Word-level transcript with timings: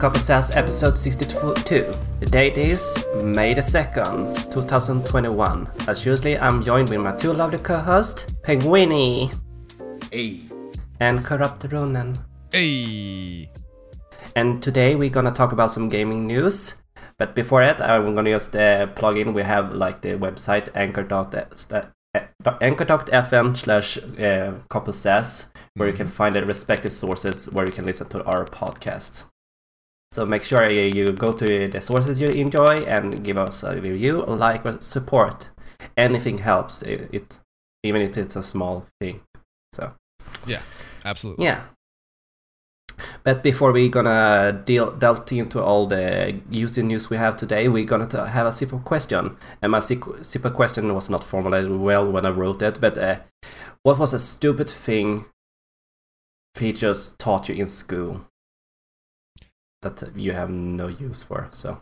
Welcome 0.00 0.22
Sass 0.22 0.56
episode 0.56 0.96
62. 0.96 1.92
The 2.20 2.26
date 2.26 2.56
is 2.56 3.04
May 3.22 3.52
the 3.52 3.60
2nd, 3.60 4.50
2021. 4.50 5.68
As 5.88 6.06
usually, 6.06 6.38
I'm 6.38 6.62
joined 6.62 6.88
with 6.88 7.00
my 7.00 7.14
two 7.14 7.34
lovely 7.34 7.58
co-hosts, 7.58 8.32
Penguini 8.42 9.30
Hey. 10.10 10.40
and 11.00 11.22
Corrupt 11.22 11.70
Ronan. 11.70 12.16
Hey. 12.50 13.50
And 14.34 14.62
today 14.62 14.94
we're 14.94 15.10
gonna 15.10 15.32
talk 15.32 15.52
about 15.52 15.70
some 15.70 15.90
gaming 15.90 16.26
news. 16.26 16.76
But 17.18 17.34
before 17.34 17.62
that, 17.62 17.82
I'm 17.82 18.14
gonna 18.14 18.30
just 18.30 18.56
uh, 18.56 18.86
plug 18.86 19.18
in. 19.18 19.34
We 19.34 19.42
have 19.42 19.74
like 19.74 20.00
the 20.00 20.16
website 20.16 20.70
anchor.fm 20.74 21.92
anchor.fm 22.62 23.54
slash 23.54 23.98
uh, 24.18 24.92
Sass, 24.92 25.50
where 25.74 25.88
you 25.88 25.94
can 25.94 26.08
find 26.08 26.34
the 26.34 26.46
respective 26.46 26.94
sources 26.94 27.50
where 27.52 27.66
you 27.66 27.72
can 27.72 27.84
listen 27.84 28.08
to 28.08 28.24
our 28.24 28.46
podcasts. 28.46 29.29
So 30.12 30.26
make 30.26 30.42
sure 30.42 30.68
you, 30.68 31.12
go 31.12 31.32
to 31.32 31.68
the 31.68 31.80
sources 31.80 32.20
you 32.20 32.28
enjoy 32.28 32.84
and 32.84 33.22
give 33.22 33.38
us 33.38 33.62
a 33.62 33.80
review, 33.80 34.24
a 34.24 34.34
like, 34.34 34.66
or 34.66 34.80
support. 34.80 35.50
Anything 35.96 36.38
helps. 36.38 36.82
It, 36.82 37.08
it 37.12 37.38
even 37.84 38.02
if 38.02 38.16
it's 38.18 38.34
a 38.34 38.42
small 38.42 38.86
thing. 39.00 39.22
So 39.72 39.94
Yeah, 40.46 40.62
absolutely. 41.04 41.44
yeah. 41.44 41.62
But 43.22 43.42
before 43.42 43.72
we 43.72 43.88
gonna 43.88 44.62
deal 44.64 44.90
delve 44.90 45.30
into 45.32 45.62
all 45.62 45.86
the 45.86 46.40
using 46.50 46.88
news 46.88 47.08
we 47.08 47.16
have 47.16 47.36
today, 47.36 47.68
we're 47.68 47.86
gonna 47.86 48.28
have 48.28 48.46
a 48.46 48.52
simple 48.52 48.80
question. 48.80 49.36
And 49.62 49.72
my 49.72 49.78
simple 49.78 50.50
question 50.50 50.92
was 50.92 51.08
not 51.08 51.22
formulated 51.22 51.70
well 51.70 52.10
when 52.10 52.26
I 52.26 52.30
wrote 52.30 52.62
it, 52.62 52.80
but 52.80 52.98
uh, 52.98 53.20
what 53.84 53.98
was 53.98 54.12
a 54.12 54.18
stupid 54.18 54.68
thing 54.68 55.26
teachers 56.54 57.14
taught 57.18 57.48
you 57.48 57.54
in 57.54 57.68
school 57.68 58.26
that 59.82 60.16
you 60.16 60.32
have 60.32 60.50
no 60.50 60.88
use 60.88 61.22
for? 61.22 61.48
So 61.52 61.80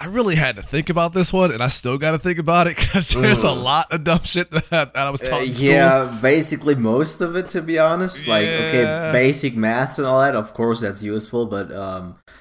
I 0.00 0.06
really 0.06 0.36
had 0.36 0.56
to 0.56 0.62
think 0.62 0.88
about 0.88 1.12
this 1.12 1.32
one, 1.32 1.52
and 1.52 1.62
I 1.62 1.68
still 1.68 1.98
got 1.98 2.12
to 2.12 2.18
think 2.18 2.38
about 2.38 2.66
it 2.66 2.76
because 2.76 3.08
there's 3.14 3.44
a 3.44 3.48
Mm. 3.48 3.62
lot 3.62 3.92
of 3.92 4.04
dumb 4.04 4.22
shit 4.24 4.50
that, 4.50 4.70
that 4.70 4.96
I 4.96 5.10
was 5.10 5.20
Uh, 5.22 5.26
taught 5.26 5.42
in 5.42 5.54
school. 5.54 5.68
yeah, 5.68 6.18
basically 6.22 6.74
most 6.74 7.20
of 7.20 7.36
it, 7.36 7.48
to 7.48 7.60
be 7.62 7.78
honest. 7.78 8.26
Like, 8.26 8.48
okay, 8.48 8.84
basic 9.12 9.54
maths 9.54 9.98
and 9.98 10.06
all 10.06 10.20
that, 10.20 10.34
of 10.34 10.54
course, 10.54 10.80
that's 10.80 11.02
useful, 11.02 11.46
but 11.46 11.70
um, 11.74 12.16
uh, 12.26 12.32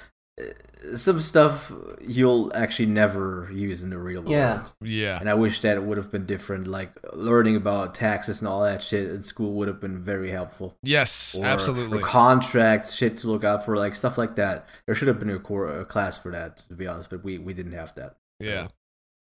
some 0.96 1.20
stuff 1.20 1.72
you'll 2.02 2.52
actually 2.56 2.88
never 2.88 3.48
use 3.54 3.84
in 3.84 3.92
the 3.92 3.98
real 4.00 4.22
world. 4.22 4.32
Yeah. 4.32 4.66
Yeah. 4.82 5.20
And 5.20 5.30
I 5.30 5.36
wish 5.36 5.60
that 5.62 5.78
it 5.78 5.84
would 5.84 5.98
have 5.98 6.12
been 6.12 6.26
different. 6.26 6.66
Like, 6.68 6.92
learning 7.14 7.56
about 7.56 7.94
taxes 7.94 8.42
and 8.42 8.48
all 8.48 8.64
that 8.64 8.82
shit 8.82 9.10
in 9.10 9.22
school 9.24 9.54
would 9.54 9.68
have 9.68 9.80
been 9.80 10.02
very 10.02 10.32
helpful. 10.32 10.76
Yes, 10.82 11.36
Or, 11.36 11.46
absolutely. 11.46 12.00
Or 12.00 12.02
contracts, 12.02 12.96
shit 12.96 13.18
to 13.20 13.28
look 13.28 13.44
out 13.44 13.64
for, 13.64 13.78
like 13.78 13.94
stuff 13.96 14.18
like 14.18 14.36
that. 14.38 14.68
There 14.88 14.96
should 14.96 15.08
have 15.08 15.20
been 15.20 15.30
a, 15.30 15.38
core, 15.40 15.70
a 15.82 15.86
class 15.86 16.18
for 16.18 16.32
that, 16.32 16.58
to 16.70 16.74
be 16.74 16.88
honest, 16.88 17.10
but 17.12 17.24
we, 17.24 17.38
we 17.38 17.54
didn't 17.54 17.74
have 17.74 17.94
that. 17.96 18.16
yeah. 18.40 18.68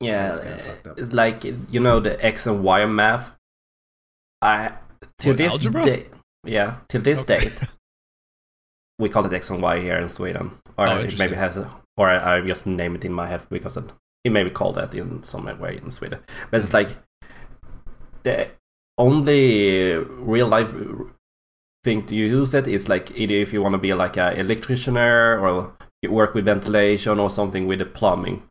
yeah, 0.01 0.27
That's 0.29 0.39
kinda 0.41 0.55
uh, 0.57 0.59
fucked 0.61 0.87
up. 0.87 0.98
it's 0.98 1.13
like 1.13 1.45
you 1.45 1.81
know 1.81 2.01
the 2.01 2.17
X 2.25 2.47
and 2.47 2.63
Y 2.65 2.87
math. 2.87 3.33
I 4.41 4.73
till 5.19 5.33
What, 5.33 5.37
this 5.39 5.53
algebra? 5.53 5.83
day, 5.85 6.07
yeah, 6.47 6.79
till 6.89 7.03
this 7.03 7.21
Okay. 7.23 7.41
date, 7.41 7.61
we 8.98 9.11
call 9.11 9.27
it 9.27 9.33
X 9.35 9.51
and 9.51 9.61
Y 9.63 9.81
here 9.81 9.98
in 9.98 10.09
Sweden, 10.09 10.53
or 10.81 10.89
Oh, 10.89 10.98
it 11.00 11.19
maybe 11.19 11.36
has 11.36 11.56
a, 11.56 11.70
or 11.97 12.09
I, 12.09 12.39
I 12.39 12.41
just 12.41 12.67
name 12.67 12.95
it 12.95 13.05
in 13.05 13.12
my 13.12 13.27
head 13.27 13.42
because 13.50 13.77
it, 13.77 13.84
it 14.25 14.33
may 14.33 14.45
be 14.45 14.50
called 14.50 14.77
that 14.77 14.95
in 14.95 15.23
some 15.23 15.45
way 15.61 15.77
in 15.77 15.91
Sweden. 15.91 16.20
But 16.50 16.61
it's 16.61 16.73
like 16.73 16.89
the 18.23 18.48
only 18.98 19.95
real 19.95 20.48
life 20.48 20.74
thing 21.85 22.05
to 22.07 22.14
use 22.14 22.55
it 22.55 22.67
is 22.67 22.89
like 22.89 23.11
either 23.13 23.35
if 23.35 23.52
you 23.52 23.63
want 23.63 23.74
to 23.74 23.79
be 23.79 23.92
like 23.92 24.17
an 24.17 24.36
electrician 24.36 24.96
or 24.96 25.73
you 26.02 26.11
work 26.11 26.35
with 26.35 26.46
ventilation 26.46 27.18
or 27.18 27.30
something 27.30 27.67
with 27.67 27.79
the 27.79 27.86
plumbing. 27.86 28.42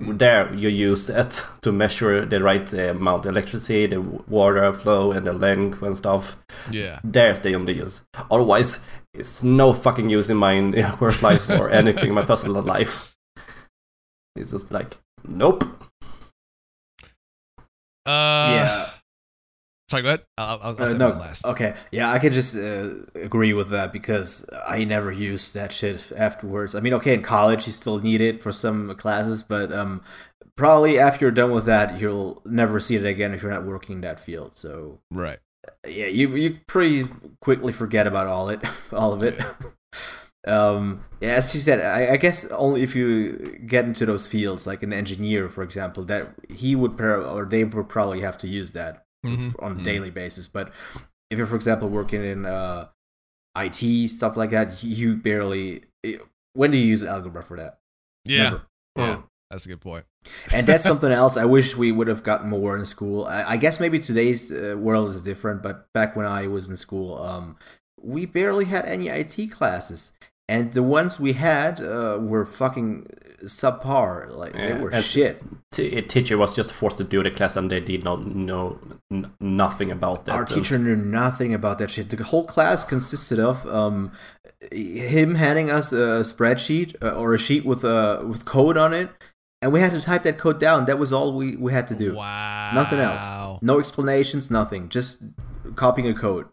There 0.00 0.52
you 0.54 0.68
use 0.68 1.08
it 1.08 1.46
to 1.62 1.72
measure 1.72 2.24
the 2.26 2.42
right 2.42 2.72
uh, 2.74 2.90
amount 2.90 3.26
of 3.26 3.32
electricity, 3.32 3.86
the 3.86 4.00
water 4.00 4.72
flow, 4.72 5.12
and 5.12 5.26
the 5.26 5.32
length 5.32 5.82
and 5.82 5.96
stuff. 5.96 6.36
Yeah. 6.70 6.98
There's 7.04 7.40
the 7.40 7.54
only 7.54 7.74
use. 7.74 8.02
Otherwise, 8.30 8.80
it's 9.14 9.42
no 9.42 9.72
fucking 9.72 10.10
use 10.10 10.28
in 10.28 10.36
my 10.36 10.96
work 11.00 11.22
life 11.22 11.48
or 11.48 11.70
anything 11.70 12.08
in 12.08 12.14
my 12.14 12.24
personal 12.24 12.62
life. 12.62 13.14
It's 14.36 14.50
just 14.50 14.70
like, 14.72 14.98
nope. 15.26 15.64
Uh, 18.06 18.08
yeah. 18.56 18.90
Sorry, 19.90 20.02
go 20.02 20.08
ahead. 20.08 20.22
I'll, 20.36 20.58
I'll, 20.62 20.76
I'll 20.78 20.82
Uh, 20.82 20.92
no, 20.94 21.08
last. 21.10 21.44
okay, 21.44 21.74
yeah, 21.92 22.10
I 22.10 22.18
can 22.18 22.32
just 22.32 22.56
uh, 22.56 22.90
agree 23.14 23.52
with 23.52 23.68
that 23.70 23.92
because 23.92 24.48
I 24.66 24.84
never 24.84 25.12
used 25.12 25.54
that 25.54 25.72
shit 25.72 26.10
afterwards. 26.16 26.74
I 26.74 26.80
mean, 26.80 26.94
okay, 26.94 27.14
in 27.14 27.22
college 27.22 27.66
you 27.66 27.72
still 27.72 27.98
need 27.98 28.20
it 28.20 28.42
for 28.42 28.50
some 28.50 28.94
classes, 28.96 29.42
but 29.42 29.72
um, 29.72 30.02
probably 30.56 30.98
after 30.98 31.26
you're 31.26 31.32
done 31.32 31.52
with 31.52 31.66
that, 31.66 32.00
you'll 32.00 32.42
never 32.46 32.80
see 32.80 32.96
it 32.96 33.04
again 33.04 33.34
if 33.34 33.42
you're 33.42 33.52
not 33.52 33.64
working 33.66 34.00
that 34.00 34.18
field. 34.18 34.52
So 34.56 35.00
Right. 35.10 35.38
Yeah, 35.86 36.06
you 36.06 36.34
you 36.36 36.58
pretty 36.66 37.04
quickly 37.40 37.72
forget 37.72 38.06
about 38.06 38.26
all 38.26 38.48
it, 38.48 38.60
all 38.92 39.12
of 39.12 39.22
it. 39.22 39.40
um, 40.46 41.04
yeah, 41.20 41.30
as 41.30 41.50
she 41.52 41.58
said, 41.58 41.80
I, 41.80 42.14
I 42.14 42.16
guess 42.16 42.44
only 42.50 42.82
if 42.82 42.94
you 42.94 43.58
get 43.66 43.84
into 43.84 44.06
those 44.06 44.26
fields, 44.28 44.66
like 44.66 44.82
an 44.82 44.92
engineer, 44.92 45.48
for 45.48 45.62
example, 45.62 46.04
that 46.04 46.34
he 46.48 46.74
would 46.74 47.00
or 47.00 47.46
they 47.46 47.64
would 47.64 47.88
probably 47.88 48.20
have 48.20 48.38
to 48.38 48.48
use 48.48 48.72
that 48.72 49.04
Mhm, 49.24 49.54
on 49.58 49.72
a 49.72 49.74
mhm. 49.76 49.82
daily 49.84 50.10
basis. 50.10 50.48
But 50.48 50.70
if 51.30 51.38
you're, 51.38 51.46
for 51.46 51.56
example, 51.56 51.88
working 51.88 52.22
in 52.22 52.44
uh, 52.44 52.88
IT 53.56 54.08
stuff 54.10 54.36
like 54.36 54.50
that, 54.50 54.82
you 54.82 55.16
barely. 55.16 55.84
When 56.52 56.70
do 56.70 56.76
you 56.78 56.86
use 56.86 57.02
algebra 57.02 57.42
for 57.42 57.56
that? 57.56 57.78
Yeah. 58.24 58.42
Never. 58.44 58.62
Yeah. 58.96 59.14
Hmm. 59.16 59.20
That's 59.50 59.64
a 59.66 59.68
good 59.68 59.80
point. 59.80 60.04
And 60.52 60.66
that's 60.66 60.84
something 60.84 61.12
else 61.12 61.36
I 61.36 61.44
wish 61.44 61.76
we 61.76 61.92
would 61.92 62.08
have 62.08 62.22
gotten 62.22 62.50
more 62.50 62.76
in 62.76 62.86
school. 62.86 63.24
I, 63.24 63.44
I 63.50 63.56
guess 63.56 63.80
maybe 63.80 63.98
today's 63.98 64.50
uh, 64.50 64.76
world 64.78 65.10
is 65.10 65.22
different, 65.22 65.62
but 65.62 65.92
back 65.92 66.16
when 66.16 66.26
I 66.26 66.46
was 66.46 66.68
in 66.68 66.76
school, 66.76 67.18
um, 67.18 67.56
we 68.00 68.26
barely 68.26 68.66
had 68.66 68.86
any 68.86 69.08
IT 69.08 69.50
classes. 69.50 70.12
And 70.46 70.72
the 70.74 70.82
ones 70.82 71.18
we 71.18 71.32
had 71.32 71.80
uh, 71.80 72.18
were 72.20 72.44
fucking 72.44 73.06
subpar. 73.44 74.28
Like, 74.28 74.52
they 74.52 74.74
were 74.74 74.90
and- 74.90 75.04
shit. 75.04 75.42
T- 75.72 75.96
a 75.96 76.02
teacher 76.02 76.36
was 76.36 76.54
just 76.54 76.72
forced 76.72 76.98
to 76.98 77.04
do 77.04 77.22
the 77.22 77.30
class 77.30 77.56
and 77.56 77.70
they 77.70 77.80
did 77.80 78.04
not 78.04 78.26
know 78.26 78.78
n- 79.10 79.32
nothing 79.40 79.90
about 79.90 80.26
that. 80.26 80.32
Our 80.32 80.44
teacher 80.44 80.78
knew 80.78 80.96
nothing 80.96 81.54
about 81.54 81.78
that 81.78 81.90
shit. 81.90 82.10
The 82.10 82.22
whole 82.22 82.44
class 82.44 82.84
consisted 82.84 83.40
of 83.40 83.66
um, 83.66 84.12
him 84.70 85.36
handing 85.36 85.70
us 85.70 85.92
a 85.92 86.20
spreadsheet 86.20 86.94
uh, 87.02 87.10
or 87.14 87.34
a 87.34 87.38
sheet 87.38 87.64
with 87.64 87.84
uh, 87.84 88.22
with 88.24 88.44
code 88.44 88.76
on 88.76 88.92
it, 88.92 89.10
and 89.64 89.72
we 89.72 89.80
had 89.80 89.92
to 89.92 90.00
type 90.00 90.22
that 90.24 90.36
code 90.36 90.60
down. 90.60 90.84
That 90.84 90.98
was 90.98 91.10
all 91.10 91.32
we, 91.32 91.56
we 91.56 91.72
had 91.72 91.86
to 91.86 91.94
do. 91.94 92.14
Wow. 92.14 92.72
Nothing 92.74 92.98
else. 93.00 93.58
No 93.62 93.78
explanations. 93.80 94.50
Nothing. 94.50 94.90
Just 94.90 95.22
copying 95.74 96.06
a 96.06 96.12
code. 96.14 96.46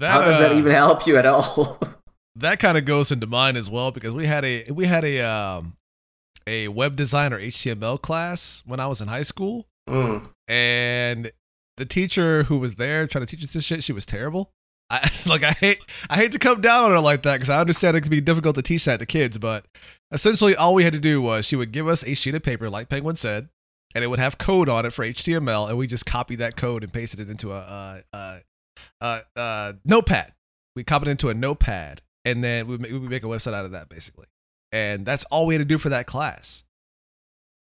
That, 0.00 0.10
How 0.10 0.22
does 0.22 0.40
that 0.40 0.50
uh, 0.52 0.56
even 0.56 0.72
help 0.72 1.06
you 1.06 1.16
at 1.16 1.24
all? 1.24 1.78
that 2.36 2.58
kind 2.58 2.76
of 2.76 2.84
goes 2.84 3.12
into 3.12 3.28
mine 3.28 3.56
as 3.56 3.70
well 3.70 3.92
because 3.92 4.12
we 4.12 4.26
had 4.26 4.44
a 4.44 4.68
we 4.72 4.86
had 4.86 5.04
a 5.04 5.20
um 5.20 5.76
a 6.48 6.66
web 6.66 6.96
design 6.96 7.32
or 7.32 7.38
HTML 7.38 8.02
class 8.02 8.62
when 8.66 8.80
I 8.80 8.86
was 8.88 9.00
in 9.00 9.06
high 9.08 9.22
school, 9.22 9.68
Mm. 9.88 10.28
and 10.48 11.30
the 11.76 11.84
teacher 11.86 12.42
who 12.44 12.58
was 12.58 12.74
there 12.74 13.06
trying 13.06 13.24
to 13.24 13.36
teach 13.36 13.44
us 13.44 13.52
this 13.52 13.62
shit, 13.64 13.84
she 13.84 13.92
was 13.92 14.04
terrible. 14.04 14.50
I 14.90 15.10
like 15.26 15.42
I 15.42 15.52
hate 15.52 15.80
I 16.08 16.16
hate 16.16 16.32
to 16.32 16.38
come 16.38 16.60
down 16.60 16.84
on 16.84 16.90
her 16.90 17.00
like 17.00 17.22
that 17.22 17.34
because 17.34 17.50
I 17.50 17.60
understand 17.60 17.96
it 17.96 18.02
can 18.02 18.10
be 18.10 18.20
difficult 18.20 18.56
to 18.56 18.62
teach 18.62 18.84
that 18.84 18.98
to 18.98 19.06
kids, 19.06 19.38
but 19.38 19.66
essentially 20.12 20.54
all 20.54 20.74
we 20.74 20.84
had 20.84 20.92
to 20.92 21.00
do 21.00 21.20
was 21.20 21.46
she 21.46 21.56
would 21.56 21.72
give 21.72 21.88
us 21.88 22.04
a 22.04 22.14
sheet 22.14 22.34
of 22.34 22.42
paper, 22.42 22.70
like 22.70 22.88
Penguin 22.88 23.16
said, 23.16 23.48
and 23.94 24.04
it 24.04 24.08
would 24.08 24.18
have 24.18 24.38
code 24.38 24.68
on 24.68 24.84
it 24.86 24.92
for 24.92 25.04
HTML, 25.04 25.68
and 25.68 25.78
we 25.78 25.86
just 25.86 26.06
copy 26.06 26.36
that 26.36 26.56
code 26.56 26.82
and 26.82 26.92
pasted 26.92 27.20
it 27.20 27.30
into 27.30 27.52
a 27.52 28.02
uh, 28.12 28.40
uh, 29.00 29.20
uh, 29.36 29.72
notepad. 29.84 30.32
We 30.76 30.84
copied 30.84 31.08
it 31.08 31.12
into 31.12 31.30
a 31.30 31.34
notepad, 31.34 32.02
and 32.24 32.42
then 32.42 32.66
we 32.66 32.76
we 32.76 33.08
make 33.08 33.22
a 33.22 33.28
website 33.28 33.54
out 33.54 33.64
of 33.64 33.70
that 33.72 33.88
basically, 33.88 34.26
and 34.72 35.06
that's 35.06 35.24
all 35.26 35.46
we 35.46 35.54
had 35.54 35.60
to 35.60 35.64
do 35.64 35.78
for 35.78 35.88
that 35.90 36.06
class. 36.06 36.62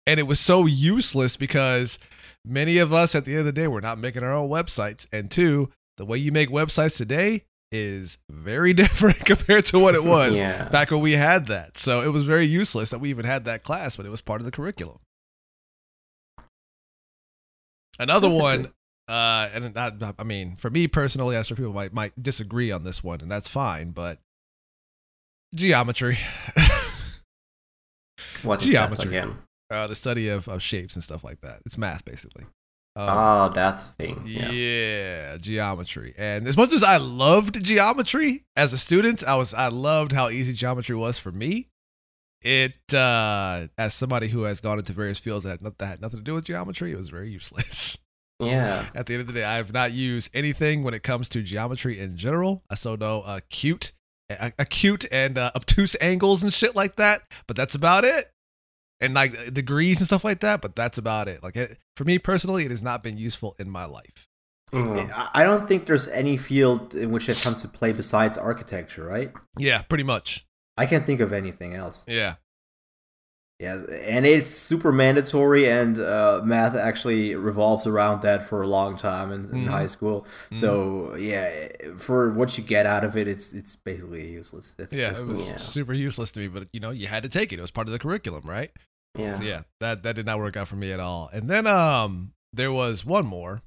And 0.06 0.20
it 0.20 0.24
was 0.24 0.40
so 0.40 0.66
useless 0.66 1.38
because 1.38 2.00
many 2.44 2.80
of 2.80 2.92
us 2.92 3.14
at 3.14 3.26
the 3.26 3.34
end 3.34 3.42
of 3.42 3.46
the 3.46 3.52
day 3.52 3.68
were 3.68 3.82
not 3.82 4.00
making 4.00 4.24
our 4.24 4.34
own 4.34 4.50
websites, 4.50 5.08
and 5.12 5.30
two, 5.30 5.70
the 6.00 6.06
way 6.06 6.18
you 6.18 6.32
make 6.32 6.50
websites 6.50 6.98
today 6.98 7.44
is 7.72 8.18
very 8.32 8.74
different 8.84 9.20
compared 9.26 9.66
to 9.66 9.78
what 9.78 9.94
it 9.94 10.04
was 10.04 10.36
Yeah. 10.36 10.68
back 10.70 10.90
when 10.90 11.02
we 11.02 11.12
had 11.12 11.46
that. 11.48 11.78
So 11.78 12.02
it 12.02 12.08
was 12.08 12.24
very 12.26 12.48
useless 12.48 12.90
that 12.90 12.98
we 13.00 13.10
even 13.12 13.26
had 13.26 13.46
that 13.46 13.64
class, 13.64 13.96
but 13.96 14.08
it 14.08 14.10
was 14.10 14.22
part 14.22 14.42
of 14.42 14.46
the 14.46 14.52
curriculum. 14.52 14.98
Another 18.00 18.30
one, 18.30 18.72
uh, 19.10 19.50
and 19.54 19.74
not, 19.76 20.16
I 20.18 20.24
mean, 20.24 20.56
for 20.56 20.70
me 20.70 20.88
personally, 20.88 21.36
I'm 21.36 21.44
sure 21.44 21.58
people 21.58 21.74
might 21.74 21.94
might 21.94 22.22
disagree 22.22 22.72
on 22.72 22.84
this 22.86 23.04
one, 23.04 23.20
and 23.22 23.30
that's 23.30 23.50
fine. 23.50 23.92
But 23.92 24.20
geometry, 25.54 26.18
What 28.44 28.60
Geometry. 28.62 29.10
again? 29.10 29.38
uh, 29.70 29.86
the 29.88 29.96
study 29.96 30.30
of, 30.30 30.48
of 30.48 30.64
shapes 30.64 30.96
and 30.96 31.04
stuff 31.04 31.24
like 31.26 31.42
that. 31.42 31.60
It's 31.66 31.78
math 31.78 32.06
basically. 32.06 32.46
Um, 33.00 33.18
oh, 33.18 33.54
that 33.56 33.80
thing. 33.98 34.24
yeah. 34.26 34.52
Yeah. 34.52 35.38
geometry. 35.38 36.14
And 36.18 36.48
as 36.50 36.58
much 36.58 36.74
as 36.74 36.84
I 36.84 36.98
loved 36.98 37.64
geometry 37.64 38.44
as 38.58 38.74
a 38.74 38.78
student, 38.78 39.24
I 39.24 39.36
was 39.36 39.54
I 39.54 39.70
loved 39.70 40.12
how 40.12 40.30
easy 40.30 40.52
geometry 40.52 40.96
was 40.98 41.18
for 41.18 41.32
me. 41.32 41.70
It 42.42 42.94
uh 42.94 43.68
as 43.78 43.94
somebody 43.94 44.28
who 44.28 44.44
has 44.44 44.60
gone 44.60 44.80
into 44.80 44.92
various 44.92 45.20
fields 45.20 45.46
that 45.46 45.52
had, 45.52 45.62
not, 45.62 45.78
that 45.78 45.86
had 45.88 46.02
nothing 46.02 46.20
to 46.20 46.24
do 46.24 46.34
with 46.34 46.44
geometry, 46.44 46.92
it 46.92 46.98
was 46.98 47.10
very 47.10 47.30
useless. 47.40 47.98
Yeah. 48.42 48.88
At 48.94 49.06
the 49.06 49.14
end 49.14 49.22
of 49.22 49.28
the 49.28 49.34
day, 49.34 49.44
I 49.44 49.58
have 49.58 49.72
not 49.72 49.94
used 49.94 50.30
anything 50.34 50.84
when 50.84 50.94
it 50.94 51.04
comes 51.04 51.30
to 51.30 51.42
geometry 51.42 52.00
in 52.00 52.18
general. 52.18 52.64
I 52.70 52.76
still 52.76 52.98
know 52.98 53.22
acute, 53.24 53.92
uh, 54.30 54.52
acute, 54.58 55.06
and 55.12 55.38
uh, 55.38 55.52
obtuse 55.56 55.96
angles 56.02 56.42
and 56.44 56.54
shit 56.54 56.76
like 56.76 56.96
that, 56.96 57.22
but 57.48 57.56
that's 57.58 57.76
about 57.76 58.06
it. 58.06 58.32
And 59.02 59.14
like 59.14 59.54
degrees 59.54 60.00
and 60.00 60.08
stuff 60.08 60.24
like 60.24 60.42
that, 60.42 60.62
but 60.62 60.76
that's 60.76 60.98
about 60.98 61.28
it. 61.28 61.42
Like 61.42 61.56
it, 61.56 61.78
for 61.96 62.04
me 62.04 62.20
personally, 62.20 62.66
it 62.66 62.72
has 62.72 62.82
not 62.82 63.02
been 63.02 63.18
useful 63.18 63.56
in 63.58 63.70
my 63.70 63.86
life. 63.86 64.28
Mm. 64.74 65.12
I 65.12 65.30
I 65.34 65.44
don't 65.44 65.68
think 65.68 65.86
there's 65.86 66.08
any 66.10 66.38
field 66.38 66.94
in 66.94 67.12
which 67.12 67.30
it 67.30 67.38
comes 67.38 67.62
to 67.62 67.68
play 67.68 67.94
besides 67.94 68.38
architecture, 68.38 69.06
right? 69.06 69.32
Yeah, 69.58 69.84
pretty 69.84 70.04
much. 70.04 70.46
I 70.78 70.86
can't 70.86 71.06
think 71.06 71.22
of 71.22 71.34
anything 71.34 71.76
else. 71.76 72.06
Yeah. 72.08 72.36
Yeah, 73.60 73.82
and 74.08 74.26
it's 74.26 74.50
super 74.52 74.94
mandatory, 74.94 75.70
and 75.70 76.00
uh, 76.00 76.40
math 76.46 76.76
actually 76.76 77.36
revolves 77.36 77.86
around 77.86 78.22
that 78.22 78.44
for 78.44 78.62
a 78.62 78.68
long 78.68 78.96
time 78.96 79.34
in, 79.34 79.50
in 79.50 79.66
Mhm. 79.66 79.70
high 79.70 79.88
school. 79.88 80.26
So 80.54 81.14
yeah, 81.16 81.68
for 81.98 82.30
what 82.32 82.58
you 82.58 82.64
get 82.64 82.86
out 82.86 83.04
of 83.04 83.18
it, 83.18 83.28
it's 83.28 83.52
it's 83.54 83.76
basically 83.76 84.32
useless. 84.32 84.76
It's 84.80 84.94
yeah, 84.94 85.10
just- 85.10 85.22
it 85.22 85.26
was 85.28 85.50
Yeah. 85.50 85.58
super 85.58 85.94
useless 85.94 86.32
to 86.32 86.40
me, 86.40 86.48
but 86.48 86.70
you 86.72 86.80
know, 86.80 86.92
you 86.92 87.08
had 87.08 87.24
to 87.24 87.30
take 87.30 87.52
it. 87.52 87.60
It 87.60 87.62
was 87.62 87.70
part 87.72 87.88
of 87.88 87.92
the 87.92 88.00
curriculum, 88.00 88.44
right? 88.46 88.72
Yeah. 89.18 89.34
So 89.34 89.44
yeah, 89.44 89.64
that 89.82 90.04
that 90.04 90.16
did 90.16 90.26
not 90.26 90.40
work 90.40 90.56
out 90.56 90.70
for 90.70 90.78
me 90.78 90.94
at 90.94 91.02
all. 91.02 91.30
And 91.34 91.50
then 91.50 91.68
um 91.68 92.32
there 92.54 92.72
was 92.72 93.04
one 93.04 93.26
more. 93.26 93.62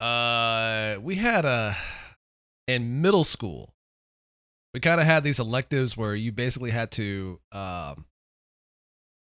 Uh 0.00 0.96
we 1.02 1.16
had 1.16 1.44
a 1.44 1.76
in 2.66 3.02
middle 3.02 3.24
school. 3.24 3.74
We 4.72 4.80
kind 4.80 5.00
of 5.02 5.06
had 5.06 5.22
these 5.22 5.38
electives 5.38 5.96
where 5.98 6.14
you 6.14 6.32
basically 6.32 6.70
had 6.70 6.90
to 6.92 7.40
um 7.52 8.06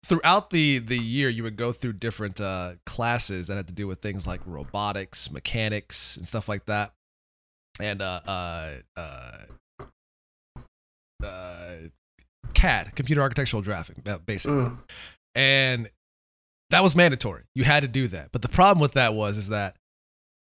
throughout 0.05 0.51
the 0.51 0.79
the 0.79 0.99
year 0.99 1.29
you 1.29 1.43
would 1.43 1.57
go 1.57 1.73
through 1.73 1.95
different 1.95 2.41
uh 2.41 2.73
classes 2.87 3.47
that 3.47 3.57
had 3.57 3.67
to 3.69 3.73
do 3.73 3.87
with 3.87 4.01
things 4.01 4.27
like 4.27 4.41
robotics, 4.47 5.31
mechanics 5.31 6.17
and 6.17 6.27
stuff 6.27 6.49
like 6.49 6.67
that. 6.67 6.93
And 7.81 8.03
uh 8.03 8.21
uh 8.27 8.71
uh 8.97 9.33
uh 11.25 11.75
CAD, 12.55 12.95
computer 12.97 13.23
architectural 13.23 13.63
drafting, 13.63 14.03
uh, 14.07 14.19
basically 14.19 14.57
Mm. 14.65 14.79
and 15.35 15.91
that 16.71 16.83
was 16.83 16.97
mandatory. 16.97 17.45
You 17.55 17.65
had 17.65 17.81
to 17.81 17.89
do 17.89 18.09
that. 18.09 18.31
But 18.33 18.43
the 18.43 18.49
problem 18.49 18.81
with 18.81 18.93
that 18.93 19.15
was 19.15 19.37
is 19.37 19.49
that 19.49 19.77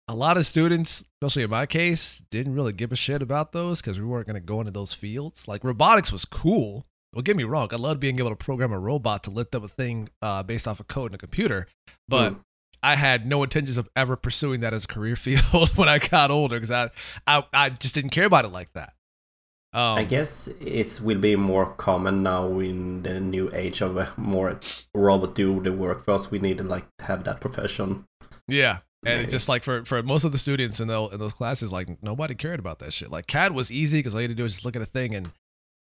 a 0.08 0.14
lot 0.14 0.36
of 0.36 0.46
students, 0.46 1.04
especially 1.22 1.42
in 1.44 1.50
my 1.50 1.66
case, 1.66 2.22
didn't 2.30 2.54
really 2.54 2.72
give 2.72 2.90
a 2.90 2.96
shit 2.96 3.22
about 3.22 3.52
those 3.52 3.80
because 3.80 4.00
we 4.00 4.04
weren't 4.06 4.26
going 4.26 4.34
to 4.34 4.40
go 4.40 4.58
into 4.60 4.72
those 4.72 4.92
fields. 4.94 5.46
Like 5.46 5.62
robotics 5.62 6.10
was 6.10 6.24
cool. 6.24 6.86
Don't 7.14 7.24
get 7.24 7.36
me 7.36 7.44
wrong. 7.44 7.68
I 7.72 7.76
loved 7.76 8.00
being 8.00 8.18
able 8.18 8.30
to 8.30 8.36
program 8.36 8.72
a 8.72 8.78
robot 8.78 9.22
to 9.24 9.30
lift 9.30 9.54
up 9.54 9.62
a 9.64 9.68
thing 9.68 10.08
uh, 10.22 10.42
based 10.42 10.66
off 10.66 10.80
of 10.80 10.88
code 10.88 11.10
in 11.10 11.14
a 11.14 11.18
computer. 11.18 11.66
But 12.08 12.32
Mm. 12.32 12.40
I 12.84 12.96
had 12.96 13.26
no 13.26 13.44
intentions 13.44 13.78
of 13.78 13.88
ever 13.94 14.16
pursuing 14.16 14.60
that 14.62 14.74
as 14.74 14.84
a 14.84 14.88
career 14.88 15.14
field 15.26 15.76
when 15.76 15.88
I 15.88 15.98
got 15.98 16.30
older 16.30 16.56
because 16.56 16.70
I, 16.70 16.90
I 17.26 17.44
I 17.52 17.68
just 17.68 17.94
didn't 17.94 18.10
care 18.10 18.24
about 18.24 18.44
it 18.44 18.48
like 18.52 18.72
that. 18.72 18.94
Um, 19.74 19.98
I 19.98 20.04
guess 20.04 20.48
it 20.60 21.00
will 21.00 21.18
be 21.18 21.34
more 21.36 21.66
common 21.74 22.22
now 22.22 22.58
in 22.58 23.02
the 23.04 23.20
new 23.20 23.50
age 23.54 23.80
of 23.82 23.96
uh, 23.96 24.06
more 24.16 24.58
robot 24.94 25.34
do 25.34 25.62
the 25.62 25.72
work 25.72 26.04
for 26.04 26.10
us. 26.12 26.30
We 26.30 26.40
need 26.40 26.58
to 26.58 26.64
like 26.64 26.86
have 27.00 27.24
that 27.24 27.40
profession. 27.40 28.04
Yeah. 28.48 28.78
And 29.06 29.20
Maybe. 29.20 29.30
just 29.30 29.48
like 29.48 29.64
for, 29.64 29.84
for 29.84 30.02
most 30.02 30.24
of 30.24 30.32
the 30.32 30.38
students 30.38 30.78
in, 30.78 30.88
those 30.88 31.12
in 31.12 31.18
those 31.18 31.32
classes, 31.32 31.72
like 31.72 32.02
nobody 32.02 32.34
cared 32.34 32.60
about 32.60 32.80
that 32.80 32.92
shit. 32.92 33.10
Like 33.10 33.26
CAD 33.26 33.52
was 33.52 33.70
easy 33.70 33.98
because 33.98 34.14
all 34.14 34.20
you 34.20 34.24
had 34.28 34.30
to 34.32 34.34
do 34.36 34.42
was 34.42 34.52
just 34.52 34.64
look 34.64 34.76
at 34.76 34.82
a 34.82 34.86
thing 34.86 35.14
and 35.14 35.30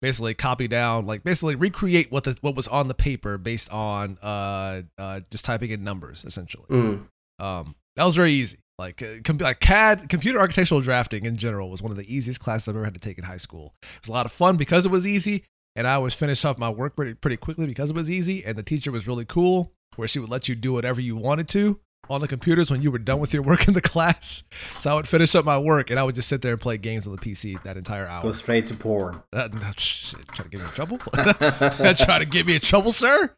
basically 0.01 0.35
copy 0.35 0.69
down, 0.69 1.07
like 1.07 1.23
basically 1.25 1.55
recreate 1.55 2.11
what 2.11 2.25
the 2.25 2.37
what 2.41 2.55
was 2.55 2.69
on 2.69 2.89
the 2.89 2.95
paper 2.95 3.39
based 3.39 3.71
on 3.71 4.19
uh 4.23 4.83
uh 4.99 5.21
just 5.31 5.45
typing 5.45 5.71
in 5.71 5.85
numbers 5.85 6.25
essentially. 6.25 6.67
Mm. 6.69 7.07
Um, 7.39 7.75
that 7.97 8.05
was 8.05 8.17
very 8.17 8.33
easy. 8.33 8.59
Like, 8.79 9.03
uh, 9.03 9.17
com- 9.25 9.37
like 9.37 9.61
CAD, 9.61 10.09
computer 10.09 10.41
architectural 10.41 10.81
drafting 10.81 11.27
in 11.27 11.37
general 11.37 11.71
was 11.71 11.83
one 11.83 11.91
of 11.91 11.99
the 11.99 12.15
easiest 12.15 12.41
classes 12.41 12.67
I've 12.69 12.77
ever 12.77 12.85
had 12.85 12.95
to 12.95 13.01
take 13.01 13.19
in 13.19 13.25
high 13.25 13.37
school. 13.37 13.75
It 13.83 14.01
was 14.01 14.09
a 14.09 14.13
lot 14.13 14.25
of 14.25 14.33
fun 14.33 14.57
because 14.57 14.87
it 14.87 14.91
was 14.91 15.07
easy, 15.07 15.45
and 15.77 15.87
I 15.87 15.95
always 15.95 16.15
finished 16.15 16.47
off 16.47 16.57
my 16.57 16.71
work 16.71 16.97
pretty, 16.97 17.13
pretty 17.13 17.37
quickly 17.37 17.67
because 17.67 17.91
it 17.91 17.97
was 17.97 18.11
easy. 18.11 18.43
And 18.43 18.57
the 18.57 18.63
teacher 18.63 18.91
was 18.91 19.07
really 19.07 19.27
cool, 19.27 19.73
where 19.97 20.09
she 20.09 20.19
would 20.19 20.31
let 20.31 20.49
you 20.49 20.55
do 20.55 20.73
whatever 20.73 20.99
you 20.99 21.15
wanted 21.15 21.47
to 21.49 21.79
on 22.09 22.21
the 22.21 22.29
computers 22.29 22.71
when 22.71 22.83
you 22.83 22.91
were 22.91 22.99
done 22.99 23.21
with 23.21 23.33
your 23.33 23.43
work 23.43 23.69
in 23.69 23.75
the 23.75 23.81
class. 23.81 24.43
So 24.81 24.91
I 24.91 24.95
would 24.95 25.07
finish 25.07 25.35
up 25.35 25.45
my 25.45 25.59
work, 25.59 25.91
and 25.91 25.99
I 26.01 26.03
would 26.03 26.15
just 26.15 26.29
sit 26.29 26.43
there 26.43 26.53
and 26.53 26.61
play 26.61 26.77
games 26.77 27.07
on 27.07 27.15
the 27.15 27.21
PC 27.21 27.63
that 27.63 27.77
entire 27.77 28.07
hour. 28.07 28.23
Go 28.23 28.33
straight 28.33 28.67
to 28.67 28.75
porn. 28.75 29.23
Uh, 29.33 29.49
shit, 29.77 30.27
try 30.29 30.45
to 30.45 30.49
get 30.51 30.59
me 30.61 30.67
in 30.67 30.73
trouble? 30.73 30.99
try 31.97 32.19
to 32.19 32.25
get 32.25 32.47
me 32.47 32.55
in 32.57 32.61
trouble, 32.61 32.93
sir? 32.93 33.33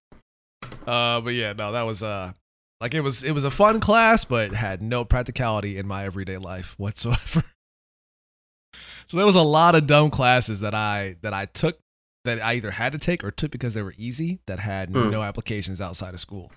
Uh, 0.86 1.20
but 1.20 1.34
yeah, 1.34 1.52
no, 1.52 1.72
that 1.72 1.82
was 1.82 2.02
uh, 2.02 2.32
like 2.80 2.94
it 2.94 3.00
was 3.00 3.22
it 3.22 3.32
was 3.32 3.44
a 3.44 3.50
fun 3.50 3.80
class, 3.80 4.24
but 4.24 4.52
had 4.52 4.80
no 4.80 5.04
practicality 5.04 5.76
in 5.76 5.86
my 5.86 6.04
everyday 6.04 6.38
life 6.38 6.74
whatsoever. 6.78 7.44
so 9.08 9.16
there 9.16 9.26
was 9.26 9.34
a 9.36 9.42
lot 9.42 9.74
of 9.74 9.86
dumb 9.86 10.10
classes 10.10 10.60
that 10.60 10.74
I 10.74 11.16
that 11.22 11.34
I 11.34 11.46
took 11.46 11.78
that 12.24 12.40
I 12.40 12.54
either 12.54 12.70
had 12.70 12.92
to 12.92 12.98
take 12.98 13.24
or 13.24 13.30
took 13.32 13.50
because 13.50 13.74
they 13.74 13.82
were 13.82 13.94
easy 13.98 14.38
that 14.46 14.60
had 14.60 14.90
Hmm. 14.90 15.10
no 15.10 15.22
applications 15.24 15.80
outside 15.80 16.14
of 16.14 16.20
school. 16.20 16.52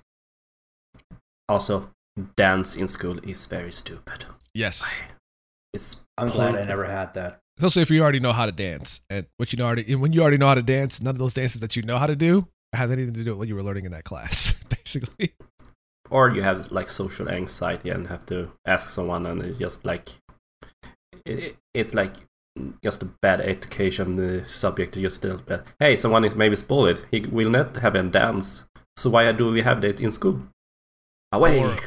Also, 1.49 1.89
dance 2.35 2.75
in 2.75 2.87
school 2.87 3.19
is 3.23 3.45
very 3.45 3.71
stupid. 3.71 4.25
Yes, 4.53 5.03
It's 5.73 5.97
I'm 6.17 6.29
glad 6.29 6.55
I 6.55 6.63
never 6.63 6.85
had 6.85 7.13
that. 7.15 7.39
especially 7.57 7.81
if 7.81 7.89
you 7.91 8.01
already 8.01 8.19
know 8.21 8.31
how 8.33 8.45
to 8.45 8.51
dance 8.51 9.01
and 9.09 9.25
what 9.37 9.51
you 9.51 9.57
know 9.57 9.65
already 9.65 9.93
when 9.95 10.13
you 10.13 10.21
already 10.21 10.37
know 10.37 10.47
how 10.47 10.55
to 10.55 10.61
dance, 10.61 11.01
none 11.01 11.15
of 11.15 11.19
those 11.19 11.33
dances 11.33 11.59
that 11.59 11.75
you 11.75 11.83
know 11.83 11.97
how 11.97 12.07
to 12.07 12.15
do 12.15 12.47
have 12.73 12.91
anything 12.91 13.13
to 13.13 13.23
do 13.23 13.31
with 13.31 13.39
what 13.39 13.47
you 13.47 13.55
were 13.55 13.63
learning 13.63 13.85
in 13.85 13.91
that 13.91 14.03
class, 14.05 14.53
basically. 14.69 15.33
Or 16.09 16.29
you 16.29 16.41
have 16.43 16.71
like 16.71 16.87
social 16.89 17.27
anxiety 17.29 17.89
and 17.89 18.07
have 18.07 18.25
to 18.27 18.51
ask 18.65 18.87
someone, 18.89 19.25
and 19.25 19.41
it's 19.41 19.59
just 19.59 19.85
like 19.85 20.09
it, 21.25 21.57
it's 21.73 21.93
like 21.93 22.13
just 22.83 23.01
a 23.01 23.05
bad 23.21 23.41
education 23.41 24.19
uh, 24.39 24.43
subject 24.45 24.93
to 24.93 25.01
just 25.01 25.21
tell 25.21 25.37
that 25.47 25.65
hey, 25.79 25.95
someone 25.97 26.23
is 26.23 26.35
maybe 26.35 26.55
spoiled. 26.55 27.01
He 27.11 27.21
will 27.21 27.49
not 27.49 27.75
have 27.77 27.95
a 27.95 28.03
dance. 28.03 28.63
So 28.97 29.09
why 29.09 29.29
do 29.33 29.51
we 29.51 29.61
have 29.61 29.81
that 29.81 29.99
in 29.99 30.11
school? 30.11 30.39
Away. 31.33 31.59
Or- 31.63 31.77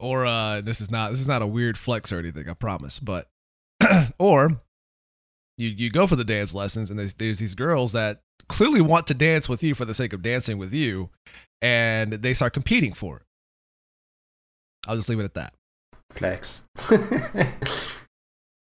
or 0.00 0.26
uh 0.26 0.60
this 0.60 0.80
is 0.80 0.90
not 0.90 1.10
this 1.10 1.20
is 1.20 1.28
not 1.28 1.42
a 1.42 1.46
weird 1.46 1.78
flex 1.78 2.10
or 2.10 2.18
anything 2.18 2.48
i 2.48 2.54
promise 2.54 2.98
but 2.98 3.28
or 4.18 4.60
you 5.56 5.68
you 5.68 5.90
go 5.90 6.06
for 6.06 6.16
the 6.16 6.24
dance 6.24 6.52
lessons 6.54 6.90
and 6.90 6.98
there's 6.98 7.14
there's 7.14 7.38
these 7.38 7.54
girls 7.54 7.92
that 7.92 8.20
clearly 8.48 8.80
want 8.80 9.06
to 9.06 9.14
dance 9.14 9.48
with 9.48 9.62
you 9.62 9.74
for 9.74 9.84
the 9.84 9.94
sake 9.94 10.12
of 10.12 10.22
dancing 10.22 10.58
with 10.58 10.72
you 10.72 11.10
and 11.62 12.14
they 12.14 12.34
start 12.34 12.52
competing 12.52 12.92
for 12.92 13.18
it 13.18 13.22
i'll 14.88 14.96
just 14.96 15.08
leave 15.08 15.20
it 15.20 15.24
at 15.24 15.34
that 15.34 15.54
Flex. 16.10 16.62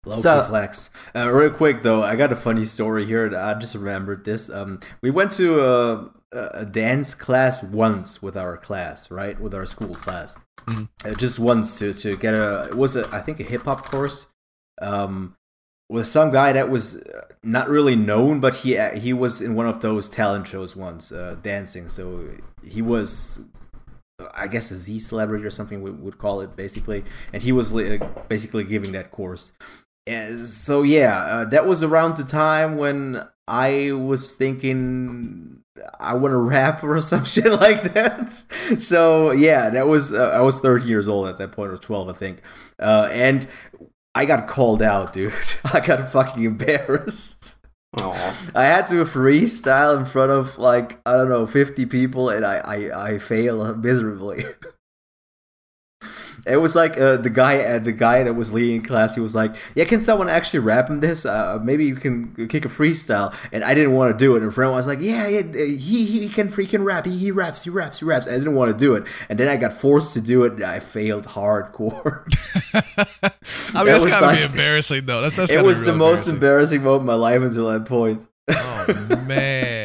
Low 0.06 0.20
So- 0.20 0.42
flex. 0.44 0.88
Uh, 1.14 1.30
real 1.30 1.50
quick 1.50 1.82
though, 1.82 2.02
I 2.02 2.16
got 2.16 2.32
a 2.32 2.36
funny 2.36 2.64
story 2.64 3.04
here. 3.04 3.34
I 3.36 3.54
just 3.54 3.74
remembered 3.74 4.24
this. 4.24 4.48
Um, 4.48 4.80
we 5.02 5.10
went 5.10 5.30
to 5.32 5.60
a, 5.62 6.10
a 6.32 6.64
dance 6.64 7.14
class 7.14 7.62
once 7.62 8.22
with 8.22 8.36
our 8.36 8.56
class, 8.56 9.10
right? 9.10 9.38
With 9.38 9.54
our 9.54 9.66
school 9.66 9.94
class, 9.94 10.38
Mhm. 10.66 10.88
uh, 11.04 11.14
just 11.14 11.38
once 11.38 11.78
to 11.80 11.92
to 11.94 12.16
get 12.16 12.32
a. 12.34 12.68
It 12.70 12.76
was 12.76 12.96
a, 12.96 13.06
I 13.12 13.20
think 13.20 13.40
a 13.40 13.42
hip 13.42 13.62
hop 13.64 13.84
course. 13.90 14.28
Um, 14.80 15.36
with 15.90 16.06
some 16.06 16.30
guy 16.30 16.52
that 16.52 16.70
was 16.70 17.02
uh, 17.02 17.22
not 17.42 17.68
really 17.68 17.96
known, 17.96 18.40
but 18.40 18.54
he 18.56 18.78
uh, 18.78 18.92
he 18.98 19.12
was 19.12 19.42
in 19.42 19.54
one 19.54 19.66
of 19.66 19.80
those 19.82 20.08
talent 20.08 20.46
shows 20.46 20.74
once, 20.76 21.12
uh, 21.12 21.36
dancing. 21.42 21.90
So 21.90 22.26
he 22.64 22.80
was 22.80 23.42
I 24.34 24.46
guess 24.48 24.70
a 24.70 24.76
Z 24.76 24.98
celebrity 25.00 25.44
or 25.44 25.50
something 25.50 25.82
we 25.82 25.90
would 25.90 26.16
call 26.16 26.40
it 26.40 26.56
basically, 26.56 27.04
and 27.34 27.42
he 27.42 27.52
was 27.52 27.70
uh, 27.74 27.98
basically 28.28 28.64
giving 28.64 28.92
that 28.92 29.10
course. 29.10 29.52
And 30.06 30.46
so 30.46 30.82
yeah, 30.82 31.16
uh, 31.16 31.44
that 31.46 31.66
was 31.66 31.82
around 31.82 32.16
the 32.16 32.24
time 32.24 32.76
when 32.76 33.26
I 33.46 33.92
was 33.92 34.34
thinking 34.34 35.62
I 35.98 36.14
want 36.14 36.32
to 36.32 36.38
rap 36.38 36.82
or 36.82 37.00
some 37.00 37.24
shit 37.24 37.52
like 37.52 37.82
that. 37.94 38.44
So 38.78 39.32
yeah, 39.32 39.68
that 39.70 39.88
was 39.88 40.12
uh, 40.12 40.30
I 40.30 40.40
was 40.42 40.60
13 40.60 40.88
years 40.88 41.08
old 41.08 41.28
at 41.28 41.38
that 41.38 41.50
point, 41.52 41.72
or 41.72 41.76
12 41.76 42.08
I 42.08 42.12
think, 42.12 42.42
uh, 42.78 43.08
and 43.10 43.48
I 44.14 44.26
got 44.26 44.46
called 44.46 44.80
out, 44.80 45.12
dude. 45.14 45.32
I 45.64 45.80
got 45.80 46.08
fucking 46.08 46.44
embarrassed. 46.44 47.56
Aw. 47.96 48.36
I 48.54 48.64
had 48.64 48.86
to 48.88 49.04
freestyle 49.04 49.98
in 49.98 50.04
front 50.04 50.30
of 50.30 50.56
like 50.58 51.00
I 51.04 51.16
don't 51.16 51.28
know 51.28 51.46
50 51.46 51.86
people, 51.86 52.28
and 52.30 52.44
I 52.44 52.58
I, 52.58 53.06
I 53.06 53.18
fail 53.18 53.74
miserably. 53.76 54.44
It 56.46 56.56
was 56.58 56.74
like 56.74 56.98
uh, 56.98 57.16
the 57.18 57.30
guy, 57.30 57.58
uh, 57.62 57.78
the 57.78 57.92
guy 57.92 58.22
that 58.22 58.34
was 58.34 58.52
leading 58.52 58.82
class. 58.82 59.14
He 59.14 59.20
was 59.20 59.34
like, 59.34 59.54
"Yeah, 59.74 59.84
can 59.84 60.00
someone 60.00 60.28
actually 60.28 60.60
rap 60.60 60.88
in 60.90 61.00
this? 61.00 61.26
Uh, 61.26 61.58
maybe 61.62 61.84
you 61.84 61.94
can 61.96 62.34
kick 62.48 62.64
a 62.64 62.68
freestyle." 62.68 63.34
And 63.52 63.62
I 63.64 63.74
didn't 63.74 63.92
want 63.92 64.12
to 64.12 64.18
do 64.24 64.36
it. 64.36 64.42
And 64.42 64.54
friend 64.54 64.72
was 64.72 64.86
like, 64.86 65.00
"Yeah, 65.00 65.28
yeah, 65.28 65.42
he 65.42 66.04
he 66.06 66.28
can 66.28 66.48
freaking 66.48 66.84
rap. 66.84 67.04
He, 67.06 67.16
he 67.18 67.30
raps, 67.30 67.64
he 67.64 67.70
raps, 67.70 68.00
he 68.00 68.04
raps." 68.06 68.26
I 68.26 68.32
didn't 68.32 68.54
want 68.54 68.70
to 68.72 68.76
do 68.76 68.94
it, 68.94 69.04
and 69.28 69.38
then 69.38 69.48
I 69.48 69.56
got 69.56 69.72
forced 69.72 70.14
to 70.14 70.20
do 70.20 70.44
it. 70.44 70.54
And 70.54 70.64
I 70.64 70.78
failed 70.80 71.26
hardcore. 71.26 72.24
I 73.74 73.84
mean, 73.84 73.94
It 73.94 73.98
that's 74.00 74.06
gotta 74.06 74.26
like- 74.26 74.38
be 74.38 74.44
embarrassing 74.44 75.06
though. 75.06 75.20
That's, 75.22 75.36
that's 75.36 75.52
it 75.52 75.62
was 75.64 75.82
the 75.84 75.92
most 75.92 76.26
embarrassing. 76.28 76.80
embarrassing 76.80 76.82
moment 76.84 77.02
of 77.02 77.06
my 77.06 77.14
life 77.14 77.42
until 77.42 77.68
that 77.70 77.84
point. 77.86 78.26
Oh 78.52 78.86
man. 79.26 79.79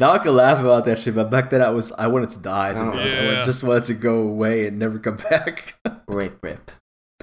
Now 0.00 0.12
I 0.12 0.18
can 0.18 0.34
laugh 0.34 0.58
about 0.60 0.84
that 0.86 0.98
shit, 0.98 1.14
but 1.14 1.30
back 1.30 1.50
then 1.50 1.62
I 1.62 1.70
was 1.70 1.92
I 1.92 2.06
wanted 2.06 2.30
to 2.30 2.38
die. 2.40 2.72
To 2.74 2.80
Oh. 2.80 2.88
honest. 2.90 3.16
I 3.16 3.42
just 3.42 3.62
wanted 3.62 3.84
to 3.84 3.94
go 3.94 4.18
away 4.28 4.66
and 4.66 4.78
never 4.78 4.98
come 4.98 5.16
back. 5.30 5.74
Rip, 6.08 6.38
rip. 6.42 6.70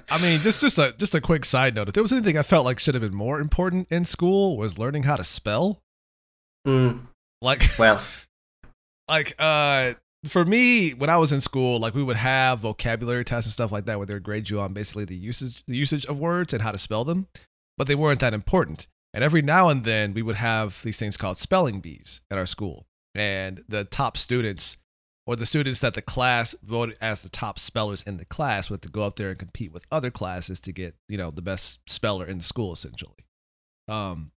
I 0.10 0.22
mean, 0.22 0.40
just 0.40 0.62
just 0.62 0.78
a 0.78 0.94
just 0.98 1.16
a 1.16 1.22
quick 1.22 1.46
side 1.46 1.76
note. 1.76 1.88
If 1.88 1.94
there 1.94 2.04
was 2.04 2.12
anything 2.12 2.38
I 2.38 2.44
felt 2.44 2.66
like 2.66 2.80
should 2.80 2.96
have 2.96 3.02
been 3.02 3.16
more 3.16 3.40
important 3.40 3.88
in 3.90 4.06
school 4.06 4.58
was 4.58 4.78
learning 4.78 5.04
how 5.04 5.16
to 5.16 5.24
spell. 5.24 5.80
Mm, 6.68 7.08
Like 7.42 7.64
well, 7.80 8.02
like 9.08 9.36
uh 9.40 9.94
for 10.28 10.46
me 10.46 10.92
when 10.92 11.10
I 11.10 11.18
was 11.18 11.32
in 11.32 11.42
school, 11.42 11.80
like 11.80 11.96
we 11.96 12.04
would 12.04 12.18
have 12.18 12.60
vocabulary 12.60 13.26
tests 13.26 13.48
and 13.48 13.54
stuff 13.54 13.72
like 13.72 13.86
that 13.86 13.98
where 13.98 14.06
they 14.06 14.14
would 14.14 14.24
grade 14.24 14.50
you 14.50 14.60
on 14.60 14.74
basically 14.74 15.06
the 15.06 15.16
usage 15.16 15.64
the 15.68 15.76
usage 15.76 16.06
of 16.06 16.20
words 16.20 16.54
and 16.54 16.62
how 16.62 16.72
to 16.72 16.78
spell 16.78 17.04
them, 17.06 17.28
but 17.78 17.88
they 17.88 17.96
weren't 17.96 18.20
that 18.20 18.34
important. 18.34 18.88
And 19.14 19.24
every 19.24 19.42
now 19.42 19.70
and 19.70 19.84
then 19.84 20.14
we 20.14 20.22
would 20.22 20.38
have 20.38 20.82
these 20.84 20.98
things 20.98 21.18
called 21.18 21.38
spelling 21.38 21.82
bees 21.82 22.22
at 22.30 22.38
our 22.38 22.46
school. 22.46 22.88
And 23.14 23.64
the 23.68 23.84
top 23.84 24.18
students 24.18 24.78
or 25.28 25.36
the 25.36 25.46
students 25.46 25.80
that 25.82 25.94
the 25.94 26.02
class 26.02 26.56
voted 26.64 26.98
as 27.02 27.22
the 27.22 27.30
top 27.30 27.60
spellers 27.60 28.04
in 28.04 28.18
the 28.18 28.26
class 28.26 28.70
would 28.70 28.78
have 28.78 28.82
to 28.82 28.90
go 28.90 29.04
up 29.04 29.18
there 29.18 29.30
and 29.30 29.40
compete 29.40 29.72
with 29.72 29.86
other 29.92 30.10
classes 30.10 30.60
to 30.62 30.72
get, 30.72 30.96
you 31.08 31.18
know, 31.18 31.30
the 31.30 31.42
best 31.42 31.80
speller 31.88 32.26
in 32.26 32.38
the 32.38 32.44
school 32.44 32.74
essentially. 32.74 33.26
Um 33.88 34.32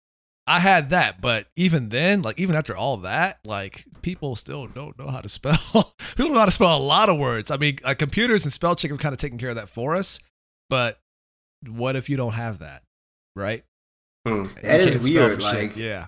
I 0.45 0.59
had 0.59 0.91
that, 0.91 1.21
but 1.21 1.47
even 1.55 1.91
then, 1.91 2.23
like 2.23 2.41
even 2.41 2.57
after 2.57 2.77
all 2.77 2.97
that, 2.99 3.39
like 3.45 3.85
people 4.03 4.35
still 4.35 4.67
don't 4.67 4.99
know 4.99 5.09
how 5.09 5.21
to 5.21 5.29
spell. 5.29 5.57
people 5.73 6.27
don't 6.27 6.33
know 6.33 6.41
how 6.41 6.47
to 6.47 6.51
spell 6.51 6.77
a 6.77 6.83
lot 6.83 7.09
of 7.09 7.17
words. 7.17 7.51
I 7.51 7.59
mean, 7.59 7.79
uh, 7.85 7.95
computers 7.95 8.43
and 8.43 8.53
spell 8.53 8.75
check 8.75 8.91
have 8.91 8.99
kind 8.99 9.13
of 9.13 9.21
taken 9.21 9.39
care 9.39 9.51
of 9.51 9.55
that 9.55 9.69
for 9.69 9.95
us. 9.95 10.19
But 10.69 10.99
what 11.65 11.95
if 11.95 12.11
you 12.11 12.17
don't 12.17 12.33
have 12.33 12.59
that, 12.59 12.83
right? 13.37 13.65
Hmm. 14.27 14.45
That 14.63 14.81
You 14.81 14.87
is 14.87 14.91
can't 14.93 15.05
spell 15.05 15.15
weird, 15.15 15.35
for 15.35 15.41
shit. 15.49 15.55
like- 15.71 15.77
yeah. 15.77 16.07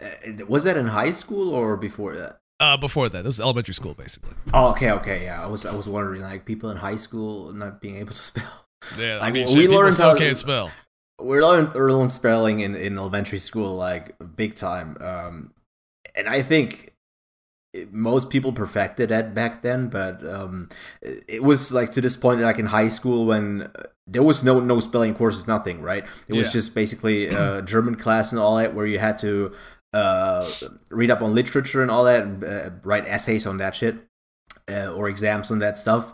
Uh, 0.00 0.44
was 0.48 0.64
that 0.64 0.76
in 0.76 0.86
high 0.86 1.12
school 1.12 1.50
or 1.54 1.76
before 1.76 2.16
that? 2.16 2.38
Uh, 2.60 2.76
before 2.76 3.08
that, 3.08 3.20
it 3.24 3.26
was 3.26 3.40
elementary 3.40 3.74
school 3.74 3.94
basically. 3.94 4.34
Oh, 4.54 4.70
okay, 4.70 4.90
okay, 4.92 5.24
yeah. 5.24 5.42
I 5.42 5.46
was 5.46 5.66
I 5.66 5.74
was 5.74 5.88
wondering 5.88 6.22
like 6.22 6.44
people 6.44 6.70
in 6.70 6.76
high 6.76 6.96
school 6.96 7.52
not 7.52 7.80
being 7.80 7.96
able 7.98 8.12
to 8.12 8.18
spell. 8.30 8.66
Yeah, 8.98 9.18
I 9.20 9.30
mean, 9.30 9.46
we 9.48 9.62
shit, 9.62 9.70
learned 9.70 9.96
how- 9.96 10.16
can't 10.16 10.36
spell. 10.36 10.70
We 11.20 11.40
learned 11.40 11.74
learned 11.74 12.10
spelling 12.12 12.60
in, 12.60 12.74
in 12.74 12.96
elementary 12.98 13.38
school 13.38 13.74
like 13.76 14.16
big 14.34 14.56
time, 14.56 14.96
um, 15.00 15.52
and 16.16 16.28
I 16.28 16.42
think 16.42 16.91
it- 17.72 17.92
most 17.92 18.30
people 18.30 18.52
perfected 18.52 19.08
that 19.10 19.34
back 19.34 19.62
then. 19.62 19.88
But 19.88 20.26
um, 20.28 20.68
it 21.00 21.24
it 21.28 21.42
was 21.42 21.72
like 21.72 21.90
to 21.92 22.00
this 22.00 22.16
point, 22.16 22.40
like 22.40 22.58
in 22.58 22.66
high 22.66 22.88
school 22.88 23.26
when 23.26 23.62
uh, 23.62 23.82
there 24.06 24.22
was 24.22 24.42
no 24.44 24.60
no 24.60 24.80
spelling 24.80 25.14
courses, 25.14 25.46
nothing, 25.46 25.82
right? 25.82 26.04
It 26.28 26.34
was 26.34 26.48
just 26.52 26.74
basically 26.74 27.28
uh, 27.30 27.60
German 27.72 27.94
class 27.96 28.32
and 28.32 28.40
all 28.40 28.56
that, 28.56 28.74
where 28.74 28.86
you 28.86 28.98
had 28.98 29.18
to 29.18 29.52
uh, 29.94 30.50
read 30.90 31.10
up 31.10 31.22
on 31.22 31.34
literature 31.34 31.82
and 31.82 31.90
all 31.90 32.04
that, 32.04 32.22
and 32.22 32.44
uh, 32.44 32.70
write 32.84 33.06
essays 33.06 33.46
on 33.46 33.58
that 33.58 33.74
shit, 33.74 33.96
uh, 34.70 34.92
or 34.92 35.08
exams 35.08 35.50
on 35.50 35.58
that 35.60 35.76
stuff. 35.78 36.12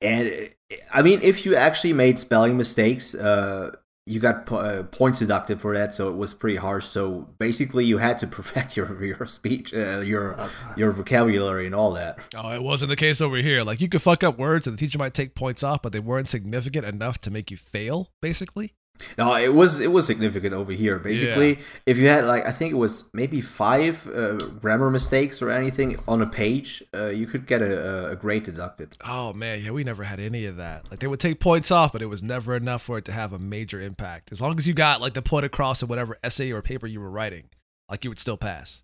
And 0.00 0.50
I 0.92 1.02
mean, 1.02 1.20
if 1.22 1.46
you 1.46 1.54
actually 1.54 1.92
made 1.92 2.18
spelling 2.18 2.56
mistakes, 2.56 3.14
uh, 3.14 3.76
you 4.04 4.18
got 4.18 4.46
po- 4.46 4.56
uh, 4.56 4.82
points 4.82 5.20
deducted 5.20 5.60
for 5.60 5.76
that, 5.76 5.94
so 5.94 6.10
it 6.10 6.16
was 6.16 6.34
pretty 6.34 6.56
harsh. 6.56 6.86
So 6.86 7.28
basically, 7.38 7.84
you 7.84 7.98
had 7.98 8.18
to 8.18 8.26
perfect 8.38 8.76
your 8.76 9.02
your 9.04 9.26
speech, 9.26 9.72
uh, 9.72 10.00
your 10.00 10.48
your 10.76 10.92
vocabulary, 10.92 11.66
and 11.66 11.74
all 11.74 11.92
that. 11.92 12.18
Oh, 12.36 12.52
it 12.52 12.62
wasn't 12.62 12.90
the 12.90 12.96
case 12.96 13.20
over 13.20 13.36
here. 13.36 13.62
Like 13.62 13.80
you 13.80 13.88
could 13.88 14.02
fuck 14.02 14.24
up 14.24 14.38
words, 14.38 14.66
and 14.66 14.76
the 14.76 14.80
teacher 14.80 14.98
might 14.98 15.14
take 15.14 15.34
points 15.34 15.62
off, 15.62 15.82
but 15.82 15.92
they 15.92 16.00
weren't 16.00 16.28
significant 16.28 16.84
enough 16.84 17.20
to 17.22 17.30
make 17.30 17.50
you 17.50 17.56
fail. 17.56 18.10
Basically, 18.20 18.74
No, 19.18 19.34
it 19.36 19.54
was 19.54 19.80
it 19.80 19.92
was 19.92 20.06
significant 20.06 20.54
over 20.54 20.72
here. 20.72 20.98
Basically, 20.98 21.58
if 21.86 21.98
you 21.98 22.08
had 22.08 22.24
like 22.24 22.46
I 22.46 22.52
think 22.52 22.72
it 22.72 22.76
was 22.76 23.10
maybe 23.12 23.40
five 23.40 24.06
uh, 24.06 24.36
grammar 24.36 24.90
mistakes 24.90 25.42
or 25.42 25.50
anything 25.50 25.98
on 26.06 26.22
a 26.22 26.26
page, 26.26 26.82
uh, 26.94 27.06
you 27.06 27.26
could 27.26 27.46
get 27.46 27.62
a, 27.62 28.10
a 28.10 28.16
grade 28.16 28.44
deducted. 28.44 28.96
Oh 29.04 29.32
man, 29.32 29.62
yeah, 29.62 29.70
we 29.70 29.84
never 29.84 30.04
had 30.04 30.20
any 30.20 30.46
of 30.46 30.56
that. 30.56 30.90
Like 30.90 31.00
they 31.00 31.06
would 31.06 31.20
take 31.20 31.40
points 31.40 31.70
off, 31.70 31.92
but 31.92 32.02
it 32.02 32.06
was 32.06 32.22
never 32.22 32.54
enough 32.54 32.82
for 32.82 32.98
it 32.98 33.04
to 33.06 33.12
have 33.12 33.32
a 33.32 33.38
major 33.38 33.80
impact. 33.80 34.32
As 34.32 34.40
long 34.40 34.58
as 34.58 34.66
you 34.66 34.74
got 34.74 35.00
like 35.00 35.14
the 35.14 35.22
point 35.22 35.44
across 35.44 35.82
in 35.82 35.88
whatever 35.88 36.18
essay 36.22 36.50
or 36.50 36.62
paper 36.62 36.86
you 36.86 37.00
were 37.00 37.10
writing, 37.10 37.44
like 37.90 38.04
you 38.04 38.10
would 38.10 38.18
still 38.18 38.36
pass. 38.36 38.82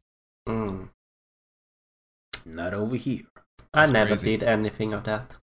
Mm. 0.49 0.89
Not 2.45 2.75
over 2.75 2.97
here. 2.97 3.25
I 3.75 3.87
never 3.87 4.11
crazy. 4.11 4.37
did 4.37 4.43
anything 4.43 4.95
of 4.95 5.05
that. 5.05 5.37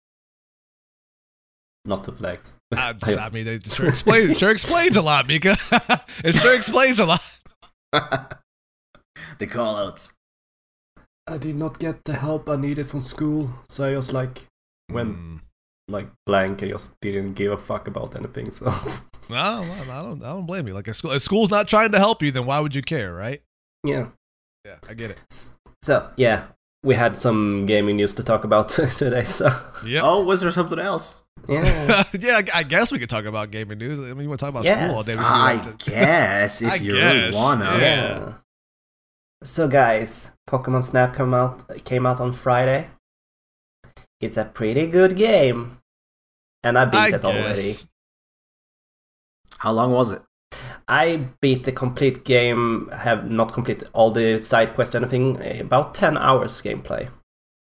Not 1.84 2.04
to 2.04 2.12
flex. 2.12 2.56
I, 2.74 2.94
I 3.02 3.14
I 3.16 3.30
mean, 3.30 3.48
it 3.48 3.66
sure 3.72 3.88
explains. 3.88 4.30
It 4.30 4.38
sure 4.38 4.50
explains 4.50 4.96
a 4.96 5.02
lot, 5.02 5.26
Mika. 5.26 5.56
it 6.24 6.34
sure 6.34 6.54
explains 6.54 6.98
a 7.00 7.06
lot. 7.06 7.22
the 9.38 9.46
call 9.46 9.76
outs. 9.76 10.12
I 11.26 11.38
did 11.38 11.56
not 11.56 11.78
get 11.78 12.04
the 12.04 12.14
help 12.14 12.48
I 12.48 12.56
needed 12.56 12.88
from 12.88 13.00
school, 13.00 13.50
so 13.68 13.84
I 13.84 13.96
was 13.96 14.12
like 14.12 14.46
went 14.90 15.16
Mm. 15.16 15.40
like 15.88 16.08
blank 16.26 16.62
and 16.62 16.70
just 16.70 16.92
didn't 17.00 17.34
give 17.34 17.52
a 17.52 17.56
fuck 17.58 17.86
about 17.88 18.14
anything. 18.16 18.50
So 18.52 18.66
no, 19.30 19.62
no, 19.62 19.72
I 19.72 20.02
don't. 20.02 20.22
I 20.22 20.32
don't 20.32 20.46
blame 20.46 20.66
you. 20.68 20.74
Like 20.74 20.88
if, 20.88 20.96
school, 20.96 21.12
if 21.12 21.22
school's 21.22 21.50
not 21.50 21.68
trying 21.68 21.92
to 21.92 21.98
help 21.98 22.22
you, 22.22 22.30
then 22.30 22.46
why 22.46 22.60
would 22.60 22.74
you 22.74 22.82
care, 22.82 23.12
right? 23.12 23.42
yeah. 23.84 24.08
Yeah, 24.64 24.76
I 24.88 24.94
get 24.94 25.10
it. 25.10 25.18
So 25.82 26.08
yeah, 26.16 26.44
we 26.84 26.94
had 26.94 27.16
some 27.16 27.66
gaming 27.66 27.96
news 27.96 28.14
to 28.14 28.22
talk 28.22 28.44
about 28.44 28.68
today. 28.68 29.24
So 29.24 29.46
Yep. 29.84 30.02
Oh, 30.04 30.22
was 30.24 30.40
there 30.42 30.52
something 30.52 30.78
else? 30.78 31.21
Yeah, 31.48 32.04
yeah, 32.18 32.36
I- 32.54 32.58
I 32.60 32.62
guess 32.62 32.90
we 32.92 32.98
could 32.98 33.10
talk 33.10 33.24
about 33.24 33.50
gaming 33.50 33.78
news. 33.78 33.98
I 33.98 34.02
mean, 34.14 34.22
you 34.22 34.28
want 34.28 34.38
to 34.40 34.44
talk 34.46 34.50
about 34.50 34.64
Yes. 34.64 34.84
school 34.88 34.96
all 34.96 35.02
day? 35.02 35.16
We 35.16 35.22
I 35.22 35.56
that 35.56 35.78
too. 35.78 35.90
guess 35.90 36.62
if 36.66 36.70
I 36.70 36.74
you 36.76 36.92
guess, 36.92 37.14
really 37.14 37.34
wanna. 37.36 37.64
yeah. 37.64 37.78
yeah. 37.78 38.34
So 39.42 39.66
guys, 39.68 40.30
Pokemon 40.48 40.84
Snap 40.84 41.14
come 41.14 41.34
out 41.34 41.84
came 41.84 42.06
out 42.06 42.20
on 42.20 42.32
Friday. 42.32 42.88
It's 44.20 44.36
a 44.36 44.44
pretty 44.44 44.86
good 44.86 45.16
game, 45.16 45.78
and 46.62 46.78
I 46.78 46.84
beat 46.84 46.96
I 46.98 47.08
it 47.08 47.24
already. 47.24 47.74
How 49.58 49.72
long 49.72 49.92
was 49.92 50.10
it? 50.12 50.22
I 50.88 51.28
beat 51.40 51.64
the 51.64 51.72
complete 51.72 52.24
game. 52.24 52.88
Have 52.92 53.28
not 53.30 53.52
completed 53.52 53.88
all 53.92 54.10
the 54.10 54.38
side 54.40 54.74
quests, 54.74 54.94
anything. 54.94 55.40
About 55.60 55.94
ten 55.94 56.16
hours 56.18 56.60
gameplay. 56.62 57.08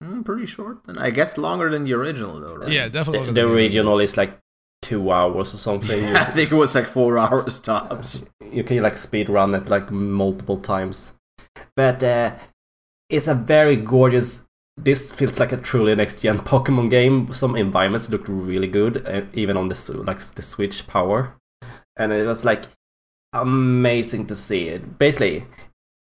Mm, 0.04 0.26
pretty 0.26 0.46
short. 0.46 0.84
Then 0.86 0.98
I 0.98 1.10
guess 1.10 1.38
longer 1.38 1.70
than 1.70 1.84
the 1.86 1.94
original, 1.94 2.40
though, 2.40 2.56
right? 2.56 2.72
Yeah, 2.72 2.90
definitely. 2.90 3.28
The, 3.28 3.34
the 3.34 3.48
original 3.48 4.00
is 4.00 4.18
like 4.18 4.38
two 4.82 5.12
hours 5.12 5.54
or 5.54 5.58
something. 5.58 6.00
You- 6.04 6.16
I 6.16 6.26
think 6.26 6.52
it 6.52 6.56
was 6.56 6.76
like 6.76 6.88
four 6.88 7.18
hours 7.18 7.60
tops. 7.60 8.26
you 8.52 8.64
can 8.64 8.82
like 8.84 8.98
speed 8.98 9.30
run 9.30 9.56
it 9.56 9.68
like 9.70 9.90
multiple 9.92 10.58
times 10.58 11.14
but 11.76 12.02
uh, 12.04 12.36
it's 13.10 13.28
a 13.28 13.34
very 13.34 13.76
gorgeous 13.76 14.44
this 14.78 15.12
feels 15.12 15.40
like 15.40 15.52
a 15.52 15.58
truly 15.58 15.96
next 15.96 16.22
gen 16.22 16.38
pokemon 16.40 16.90
game 16.90 17.34
some 17.34 17.56
environments 17.56 18.10
look 18.10 18.24
really 18.28 18.68
good 18.68 19.06
uh, 19.08 19.22
even 19.34 19.58
on 19.58 19.68
the 19.70 19.76
Su- 19.76 20.04
like 20.04 20.20
the 20.36 20.42
switch 20.42 20.86
power 20.88 21.36
and 21.98 22.12
it 22.14 22.26
was 22.28 22.46
like 22.46 22.66
amazing 23.34 24.26
to 24.28 24.36
see 24.36 24.68
it 24.70 24.98
basically 24.98 25.46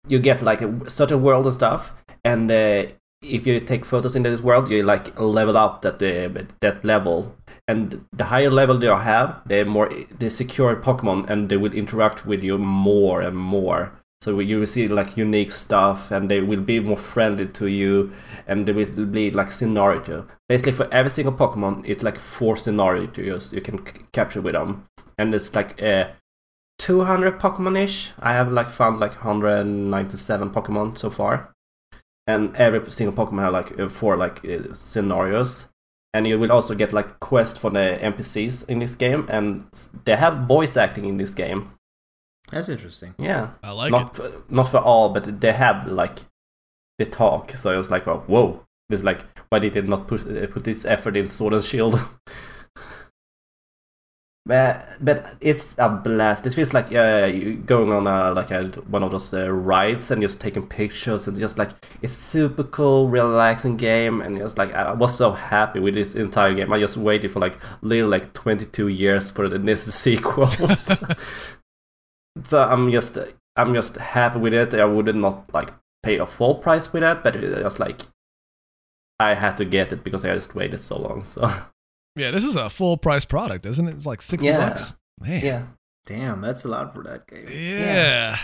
you 0.07 0.19
get 0.19 0.43
like 0.43 0.61
a 0.63 0.91
certain 0.91 1.23
world 1.23 1.47
and 1.47 1.55
stuff 1.55 1.95
and 2.25 2.51
uh, 2.51 2.85
if 3.23 3.47
you 3.47 3.59
take 3.59 3.85
photos 3.85 4.15
in 4.15 4.23
this 4.23 4.41
world 4.41 4.71
you 4.71 4.83
like 4.83 5.19
level 5.19 5.57
up 5.57 5.83
that 5.83 6.03
uh, 6.03 6.43
that 6.61 6.85
level. 6.85 7.35
And 7.67 8.07
the 8.13 8.25
higher 8.25 8.51
level 8.51 8.83
you 8.83 8.91
have 8.91 9.43
the 9.47 9.65
more 9.65 9.91
the 10.19 10.31
secure 10.31 10.77
pokemon 10.77 11.29
and 11.29 11.49
they 11.49 11.57
will 11.57 11.73
interact 11.73 12.27
with 12.27 12.43
you 12.43 12.59
more 12.59 13.21
and 13.21 13.37
more. 13.37 13.93
So 14.21 14.41
you 14.41 14.59
will 14.59 14.67
see 14.67 14.89
like 14.89 15.17
unique 15.17 15.51
stuff 15.51 16.11
and 16.11 16.29
they 16.29 16.41
will 16.41 16.61
be 16.61 16.81
more 16.81 16.97
friendly 16.97 17.47
to 17.47 17.67
you 17.67 18.13
and 18.47 18.67
there 18.67 18.75
will 18.75 19.07
be 19.07 19.31
like 19.31 19.53
scenario 19.53 20.27
basically 20.49 20.73
for 20.73 20.93
every 20.93 21.11
single 21.11 21.33
pokemon 21.33 21.85
it's 21.87 22.03
like 22.03 22.19
four 22.19 22.57
scenarios 22.57 23.53
you 23.53 23.61
can 23.61 23.87
c- 23.87 24.03
capture 24.13 24.41
with 24.41 24.55
them. 24.55 24.87
And 25.19 25.35
it's 25.35 25.55
like 25.55 25.83
uh 25.83 26.09
200 26.79 27.41
pokemon-ish. 27.41 28.13
I 28.21 28.33
have 28.33 28.53
like 28.53 28.71
found 28.71 29.01
like 29.01 29.13
197 29.25 30.51
pokemon 30.51 30.97
so 30.97 31.11
far 31.11 31.53
and 32.29 32.55
every 32.57 32.89
single 32.91 33.15
pokemon 33.17 33.43
have 33.43 33.53
like 33.53 33.81
uh, 33.81 33.89
four 33.89 34.17
like 34.17 34.45
uh, 34.45 34.73
scenarios 34.75 35.67
and 36.15 36.27
you 36.27 36.39
will 36.39 36.53
also 36.53 36.75
get 36.75 36.93
like 36.93 37.19
quests 37.21 37.59
for 37.59 37.71
the 37.71 37.99
npcs 38.03 38.69
in 38.69 38.79
this 38.79 38.95
game 38.95 39.27
and 39.29 39.65
they 40.05 40.15
have 40.17 40.47
voice 40.47 40.77
acting 40.77 41.05
in 41.07 41.17
this 41.17 41.35
game 41.35 41.61
That's 42.53 42.69
interesting. 42.69 43.15
yeah 43.19 43.51
I 43.63 43.73
like 43.73 43.89
it. 43.89 43.93
not 43.99 44.17
for, 44.17 44.31
not 44.49 44.69
for 44.71 44.79
all 44.79 45.09
but 45.09 45.41
they 45.41 45.53
have 45.53 45.87
like 45.89 46.21
the 46.99 47.07
talk 47.07 47.53
so 47.53 47.71
it 47.73 47.77
was 47.77 47.91
like 47.91 48.07
oh, 48.07 48.23
whoa 48.27 48.65
It's 48.91 49.03
like, 49.03 49.21
why 49.51 49.59
did 49.59 49.75
they 49.75 49.83
not 49.83 50.09
put 50.09 50.23
uh, 50.27 50.47
put 50.47 50.65
this 50.65 50.85
effort 50.87 51.15
in 51.17 51.29
Sword 51.29 51.53
and 51.53 51.63
Shield? 51.63 51.95
but 54.49 54.89
but 55.01 55.37
it's 55.43 55.77
a 55.79 55.91
blast. 55.91 56.47
It 56.47 56.55
feels 56.55 56.73
like 56.73 56.87
uh, 56.87 57.31
going 57.67 57.93
on 57.93 58.07
a 58.07 58.33
like 58.33 58.51
a, 58.51 58.65
one 58.89 59.03
of 59.03 59.11
those 59.11 59.33
uh, 59.35 59.53
rides 59.53 60.11
and 60.11 60.23
just 60.23 60.41
taking 60.41 60.67
pictures 60.67 61.29
and 61.29 61.39
just 61.39 61.59
like 61.59 61.71
it's 62.01 62.15
super 62.15 62.65
cool, 62.65 63.09
relaxing 63.11 63.77
game. 63.77 64.23
And 64.23 64.39
just 64.39 64.57
like 64.57 64.73
I 64.73 64.95
was 64.95 65.15
so 65.15 65.33
happy 65.33 65.81
with 65.81 65.95
this 65.95 66.15
entire 66.15 66.55
game. 66.55 66.73
I 66.73 66.81
just 66.81 66.97
waited 66.97 67.31
for 67.31 67.41
like 67.41 67.59
literally 67.83 68.19
like 68.19 68.33
22 68.33 68.89
years 68.89 69.31
for 69.31 69.51
the 69.51 69.59
next 69.59 69.83
sequel. 69.93 70.47
so, 70.47 71.07
so 72.43 72.65
I'm 72.65 72.91
just 72.91 73.19
I'm 73.55 73.75
just 73.75 73.97
happy 73.97 74.39
with 74.39 74.55
it. 74.55 74.73
I 74.75 74.87
would 74.87 75.15
not 75.15 75.53
like 75.53 75.75
pay 76.03 76.17
a 76.17 76.27
full 76.27 76.55
price 76.55 76.91
with 76.91 77.03
that, 77.03 77.23
but 77.23 77.37
it 77.37 77.63
just 77.63 77.79
like 77.79 78.01
I 79.21 79.35
had 79.35 79.59
to 79.59 79.67
get 79.67 79.93
it 79.93 80.03
because 80.03 80.25
I 80.25 80.35
just 80.35 80.55
waited 80.55 80.81
so 80.81 80.99
long. 80.99 81.25
So 81.25 81.43
Yeah, 82.19 82.31
this 82.31 82.45
is 82.45 82.57
a 82.57 82.69
full 82.71 82.97
price 82.97 83.25
product, 83.25 83.65
isn't 83.67 83.87
it? 83.89 83.95
It's 83.97 84.07
like 84.07 84.23
sixty 84.23 84.49
Yeah. 84.49 84.69
bucks. 84.69 84.95
Man. 85.21 85.45
yeah, 85.45 85.63
Damn, 86.07 86.41
that's 86.41 86.65
a 86.65 86.69
lot 86.69 86.95
for 86.95 87.03
that 87.03 87.27
game. 87.27 87.47
Yeah. 87.51 88.39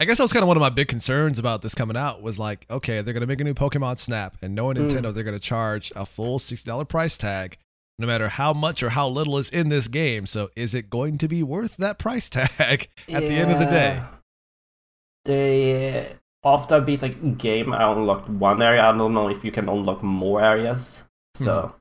I 0.00 0.04
guess 0.04 0.16
that 0.18 0.24
was 0.24 0.32
kind 0.32 0.42
of 0.42 0.48
one 0.48 0.56
of 0.56 0.60
my 0.60 0.70
big 0.70 0.88
concerns 0.88 1.38
about 1.38 1.62
this 1.62 1.74
coming 1.74 1.96
out 1.96 2.20
was 2.20 2.38
like, 2.38 2.66
okay, 2.68 3.00
they're 3.00 3.14
gonna 3.14 3.26
make 3.26 3.40
a 3.40 3.44
new 3.44 3.54
Pokemon 3.54 3.98
Snap, 3.98 4.36
and 4.42 4.54
knowing 4.54 4.76
Mm. 4.76 4.90
Nintendo, 4.90 5.14
they're 5.14 5.22
gonna 5.24 5.38
charge 5.38 5.92
a 5.96 6.04
full 6.04 6.38
sixty 6.38 6.68
dollar 6.68 6.84
price 6.84 7.16
tag, 7.16 7.56
no 7.98 8.06
matter 8.06 8.28
how 8.28 8.52
much 8.52 8.82
or 8.82 8.90
how 8.90 9.08
little 9.08 9.38
is 9.38 9.48
in 9.50 9.68
this 9.68 9.86
game. 9.88 10.26
So, 10.26 10.50
is 10.56 10.74
it 10.74 10.90
going 10.90 11.16
to 11.18 11.28
be 11.28 11.42
worth 11.42 11.76
that 11.78 11.98
price 11.98 12.28
tag 12.28 12.58
at 13.08 13.22
the 13.22 13.28
end 13.30 13.52
of 13.52 13.58
the 13.60 13.66
day? 13.66 13.94
Yeah. 13.96 14.06
They 15.24 16.16
after 16.44 16.74
I 16.74 16.80
beat 16.80 17.00
the 17.00 17.08
game, 17.08 17.72
I 17.72 17.90
unlocked 17.90 18.28
one 18.28 18.60
area. 18.60 18.82
I 18.84 18.92
don't 18.92 19.14
know 19.14 19.28
if 19.28 19.44
you 19.44 19.50
can 19.50 19.68
unlock 19.68 20.02
more 20.02 20.42
areas. 20.42 21.04
So, 21.34 21.74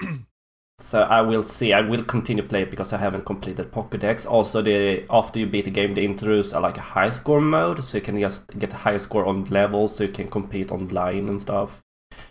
so 0.78 1.02
I 1.02 1.20
will 1.22 1.42
see. 1.42 1.72
I 1.72 1.80
will 1.80 2.04
continue 2.04 2.42
play 2.42 2.62
it 2.62 2.70
because 2.70 2.92
I 2.92 2.98
haven't 2.98 3.26
completed 3.26 3.70
Pokédex. 3.72 4.30
Also, 4.30 4.62
the 4.62 5.04
after 5.10 5.38
you 5.40 5.46
beat 5.46 5.64
the 5.64 5.70
game, 5.70 5.94
they 5.94 6.04
introduce 6.04 6.52
a, 6.52 6.60
like 6.60 6.78
a 6.78 6.82
high 6.82 7.10
score 7.10 7.40
mode, 7.40 7.82
so 7.84 7.98
you 7.98 8.02
can 8.02 8.18
just 8.20 8.46
get 8.58 8.72
a 8.72 8.76
high 8.76 8.98
score 8.98 9.26
on 9.26 9.44
levels, 9.46 9.96
so 9.96 10.04
you 10.04 10.12
can 10.12 10.28
compete 10.28 10.70
online 10.70 11.28
and 11.28 11.40
stuff. 11.40 11.82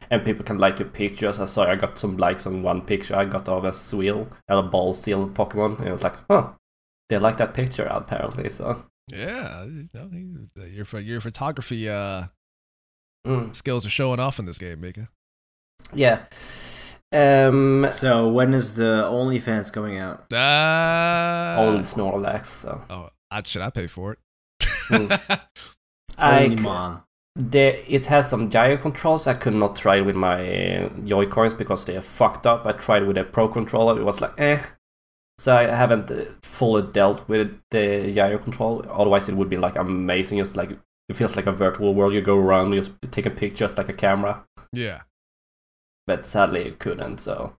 And 0.10 0.24
people 0.24 0.46
can 0.46 0.58
like 0.58 0.80
your 0.80 0.88
pictures. 0.88 1.40
I 1.40 1.46
saw 1.46 1.66
I 1.66 1.76
got 1.76 1.98
some 1.98 2.18
likes 2.18 2.46
on 2.48 2.64
one 2.64 2.82
picture 2.82 3.16
I 3.16 3.26
got 3.26 3.50
of 3.50 3.66
a 3.66 3.72
Spheal, 3.72 4.28
a 4.48 4.64
ball 4.64 4.94
seal 4.94 5.28
Pokemon, 5.30 5.80
and 5.80 5.88
it 5.88 5.92
was 5.92 6.04
like, 6.04 6.16
huh, 6.30 6.52
they 7.10 7.18
like 7.18 7.38
that 7.38 7.54
picture 7.54 7.86
apparently. 7.86 8.50
So. 8.50 8.86
Yeah, 9.10 9.64
you 9.64 9.88
know, 9.94 10.10
your 10.66 11.00
your 11.02 11.22
photography 11.22 11.90
uh, 11.90 12.26
Mm. 13.26 13.54
skills 13.54 13.86
are 13.86 13.90
showing 13.90 14.20
off 14.22 14.40
in 14.40 14.46
this 14.46 14.58
game, 14.58 14.80
Mika. 14.80 15.10
Yeah. 15.94 16.26
Um, 17.12 17.88
So 17.94 18.30
when 18.32 18.54
is 18.54 18.76
the 18.76 19.08
OnlyFans 19.10 19.72
coming 19.72 19.98
out? 19.98 20.32
Uh, 20.34 21.56
only 21.62 21.82
Snorlax. 21.82 22.46
So 22.48 22.82
oh, 22.90 23.10
I, 23.32 23.42
should 23.46 23.62
I 23.62 23.70
pay 23.70 23.88
for 23.88 24.14
it? 24.14 24.20
Mm. 24.90 25.12
I 26.18 26.50
c- 26.50 26.56
Onlymon. 26.56 27.04
the, 27.36 27.94
it 27.94 28.06
has 28.08 28.30
some 28.30 28.50
gyro 28.50 28.78
controls. 28.78 29.28
I 29.28 29.36
could 29.36 29.54
not 29.54 29.76
try 29.76 29.98
it 29.98 30.02
with 30.02 30.16
my 30.16 30.40
uh, 30.86 30.90
Joy-Cons 31.06 31.54
because 31.54 31.86
they 31.86 31.96
are 31.96 32.02
fucked 32.02 32.46
up. 32.48 32.66
I 32.66 32.72
tried 32.74 33.06
with 33.06 33.18
a 33.18 33.24
Pro 33.24 33.48
controller. 33.48 34.00
It 34.00 34.04
was 34.04 34.20
like 34.22 34.34
eh. 34.40 34.62
So 35.40 35.56
I 35.56 35.64
haven't 35.66 36.10
uh, 36.10 36.26
fully 36.42 36.82
dealt 36.92 37.28
with 37.30 37.56
the 37.70 38.12
gyro 38.14 38.40
control. 38.40 38.84
Otherwise, 38.90 39.30
it 39.30 39.36
would 39.36 39.50
be 39.50 39.58
like 39.58 39.76
amazing. 39.76 40.40
Just 40.40 40.56
like 40.56 40.72
it 40.72 41.16
feels 41.16 41.36
like 41.36 41.46
a 41.46 41.52
virtual 41.52 41.94
world. 41.94 42.14
You 42.14 42.22
go 42.22 42.38
around, 42.38 42.74
you 42.74 42.80
just 42.80 42.94
taking 43.12 43.34
pictures 43.34 43.78
like 43.78 43.88
a 43.88 43.94
camera. 43.94 44.44
yeah. 44.74 45.02
But 46.08 46.26
sadly 46.26 46.62
it 46.62 46.80
couldn't. 46.80 47.20
So 47.20 47.54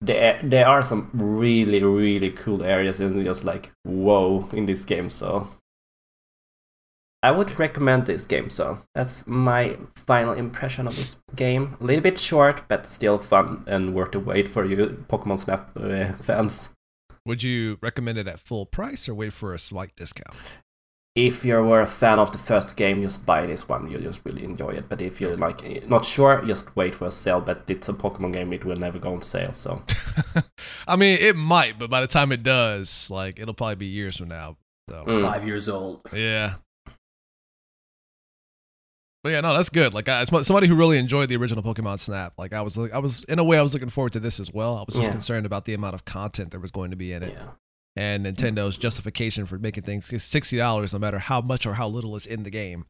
there 0.00 0.38
there 0.42 0.68
are 0.68 0.82
some 0.82 1.10
really 1.14 1.82
really 1.82 2.30
cool 2.30 2.62
areas 2.62 3.00
and 3.00 3.24
just 3.24 3.44
like 3.44 3.72
whoa 3.84 4.48
in 4.52 4.66
this 4.66 4.84
game. 4.84 5.10
So 5.10 5.48
I 7.22 7.30
would 7.30 7.58
recommend 7.58 8.04
this 8.04 8.26
game. 8.26 8.50
So 8.50 8.80
that's 8.94 9.26
my 9.26 9.78
final 10.06 10.34
impression 10.34 10.86
of 10.86 10.94
this 10.94 11.16
game. 11.34 11.74
A 11.80 11.84
little 11.84 12.02
bit 12.02 12.18
short, 12.18 12.68
but 12.68 12.86
still 12.86 13.18
fun 13.18 13.64
and 13.66 13.94
worth 13.94 14.12
the 14.12 14.20
wait 14.20 14.46
for 14.46 14.66
you 14.66 15.04
Pokemon 15.08 15.38
Snap 15.38 15.70
uh, 15.74 16.12
fans. 16.22 16.68
Would 17.24 17.42
you 17.42 17.78
recommend 17.80 18.18
it 18.18 18.28
at 18.28 18.40
full 18.40 18.66
price 18.66 19.08
or 19.08 19.14
wait 19.14 19.32
for 19.32 19.54
a 19.54 19.58
slight 19.58 19.96
discount? 19.96 20.58
If 21.16 21.44
you 21.44 21.54
were 21.62 21.80
a 21.80 21.86
fan 21.86 22.18
of 22.18 22.32
the 22.32 22.38
first 22.38 22.76
game, 22.76 23.00
just 23.02 23.24
buy 23.24 23.46
this 23.46 23.68
one. 23.68 23.88
You 23.88 23.98
just 23.98 24.20
really 24.24 24.42
enjoy 24.42 24.70
it. 24.70 24.88
But 24.88 25.00
if 25.00 25.20
you're 25.20 25.36
like 25.36 25.88
not 25.88 26.04
sure, 26.04 26.42
just 26.44 26.74
wait 26.74 26.92
for 26.94 27.06
a 27.06 27.10
sale. 27.12 27.40
But 27.40 27.62
it's 27.68 27.88
a 27.88 27.92
Pokemon 27.92 28.32
game; 28.32 28.52
it 28.52 28.64
will 28.64 28.74
never 28.76 28.98
go 28.98 29.14
on 29.14 29.22
sale. 29.22 29.52
So 29.52 29.84
I 30.88 30.96
mean, 30.96 31.18
it 31.20 31.36
might, 31.36 31.78
but 31.78 31.88
by 31.88 32.00
the 32.00 32.08
time 32.08 32.32
it 32.32 32.42
does, 32.42 33.08
like 33.10 33.38
it'll 33.38 33.54
probably 33.54 33.76
be 33.76 33.86
years 33.86 34.16
from 34.16 34.28
now. 34.28 34.56
So 34.90 35.04
Mm. 35.06 35.22
Five 35.22 35.46
years 35.46 35.68
old. 35.68 36.00
yeah. 36.12 36.54
But 39.22 39.30
yeah, 39.30 39.40
no, 39.40 39.54
that's 39.56 39.70
good. 39.70 39.94
Like, 39.94 40.06
I, 40.10 40.20
as 40.20 40.28
somebody 40.46 40.66
who 40.66 40.74
really 40.74 40.98
enjoyed 40.98 41.30
the 41.30 41.36
original 41.36 41.62
Pokemon 41.62 41.98
Snap, 41.98 42.34
like 42.36 42.52
I 42.52 42.60
was, 42.60 42.76
I 42.76 42.98
was 42.98 43.24
in 43.24 43.38
a 43.38 43.44
way, 43.44 43.56
I 43.58 43.62
was 43.62 43.72
looking 43.72 43.88
forward 43.88 44.12
to 44.12 44.20
this 44.20 44.38
as 44.38 44.52
well. 44.52 44.76
I 44.76 44.80
was 44.80 44.94
just 44.94 45.06
Yeah. 45.06 45.12
concerned 45.12 45.46
about 45.46 45.64
the 45.64 45.72
amount 45.72 45.94
of 45.94 46.04
content 46.04 46.50
there 46.50 46.60
was 46.60 46.70
going 46.70 46.90
to 46.90 46.96
be 46.98 47.10
in 47.14 47.22
it, 47.22 47.32
yeah. 47.32 47.52
And 47.96 48.26
Nintendo's 48.26 48.76
justification 48.76 49.46
for 49.46 49.58
making 49.58 49.84
things 49.84 50.22
sixty 50.22 50.56
dollars, 50.56 50.92
no 50.92 50.98
matter 50.98 51.18
how 51.18 51.40
much 51.40 51.66
or 51.66 51.74
how 51.74 51.88
little 51.88 52.16
is 52.16 52.26
in 52.26 52.42
the 52.42 52.50
game. 52.50 52.86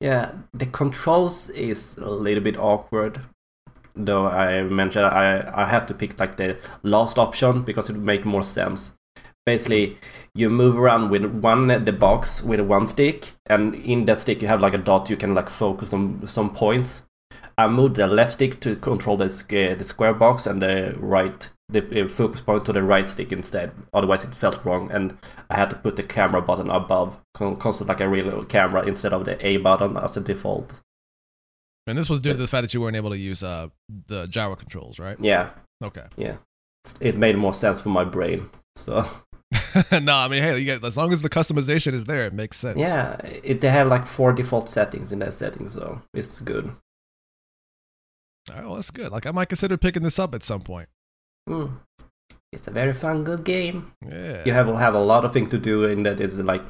Yeah, 0.00 0.32
the 0.52 0.66
controls 0.66 1.50
is 1.50 1.96
a 1.96 2.10
little 2.10 2.42
bit 2.42 2.58
awkward. 2.58 3.20
Though 3.96 4.26
I 4.26 4.62
mentioned 4.62 5.06
I, 5.06 5.50
I 5.54 5.66
have 5.66 5.86
to 5.86 5.94
pick 5.94 6.18
like 6.18 6.36
the 6.36 6.58
last 6.82 7.18
option 7.18 7.62
because 7.62 7.88
it 7.88 7.94
would 7.94 8.04
make 8.04 8.24
more 8.24 8.42
sense. 8.42 8.92
Basically, 9.46 9.98
you 10.34 10.48
move 10.48 10.78
around 10.78 11.10
with 11.10 11.24
one 11.26 11.68
the 11.68 11.92
box 11.92 12.42
with 12.42 12.60
one 12.60 12.86
stick, 12.86 13.32
and 13.46 13.74
in 13.74 14.06
that 14.06 14.20
stick 14.20 14.42
you 14.42 14.48
have 14.48 14.60
like 14.60 14.74
a 14.74 14.78
dot. 14.78 15.10
You 15.10 15.16
can 15.16 15.34
like 15.34 15.48
focus 15.48 15.92
on 15.92 16.26
some 16.26 16.54
points. 16.54 17.02
I 17.56 17.68
moved 17.68 17.96
the 17.96 18.06
left 18.08 18.32
stick 18.32 18.58
to 18.60 18.74
control 18.74 19.16
the 19.16 19.30
square, 19.30 19.76
the 19.76 19.84
square 19.84 20.14
box, 20.14 20.46
and 20.46 20.60
the 20.60 20.94
right 20.98 21.48
the 21.68 22.06
focus 22.08 22.40
point 22.40 22.64
to 22.66 22.72
the 22.72 22.82
right 22.82 23.08
stick 23.08 23.32
instead. 23.32 23.72
Otherwise, 23.92 24.24
it 24.24 24.34
felt 24.34 24.64
wrong, 24.64 24.90
and 24.92 25.16
I 25.50 25.56
had 25.56 25.70
to 25.70 25.76
put 25.76 25.96
the 25.96 26.02
camera 26.02 26.42
button 26.42 26.68
above, 26.70 27.18
con- 27.34 27.56
constant 27.56 27.88
like 27.88 28.00
a 28.00 28.08
real 28.08 28.44
camera 28.44 28.84
instead 28.86 29.12
of 29.12 29.24
the 29.24 29.44
A 29.46 29.56
button 29.56 29.96
as 29.96 30.16
a 30.16 30.20
default. 30.20 30.74
And 31.86 31.98
this 31.98 32.08
was 32.08 32.20
due 32.20 32.32
to 32.32 32.38
the 32.38 32.48
fact 32.48 32.62
that 32.62 32.74
you 32.74 32.80
weren't 32.80 32.96
able 32.96 33.10
to 33.10 33.18
use 33.18 33.42
uh, 33.42 33.68
the 34.06 34.26
gyro 34.26 34.56
controls, 34.56 34.98
right? 34.98 35.16
Yeah, 35.20 35.50
Okay. 35.82 36.04
Yeah, 36.16 36.36
it 37.00 37.16
made 37.16 37.36
more 37.36 37.52
sense 37.52 37.80
for 37.80 37.90
my 37.90 38.04
brain. 38.04 38.48
So 38.76 39.06
no, 39.92 40.14
I 40.14 40.28
mean, 40.28 40.42
hey, 40.42 40.58
you 40.58 40.64
get, 40.64 40.84
as 40.84 40.96
long 40.96 41.12
as 41.12 41.22
the 41.22 41.28
customization 41.28 41.92
is 41.92 42.04
there, 42.04 42.26
it 42.26 42.32
makes 42.32 42.56
sense. 42.58 42.78
yeah, 42.78 43.16
it, 43.24 43.60
they 43.60 43.70
have 43.70 43.88
like 43.88 44.06
four 44.06 44.32
default 44.32 44.68
settings 44.68 45.12
in 45.12 45.18
that 45.20 45.34
setting, 45.34 45.68
so 45.68 46.02
it's 46.14 46.40
good. 46.40 46.74
All 48.50 48.56
right, 48.56 48.64
well, 48.64 48.74
that's 48.76 48.90
good. 48.90 49.10
Like, 49.10 49.26
I 49.26 49.30
might 49.30 49.48
consider 49.48 49.76
picking 49.76 50.02
this 50.02 50.18
up 50.18 50.34
at 50.34 50.42
some 50.42 50.60
point. 50.60 50.88
Mm. 51.48 51.72
It's 52.52 52.68
a 52.68 52.70
very 52.70 52.92
fun, 52.92 53.24
good 53.24 53.44
game. 53.44 53.92
Yeah. 54.08 54.42
You 54.46 54.52
have 54.52 54.68
have 54.68 54.94
a 54.94 55.00
lot 55.00 55.24
of 55.24 55.32
things 55.32 55.50
to 55.50 55.58
do 55.58 55.84
in 55.84 56.04
that. 56.04 56.20
It's 56.20 56.38
like 56.38 56.62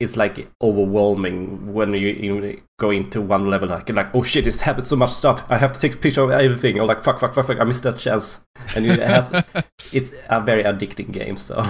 it's 0.00 0.16
like 0.16 0.48
overwhelming 0.62 1.72
when 1.74 1.92
you, 1.94 2.08
you 2.08 2.62
go 2.78 2.90
into 2.90 3.20
one 3.20 3.48
level. 3.48 3.68
Like 3.68 3.88
like 3.90 4.14
oh 4.14 4.22
shit, 4.22 4.44
this 4.44 4.62
happened 4.62 4.86
so 4.86 4.96
much 4.96 5.10
stuff. 5.10 5.44
I 5.48 5.58
have 5.58 5.72
to 5.72 5.80
take 5.80 5.94
a 5.94 5.96
picture 5.98 6.22
of 6.22 6.30
everything. 6.30 6.80
Or 6.80 6.86
like 6.86 7.04
fuck 7.04 7.20
fuck 7.20 7.34
fuck 7.34 7.46
fuck. 7.46 7.60
I 7.60 7.64
missed 7.64 7.82
that 7.84 7.98
chance. 7.98 8.42
And 8.74 8.84
you 8.84 8.92
have 8.98 9.46
it's 9.92 10.12
a 10.28 10.40
very 10.40 10.64
addicting 10.64 11.12
game. 11.12 11.36
So 11.36 11.62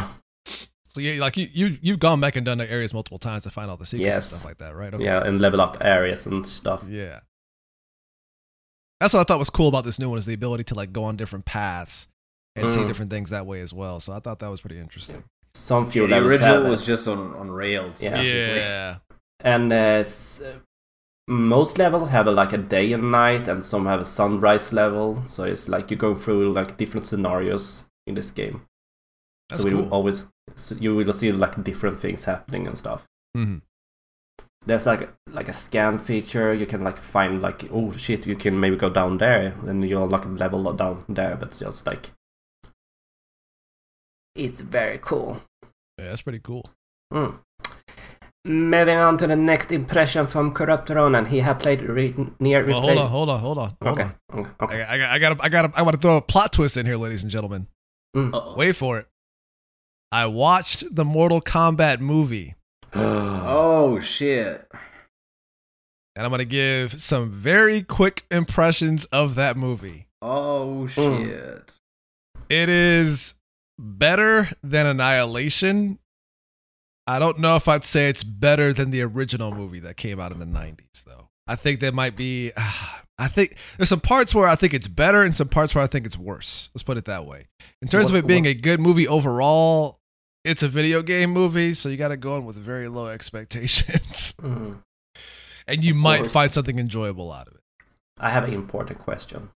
so 0.89 1.01
yeah, 1.01 1.21
like 1.21 1.37
you 1.37 1.49
you 1.53 1.79
you've 1.83 1.99
gone 2.01 2.21
back 2.21 2.37
and 2.37 2.47
done 2.47 2.59
the 2.59 2.71
areas 2.71 2.95
multiple 2.95 3.19
times 3.19 3.43
to 3.45 3.51
find 3.51 3.71
all 3.71 3.77
the 3.77 3.85
secrets 3.87 4.05
Yes. 4.05 4.33
and 4.33 4.39
stuff 4.41 4.45
like 4.51 4.59
that, 4.59 4.75
right? 4.75 4.95
Okay. 4.95 5.05
yeah, 5.05 5.23
and 5.23 5.41
level 5.41 5.61
up 5.61 5.77
areas 5.81 6.27
and 6.27 6.47
stuff. 6.47 6.85
Yeah. 6.89 7.21
That's 9.01 9.15
what 9.15 9.21
I 9.21 9.25
thought 9.25 9.39
was 9.39 9.51
cool 9.51 9.69
about 9.69 9.85
this 9.85 9.99
new 9.99 10.09
one 10.11 10.19
is 10.19 10.27
the 10.27 10.35
ability 10.35 10.65
to 10.65 10.75
like 10.75 10.93
go 10.93 11.05
on 11.05 11.17
different 11.17 11.45
paths 11.47 12.07
and 12.55 12.69
see 12.71 12.81
Mm. 12.81 12.87
different 12.87 13.11
things 13.11 13.31
that 13.31 13.47
way 13.47 13.61
as 13.63 13.73
well. 13.73 13.99
So 14.01 14.13
I 14.13 14.21
thought 14.21 14.39
that 14.41 14.51
was 14.51 14.61
pretty 14.61 14.79
interesting. 14.79 15.25
Some 15.55 15.91
few 15.91 16.07
Yeah, 16.07 16.21
the 16.21 16.27
original 16.27 16.61
have 16.63 16.69
was 16.71 16.85
just 16.87 17.09
on, 17.09 17.35
on 17.35 17.51
rails. 17.51 18.03
Yeah. 18.03 18.11
basically. 18.11 18.59
Yeah. 18.59 18.97
and 19.43 19.73
uh, 19.73 20.05
most 21.29 21.79
levels 21.79 22.11
have 22.11 22.27
a, 22.27 22.31
like 22.31 22.53
a 22.53 22.59
day 22.59 22.93
and 22.93 23.11
night 23.13 23.49
and 23.49 23.65
some 23.65 23.87
have 23.87 24.01
a 24.01 24.05
sunrise 24.05 24.73
level 24.73 25.23
so 25.29 25.45
it's 25.45 25.69
like 25.69 25.91
you 25.91 25.97
go 25.97 26.15
through 26.15 26.53
like 26.53 26.77
different 26.77 27.07
scenarios 27.07 27.87
in 28.07 28.15
this 28.15 28.31
game 28.31 28.67
That's 29.49 29.63
so 29.63 29.69
we 29.69 29.73
cool. 29.75 29.83
will 29.85 29.91
always 29.91 30.27
so 30.57 30.75
you 30.75 30.95
will 30.95 31.13
see 31.13 31.31
like 31.33 31.63
different 31.63 32.01
things 32.01 32.25
happening 32.25 32.67
and 32.67 32.77
stuff 32.77 33.07
hmm 33.35 33.59
there's 34.67 34.87
like 34.87 35.11
like 35.31 35.49
a 35.49 35.53
scan 35.53 35.99
feature 35.99 36.53
you 36.55 36.67
can 36.67 36.83
like 36.85 36.99
find 36.99 37.41
like 37.41 37.65
oh 37.73 37.93
shit 37.93 38.27
you 38.27 38.37
can 38.37 38.59
maybe 38.61 38.77
go 38.77 38.91
down 38.91 39.19
there 39.19 39.55
and 39.67 39.89
you'll 39.89 40.07
like 40.09 40.25
level 40.27 40.73
down 40.75 41.05
there 41.09 41.37
but 41.37 41.49
it's 41.49 41.61
just 41.61 41.87
like 41.87 42.13
it's 44.37 44.61
very 44.61 44.99
cool 44.99 45.41
Yeah, 45.99 46.09
that's 46.09 46.23
pretty 46.23 46.39
cool. 46.41 46.65
Mm. 47.13 47.39
Moving 48.47 48.97
on 48.97 49.19
to 49.19 49.27
the 49.27 49.37
next 49.37 49.71
impression 49.71 50.27
from 50.27 50.55
Corrupt 50.55 50.89
Ronan. 50.89 51.27
He 51.27 51.41
had 51.41 51.59
played 51.61 51.83
re- 51.83 52.15
Nier 52.39 52.65
Well, 52.65 52.81
hold 52.81 52.97
on, 52.99 53.09
hold 53.11 53.29
on, 53.29 53.41
hold 53.41 53.59
on. 53.59 53.77
Hold 53.83 53.99
Okay. 54.01 54.11
on. 54.33 54.39
okay. 54.41 54.51
okay. 54.63 54.83
I, 54.83 54.97
I, 54.97 55.15
I 55.15 55.19
got, 55.19 55.37
I 55.45 55.49
got, 55.51 55.79
I 55.79 55.83
want 55.83 55.95
to 55.97 56.01
throw 56.01 56.17
a 56.17 56.23
plot 56.23 56.53
twist 56.55 56.77
in 56.79 56.87
here, 56.87 56.97
ladies 56.97 57.23
and 57.23 57.31
gentlemen. 57.31 57.67
Mm. 58.17 58.57
Wait 58.57 58.73
for 58.77 58.99
it. 58.99 59.09
I 60.11 60.25
watched 60.27 60.85
the 60.95 61.05
Mortal 61.05 61.43
Kombat 61.43 62.01
movie, 62.01 62.55
Oh 63.53 64.01
shit. 64.01 64.67
and 66.17 66.25
I'm 66.25 66.31
gonna 66.31 66.45
give 66.45 67.01
some 67.01 67.31
very 67.31 67.83
quick 67.83 68.25
impressions 68.31 69.05
of 69.07 69.35
that 69.37 69.57
movie. 69.57 70.07
Oh 70.23 70.87
mm. 70.87 70.89
shit. 70.89 71.75
It 72.49 72.69
is 72.69 73.35
better 73.79 74.51
than 74.63 74.87
Annihilation. 74.87 75.99
I 77.07 77.19
don't 77.19 77.39
know 77.39 77.57
if 77.57 77.67
I'd 77.69 77.85
say 77.85 78.09
it's 78.09 78.23
better 78.23 78.73
than 78.73 78.91
the 78.91 79.03
original 79.03 79.53
movie 79.53 79.81
that 79.81 79.97
came 79.97 80.21
out 80.21 80.33
in 80.33 80.39
the 80.39 80.45
90s, 80.45 81.05
though. 81.05 81.29
I 81.47 81.57
think 81.57 81.81
there 81.81 81.93
might 81.93 82.17
be. 82.17 82.53
I 83.19 83.29
think 83.29 83.57
there's 83.77 83.91
some 83.91 84.01
parts 84.01 84.35
where 84.35 84.49
I 84.49 84.55
think 84.55 84.73
it's 84.73 84.89
better 84.89 85.23
and 85.23 85.37
some 85.37 85.49
parts 85.49 85.75
where 85.75 85.85
I 85.85 85.87
think 85.87 86.07
it's 86.07 86.17
worse. 86.17 86.71
Let's 86.75 86.83
put 86.83 86.97
it 86.97 87.05
that 87.05 87.27
way. 87.27 87.49
In 87.83 87.89
terms 87.89 88.09
of 88.09 88.15
it 88.15 88.27
being 88.27 88.45
what- 88.45 88.51
a 88.51 88.55
good 88.55 88.81
movie 88.81 89.07
overall, 89.07 90.00
it's 90.45 90.63
a 90.63 90.69
video 90.69 91.03
game 91.03 91.31
movie, 91.31 91.75
so 91.75 91.89
you 91.89 91.97
got 91.97 92.09
to 92.09 92.17
go 92.17 92.37
in 92.37 92.45
with 92.45 92.57
very 92.57 92.89
low 92.89 93.07
expectations. 93.17 94.35
Mm. 94.41 94.81
and 95.67 95.85
you 95.85 95.93
Of 95.93 95.97
might 95.99 96.21
course. 96.21 96.33
find 96.33 96.51
something 96.51 96.79
enjoyable 96.79 97.31
out 97.33 97.49
of 97.49 97.55
it. 97.55 97.61
I 98.19 98.31
have 98.31 98.45
an 98.45 98.53
important 98.55 98.99
question. 98.99 99.51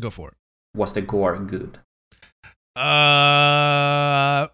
Go 0.00 0.10
for 0.10 0.28
it. 0.28 0.34
Was 0.76 0.94
the 0.94 1.02
gore 1.02 1.36
good? 1.38 1.78
Uh, 2.76 4.46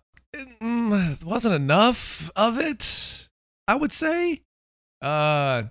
mm, 0.60 1.22
wasn't 1.22 1.54
enough 1.54 2.30
of 2.36 2.58
it. 2.58 3.28
I 3.68 3.74
would 3.74 3.92
say. 3.92 4.40
Uh, 5.02 5.64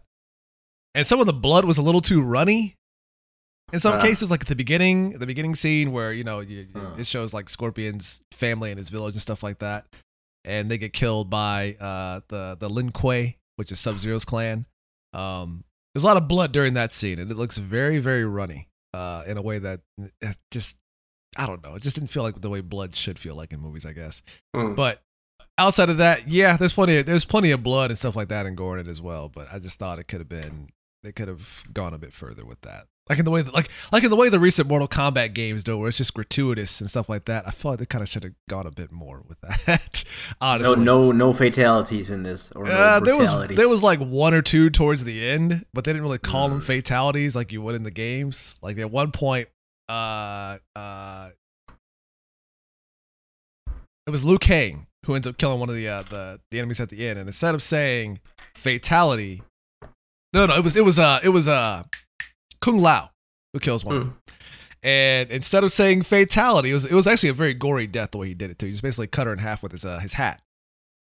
and 0.93 1.07
some 1.07 1.19
of 1.19 1.25
the 1.25 1.33
blood 1.33 1.65
was 1.65 1.77
a 1.77 1.81
little 1.81 2.01
too 2.01 2.21
runny. 2.21 2.75
In 3.75 3.79
some 3.79 3.95
Ah. 3.95 4.01
cases, 4.01 4.31
like 4.31 4.41
at 4.41 4.47
the 4.47 4.55
beginning, 4.55 5.11
the 5.19 5.27
beginning 5.27 5.53
scene 5.55 5.91
where 5.91 6.11
you 6.13 6.23
know 6.23 6.39
you, 6.39 6.67
Huh. 6.73 6.95
it 6.97 7.05
shows 7.05 7.33
like 7.33 7.49
Scorpion's 7.49 8.21
family 8.31 8.71
and 8.71 8.77
his 8.77 8.89
village 8.89 9.13
and 9.15 9.21
stuff 9.21 9.43
like 9.43 9.59
that, 9.59 9.85
and 10.43 10.71
they 10.71 10.77
get 10.77 10.93
killed 10.93 11.29
by 11.29 11.73
uh 11.75 12.21
the 12.29 12.57
the 12.59 12.69
Lin 12.69 12.91
Kuei, 12.91 13.37
which 13.57 13.71
is 13.71 13.79
Sub 13.79 13.93
Zero's 13.95 14.25
clan. 14.25 14.65
Um, 15.13 15.63
there's 15.93 16.03
a 16.03 16.07
lot 16.07 16.17
of 16.17 16.27
blood 16.27 16.51
during 16.51 16.73
that 16.73 16.91
scene, 16.91 17.19
and 17.19 17.29
it 17.31 17.37
looks 17.37 17.57
very 17.57 17.99
very 17.99 18.25
runny. 18.25 18.67
Uh, 18.93 19.23
in 19.27 19.37
a 19.37 19.41
way 19.41 19.59
that 19.59 19.81
uh, 20.23 20.33
just 20.51 20.77
I 21.37 21.45
don't 21.45 21.61
know. 21.61 21.75
It 21.75 21.83
just 21.83 21.95
didn't 21.95 22.11
feel 22.11 22.23
like 22.23 22.39
the 22.39 22.49
way 22.49 22.61
blood 22.61 22.95
should 22.95 23.19
feel 23.19 23.35
like 23.35 23.51
in 23.51 23.59
movies, 23.59 23.85
I 23.85 23.91
guess. 23.91 24.23
Mm. 24.55 24.73
But 24.77 25.01
outside 25.57 25.89
of 25.89 25.97
that, 25.97 26.29
yeah, 26.29 26.55
there's 26.55 26.71
plenty 26.71 26.97
of 26.99 27.05
there's 27.05 27.25
plenty 27.25 27.51
of 27.51 27.61
blood 27.61 27.91
and 27.91 27.97
stuff 27.97 28.15
like 28.15 28.29
that 28.29 28.45
in 28.45 28.55
gore 28.55 28.77
in 28.79 28.87
it 28.87 28.89
as 28.89 29.01
well. 29.01 29.27
But 29.27 29.51
I 29.51 29.59
just 29.59 29.77
thought 29.79 29.99
it 29.99 30.07
could 30.07 30.21
have 30.21 30.29
been 30.29 30.69
they 31.03 31.11
could 31.11 31.27
have 31.27 31.63
gone 31.73 31.93
a 31.93 31.97
bit 31.97 32.13
further 32.13 32.45
with 32.45 32.61
that. 32.61 32.87
Like 33.07 33.19
in 33.19 33.25
the 33.25 33.29
way 33.29 33.43
that, 33.43 33.53
like 33.53 33.69
like 33.91 34.03
in 34.03 34.09
the 34.09 34.15
way 34.15 34.29
the 34.29 34.39
recent 34.39 34.67
Mortal 34.67 34.87
Kombat 34.87 35.33
games 35.35 35.63
do, 35.63 35.77
where 35.77 35.89
it's 35.89 35.97
just 35.99 36.15
gratuitous 36.15 36.81
and 36.81 36.89
stuff 36.89 37.07
like 37.07 37.25
that. 37.25 37.47
I 37.47 37.51
feel 37.51 37.71
like 37.73 37.79
they 37.79 37.85
kind 37.85 38.01
of 38.01 38.09
should 38.09 38.23
have 38.23 38.33
gone 38.49 38.65
a 38.65 38.71
bit 38.71 38.91
more 38.91 39.21
with 39.27 39.39
that. 39.41 40.03
Honestly, 40.41 40.65
So 40.65 40.73
no 40.73 41.11
no 41.11 41.31
fatalities 41.31 42.09
in 42.09 42.23
this 42.23 42.51
or 42.53 42.65
no 42.65 42.71
uh, 42.71 42.99
there 43.01 43.15
was 43.15 43.47
there 43.49 43.69
was 43.69 43.83
like 43.83 43.99
one 43.99 44.33
or 44.33 44.41
two 44.41 44.71
towards 44.71 45.03
the 45.03 45.23
end, 45.27 45.65
but 45.71 45.83
they 45.83 45.91
didn't 45.93 46.01
really 46.01 46.17
call 46.17 46.49
them 46.49 46.61
Mm. 46.61 46.63
fatalities 46.63 47.35
like 47.35 47.51
you 47.51 47.61
would 47.61 47.75
in 47.75 47.83
the 47.83 47.91
games. 47.91 48.55
Like 48.63 48.79
at 48.79 48.89
one 48.89 49.11
point, 49.11 49.49
uh, 49.87 50.57
uh, 50.75 51.29
it 54.07 54.09
was 54.09 54.23
Liu 54.23 54.37
Kang 54.37 54.87
who 55.05 55.13
ends 55.13 55.27
up 55.27 55.37
killing 55.37 55.59
one 55.59 55.69
of 55.69 55.75
the 55.75 55.87
uh, 55.87 56.01
the 56.03 56.39
the 56.49 56.57
enemies 56.57 56.79
at 56.79 56.89
the 56.89 57.07
end, 57.07 57.19
and 57.19 57.27
instead 57.29 57.53
of 57.53 57.61
saying 57.61 58.19
fatality, 58.55 59.43
no, 60.33 60.47
no, 60.47 60.55
it 60.55 60.63
was 60.63 60.75
it 60.75 60.83
was 60.85 60.97
uh 60.97 61.19
it 61.23 61.29
was 61.29 61.47
uh 61.47 61.83
Kung 62.65 62.79
Lao 62.79 63.11
who 63.53 63.59
kills 63.59 63.85
one. 63.85 63.95
Mm. 63.95 64.13
And 64.81 65.29
instead 65.29 65.63
of 65.63 65.71
saying 65.71 66.01
fatality, 66.01 66.71
it 66.71 66.73
was 66.73 66.85
it 66.85 66.93
was 66.93 67.05
actually 67.05 67.29
a 67.29 67.33
very 67.33 67.53
gory 67.53 67.85
death 67.85 68.11
the 68.11 68.17
way 68.17 68.29
he 68.29 68.33
did 68.33 68.49
it 68.49 68.57
too. 68.57 68.65
He 68.65 68.71
just 68.71 68.81
basically 68.81 69.05
cut 69.05 69.27
her 69.27 69.33
in 69.33 69.37
half 69.39 69.61
with 69.61 69.71
his 69.71 69.85
uh, 69.85 69.99
his 69.99 70.13
hat, 70.13 70.41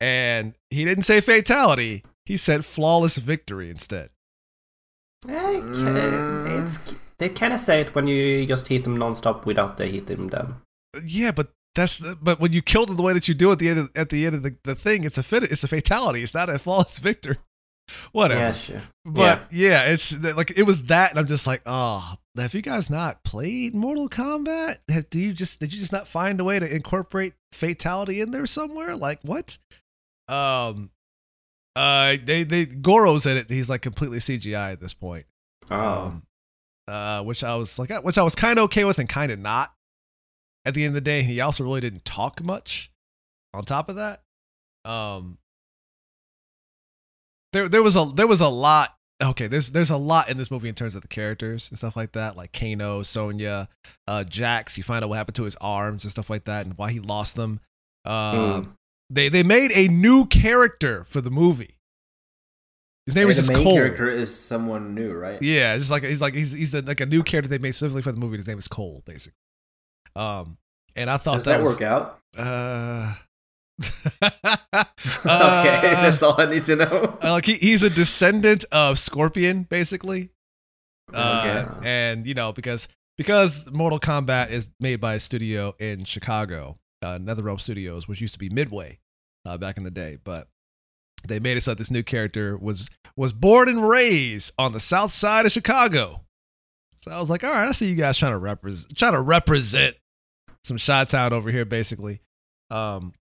and 0.01 0.55
he 0.71 0.85
didn't 0.85 1.05
say 1.05 1.21
fatality. 1.21 2.03
He 2.27 2.37
said 2.37 2.65
flawless 2.65 3.17
victory 3.17 3.71
instead. 3.71 4.11
Okay. 5.25 5.35
Mm. 5.35 6.65
It's 6.65 6.81
they 7.19 7.29
kind 7.29 7.53
of 7.53 7.61
say 7.61 7.81
it 7.81 7.95
when 7.95 8.09
you 8.09 8.45
just 8.45 8.67
hit 8.67 8.83
them 8.83 8.97
non-stop 8.97 9.47
without 9.47 9.77
the 9.77 9.87
hitting 9.87 10.29
them. 10.29 10.63
Yeah, 11.05 11.31
but 11.31 11.53
that's 11.77 11.97
the, 11.99 12.17
but 12.21 12.41
when 12.41 12.53
you 12.53 12.61
kill 12.61 12.87
them 12.87 12.97
the 12.97 13.05
way 13.05 13.13
that 13.13 13.29
you 13.29 13.35
do 13.35 13.53
at 13.53 13.61
the 13.61 13.69
end 13.69 13.79
of, 13.79 13.91
at 13.95 14.11
the 14.11 14.27
end 14.27 14.35
of 14.35 14.43
the, 14.43 14.57
the 14.65 14.75
thing, 14.75 15.05
it's 15.05 15.17
a 15.17 15.23
fit, 15.23 15.45
it's 15.45 15.63
a 15.63 15.69
fatality. 15.69 16.25
It's 16.25 16.35
not 16.35 16.51
a 16.51 16.59
flawless 16.59 16.99
victory. 17.11 17.39
Whatever. 18.13 18.41
Yeah, 18.41 18.53
sure. 18.53 18.83
But 19.05 19.53
yeah. 19.53 19.85
it's 19.87 20.13
like 20.13 20.53
it 20.57 20.65
was 20.65 20.85
that, 20.85 21.11
and 21.11 21.19
I'm 21.19 21.27
just 21.27 21.47
like, 21.47 21.63
oh, 21.67 22.17
have 22.37 22.55
you 22.55 22.63
guys 22.63 22.89
not 22.89 23.25
played 23.25 23.75
Mortal 23.75 24.09
Kombat? 24.09 24.79
Have, 24.89 25.11
do 25.11 25.19
you 25.19 25.33
just 25.33 25.61
did 25.61 25.73
you 25.73 25.81
just 25.81 25.93
not 25.93 26.09
find 26.09 26.41
a 26.41 26.45
way 26.45 26.59
to 26.59 26.75
incorporate 26.75 27.35
fatality 27.53 28.21
in 28.21 28.31
there 28.31 28.47
somewhere? 28.47 28.97
Like 28.97 29.21
what? 29.23 29.59
Um, 30.29 30.91
uh, 31.77 32.17
they 32.25 32.45
they 32.45 32.67
Goro's 32.67 33.27
in 33.27 33.37
it. 33.37 33.51
He's 33.51 33.69
like 33.69 33.83
completely 33.83 34.19
CGI 34.19 34.73
at 34.73 34.81
this 34.81 34.95
point. 34.95 35.27
Oh. 35.71 35.77
Um, 35.77 36.23
uh, 36.89 37.23
which 37.23 37.45
I 37.45 37.55
was 37.55 37.79
like, 37.79 37.91
which 38.03 38.19
I 38.19 38.23
was 38.23 38.35
kind 38.35 38.59
of 38.59 38.65
okay 38.65 38.85
with 38.85 38.99
and 38.99 39.09
kind 39.09 39.33
of 39.33 39.39
not. 39.39 39.73
At 40.65 40.75
the 40.75 40.85
end 40.85 40.91
of 40.91 40.95
the 40.95 41.01
day, 41.01 41.23
he 41.23 41.41
also 41.41 41.65
really 41.65 41.81
didn't 41.81 42.05
talk 42.05 42.43
much. 42.43 42.91
On 43.55 43.65
top 43.65 43.89
of 43.89 43.97
that, 43.97 44.23
um, 44.85 45.39
there 47.53 47.69
there 47.69 47.83
was 47.83 47.97
a 47.97 48.11
there 48.15 48.27
was 48.27 48.41
a 48.41 48.49
lot. 48.49 48.95
Okay, 49.23 49.47
there's 49.47 49.71
there's 49.71 49.91
a 49.91 49.97
lot 49.97 50.29
in 50.29 50.37
this 50.37 50.51
movie 50.51 50.69
in 50.69 50.75
terms 50.75 50.95
of 50.97 51.03
the 51.03 51.09
characters 51.09 51.69
and 51.69 51.79
stuff 51.79 51.97
like 51.97 52.13
that, 52.13 52.37
like 52.37 52.53
Kano, 52.53 53.03
Sonya, 53.03 53.69
uh, 54.09 54.25
Jax. 54.25 54.77
You 54.77 54.83
find 54.83 55.05
out 55.05 55.11
what 55.11 55.17
happened 55.17 55.37
to 55.37 55.45
his 55.45 55.55
arms 55.61 56.05
and 56.05 56.11
stuff 56.11 56.29
like 56.29 56.45
that, 56.45 56.67
and 56.67 56.77
why 56.77 56.91
he 56.91 56.99
lost 57.01 57.37
them. 57.37 57.61
Uh, 58.05 58.33
Mm. 58.33 58.69
They 59.11 59.29
they 59.29 59.43
made 59.43 59.73
a 59.73 59.89
new 59.89 60.25
character 60.25 61.05
for 61.05 61.21
the 61.21 61.31
movie. 61.31 61.77
His 63.07 63.15
name 63.15 63.29
the 63.29 63.35
just 63.35 63.49
main 63.53 63.63
Cole. 63.63 63.75
character 63.75 64.09
is 64.09 64.35
someone 64.35 64.95
new, 64.95 65.13
right? 65.13 65.41
Yeah, 65.43 65.77
just 65.77 65.91
like 65.91 66.03
he's 66.03 66.21
like 66.21 66.35
he's 66.35 66.53
he's 66.53 66.71
the, 66.73 66.81
like 66.83 67.01
a 67.01 67.07
new 67.07 67.23
character 67.23 67.49
they 67.49 67.59
made 67.59 67.73
specifically 67.73 68.03
for 68.03 68.13
the 68.13 68.19
movie. 68.19 68.39
His 68.39 68.47
name 68.47 68.59
is 68.59 68.69
Cole, 68.69 69.03
basically. 69.05 69.37
Um, 70.17 70.57
and 70.97 71.11
I 71.11 71.17
thought 71.19 71.35
Does 71.35 71.45
that, 71.45 71.59
that, 71.59 71.65
was, 71.65 71.75
work 71.75 71.83
out? 71.83 72.21
Uh, 72.37 73.15
okay, 74.23 74.83
uh, 75.25 76.03
that's 76.03 76.23
all 76.23 76.41
I 76.41 76.47
need 76.47 76.63
to 76.65 76.77
know. 76.77 77.19
uh, 77.23 77.33
like 77.33 77.47
he, 77.47 77.55
he's 77.55 77.83
a 77.83 77.91
descendant 77.91 78.65
of 78.73 78.99
Scorpion, 78.99 79.65
basically. 79.65 80.31
Uh, 81.13 81.43
Okay. 81.45 81.87
and 81.89 82.27
you 82.27 82.35
know 82.35 82.53
because 82.53 82.89
because 83.19 83.65
Mortal 83.71 84.01
Kombat 84.01 84.51
is 84.51 84.69
made 84.81 84.97
by 85.01 85.15
a 85.15 85.21
studio 85.21 85.75
in 85.79 86.05
Chicago, 86.05 86.79
uh, 87.03 87.19
NetherRealm 87.19 87.61
Studios, 87.61 88.09
which 88.09 88.21
used 88.21 88.33
to 88.35 88.39
be 88.39 88.49
Midway 88.49 88.99
uh, 89.45 89.59
back 89.59 89.77
in 89.77 89.85
the 89.85 89.91
day, 89.91 90.17
but 90.23 90.49
they 91.29 91.39
made 91.39 91.57
it 91.57 91.63
so 91.63 91.73
that 91.73 91.79
this 91.79 91.91
new 91.91 92.03
character 92.03 92.57
was 92.57 92.89
was 93.17 93.33
born 93.33 93.69
and 93.69 93.87
raised 93.87 94.53
on 94.59 94.73
the 94.73 94.81
south 94.81 95.13
side 95.13 95.45
of 95.45 95.53
Chicago. 95.53 96.23
So 97.05 97.11
I 97.11 97.19
was 97.21 97.29
like, 97.29 97.43
all 97.45 97.51
right, 97.51 97.69
I 97.69 97.73
see 97.73 97.89
you 97.89 97.97
guys 97.97 98.17
trying 98.17 98.33
to 98.33 98.39
represent 98.39 98.97
trying 98.97 99.13
to 99.13 99.21
represent 99.21 99.97
some 100.65 100.77
shot 100.79 101.09
town 101.11 101.33
over 101.33 101.51
here, 101.51 101.65
basically. 101.65 102.23
Um, 102.71 103.13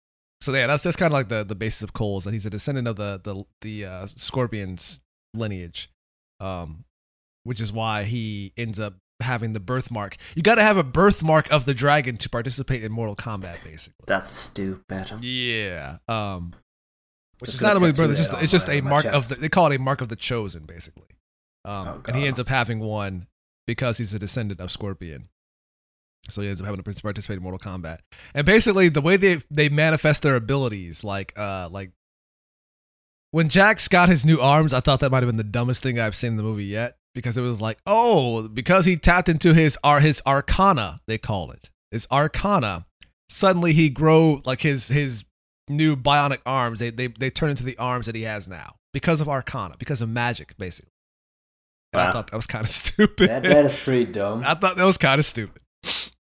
so 0.40 0.54
yeah, 0.54 0.66
that's 0.66 0.82
that's 0.82 0.96
kind 0.96 1.12
of 1.12 1.14
like 1.14 1.28
the 1.28 1.44
the 1.44 1.54
basis 1.54 1.82
of 1.82 1.92
Cole's 1.92 2.24
that 2.24 2.32
he's 2.32 2.46
a 2.46 2.50
descendant 2.50 2.88
of 2.88 2.96
the 2.96 3.20
the 3.22 3.44
the 3.60 3.84
uh, 3.84 4.06
Scorpions 4.06 5.00
lineage, 5.34 5.90
um, 6.40 6.84
which 7.44 7.60
is 7.60 7.72
why 7.72 8.04
he 8.04 8.52
ends 8.56 8.80
up 8.80 8.94
having 9.20 9.52
the 9.52 9.60
birthmark. 9.60 10.16
You 10.34 10.42
got 10.42 10.54
to 10.54 10.62
have 10.62 10.76
a 10.76 10.82
birthmark 10.82 11.50
of 11.52 11.66
the 11.66 11.74
dragon 11.74 12.16
to 12.18 12.28
participate 12.30 12.82
in 12.82 12.90
Mortal 12.90 13.16
Kombat, 13.16 13.62
basically. 13.62 14.04
That's 14.06 14.30
stupid. 14.30 15.10
Yeah. 15.22 15.98
Um, 16.08 16.54
which 17.38 17.48
Just 17.50 17.56
is 17.56 17.62
not 17.62 17.76
a 17.76 17.80
tattoo 17.80 17.92
birth. 17.92 18.10
It's 18.10 18.28
just 18.28 18.42
it's 18.42 18.52
just 18.52 18.68
a 18.68 18.80
my 18.80 18.90
mark 18.90 19.04
of 19.06 19.28
the. 19.28 19.34
They 19.36 19.48
call 19.48 19.70
it 19.70 19.76
a 19.76 19.78
mark 19.78 20.00
of 20.00 20.08
the 20.08 20.16
chosen, 20.16 20.64
basically. 20.64 21.08
Um, 21.64 21.88
Oh, 21.88 22.02
and 22.08 22.16
he 22.16 22.26
ends 22.26 22.40
up 22.40 22.48
having 22.48 22.80
one 22.80 23.26
because 23.66 23.98
he's 23.98 24.14
a 24.14 24.18
descendant 24.18 24.60
of 24.60 24.70
Scorpion. 24.70 25.28
So 26.28 26.42
he 26.42 26.48
ends 26.48 26.60
up 26.60 26.66
having 26.66 26.82
to 26.82 27.02
participate 27.02 27.38
in 27.38 27.42
Mortal 27.42 27.58
Kombat. 27.58 27.98
And 28.34 28.44
basically, 28.44 28.88
the 28.88 29.00
way 29.00 29.16
they 29.16 29.42
they 29.50 29.68
manifest 29.68 30.22
their 30.22 30.36
abilities, 30.36 31.02
like 31.02 31.32
uh, 31.38 31.68
like 31.70 31.92
when 33.30 33.48
Jax 33.48 33.88
got 33.88 34.08
his 34.08 34.24
new 34.24 34.40
arms, 34.40 34.72
I 34.74 34.80
thought 34.80 35.00
that 35.00 35.10
might 35.10 35.22
have 35.22 35.28
been 35.28 35.36
the 35.36 35.44
dumbest 35.44 35.82
thing 35.82 35.98
I've 35.98 36.14
seen 36.16 36.32
in 36.32 36.36
the 36.36 36.42
movie 36.42 36.64
yet 36.66 36.96
because 37.14 37.36
it 37.36 37.42
was 37.42 37.60
like, 37.60 37.78
oh, 37.86 38.48
because 38.48 38.84
he 38.84 38.96
tapped 38.96 39.28
into 39.28 39.54
his 39.54 39.78
ar- 39.82 40.00
his 40.00 40.22
Arcana, 40.26 41.00
they 41.06 41.18
call 41.18 41.50
it 41.50 41.70
his 41.90 42.06
Arcana. 42.10 42.86
Suddenly, 43.28 43.72
he 43.72 43.88
grow 43.88 44.40
like 44.44 44.60
his 44.62 44.88
his 44.88 45.24
new 45.68 45.96
bionic 45.96 46.40
arms. 46.44 46.80
They 46.80 46.90
they 46.90 47.08
they 47.08 47.30
turn 47.30 47.50
into 47.50 47.64
the 47.64 47.78
arms 47.78 48.06
that 48.06 48.14
he 48.14 48.22
has 48.22 48.46
now 48.46 48.76
because 48.92 49.20
of 49.20 49.28
Arcana, 49.28 49.76
because 49.78 50.00
of 50.00 50.08
magic, 50.08 50.56
basically. 50.58 50.90
And 51.92 52.02
I 52.02 52.12
thought 52.12 52.30
that 52.30 52.36
was 52.36 52.46
kind 52.46 52.64
of 52.64 52.70
stupid. 52.70 53.28
That, 53.30 53.42
that 53.42 53.64
is 53.64 53.78
pretty 53.78 54.12
dumb. 54.12 54.42
I 54.44 54.54
thought 54.54 54.76
that 54.76 54.84
was 54.84 54.98
kind 54.98 55.18
of 55.18 55.24
stupid. 55.24 55.62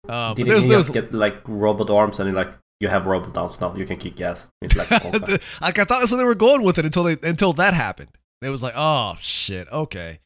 Uh, 0.08 0.34
Didn't 0.34 0.62
he 0.62 0.68
just 0.68 0.92
get 0.92 1.12
like 1.12 1.40
robot 1.46 1.90
arms 1.90 2.20
and 2.20 2.34
like 2.34 2.52
you 2.80 2.88
have 2.88 3.06
robot 3.06 3.34
dance 3.34 3.60
now. 3.60 3.74
You 3.74 3.86
can 3.86 3.96
kick 3.96 4.20
ass. 4.20 4.48
It's 4.60 4.76
like, 4.76 4.92
okay. 5.04 5.38
like 5.60 5.78
I 5.78 5.84
thought 5.84 6.00
that's 6.00 6.10
where 6.10 6.18
they 6.18 6.24
were 6.24 6.34
going 6.34 6.62
with 6.62 6.78
it 6.78 6.84
until 6.84 7.04
they 7.04 7.16
until 7.22 7.52
that 7.54 7.74
happened. 7.74 8.10
It 8.42 8.50
was 8.50 8.62
like, 8.62 8.74
oh 8.76 9.16
shit, 9.20 9.68
okay. 9.72 10.20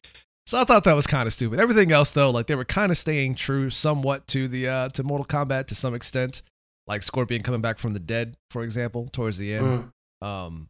So 0.47 0.57
I 0.57 0.65
thought 0.65 0.83
that 0.83 0.95
was 0.95 1.07
kind 1.07 1.27
of 1.27 1.33
stupid. 1.33 1.59
Everything 1.59 1.91
else 1.91 2.11
though, 2.11 2.29
like 2.29 2.47
they 2.47 2.55
were 2.55 2.65
kind 2.65 2.91
of 2.91 2.97
staying 2.97 3.35
true 3.35 3.69
somewhat 3.69 4.27
to 4.29 4.47
the 4.47 4.67
uh 4.67 4.89
to 4.89 5.03
Mortal 5.03 5.25
Kombat 5.25 5.67
to 5.67 5.75
some 5.75 5.95
extent. 5.95 6.41
Like 6.87 7.03
Scorpion 7.03 7.41
coming 7.41 7.61
back 7.61 7.79
from 7.79 7.93
the 7.93 7.99
dead, 7.99 8.35
for 8.49 8.63
example, 8.63 9.07
towards 9.11 9.37
the 9.37 9.53
end. 9.53 9.91
Mm. 10.21 10.27
Um 10.27 10.69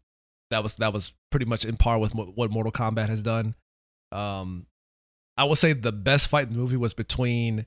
that 0.52 0.62
was 0.62 0.76
that 0.76 0.94
was 0.94 1.14
pretty 1.32 1.46
much 1.46 1.66
in 1.66 1.78
par 1.78 1.98
with 1.98 2.14
what, 2.14 2.38
what 2.38 2.52
Mortal 2.52 2.72
Kombat 2.72 3.10
has 3.10 3.24
done. 3.24 3.56
Um 4.12 4.68
I 5.38 5.46
will 5.46 5.56
say 5.56 5.74
the 5.74 5.92
best 5.92 6.28
fight 6.28 6.48
in 6.48 6.54
the 6.54 6.60
movie 6.60 6.78
was 6.78 6.94
between 6.94 7.66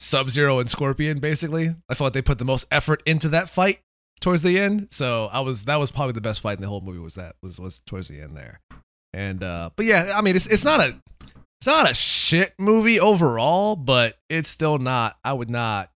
Sub 0.00 0.30
Zero 0.30 0.58
and 0.58 0.68
Scorpion. 0.68 1.20
Basically, 1.20 1.74
I 1.88 1.94
felt 1.94 2.06
like 2.06 2.12
they 2.14 2.22
put 2.22 2.38
the 2.38 2.44
most 2.44 2.66
effort 2.70 3.02
into 3.06 3.28
that 3.28 3.50
fight 3.50 3.80
towards 4.20 4.42
the 4.42 4.58
end. 4.58 4.88
So 4.90 5.26
I 5.26 5.40
was 5.40 5.64
that 5.64 5.76
was 5.76 5.90
probably 5.90 6.14
the 6.14 6.20
best 6.20 6.40
fight 6.40 6.58
in 6.58 6.62
the 6.62 6.68
whole 6.68 6.80
movie. 6.80 6.98
Was 6.98 7.14
that 7.14 7.36
was 7.42 7.60
was 7.60 7.80
towards 7.86 8.08
the 8.08 8.20
end 8.20 8.36
there. 8.36 8.60
And 9.12 9.42
uh, 9.42 9.70
but 9.76 9.86
yeah, 9.86 10.12
I 10.16 10.22
mean 10.22 10.36
it's 10.36 10.46
it's 10.46 10.64
not 10.64 10.80
a 10.80 11.00
it's 11.60 11.66
not 11.66 11.90
a 11.90 11.94
shit 11.94 12.54
movie 12.58 12.98
overall, 12.98 13.76
but 13.76 14.18
it's 14.30 14.48
still 14.48 14.78
not. 14.78 15.18
I 15.22 15.34
would 15.34 15.50
not. 15.50 15.90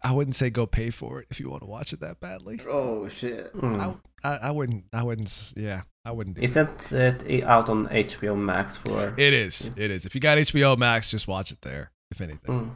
I 0.00 0.12
wouldn't 0.12 0.36
say 0.36 0.48
go 0.48 0.64
pay 0.64 0.90
for 0.90 1.20
it 1.20 1.26
if 1.28 1.40
you 1.40 1.50
want 1.50 1.62
to 1.62 1.66
watch 1.66 1.92
it 1.92 1.98
that 2.00 2.20
badly. 2.20 2.60
Oh 2.70 3.08
shit! 3.08 3.52
Mm. 3.56 3.96
I, 4.22 4.28
I, 4.28 4.36
I 4.36 4.50
wouldn't. 4.52 4.84
I 4.92 5.02
wouldn't. 5.02 5.52
Yeah, 5.56 5.82
I 6.04 6.12
wouldn't. 6.12 6.36
Do 6.36 6.42
it. 6.42 6.44
Isn't 6.44 6.92
it 6.92 7.44
out 7.44 7.68
on 7.68 7.88
HBO 7.88 8.36
Max 8.38 8.76
for? 8.76 9.12
It 9.16 9.34
is. 9.34 9.72
It 9.74 9.90
is. 9.90 10.06
If 10.06 10.14
you 10.14 10.20
got 10.20 10.38
HBO 10.38 10.78
Max, 10.78 11.10
just 11.10 11.26
watch 11.26 11.50
it 11.50 11.62
there. 11.62 11.90
If 12.10 12.20
anything. 12.20 12.40
Mm. 12.50 12.70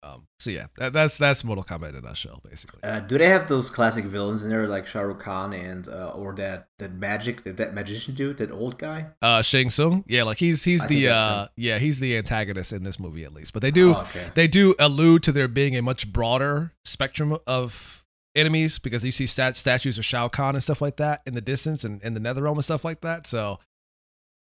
Um. 0.00 0.26
So 0.38 0.50
yeah, 0.50 0.66
that, 0.76 0.92
that's 0.92 1.18
that's 1.18 1.42
Mortal 1.42 1.64
Kombat 1.64 1.88
in 1.88 1.96
a 1.96 2.00
nutshell, 2.02 2.40
basically. 2.48 2.78
Uh, 2.84 3.00
do 3.00 3.18
they 3.18 3.26
have 3.28 3.48
those 3.48 3.68
classic 3.68 4.04
villains 4.04 4.44
in 4.44 4.50
there 4.50 4.68
like 4.68 4.86
Shah 4.86 5.00
Rukh 5.00 5.18
Khan 5.18 5.52
and 5.52 5.88
uh, 5.88 6.10
or 6.14 6.34
that 6.36 6.68
that 6.78 6.92
magic 6.92 7.42
that, 7.42 7.56
that 7.56 7.74
magician 7.74 8.14
dude, 8.14 8.36
that 8.36 8.52
old 8.52 8.78
guy? 8.78 9.06
Uh, 9.20 9.42
Shang 9.42 9.70
Tsung. 9.70 10.04
Yeah, 10.06 10.22
like 10.22 10.38
he's 10.38 10.62
he's 10.62 10.82
I 10.84 10.86
the 10.86 11.08
uh 11.08 11.46
yeah 11.56 11.78
he's 11.78 11.98
the 11.98 12.16
antagonist 12.16 12.72
in 12.72 12.84
this 12.84 13.00
movie 13.00 13.24
at 13.24 13.32
least. 13.34 13.52
But 13.52 13.62
they 13.62 13.72
do 13.72 13.94
Oh, 13.94 14.02
okay. 14.02 14.28
they 14.36 14.46
do 14.46 14.76
allude 14.78 15.24
to 15.24 15.32
there 15.32 15.48
being 15.48 15.76
a 15.76 15.82
much 15.82 16.12
broader 16.12 16.72
spectrum 16.84 17.36
of 17.48 18.04
enemies 18.36 18.78
because 18.78 19.04
you 19.04 19.10
see 19.10 19.26
stat- 19.26 19.56
statues 19.56 19.98
of 19.98 20.04
Shao 20.04 20.28
Kahn 20.28 20.54
and 20.54 20.62
stuff 20.62 20.80
like 20.80 20.98
that 20.98 21.22
in 21.26 21.34
the 21.34 21.40
distance 21.40 21.82
and 21.82 22.00
in 22.02 22.14
the 22.14 22.20
Netherrealm 22.20 22.54
and 22.54 22.64
stuff 22.64 22.84
like 22.84 23.00
that. 23.00 23.26
So 23.26 23.58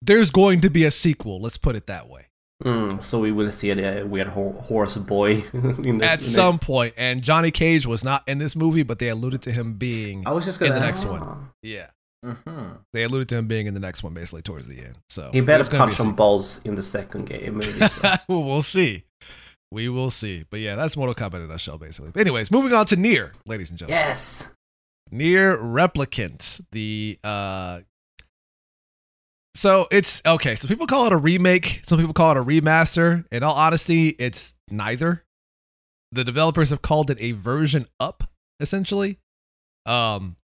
there's 0.02 0.32
going 0.32 0.62
to 0.62 0.70
be 0.70 0.84
a 0.84 0.90
sequel. 0.90 1.40
Let's 1.40 1.58
put 1.58 1.76
it 1.76 1.86
that 1.86 2.08
way. 2.08 2.27
Mm. 2.64 3.02
So 3.02 3.20
we 3.20 3.30
will 3.30 3.50
see 3.52 3.72
the 3.72 4.04
weird 4.06 4.28
ho- 4.28 4.52
horse 4.64 4.96
boy 4.96 5.44
in 5.52 5.98
this. 5.98 6.08
At 6.10 6.18
in 6.18 6.24
some 6.24 6.56
this. 6.56 6.64
point, 6.66 6.94
and 6.96 7.22
Johnny 7.22 7.50
Cage 7.52 7.86
was 7.86 8.02
not 8.02 8.22
in 8.26 8.38
this 8.38 8.56
movie, 8.56 8.82
but 8.82 8.98
they 8.98 9.08
alluded 9.08 9.42
to 9.42 9.52
him 9.52 9.74
being. 9.74 10.26
I 10.26 10.32
was 10.32 10.44
just 10.44 10.60
in 10.60 10.68
gonna 10.68 10.80
the 10.80 10.86
ask. 10.86 10.98
next 11.04 11.10
one. 11.10 11.22
Ah. 11.22 11.38
Yeah, 11.62 11.86
hmm 12.24 12.68
they 12.92 13.04
alluded 13.04 13.28
to 13.28 13.36
him 13.36 13.46
being 13.46 13.66
in 13.68 13.74
the 13.74 13.80
next 13.80 14.02
one, 14.02 14.12
basically 14.12 14.42
towards 14.42 14.66
the 14.66 14.78
end. 14.78 14.98
So 15.08 15.30
He 15.32 15.40
better 15.40 15.58
there's 15.58 15.68
gonna 15.68 15.84
be 15.84 15.90
punch 15.90 15.96
some 15.98 16.16
balls 16.16 16.60
in 16.64 16.74
the 16.74 16.82
second 16.82 17.26
game, 17.26 17.58
maybe. 17.58 17.86
So. 17.86 18.00
well, 18.28 18.42
we'll 18.42 18.62
see. 18.62 19.04
We 19.70 19.88
will 19.88 20.10
see. 20.10 20.44
But 20.50 20.58
yeah, 20.60 20.74
that's 20.74 20.96
Mortal 20.96 21.14
Kombat 21.14 21.34
in 21.36 21.42
a 21.42 21.46
nutshell, 21.46 21.78
basically. 21.78 22.10
But 22.10 22.20
Anyways, 22.22 22.50
moving 22.50 22.72
on 22.72 22.86
to 22.86 22.96
Nier, 22.96 23.32
ladies 23.46 23.68
and 23.70 23.78
gentlemen. 23.78 24.02
yes. 24.04 24.48
Nier 25.12 25.56
Replicant. 25.58 26.60
The 26.72 27.18
uh 27.22 27.80
so 29.58 29.88
it's 29.90 30.22
okay. 30.24 30.54
So 30.54 30.68
people 30.68 30.86
call 30.86 31.06
it 31.06 31.12
a 31.12 31.16
remake. 31.16 31.82
Some 31.86 31.98
people 31.98 32.14
call 32.14 32.30
it 32.30 32.36
a 32.36 32.42
remaster. 32.42 33.24
In 33.32 33.42
all 33.42 33.54
honesty, 33.54 34.10
it's 34.10 34.54
neither. 34.70 35.24
The 36.12 36.22
developers 36.22 36.70
have 36.70 36.80
called 36.80 37.10
it 37.10 37.18
a 37.20 37.32
version 37.32 37.88
up, 37.98 38.30
essentially. 38.60 39.18
Um, 39.84 40.36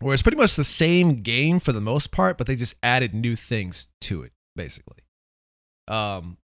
where 0.00 0.12
it's 0.12 0.22
pretty 0.22 0.38
much 0.38 0.56
the 0.56 0.64
same 0.64 1.22
game 1.22 1.60
for 1.60 1.72
the 1.72 1.80
most 1.80 2.10
part, 2.10 2.36
but 2.36 2.48
they 2.48 2.56
just 2.56 2.74
added 2.82 3.14
new 3.14 3.36
things 3.36 3.86
to 4.00 4.24
it, 4.24 4.32
basically. 4.56 4.98
Um, 5.86 6.38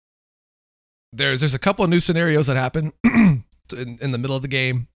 there's 1.12 1.40
there's 1.40 1.54
a 1.54 1.58
couple 1.58 1.84
of 1.84 1.90
new 1.90 2.00
scenarios 2.00 2.46
that 2.46 2.56
happen 2.56 2.92
in, 3.04 3.44
in 3.72 4.12
the 4.12 4.18
middle 4.18 4.36
of 4.36 4.42
the 4.42 4.48
game 4.48 4.86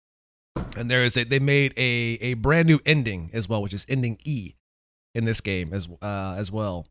and 0.76 0.90
there 0.90 1.04
is 1.04 1.16
a 1.16 1.24
they 1.24 1.38
made 1.38 1.72
a 1.76 2.18
a 2.20 2.34
brand 2.34 2.66
new 2.66 2.80
ending 2.84 3.30
as 3.32 3.48
well 3.48 3.62
which 3.62 3.72
is 3.72 3.86
ending 3.88 4.18
e 4.24 4.54
in 5.14 5.24
this 5.24 5.40
game 5.40 5.72
as 5.74 5.88
uh 6.02 6.34
as 6.38 6.50
well. 6.50 6.86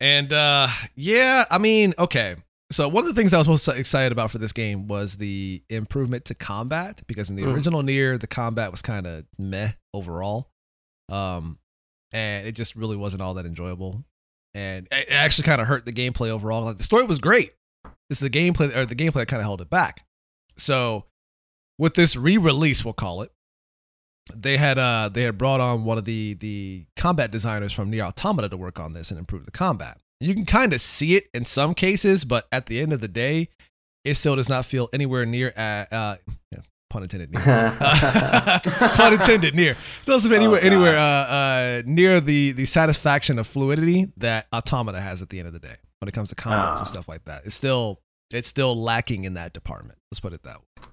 And 0.00 0.32
uh 0.32 0.68
yeah 0.94 1.44
i 1.50 1.58
mean 1.58 1.94
okay. 1.98 2.36
So 2.72 2.88
one 2.88 3.04
of 3.06 3.14
the 3.14 3.20
things 3.20 3.32
i 3.32 3.38
was 3.38 3.48
most 3.48 3.68
excited 3.68 4.12
about 4.12 4.30
for 4.30 4.38
this 4.38 4.52
game 4.52 4.88
was 4.88 5.16
the 5.16 5.62
improvement 5.68 6.24
to 6.26 6.34
combat 6.34 7.02
because 7.06 7.30
in 7.30 7.36
the 7.36 7.42
Mm. 7.42 7.54
original 7.54 7.82
Nier 7.82 8.18
the 8.18 8.26
combat 8.26 8.70
was 8.70 8.82
kind 8.82 9.06
of 9.06 9.24
meh 9.38 9.72
overall. 9.92 10.50
Um 11.10 11.58
and 12.12 12.46
it 12.46 12.52
just 12.52 12.76
really 12.76 12.96
wasn't 12.96 13.22
all 13.22 13.34
that 13.34 13.46
enjoyable. 13.46 14.04
And 14.54 14.86
it 14.90 15.08
it 15.08 15.12
actually 15.12 15.44
kind 15.44 15.60
of 15.60 15.66
hurt 15.66 15.84
the 15.84 15.92
gameplay 15.92 16.28
overall. 16.28 16.64
Like 16.64 16.78
the 16.78 16.84
story 16.84 17.04
was 17.04 17.18
great. 17.18 17.52
It's 18.10 18.20
the 18.20 18.30
gameplay 18.30 18.74
or 18.76 18.86
the 18.86 18.94
gameplay 18.94 19.14
that 19.14 19.26
kind 19.28 19.40
of 19.40 19.44
held 19.44 19.60
it 19.60 19.70
back. 19.70 20.04
So 20.56 21.06
with 21.78 21.94
this 21.94 22.14
re-release, 22.16 22.84
we'll 22.84 22.94
call 22.94 23.22
it, 23.22 23.32
they 24.34 24.56
had 24.56 24.78
uh 24.78 25.10
they 25.12 25.22
had 25.22 25.36
brought 25.36 25.60
on 25.60 25.84
one 25.84 25.98
of 25.98 26.04
the 26.04 26.34
the 26.34 26.86
combat 26.96 27.30
designers 27.30 27.72
from 27.72 27.90
Nier 27.90 28.04
Automata 28.04 28.48
to 28.48 28.56
work 28.56 28.80
on 28.80 28.92
this 28.92 29.10
and 29.10 29.18
improve 29.18 29.44
the 29.44 29.50
combat. 29.50 29.98
You 30.20 30.34
can 30.34 30.46
kind 30.46 30.72
of 30.72 30.80
see 30.80 31.16
it 31.16 31.28
in 31.34 31.44
some 31.44 31.74
cases, 31.74 32.24
but 32.24 32.46
at 32.50 32.66
the 32.66 32.80
end 32.80 32.92
of 32.92 33.00
the 33.00 33.08
day, 33.08 33.48
it 34.04 34.14
still 34.14 34.36
does 34.36 34.48
not 34.48 34.64
feel 34.64 34.88
anywhere 34.92 35.26
near 35.26 35.52
uh, 35.56 35.94
uh 35.94 36.16
yeah, 36.50 36.60
pun 36.88 37.02
intended 37.02 37.32
near. 37.32 37.42
pun 37.80 39.12
intended 39.12 39.54
near. 39.54 39.72
It 39.72 40.06
doesn't 40.06 40.30
feel 40.30 40.36
anywhere 40.36 40.60
Oh, 40.62 40.66
anywhere 40.66 40.96
uh, 40.96 41.02
uh 41.02 41.82
near 41.84 42.20
the 42.20 42.52
the 42.52 42.64
satisfaction 42.64 43.38
of 43.38 43.46
fluidity 43.46 44.10
that 44.16 44.46
Automata 44.54 45.00
has 45.00 45.20
at 45.20 45.28
the 45.28 45.38
end 45.38 45.48
of 45.48 45.52
the 45.52 45.58
day 45.60 45.76
when 46.00 46.08
it 46.08 46.12
comes 46.12 46.30
to 46.30 46.34
combos 46.34 46.52
Ah. 46.52 46.78
and 46.78 46.86
stuff 46.86 47.08
like 47.08 47.24
that. 47.26 47.42
It's 47.44 47.54
still 47.54 48.00
it's 48.32 48.48
still 48.48 48.80
lacking 48.80 49.24
in 49.24 49.34
that 49.34 49.52
department. 49.52 49.98
Let's 50.10 50.20
put 50.20 50.32
it 50.32 50.42
that 50.44 50.56
way. 50.58 50.84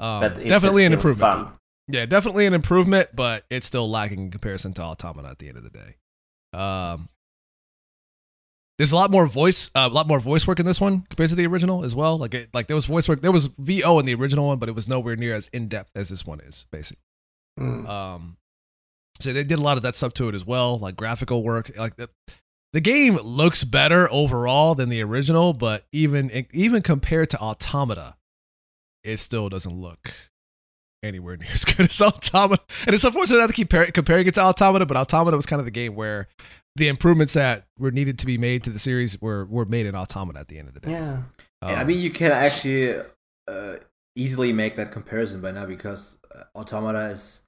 Um, 0.00 0.20
but 0.20 0.34
definitely 0.48 0.84
an 0.84 0.92
improvement. 0.92 1.46
Fun. 1.48 1.52
Yeah, 1.86 2.06
definitely 2.06 2.46
an 2.46 2.54
improvement, 2.54 3.10
but 3.14 3.44
it's 3.50 3.66
still 3.66 3.90
lacking 3.90 4.20
in 4.20 4.30
comparison 4.30 4.72
to 4.74 4.82
Automata 4.82 5.28
at 5.28 5.38
the 5.38 5.48
end 5.48 5.58
of 5.58 5.64
the 5.64 5.70
day. 5.70 5.96
Um, 6.58 7.08
there's 8.78 8.92
a 8.92 8.96
lot 8.96 9.10
more 9.10 9.26
voice, 9.26 9.70
uh, 9.74 9.88
a 9.90 9.94
lot 9.94 10.08
more 10.08 10.18
voice 10.18 10.46
work 10.46 10.58
in 10.58 10.66
this 10.66 10.80
one 10.80 11.04
compared 11.10 11.30
to 11.30 11.36
the 11.36 11.46
original 11.46 11.84
as 11.84 11.94
well. 11.94 12.16
Like, 12.16 12.34
it, 12.34 12.50
like 12.54 12.68
there 12.68 12.74
was 12.74 12.86
voice 12.86 13.08
work, 13.08 13.20
there 13.20 13.32
was 13.32 13.46
VO 13.58 13.98
in 13.98 14.06
the 14.06 14.14
original 14.14 14.46
one, 14.46 14.58
but 14.58 14.68
it 14.68 14.74
was 14.74 14.88
nowhere 14.88 15.14
near 15.14 15.34
as 15.34 15.48
in 15.48 15.68
depth 15.68 15.90
as 15.94 16.08
this 16.08 16.26
one 16.26 16.40
is, 16.40 16.66
basically. 16.72 17.02
Mm. 17.60 17.88
Um, 17.88 18.36
so 19.20 19.32
they 19.32 19.44
did 19.44 19.58
a 19.58 19.62
lot 19.62 19.76
of 19.76 19.82
that 19.84 19.94
stuff 19.94 20.14
to 20.14 20.28
it 20.28 20.34
as 20.34 20.44
well, 20.44 20.78
like 20.78 20.96
graphical 20.96 21.42
work. 21.42 21.70
Like 21.76 21.96
the, 21.96 22.08
the 22.72 22.80
game 22.80 23.16
looks 23.18 23.62
better 23.62 24.10
overall 24.10 24.74
than 24.74 24.88
the 24.88 25.02
original, 25.02 25.52
but 25.52 25.86
even 25.92 26.46
even 26.52 26.82
compared 26.82 27.30
to 27.30 27.38
Automata, 27.38 28.16
it 29.04 29.18
still 29.18 29.48
doesn't 29.48 29.80
look 29.80 30.12
anywhere 31.04 31.36
near 31.36 31.48
as 31.52 31.64
good 31.64 31.86
as 31.90 32.00
Automata. 32.00 32.62
And 32.86 32.94
it's 32.94 33.04
unfortunate 33.04 33.38
not 33.38 33.46
to 33.48 33.52
keep 33.52 33.70
par- 33.70 33.86
comparing 33.92 34.26
it 34.26 34.34
to 34.34 34.42
Automata, 34.42 34.86
but 34.86 34.96
Automata 34.96 35.36
was 35.36 35.46
kind 35.46 35.60
of 35.60 35.66
the 35.66 35.70
game 35.70 35.94
where 35.94 36.28
the 36.76 36.88
improvements 36.88 37.34
that 37.34 37.66
were 37.78 37.90
needed 37.92 38.18
to 38.18 38.26
be 38.26 38.36
made 38.38 38.64
to 38.64 38.70
the 38.70 38.78
series 38.80 39.20
were 39.20 39.44
were 39.44 39.64
made 39.64 39.86
in 39.86 39.94
Automata 39.94 40.40
at 40.40 40.48
the 40.48 40.58
end 40.58 40.68
of 40.68 40.74
the 40.74 40.80
day. 40.80 40.90
Yeah. 40.90 41.22
And 41.62 41.76
I 41.78 41.82
Um, 41.82 41.86
mean, 41.86 41.98
you 42.00 42.10
can 42.10 42.32
actually 42.32 42.96
uh, 43.48 43.74
easily 44.16 44.52
make 44.52 44.74
that 44.76 44.90
comparison 44.90 45.40
by 45.40 45.52
now 45.52 45.66
because 45.66 46.18
uh, 46.34 46.44
Automata 46.58 47.10
is 47.10 47.42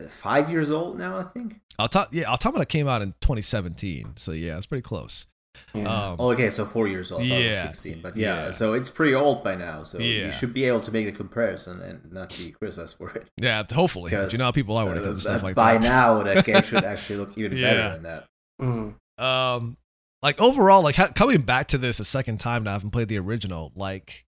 uh, 0.00 0.08
five 0.08 0.50
years 0.50 0.70
old 0.70 0.98
now, 0.98 1.16
I 1.18 1.22
think. 1.24 1.60
Auto- 1.78 2.08
yeah, 2.10 2.30
Automata 2.32 2.66
came 2.66 2.88
out 2.88 3.02
in 3.02 3.14
2017, 3.20 4.14
so 4.16 4.32
yeah, 4.32 4.56
it's 4.56 4.66
pretty 4.66 4.82
close. 4.82 5.26
Yeah. 5.74 6.10
Um, 6.10 6.16
Oh, 6.18 6.30
okay, 6.32 6.50
so 6.50 6.64
four 6.64 6.88
years 6.88 7.10
old. 7.12 7.22
I 7.22 7.28
thought 7.28 7.34
it 7.40 7.48
was 7.48 7.56
Yeah. 7.56 7.66
16. 7.72 8.00
But 8.02 8.16
yeah, 8.16 8.36
Yeah. 8.46 8.50
so 8.50 8.72
it's 8.74 8.90
pretty 8.90 9.14
old 9.14 9.42
by 9.44 9.54
now. 9.54 9.82
So 9.82 9.98
Yeah. 9.98 10.26
you 10.26 10.32
should 10.32 10.52
be 10.54 10.64
able 10.64 10.80
to 10.82 10.90
make 10.92 11.06
the 11.06 11.12
comparison 11.12 11.80
and 11.82 12.12
not 12.12 12.30
be 12.36 12.50
criticized 12.50 12.96
for 12.96 13.10
it. 13.10 13.28
yeah, 13.38 13.62
hopefully, 13.72 14.10
but 14.10 14.32
you 14.32 14.38
know 14.38 14.44
how 14.44 14.52
people 14.52 14.76
are 14.76 14.86
when 14.86 14.98
it 14.98 15.04
Uh, 15.04 15.16
stuff 15.18 15.34
but 15.40 15.42
like 15.42 15.54
by 15.54 15.74
that. 15.74 15.82
now, 15.82 16.22
that 16.22 16.44
game 16.46 16.62
should 16.62 16.84
actually 16.84 17.18
look 17.18 17.36
even 17.36 17.56
Yeah. 17.56 17.70
better 17.74 17.92
than 17.94 18.02
that. 18.04 18.24
Mm. 18.62 18.94
um 19.22 19.76
like 20.22 20.40
overall 20.40 20.82
like 20.82 20.96
ha- 20.96 21.12
coming 21.14 21.42
back 21.42 21.68
to 21.68 21.78
this 21.78 22.00
a 22.00 22.04
second 22.04 22.38
time 22.40 22.64
now 22.64 22.70
i 22.70 22.72
haven't 22.72 22.90
played 22.90 23.08
the 23.08 23.18
original 23.18 23.70
like 23.76 24.24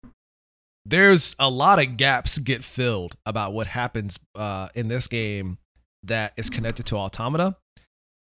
there's 0.85 1.35
a 1.39 1.49
lot 1.51 1.79
of 1.81 1.97
gaps 1.97 2.39
get 2.39 2.65
filled 2.65 3.17
about 3.27 3.53
what 3.53 3.67
happens 3.69 4.19
uh 4.35 4.69
in 4.75 4.89
this 4.89 5.07
game 5.07 5.59
that 6.03 6.33
is 6.37 6.51
connected 6.51 6.87
to 6.87 6.97
automata 6.97 7.57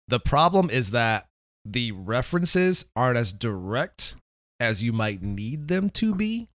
the 0.08 0.20
problem 0.20 0.70
is 0.70 0.92
that 0.92 1.28
the 1.66 1.92
references 1.92 2.86
aren't 2.96 3.18
as 3.18 3.34
direct 3.34 4.16
as 4.60 4.84
you 4.84 4.94
might 4.94 5.22
need 5.22 5.68
them 5.68 5.90
to 5.90 6.14
be 6.14 6.50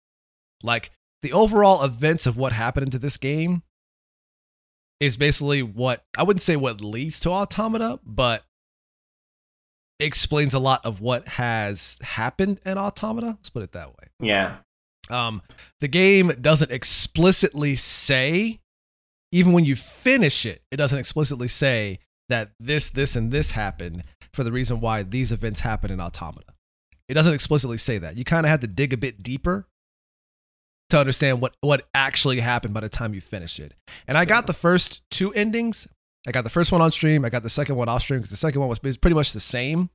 like 0.62 0.90
the 1.22 1.32
overall 1.32 1.82
events 1.84 2.26
of 2.26 2.36
what 2.36 2.52
happened 2.52 2.86
into 2.86 2.98
this 2.98 3.16
game 3.16 3.62
is 5.00 5.16
basically 5.16 5.62
what 5.62 6.04
i 6.16 6.22
wouldn't 6.22 6.42
say 6.42 6.56
what 6.56 6.80
leads 6.80 7.20
to 7.20 7.30
automata 7.30 7.98
but 8.04 8.44
explains 9.98 10.54
a 10.54 10.58
lot 10.58 10.84
of 10.84 11.00
what 11.00 11.26
has 11.28 11.96
happened 12.02 12.60
in 12.64 12.78
Automata. 12.78 13.28
Let's 13.28 13.50
put 13.50 13.62
it 13.62 13.72
that 13.72 13.88
way. 13.88 14.08
Yeah. 14.20 14.56
Um, 15.08 15.42
the 15.80 15.88
game 15.88 16.32
doesn't 16.40 16.70
explicitly 16.70 17.76
say, 17.76 18.60
even 19.32 19.52
when 19.52 19.64
you 19.64 19.76
finish 19.76 20.44
it, 20.44 20.62
it 20.70 20.76
doesn't 20.76 20.98
explicitly 20.98 21.48
say 21.48 22.00
that 22.28 22.50
this, 22.58 22.90
this, 22.90 23.14
and 23.16 23.32
this 23.32 23.52
happened 23.52 24.02
for 24.36 24.44
the 24.44 24.52
reason 24.52 24.80
why 24.80 25.02
these 25.02 25.32
events 25.32 25.60
happen 25.60 25.90
in 25.90 26.00
Automata. 26.00 26.52
It 27.08 27.14
doesn't 27.14 27.34
explicitly 27.34 27.78
say 27.78 27.98
that. 27.98 28.16
You 28.16 28.24
kind 28.24 28.46
of 28.46 28.50
have 28.50 28.60
to 28.60 28.66
dig 28.68 28.92
a 28.92 28.96
bit 28.96 29.22
deeper 29.22 29.66
to 30.90 30.98
understand 31.00 31.40
what 31.40 31.56
what 31.60 31.88
actually 31.94 32.38
happened 32.40 32.74
by 32.74 32.80
the 32.80 32.88
time 32.88 33.14
you 33.14 33.20
finish 33.20 33.58
it. 33.58 33.74
And 34.06 34.16
I 34.16 34.24
got 34.24 34.46
the 34.46 34.52
first 34.52 35.02
two 35.10 35.32
endings. 35.34 35.88
I 36.28 36.32
got 36.32 36.44
the 36.44 36.50
first 36.50 36.70
one 36.72 36.80
on 36.80 36.92
stream. 36.92 37.24
I 37.24 37.28
got 37.30 37.42
the 37.42 37.48
second 37.48 37.76
one 37.76 37.88
off 37.88 38.02
stream 38.02 38.20
because 38.20 38.30
the 38.30 38.36
second 38.36 38.60
one 38.60 38.68
was 38.68 38.78
pretty 38.78 39.14
much 39.14 39.32
the 39.32 39.40
same. 39.40 39.90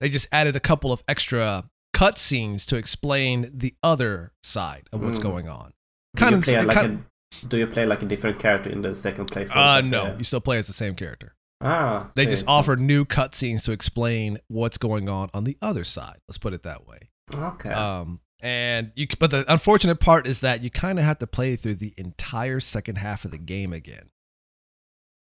They 0.00 0.08
just 0.08 0.28
added 0.32 0.56
a 0.56 0.60
couple 0.60 0.92
of 0.92 1.02
extra 1.08 1.64
cutscenes 1.94 2.66
to 2.66 2.76
explain 2.76 3.50
the 3.54 3.74
other 3.82 4.32
side 4.42 4.88
of 4.92 5.02
what's 5.04 5.18
Mm. 5.20 5.22
going 5.22 5.48
on. 5.48 5.72
Do 6.16 6.24
you 6.24 6.30
Kind 6.30 6.34
of, 6.34 6.42
play 6.42 6.62
like 6.64 6.74
kind, 6.76 7.04
a, 7.42 7.46
Do 7.46 7.56
you 7.56 7.66
play 7.68 7.86
like 7.86 8.02
a 8.02 8.06
different 8.06 8.40
character 8.40 8.68
in 8.70 8.82
the 8.82 8.94
second 8.96 9.30
playthrough? 9.30 9.54
uh, 9.56 9.80
no, 9.80 10.02
uh, 10.06 10.14
you 10.18 10.24
still 10.24 10.40
play 10.40 10.58
as 10.58 10.66
the 10.66 10.72
same 10.72 10.94
character. 10.96 11.33
Ah, 11.64 12.10
They 12.14 12.26
just 12.26 12.46
not- 12.46 12.78
new 12.78 13.04
cutscenes 13.06 13.64
to 13.64 13.72
explain 13.72 14.38
what's 14.48 14.76
going 14.78 15.08
on 15.08 15.30
on 15.32 15.44
the 15.44 15.56
other 15.62 15.82
side. 15.82 16.18
Let's 16.28 16.38
put 16.38 16.52
it 16.52 16.62
that 16.64 16.86
way. 16.86 17.08
Okay. 17.34 17.70
Um, 17.70 18.20
and 18.40 18.92
you, 18.94 19.06
but 19.18 19.30
the 19.30 19.50
unfortunate 19.50 19.96
part 19.98 20.26
is 20.26 20.40
that 20.40 20.62
you 20.62 20.68
kind 20.70 20.98
of 20.98 21.04
have 21.06 21.18
to 21.20 21.26
play 21.26 21.56
through 21.56 21.76
the 21.76 21.94
entire 21.96 22.60
second 22.60 22.96
half 22.98 23.24
of 23.24 23.30
the 23.30 23.38
game 23.38 23.72
again, 23.72 24.10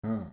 Hmm. 0.03 0.23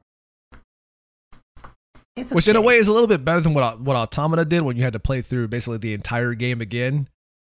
it's 2.17 2.33
which 2.33 2.49
in 2.49 2.57
a 2.57 2.61
way 2.61 2.77
is 2.77 2.89
a 2.89 2.93
little 2.93 3.07
bit 3.07 3.25
better 3.25 3.41
than 3.41 3.55
what 3.55 3.81
what 3.81 3.97
Automata 3.97 4.45
did 4.45 4.63
when 4.63 4.77
you 4.77 4.83
had 4.83 4.93
to 4.93 4.99
play 4.99 5.23
through 5.23 5.49
basically 5.49 5.79
the 5.79 5.95
entire 5.95 6.35
game 6.35 6.61
again, 6.61 7.09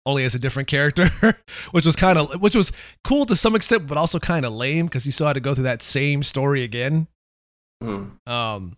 only 0.06 0.24
as 0.24 0.34
a 0.36 0.40
different 0.40 0.70
character, 0.70 1.10
which 1.72 1.86
was 1.86 1.96
kind 1.98 2.18
of 2.18 2.42
which 2.42 2.56
was 2.56 2.72
cool 3.04 3.26
to 3.26 3.36
some 3.36 3.56
extent, 3.56 3.88
but 3.88 3.98
also 3.98 4.20
kind 4.20 4.46
of 4.46 4.54
lame 4.54 4.86
because 4.86 5.06
you 5.06 5.12
still 5.12 5.28
had 5.28 5.34
to 5.34 5.40
go 5.42 5.54
through 5.54 5.64
that 5.66 5.82
same 5.82 6.24
story 6.24 6.64
again. 6.64 7.08
Hmm. 7.82 8.06
Um, 8.28 8.78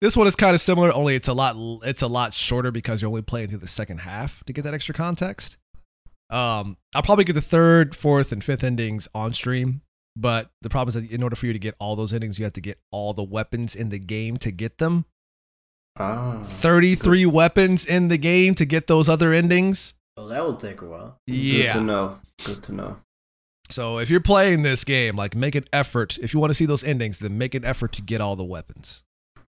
this 0.00 0.16
one 0.16 0.26
is 0.26 0.36
kind 0.36 0.54
of 0.54 0.60
similar, 0.60 0.92
only 0.92 1.16
it's 1.16 1.28
a 1.28 1.32
lot 1.32 1.56
it's 1.84 2.02
a 2.02 2.06
lot 2.06 2.34
shorter 2.34 2.70
because 2.70 3.00
you're 3.02 3.08
only 3.08 3.22
playing 3.22 3.48
through 3.48 3.58
the 3.58 3.66
second 3.66 3.98
half 3.98 4.44
to 4.44 4.52
get 4.52 4.62
that 4.62 4.74
extra 4.74 4.94
context. 4.94 5.56
Um, 6.28 6.76
I'll 6.94 7.02
probably 7.02 7.24
get 7.24 7.34
the 7.34 7.40
third, 7.40 7.94
fourth, 7.94 8.32
and 8.32 8.42
fifth 8.42 8.64
endings 8.64 9.08
on 9.14 9.32
stream, 9.32 9.82
but 10.16 10.50
the 10.62 10.68
problem 10.68 10.88
is 10.88 10.94
that 10.94 11.10
in 11.10 11.22
order 11.22 11.36
for 11.36 11.46
you 11.46 11.52
to 11.52 11.58
get 11.58 11.74
all 11.78 11.96
those 11.96 12.12
endings, 12.12 12.38
you 12.38 12.44
have 12.44 12.52
to 12.54 12.60
get 12.60 12.78
all 12.90 13.14
the 13.14 13.22
weapons 13.22 13.74
in 13.74 13.88
the 13.90 13.98
game 13.98 14.36
to 14.38 14.50
get 14.50 14.78
them. 14.78 15.06
Ah. 15.98 16.42
33 16.42 17.24
weapons 17.26 17.86
in 17.86 18.08
the 18.08 18.18
game 18.18 18.54
to 18.56 18.66
get 18.66 18.86
those 18.86 19.08
other 19.08 19.32
endings. 19.32 19.94
Well, 20.16 20.26
that 20.28 20.44
will 20.44 20.56
take 20.56 20.82
a 20.82 20.86
while. 20.86 21.18
Yeah. 21.26 21.72
Good 21.72 21.78
to 21.78 21.84
know. 21.84 22.18
Good 22.44 22.62
to 22.64 22.72
know. 22.72 22.96
So 23.70 23.98
if 23.98 24.10
you're 24.10 24.20
playing 24.20 24.62
this 24.62 24.84
game, 24.84 25.16
like 25.16 25.34
make 25.34 25.54
an 25.54 25.64
effort. 25.72 26.18
If 26.18 26.34
you 26.34 26.40
want 26.40 26.50
to 26.50 26.54
see 26.54 26.66
those 26.66 26.84
endings, 26.84 27.18
then 27.18 27.38
make 27.38 27.54
an 27.54 27.64
effort 27.64 27.92
to 27.92 28.02
get 28.02 28.20
all 28.20 28.36
the 28.36 28.44
weapons. 28.44 29.02
Is 29.36 29.42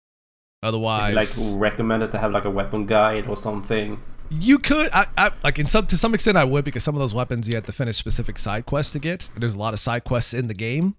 Otherwise, 0.62 1.10
it 1.10 1.14
like 1.14 1.58
recommended 1.60 2.10
to 2.12 2.18
have 2.18 2.32
like 2.32 2.44
a 2.44 2.50
weapon 2.50 2.86
guide 2.86 3.26
or 3.26 3.36
something? 3.36 4.00
You 4.28 4.58
could, 4.58 4.90
I, 4.92 5.06
I 5.16 5.30
like 5.44 5.58
in 5.58 5.66
some 5.66 5.86
to 5.86 5.96
some 5.96 6.14
extent, 6.14 6.36
I 6.36 6.44
would 6.44 6.64
because 6.64 6.82
some 6.82 6.96
of 6.96 7.00
those 7.00 7.14
weapons 7.14 7.46
you 7.48 7.54
have 7.54 7.66
to 7.66 7.72
finish 7.72 7.96
specific 7.96 8.38
side 8.38 8.66
quests 8.66 8.92
to 8.92 8.98
get. 8.98 9.28
And 9.34 9.42
there's 9.42 9.54
a 9.54 9.58
lot 9.58 9.74
of 9.74 9.80
side 9.80 10.02
quests 10.02 10.34
in 10.34 10.48
the 10.48 10.54
game, 10.54 10.96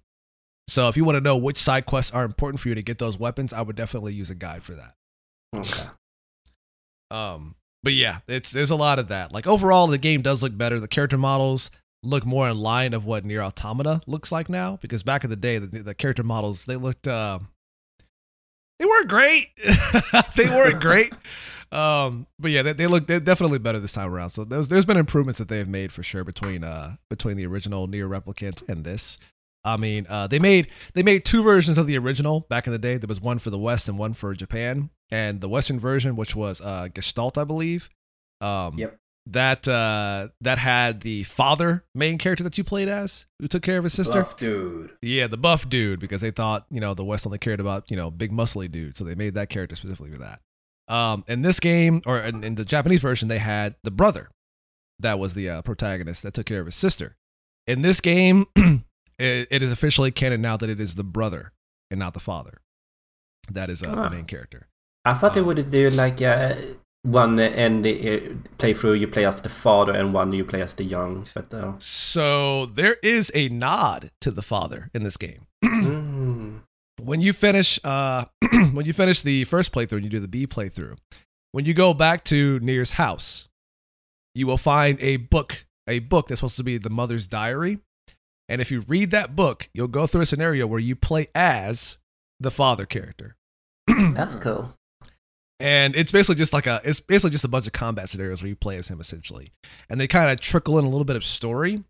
so 0.68 0.88
if 0.88 0.98
you 0.98 1.04
want 1.04 1.16
to 1.16 1.20
know 1.22 1.36
which 1.36 1.56
side 1.56 1.86
quests 1.86 2.12
are 2.12 2.24
important 2.24 2.60
for 2.60 2.68
you 2.68 2.74
to 2.74 2.82
get 2.82 2.98
those 2.98 3.18
weapons, 3.18 3.54
I 3.54 3.62
would 3.62 3.74
definitely 3.74 4.12
use 4.12 4.28
a 4.28 4.34
guide 4.34 4.62
for 4.62 4.74
that. 4.74 4.94
Okay. 5.56 5.88
Um, 7.10 7.54
but 7.82 7.94
yeah, 7.94 8.18
it's 8.28 8.50
there's 8.50 8.70
a 8.70 8.76
lot 8.76 8.98
of 8.98 9.08
that. 9.08 9.32
Like 9.32 9.46
overall, 9.46 9.86
the 9.86 9.96
game 9.96 10.20
does 10.20 10.42
look 10.42 10.56
better. 10.56 10.78
The 10.78 10.86
character 10.86 11.16
models 11.16 11.70
look 12.02 12.24
more 12.24 12.48
in 12.48 12.58
line 12.58 12.94
of 12.94 13.04
what 13.04 13.24
Nier 13.24 13.42
Automata 13.42 14.00
looks 14.06 14.30
like 14.30 14.48
now. 14.48 14.78
Because 14.80 15.02
back 15.02 15.24
in 15.24 15.30
the 15.30 15.36
day, 15.36 15.58
the, 15.58 15.66
the 15.66 15.94
character 15.94 16.22
models 16.22 16.64
they 16.64 16.76
looked, 16.76 17.08
uh, 17.08 17.38
they 18.78 18.84
weren't 18.84 19.08
great. 19.08 19.48
they 20.36 20.46
weren't 20.46 20.80
great. 20.80 21.12
Um, 21.70 22.26
but 22.38 22.50
yeah, 22.50 22.62
they, 22.62 22.72
they 22.72 22.86
look 22.86 23.06
they're 23.06 23.20
definitely 23.20 23.58
better 23.58 23.80
this 23.80 23.92
time 23.92 24.12
around. 24.12 24.30
So 24.30 24.44
there's 24.44 24.68
there's 24.68 24.84
been 24.84 24.96
improvements 24.96 25.38
that 25.38 25.48
they've 25.48 25.68
made 25.68 25.92
for 25.92 26.02
sure 26.02 26.24
between 26.24 26.64
uh 26.64 26.96
between 27.10 27.36
the 27.36 27.46
original 27.46 27.86
Nier 27.86 28.08
Replicant 28.08 28.66
and 28.68 28.84
this. 28.84 29.18
I 29.64 29.76
mean, 29.76 30.06
uh, 30.08 30.28
they 30.28 30.38
made 30.38 30.68
they 30.94 31.02
made 31.02 31.24
two 31.24 31.42
versions 31.42 31.76
of 31.76 31.86
the 31.86 31.98
original 31.98 32.40
back 32.48 32.66
in 32.66 32.72
the 32.72 32.78
day. 32.78 32.96
There 32.96 33.08
was 33.08 33.20
one 33.20 33.38
for 33.38 33.50
the 33.50 33.58
West 33.58 33.88
and 33.88 33.98
one 33.98 34.14
for 34.14 34.32
Japan. 34.34 34.90
And 35.10 35.40
the 35.40 35.48
Western 35.48 35.80
version, 35.80 36.16
which 36.16 36.36
was 36.36 36.60
uh, 36.60 36.88
Gestalt, 36.94 37.36
I 37.38 37.44
believe. 37.44 37.88
Um, 38.40 38.74
Yep. 38.76 38.96
That 39.30 39.68
uh, 39.68 40.28
that 40.40 40.56
had 40.58 41.02
the 41.02 41.22
father 41.24 41.84
main 41.94 42.16
character 42.16 42.42
that 42.44 42.56
you 42.56 42.64
played 42.64 42.88
as, 42.88 43.26
who 43.40 43.46
took 43.46 43.62
care 43.62 43.76
of 43.76 43.84
his 43.84 43.92
sister. 43.92 44.20
Buff 44.20 44.38
dude. 44.38 44.90
Yeah, 45.02 45.26
the 45.26 45.36
buff 45.36 45.68
dude, 45.68 46.00
because 46.00 46.22
they 46.22 46.30
thought 46.30 46.64
you 46.70 46.80
know 46.80 46.94
the 46.94 47.04
West 47.04 47.26
only 47.26 47.38
cared 47.38 47.60
about 47.60 47.90
you 47.90 47.96
know 47.96 48.10
big 48.10 48.32
muscly 48.32 48.70
dude 48.70 48.96
so 48.96 49.04
they 49.04 49.14
made 49.14 49.34
that 49.34 49.50
character 49.50 49.76
specifically 49.76 50.10
for 50.12 50.18
that. 50.18 50.40
Um, 50.92 51.24
in 51.28 51.42
this 51.42 51.60
game, 51.60 52.00
or 52.06 52.18
in, 52.20 52.42
in 52.42 52.54
the 52.54 52.64
Japanese 52.64 53.02
version, 53.02 53.28
they 53.28 53.36
had 53.38 53.74
the 53.84 53.90
brother 53.90 54.30
that 55.00 55.18
was 55.18 55.34
the 55.34 55.48
uh, 55.50 55.60
protagonist 55.62 56.22
that 56.22 56.32
took 56.32 56.46
care 56.46 56.60
of 56.60 56.66
his 56.66 56.74
sister. 56.74 57.16
In 57.66 57.82
this 57.82 58.00
game, 58.00 58.46
it, 58.56 58.82
it 59.50 59.62
is 59.62 59.70
officially 59.70 60.10
canon 60.10 60.40
now 60.40 60.56
that 60.56 60.70
it 60.70 60.80
is 60.80 60.94
the 60.94 61.04
brother 61.04 61.52
and 61.90 62.00
not 62.00 62.14
the 62.14 62.20
father. 62.20 62.62
That 63.50 63.68
is 63.68 63.82
uh, 63.82 63.88
Ah. 63.94 64.08
the 64.08 64.16
main 64.16 64.24
character. 64.24 64.68
I 65.04 65.12
thought 65.12 65.34
they 65.34 65.40
Um, 65.40 65.46
would 65.46 65.70
do 65.70 65.90
like 65.90 66.22
uh, 66.22 66.54
one 67.02 67.38
end 67.38 67.86
uh, 67.86 67.90
playthrough 68.58 68.98
you 68.98 69.08
play 69.08 69.24
as 69.24 69.40
the 69.40 69.48
father 69.48 69.92
and 69.92 70.12
one 70.12 70.32
you 70.32 70.44
play 70.44 70.60
as 70.60 70.74
the 70.74 70.84
young. 70.84 71.26
But 71.34 71.52
uh, 71.52 71.74
So 71.78 72.66
there 72.66 72.96
is 73.02 73.30
a 73.34 73.48
nod 73.48 74.10
to 74.20 74.30
the 74.30 74.42
father 74.42 74.90
in 74.94 75.04
this 75.04 75.16
game. 75.16 75.46
mm, 75.64 76.60
when 77.00 77.20
you 77.20 77.32
finish 77.32 77.78
uh 77.84 78.24
when 78.72 78.84
you 78.84 78.92
finish 78.92 79.22
the 79.22 79.44
first 79.44 79.72
playthrough 79.72 79.98
and 79.98 80.04
you 80.04 80.10
do 80.10 80.20
the 80.20 80.28
B 80.28 80.46
playthrough, 80.46 80.96
when 81.52 81.64
you 81.64 81.74
go 81.74 81.94
back 81.94 82.24
to 82.24 82.58
Nier's 82.60 82.92
house, 82.92 83.48
you 84.34 84.46
will 84.46 84.58
find 84.58 85.00
a 85.00 85.16
book, 85.16 85.66
a 85.86 86.00
book 86.00 86.28
that's 86.28 86.40
supposed 86.40 86.56
to 86.56 86.64
be 86.64 86.78
the 86.78 86.90
mother's 86.90 87.26
diary. 87.26 87.78
And 88.48 88.60
if 88.60 88.70
you 88.70 88.84
read 88.88 89.10
that 89.10 89.36
book, 89.36 89.68
you'll 89.74 89.88
go 89.88 90.06
through 90.06 90.22
a 90.22 90.26
scenario 90.26 90.66
where 90.66 90.80
you 90.80 90.96
play 90.96 91.28
as 91.34 91.98
the 92.40 92.50
father 92.50 92.86
character. 92.86 93.36
that's 93.86 94.34
cool. 94.36 94.74
And 95.60 95.96
it's 95.96 96.12
basically 96.12 96.36
just 96.36 96.52
like 96.52 96.66
a 96.66 96.80
it's 96.84 97.00
basically 97.00 97.30
just 97.30 97.44
a 97.44 97.48
bunch 97.48 97.66
of 97.66 97.72
combat 97.72 98.08
scenarios 98.08 98.42
where 98.42 98.48
you 98.48 98.56
play 98.56 98.76
as 98.76 98.88
him 98.88 99.00
essentially. 99.00 99.48
And 99.88 100.00
they 100.00 100.06
kind 100.06 100.30
of 100.30 100.40
trickle 100.40 100.78
in 100.78 100.84
a 100.84 100.88
little 100.88 101.04
bit 101.04 101.16
of 101.16 101.24
story 101.24 101.82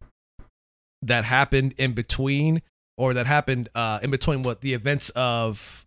that 1.02 1.24
happened 1.24 1.74
in 1.76 1.92
between 1.92 2.62
or 2.96 3.14
that 3.14 3.26
happened 3.26 3.68
uh 3.74 4.00
in 4.02 4.10
between 4.10 4.42
what 4.42 4.62
the 4.62 4.72
events 4.74 5.10
of 5.10 5.86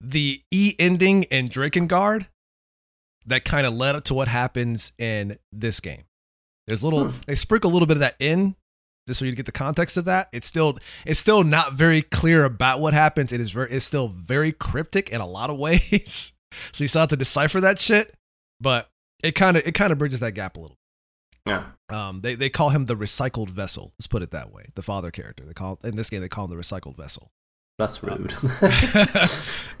the 0.00 0.42
E 0.50 0.74
ending 0.78 1.24
in 1.24 1.48
Drakengard 1.48 2.26
that 3.26 3.44
kind 3.44 3.66
of 3.66 3.74
led 3.74 3.94
up 3.94 4.04
to 4.04 4.14
what 4.14 4.26
happens 4.28 4.92
in 4.98 5.38
this 5.52 5.80
game. 5.80 6.04
There's 6.66 6.82
little 6.82 7.10
Hmm. 7.10 7.16
they 7.26 7.34
sprinkle 7.34 7.70
a 7.70 7.74
little 7.74 7.86
bit 7.86 7.98
of 7.98 8.00
that 8.00 8.16
in 8.18 8.56
just 9.06 9.18
so 9.18 9.24
you 9.24 9.32
get 9.32 9.46
the 9.46 9.52
context 9.52 9.96
of 9.96 10.04
that. 10.04 10.28
It's 10.32 10.46
still 10.46 10.78
it's 11.04 11.20
still 11.20 11.44
not 11.44 11.74
very 11.74 12.02
clear 12.02 12.44
about 12.44 12.80
what 12.80 12.94
happens. 12.94 13.32
It 13.32 13.40
is 13.40 13.50
very 13.50 13.70
it's 13.70 13.84
still 13.84 14.08
very 14.08 14.52
cryptic 14.52 15.10
in 15.10 15.20
a 15.20 15.26
lot 15.26 15.50
of 15.50 15.58
ways. 15.58 16.32
so 16.72 16.84
you 16.84 16.88
still 16.88 17.00
have 17.00 17.10
to 17.10 17.16
decipher 17.16 17.60
that 17.60 17.78
shit. 17.78 18.14
But 18.60 18.88
it 19.22 19.32
kind 19.32 19.56
of 19.56 19.66
it 19.66 19.72
kind 19.72 19.92
of 19.92 19.98
bridges 19.98 20.20
that 20.20 20.32
gap 20.32 20.56
a 20.56 20.60
little. 20.60 20.78
Yeah. 21.46 21.64
Um, 21.88 22.20
they 22.20 22.34
they 22.34 22.48
call 22.48 22.70
him 22.70 22.86
the 22.86 22.96
recycled 22.96 23.50
vessel. 23.50 23.92
Let's 23.98 24.06
put 24.06 24.22
it 24.22 24.30
that 24.30 24.52
way. 24.52 24.66
The 24.74 24.82
father 24.82 25.10
character. 25.10 25.44
They 25.44 25.54
call 25.54 25.78
in 25.82 25.96
this 25.96 26.10
game 26.10 26.20
they 26.20 26.28
call 26.28 26.44
him 26.44 26.50
the 26.50 26.56
recycled 26.56 26.96
vessel. 26.96 27.30
That's 27.82 28.00
rude. 28.00 28.32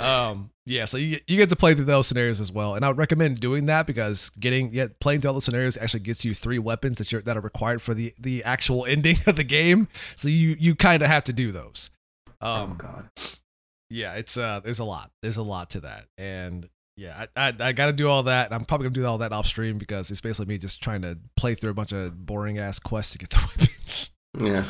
um, 0.00 0.50
yeah, 0.66 0.86
so 0.86 0.96
you 0.96 1.20
you 1.28 1.36
get 1.36 1.48
to 1.50 1.56
play 1.56 1.74
through 1.74 1.84
those 1.84 2.08
scenarios 2.08 2.40
as 2.40 2.50
well, 2.50 2.74
and 2.74 2.84
I 2.84 2.88
would 2.88 2.98
recommend 2.98 3.38
doing 3.38 3.66
that 3.66 3.86
because 3.86 4.30
getting 4.30 4.72
yeah 4.72 4.88
playing 5.00 5.20
through 5.20 5.28
all 5.28 5.34
those 5.34 5.44
scenarios 5.44 5.76
actually 5.76 6.00
gets 6.00 6.24
you 6.24 6.34
three 6.34 6.58
weapons 6.58 6.98
that 6.98 7.12
you're 7.12 7.22
that 7.22 7.36
are 7.36 7.40
required 7.40 7.80
for 7.80 7.94
the 7.94 8.12
the 8.18 8.42
actual 8.44 8.84
ending 8.88 9.18
of 9.26 9.36
the 9.36 9.44
game. 9.44 9.86
So 10.16 10.28
you 10.28 10.56
you 10.58 10.74
kind 10.74 11.02
of 11.02 11.08
have 11.08 11.24
to 11.24 11.32
do 11.32 11.52
those. 11.52 11.90
oh 12.40 12.54
Um, 12.54 12.74
god. 12.76 13.08
yeah, 13.90 14.14
it's 14.14 14.36
uh, 14.36 14.60
there's 14.64 14.78
a 14.80 14.84
lot, 14.84 15.10
there's 15.22 15.36
a 15.36 15.42
lot 15.44 15.70
to 15.70 15.80
that, 15.80 16.06
and 16.18 16.68
yeah, 16.96 17.26
I 17.36 17.48
I, 17.48 17.54
I 17.60 17.72
got 17.72 17.86
to 17.86 17.92
do 17.92 18.08
all 18.08 18.24
that. 18.24 18.52
I'm 18.52 18.64
probably 18.64 18.86
gonna 18.86 18.94
do 18.94 19.06
all 19.06 19.18
that 19.18 19.32
off 19.32 19.46
stream 19.46 19.78
because 19.78 20.10
it's 20.10 20.20
basically 20.20 20.46
me 20.46 20.58
just 20.58 20.82
trying 20.82 21.02
to 21.02 21.18
play 21.36 21.54
through 21.54 21.70
a 21.70 21.74
bunch 21.74 21.92
of 21.92 22.24
boring 22.26 22.58
ass 22.58 22.78
quests 22.78 23.12
to 23.12 23.18
get 23.18 23.30
the 23.30 23.38
weapons. 23.58 24.10
Yeah. 24.38 24.64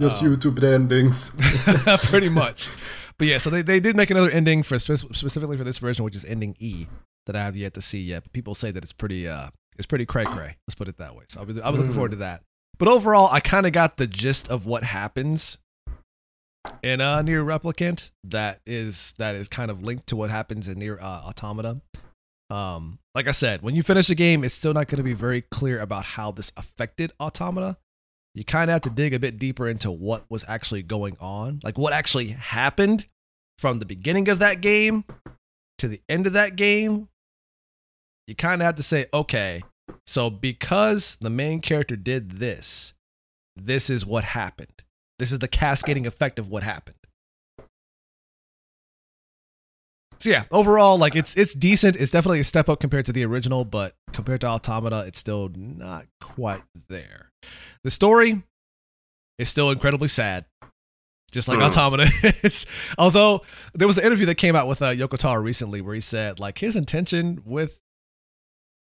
Just 0.00 0.22
YouTube 0.22 0.62
endings. 0.62 1.32
pretty 2.10 2.28
much. 2.42 2.68
But 3.18 3.26
yeah, 3.26 3.38
so 3.38 3.50
they, 3.50 3.62
they 3.62 3.80
did 3.80 3.96
make 3.96 4.10
another 4.10 4.30
ending 4.30 4.62
for 4.62 4.78
specifically 4.78 5.56
for 5.56 5.64
this 5.64 5.78
version, 5.78 6.04
which 6.04 6.14
is 6.14 6.24
ending 6.24 6.54
E 6.60 6.86
that 7.26 7.34
I 7.34 7.42
have 7.42 7.56
yet 7.56 7.74
to 7.74 7.80
see 7.80 8.00
yet. 8.00 8.22
But 8.22 8.32
people 8.32 8.54
say 8.54 8.70
that 8.70 8.82
it's 8.82 8.92
pretty 8.92 9.26
uh 9.28 9.50
it's 9.76 9.86
pretty 9.86 10.06
cray 10.06 10.24
cray. 10.24 10.56
Let's 10.66 10.74
put 10.76 10.86
it 10.88 10.98
that 10.98 11.14
way. 11.16 11.24
So 11.28 11.40
I 11.40 11.44
was, 11.44 11.58
I 11.58 11.68
was 11.70 11.78
looking 11.78 11.92
Mm. 11.92 11.96
forward 11.96 12.10
to 12.12 12.16
that. 12.18 12.42
But 12.78 12.86
overall, 12.88 13.28
I 13.32 13.40
kind 13.40 13.66
of 13.66 13.72
got 13.72 13.96
the 13.96 14.06
gist 14.06 14.48
of 14.48 14.66
what 14.66 14.84
happens 14.84 15.58
in 16.82 17.00
uh 17.00 17.22
nier 17.22 17.42
replicant 17.44 18.10
that 18.24 18.60
is 18.66 19.14
that 19.18 19.34
is 19.34 19.48
kind 19.48 19.70
of 19.70 19.82
linked 19.82 20.06
to 20.08 20.16
what 20.16 20.30
happens 20.30 20.68
in 20.68 20.78
nier 20.78 20.98
uh, 21.00 21.22
automata. 21.28 21.80
Um, 22.50 22.98
like 23.14 23.26
I 23.28 23.32
said, 23.32 23.62
when 23.62 23.74
you 23.74 23.82
finish 23.82 24.06
the 24.06 24.14
game, 24.14 24.42
it's 24.44 24.54
still 24.54 24.72
not 24.72 24.86
going 24.88 24.96
to 24.98 25.02
be 25.02 25.12
very 25.12 25.42
clear 25.42 25.80
about 25.80 26.04
how 26.04 26.30
this 26.30 26.50
affected 26.56 27.12
Automata. 27.20 27.76
You 28.34 28.44
kind 28.44 28.70
of 28.70 28.74
have 28.74 28.82
to 28.82 28.90
dig 28.90 29.14
a 29.14 29.18
bit 29.18 29.38
deeper 29.38 29.68
into 29.68 29.90
what 29.90 30.24
was 30.28 30.44
actually 30.46 30.82
going 30.82 31.16
on, 31.20 31.60
like 31.62 31.78
what 31.78 31.92
actually 31.92 32.28
happened 32.28 33.06
from 33.58 33.78
the 33.78 33.86
beginning 33.86 34.28
of 34.28 34.38
that 34.38 34.60
game 34.60 35.04
to 35.78 35.88
the 35.88 36.00
end 36.08 36.26
of 36.26 36.34
that 36.34 36.56
game. 36.56 37.08
You 38.26 38.34
kind 38.34 38.60
of 38.60 38.66
have 38.66 38.76
to 38.76 38.82
say, 38.82 39.06
okay, 39.12 39.62
so 40.06 40.30
because 40.30 41.16
the 41.20 41.30
main 41.30 41.60
character 41.60 41.96
did 41.96 42.32
this, 42.32 42.92
this 43.56 43.90
is 43.90 44.04
what 44.06 44.24
happened. 44.24 44.84
This 45.18 45.32
is 45.32 45.40
the 45.40 45.48
cascading 45.48 46.06
effect 46.06 46.38
of 46.38 46.48
what 46.48 46.62
happened. 46.62 46.97
So 50.20 50.30
yeah, 50.30 50.44
overall, 50.50 50.98
like 50.98 51.14
it's 51.14 51.36
it's 51.36 51.54
decent. 51.54 51.96
It's 51.96 52.10
definitely 52.10 52.40
a 52.40 52.44
step 52.44 52.68
up 52.68 52.80
compared 52.80 53.06
to 53.06 53.12
the 53.12 53.24
original, 53.24 53.64
but 53.64 53.94
compared 54.12 54.40
to 54.42 54.48
Automata, 54.48 55.04
it's 55.06 55.18
still 55.18 55.50
not 55.54 56.06
quite 56.20 56.62
there. 56.88 57.30
The 57.84 57.90
story 57.90 58.42
is 59.38 59.48
still 59.48 59.70
incredibly 59.70 60.08
sad, 60.08 60.44
just 61.30 61.46
like 61.46 61.58
Mm. 61.58 61.68
Automata 61.68 62.10
is. 62.42 62.66
Although 62.98 63.42
there 63.74 63.86
was 63.86 63.98
an 63.98 64.04
interview 64.04 64.26
that 64.26 64.34
came 64.34 64.56
out 64.56 64.66
with 64.66 64.82
uh, 64.82 64.90
Yoko 64.90 65.16
Taro 65.16 65.40
recently 65.40 65.80
where 65.80 65.94
he 65.94 66.00
said 66.00 66.40
like 66.40 66.58
his 66.58 66.74
intention 66.74 67.42
with 67.44 67.78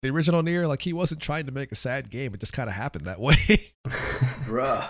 the 0.01 0.09
original 0.09 0.41
Nier, 0.41 0.67
like 0.67 0.81
he 0.81 0.93
wasn't 0.93 1.21
trying 1.21 1.45
to 1.45 1.51
make 1.51 1.71
a 1.71 1.75
sad 1.75 2.09
game. 2.09 2.33
It 2.33 2.39
just 2.39 2.53
kind 2.53 2.67
of 2.69 2.75
happened 2.75 3.05
that 3.05 3.19
way. 3.19 3.35
Bruh. 4.45 4.83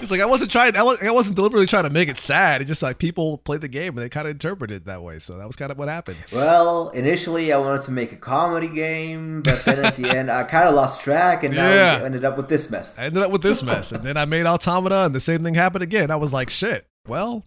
it's 0.00 0.10
like 0.10 0.20
I 0.20 0.24
wasn't 0.26 0.52
trying. 0.52 0.76
I, 0.76 0.82
was, 0.84 1.02
I 1.02 1.10
wasn't 1.10 1.34
deliberately 1.36 1.66
trying 1.66 1.82
to 1.84 1.90
make 1.90 2.08
it 2.08 2.16
sad. 2.18 2.60
It's 2.60 2.68
just 2.68 2.80
like 2.82 2.98
people 2.98 3.38
played 3.38 3.60
the 3.60 3.68
game 3.68 3.88
and 3.88 3.98
they 3.98 4.08
kind 4.08 4.28
of 4.28 4.30
interpreted 4.32 4.82
it 4.82 4.84
that 4.86 5.02
way. 5.02 5.18
So 5.18 5.36
that 5.38 5.46
was 5.46 5.56
kind 5.56 5.72
of 5.72 5.78
what 5.78 5.88
happened. 5.88 6.18
Well, 6.32 6.90
initially 6.90 7.52
I 7.52 7.58
wanted 7.58 7.82
to 7.82 7.90
make 7.90 8.12
a 8.12 8.16
comedy 8.16 8.68
game, 8.68 9.42
but 9.42 9.64
then 9.64 9.84
at 9.84 9.96
the 9.96 10.08
end 10.08 10.30
I 10.30 10.44
kind 10.44 10.68
of 10.68 10.74
lost 10.76 11.00
track, 11.00 11.42
and 11.42 11.54
now 11.54 11.68
Yeah. 11.68 12.00
ended 12.04 12.24
up 12.24 12.36
with 12.36 12.46
this 12.48 12.70
mess. 12.70 12.98
I 12.98 13.06
ended 13.06 13.22
up 13.24 13.32
with 13.32 13.42
this 13.42 13.62
mess, 13.64 13.90
and 13.90 14.04
then 14.04 14.16
I 14.16 14.26
made 14.26 14.46
Automata, 14.46 15.00
and 15.06 15.14
the 15.14 15.20
same 15.20 15.42
thing 15.42 15.54
happened 15.54 15.82
again. 15.82 16.10
I 16.10 16.16
was 16.16 16.32
like, 16.32 16.50
shit. 16.50 16.86
Well, 17.08 17.46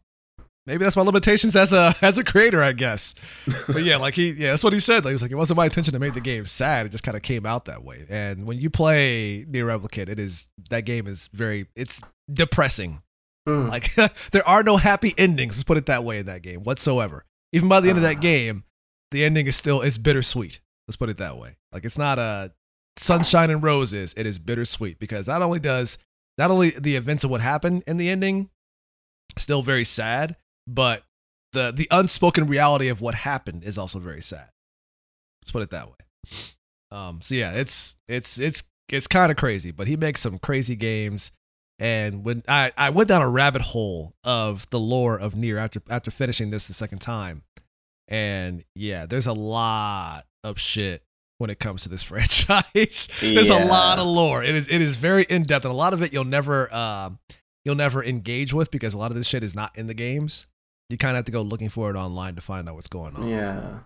maybe 0.66 0.84
that's 0.84 0.96
my 0.96 1.02
limitations 1.02 1.56
as 1.56 1.72
a 1.74 1.96
as 2.02 2.18
a 2.18 2.24
creator, 2.24 2.64
I 2.64 2.72
guess. 2.74 3.14
But 3.68 3.84
yeah, 3.84 3.98
like 3.98 4.16
he, 4.16 4.32
yeah, 4.32 4.52
that's 4.52 4.64
what 4.64 4.74
he 4.74 4.80
said. 4.80 5.04
Like, 5.06 5.12
he 5.12 5.14
was 5.14 5.22
like, 5.22 5.32
it 5.32 5.36
wasn't 5.36 5.58
my 5.58 5.66
intention 5.66 5.94
to 5.94 6.00
make 6.00 6.14
the 6.14 6.22
game 6.22 6.46
sad. 6.46 6.86
It 6.86 6.90
just 6.90 7.04
kind 7.04 7.18
of 7.18 7.24
came 7.24 7.46
out 7.46 7.66
that 7.66 7.84
way. 7.84 8.06
And 8.10 8.46
when 8.46 8.58
you 8.60 8.70
play 8.70 9.46
Nier 9.48 9.66
Replicant, 9.66 10.10
it 10.10 10.20
is 10.20 10.48
that 10.70 10.82
game 10.82 11.08
is 11.08 11.30
very, 11.34 11.68
it's 11.76 12.02
depressing. 12.32 13.02
Mm. 13.48 13.70
Like 13.70 13.94
there 14.32 14.48
are 14.48 14.64
no 14.64 14.78
happy 14.78 15.14
endings. 15.18 15.58
Let's 15.58 15.64
put 15.64 15.78
it 15.78 15.86
that 15.88 16.04
way 16.04 16.20
in 16.20 16.26
that 16.28 16.42
game 16.42 16.64
whatsoever. 16.64 17.26
Even 17.52 17.68
by 17.70 17.80
the 17.82 17.90
end 17.90 17.98
of 17.98 18.04
that 18.04 18.18
Ah. 18.18 18.22
game, 18.22 18.64
the 19.12 19.24
ending 19.24 19.48
is 19.48 19.56
still 19.56 19.82
it's 19.82 19.98
bittersweet. 19.98 20.60
Let's 20.88 20.96
put 20.96 21.10
it 21.10 21.18
that 21.18 21.38
way. 21.38 21.58
Like 21.72 21.84
it's 21.86 21.98
not 21.98 22.18
a 22.20 22.52
sunshine 22.98 23.50
and 23.50 23.62
roses. 23.62 24.14
It 24.18 24.26
is 24.26 24.40
bittersweet 24.40 24.98
because 25.00 25.28
not 25.28 25.42
only 25.42 25.60
does 25.60 25.98
not 26.38 26.52
only 26.52 26.72
the 26.72 26.96
events 26.96 27.24
of 27.24 27.30
what 27.30 27.42
happened 27.42 27.84
in 27.86 27.98
the 27.98 28.10
ending 28.10 28.50
still 29.38 29.62
very 29.62 29.84
sad, 29.84 30.36
but 30.68 31.04
the 31.54 31.72
the 31.72 31.88
unspoken 31.92 32.48
reality 32.48 32.90
of 32.90 33.02
what 33.02 33.16
happened 33.16 33.64
is 33.64 33.78
also 33.78 34.00
very 34.00 34.22
sad. 34.22 34.50
Let's 35.42 35.52
put 35.52 35.62
it 35.62 35.70
that 35.72 35.88
way. 35.88 35.96
Um, 36.92 37.22
so 37.22 37.36
yeah, 37.36 37.52
it's 37.56 37.96
it's 38.08 38.40
it's 38.40 38.64
it's 38.90 39.08
kind 39.08 39.32
of 39.32 39.38
crazy, 39.38 39.72
but 39.72 39.88
he 39.88 39.96
makes 39.96 40.22
some 40.22 40.38
crazy 40.38 40.76
games. 40.76 41.32
And 41.80 42.24
when 42.24 42.44
I, 42.48 42.72
I 42.78 42.92
went 42.92 43.10
down 43.10 43.22
a 43.22 43.30
rabbit 43.30 43.62
hole 43.62 44.14
of 44.24 44.70
the 44.70 44.80
lore 44.80 45.18
of 45.18 45.36
Nier 45.36 45.58
after 45.58 45.82
after 45.90 46.12
finishing 46.12 46.50
this 46.50 46.68
the 46.68 46.74
second 46.74 47.00
time, 47.00 47.44
and 48.08 48.64
yeah, 48.76 49.06
there's 49.06 49.28
a 49.28 49.34
lot 49.34 50.26
of 50.44 50.60
shit 50.60 51.04
when 51.40 51.50
it 51.50 51.60
comes 51.60 51.84
to 51.84 51.90
this 51.90 52.04
franchise. 52.04 53.10
there's 53.20 53.50
a 53.50 53.66
lot 53.66 54.00
of 54.00 54.08
lore. 54.08 54.44
It 54.44 54.56
is 54.56 54.68
it 54.70 54.82
is 54.82 54.98
very 54.98 55.24
in 55.24 55.44
depth, 55.44 55.66
and 55.66 55.74
a 55.74 55.78
lot 55.78 55.94
of 55.94 56.02
it 56.02 56.14
you'll 56.14 56.24
never 56.26 56.74
um 56.74 57.20
you'll 57.66 57.76
never 57.76 58.04
engage 58.04 58.54
with 58.54 58.72
because 58.72 58.94
a 58.94 58.98
lot 58.98 59.12
of 59.12 59.18
this 59.18 59.28
shit 59.28 59.44
is 59.44 59.56
not 59.56 59.76
in 59.78 59.88
the 59.88 59.94
games. 59.94 60.48
You 60.94 60.98
kind 61.00 61.16
of 61.16 61.22
have 61.22 61.26
to 61.26 61.32
go 61.32 61.42
looking 61.42 61.70
for 61.70 61.90
it 61.90 61.96
online 61.96 62.36
to 62.36 62.42
find 62.42 62.70
out 62.70 62.76
what's 62.76 62.88
going 62.88 63.16
on. 63.16 63.28
Yeah. 63.28 63.80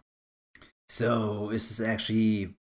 So 0.89 1.51
is 1.51 1.69
this 1.69 1.87
actually 1.87 2.53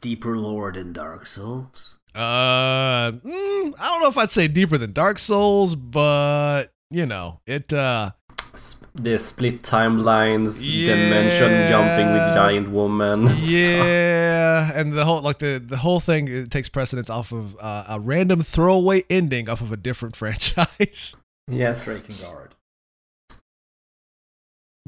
deeper 0.00 0.38
lore 0.38 0.72
than 0.72 0.94
Dark 0.94 1.26
Souls? 1.26 1.98
Uh, 2.14 3.12
mm, 3.12 3.74
I 3.78 3.84
don't 3.88 4.00
know 4.02 4.08
if 4.08 4.16
I'd 4.16 4.30
say 4.30 4.48
deeper 4.48 4.78
than 4.78 4.94
Dark 4.94 5.18
Souls, 5.18 5.74
but 5.74 6.72
you 6.90 7.04
know, 7.04 7.40
it. 7.46 7.70
uh 7.74 8.12
Sp- 8.56 8.88
the 8.94 9.18
split 9.18 9.62
timelines, 9.62 10.62
dimension 10.64 11.68
jumping 11.68 12.06
with 12.12 12.34
giant 12.34 12.70
woman. 12.70 13.26
and 13.28 13.36
stuff. 13.36 13.48
Yeah, 13.50 14.72
and 14.74 14.94
the 14.94 15.04
whole 15.04 15.20
like 15.20 15.38
the 15.38 15.62
the 15.64 15.76
whole 15.76 16.00
thing 16.00 16.26
it 16.26 16.50
takes 16.50 16.70
precedence 16.70 17.10
off 17.10 17.30
of 17.32 17.54
uh, 17.60 17.84
a 17.88 18.00
random 18.00 18.40
throwaway 18.40 19.04
ending 19.10 19.48
off 19.50 19.60
of 19.60 19.70
a 19.72 19.76
different 19.76 20.16
franchise, 20.22 21.14
Yes. 21.46 21.84
Drakengard. 21.86 22.52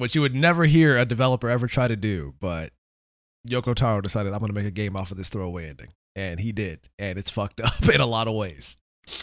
Which 0.01 0.15
you 0.15 0.21
would 0.21 0.35
never 0.35 0.65
hear 0.65 0.99
a 0.99 1.05
developer 1.05 1.49
ever 1.49 1.67
try 1.67 1.89
to 1.89 1.97
do. 1.97 2.35
But 2.41 2.73
Yoko 3.47 3.75
Taro 3.75 4.01
decided 4.01 4.33
I'm 4.33 4.41
going 4.41 4.49
to 4.51 4.55
make 4.55 4.67
a 4.67 4.71
game 4.71 4.97
off 4.97 5.11
of 5.11 5.17
this 5.17 5.29
throwaway 5.29 5.69
ending, 5.69 5.89
and 6.17 6.41
he 6.41 6.53
did, 6.53 6.89
and 6.99 7.19
it's 7.19 7.31
fucked 7.31 7.61
up 7.65 7.89
in 7.89 8.01
a 8.01 8.07
lot 8.07 8.29
of 8.29 8.35
ways. 8.35 8.77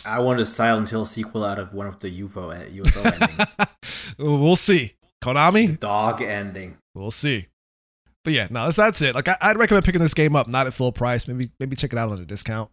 I 0.06 0.20
want 0.20 0.40
a 0.40 0.46
Silent 0.46 0.90
Hill 0.90 1.06
sequel 1.06 1.46
out 1.46 1.60
of 1.60 1.74
one 1.74 1.88
of 1.88 2.00
the 2.00 2.22
UFO 2.22 2.72
UFO 2.72 3.22
endings. 3.22 3.56
we'll 4.18 4.56
see. 4.56 4.94
Konami, 5.24 5.80
Dog 5.80 6.22
ending. 6.22 6.78
We'll 6.94 7.12
see. 7.12 7.48
But 8.24 8.34
yeah, 8.34 8.48
no, 8.50 8.66
that's, 8.66 8.78
that's 8.78 9.02
it. 9.02 9.16
Like 9.16 9.28
I, 9.28 9.38
I'd 9.42 9.58
recommend 9.58 9.86
picking 9.86 10.02
this 10.02 10.14
game 10.14 10.36
up, 10.36 10.48
not 10.48 10.68
at 10.68 10.74
full 10.74 10.92
price. 10.92 11.28
Maybe 11.28 11.52
maybe 11.60 11.76
check 11.76 11.94
it 11.94 11.98
out 11.98 12.12
on 12.12 12.20
a 12.20 12.26
discount. 12.26 12.70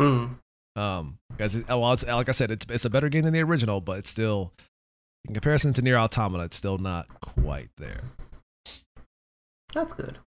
Mm. 0.00 0.36
Um, 0.76 1.18
because 1.30 1.54
it, 1.54 1.68
well, 1.68 1.92
it's, 1.92 2.04
like 2.04 2.28
I 2.28 2.32
said, 2.32 2.50
it's 2.50 2.66
it's 2.68 2.84
a 2.84 2.90
better 2.90 3.08
game 3.08 3.22
than 3.22 3.32
the 3.32 3.40
original, 3.40 3.80
but 3.80 3.98
it's 3.98 4.10
still 4.10 4.52
in 5.28 5.34
comparison 5.34 5.72
to 5.74 5.82
Nier 5.82 5.98
Automata, 5.98 6.44
it's 6.44 6.56
still 6.56 6.78
not 6.78 7.06
quite 7.42 7.70
there. 7.76 8.00
That's 9.74 9.92
good. 9.92 10.18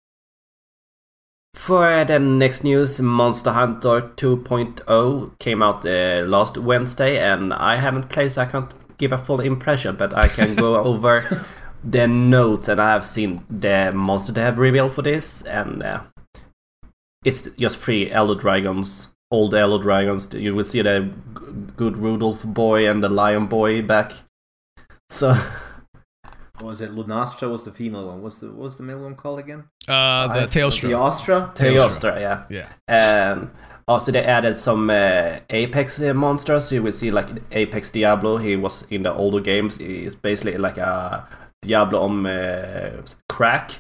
For 1.56 2.06
the 2.06 2.20
next 2.20 2.64
news, 2.64 3.02
Monster 3.02 3.52
Hunter 3.52 4.02
2.0 4.02 5.40
came 5.40 5.62
out 5.62 5.86
uh, 5.86 6.24
last 6.26 6.58
Wednesday, 6.58 7.20
and 7.20 7.54
I 7.54 7.76
haven't 7.76 8.10
played, 8.10 8.32
so 8.32 8.42
I 8.42 8.46
can't 8.46 8.74
give 8.98 9.12
a 9.12 9.18
full 9.18 9.40
impression, 9.42 9.96
but 9.96 10.16
I 10.16 10.28
can 10.28 10.56
go 10.56 10.76
over 10.84 11.46
the 11.84 12.08
notes, 12.08 12.68
and 12.68 12.80
I 12.80 12.92
have 12.92 13.06
seen 13.06 13.46
the 13.50 13.92
monster 13.94 14.32
they 14.32 14.42
have 14.42 14.58
revealed 14.58 14.94
for 14.94 15.02
this, 15.02 15.42
and 15.44 15.84
uh, 15.84 16.04
it's 17.24 17.48
just 17.60 17.78
three 17.78 18.12
Elder 18.12 18.40
Dragons, 18.40 19.10
old 19.30 19.54
Elder 19.54 19.84
Dragons. 19.84 20.34
You 20.34 20.56
will 20.56 20.64
see 20.64 20.82
the 20.82 21.12
good 21.76 21.98
Rudolph 21.98 22.44
boy 22.44 22.90
and 22.90 23.04
the 23.04 23.10
Lion 23.10 23.48
boy 23.48 23.82
back. 23.82 24.14
So, 25.12 25.34
What 26.56 26.64
was 26.66 26.82
it? 26.82 26.92
Lunastra 26.92 27.50
was 27.52 27.66
the 27.66 27.72
female 27.72 28.08
one. 28.08 28.22
What's 28.22 28.40
the 28.40 28.48
what 28.48 28.64
was 28.64 28.78
the 28.78 28.84
male 28.84 29.02
one 29.02 29.16
called 29.16 29.40
again? 29.40 29.66
Uh, 29.88 30.28
the 30.28 30.34
I- 30.34 30.42
Was 30.44 30.52
the 30.52 30.60
Tailstra. 30.60 31.08
Astra? 31.08 31.52
Teostra, 31.56 32.20
yeah. 32.20 32.44
Yeah. 32.50 32.70
And 32.88 33.50
also 33.88 34.12
they 34.12 34.24
added 34.24 34.58
some 34.58 34.90
uh, 34.90 35.40
Apex 35.50 36.02
uh, 36.02 36.14
monsters. 36.14 36.72
You 36.72 36.82
will 36.84 36.94
see 36.94 37.12
like 37.12 37.28
Apex 37.52 37.90
Diablo. 37.90 38.38
He 38.38 38.56
was 38.56 38.86
in 38.90 39.04
the 39.04 39.14
older 39.14 39.42
games. 39.42 39.78
He's 39.78 40.16
basically 40.16 40.58
like 40.58 40.78
a 40.78 41.28
Diablo 41.62 42.02
on 42.04 42.26
uh, 42.26 43.02
crack. 43.28 43.72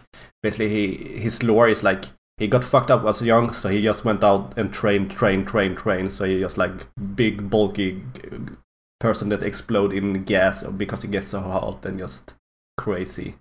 Basically, 0.43 0.69
he 0.69 1.19
his 1.21 1.43
lore 1.43 1.69
is 1.69 1.83
like 1.83 2.05
he 2.37 2.47
got 2.47 2.63
fucked 2.63 2.91
up 2.91 3.05
as 3.05 3.21
young, 3.21 3.53
so 3.53 3.69
he 3.69 3.81
just 3.83 4.03
went 4.03 4.23
out 4.23 4.57
and 4.57 4.73
trained, 4.73 5.11
trained, 5.11 5.47
trained, 5.47 5.77
trained. 5.77 6.11
So 6.11 6.25
he 6.25 6.39
just 6.39 6.57
like 6.57 6.87
big 7.15 7.49
bulky 7.49 8.01
g- 8.15 8.21
person 9.01 9.29
that 9.29 9.43
explode 9.43 9.91
in 9.91 10.23
gas 10.23 10.63
because 10.63 11.03
it 11.03 11.11
gets 11.11 11.29
so 11.29 11.41
hot 11.41 11.85
and 11.85 11.99
just 11.99 12.33
crazy. 12.77 13.35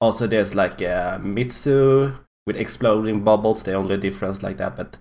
Also, 0.00 0.26
there's 0.26 0.54
like 0.54 0.82
uh, 0.82 1.18
Mitsu 1.18 2.12
with 2.46 2.56
exploding 2.56 3.24
bubbles. 3.24 3.62
The 3.62 3.74
only 3.74 3.96
difference 3.96 4.42
like 4.42 4.58
that, 4.58 4.76
but 4.76 4.98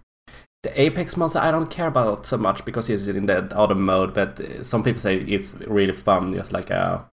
the 0.64 0.82
Apex 0.82 1.18
monster 1.18 1.40
I 1.40 1.52
don't 1.52 1.70
care 1.70 1.88
about 1.88 2.26
so 2.26 2.38
much 2.38 2.66
because 2.66 2.88
he's 2.88 3.08
in 3.08 3.26
that 3.28 3.54
other 3.54 3.76
mode. 3.76 4.14
But 4.14 4.40
uh, 4.40 4.64
some 4.64 4.84
people 4.84 5.02
say 5.02 5.18
it's 5.18 5.54
really 5.68 5.94
fun, 5.94 6.34
just 6.34 6.52
like 6.52 6.70
a 6.70 7.10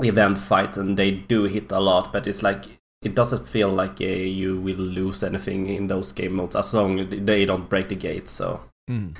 event 0.00 0.38
fight, 0.38 0.76
and 0.76 0.96
they 0.96 1.10
do 1.10 1.44
hit 1.44 1.72
a 1.72 1.80
lot. 1.80 2.12
But 2.12 2.26
it's 2.26 2.42
like 2.42 2.64
it 3.02 3.14
doesn't 3.14 3.48
feel 3.48 3.70
like 3.70 4.00
uh, 4.00 4.04
you 4.04 4.60
will 4.60 4.76
lose 4.76 5.22
anything 5.22 5.68
in 5.68 5.88
those 5.88 6.12
game 6.12 6.34
modes 6.34 6.56
as 6.56 6.74
long 6.74 7.00
as 7.00 7.08
they 7.10 7.44
don't 7.44 7.68
break 7.68 7.88
the 7.88 7.96
gates. 7.96 8.30
So. 8.32 8.62
Mm. 8.90 9.16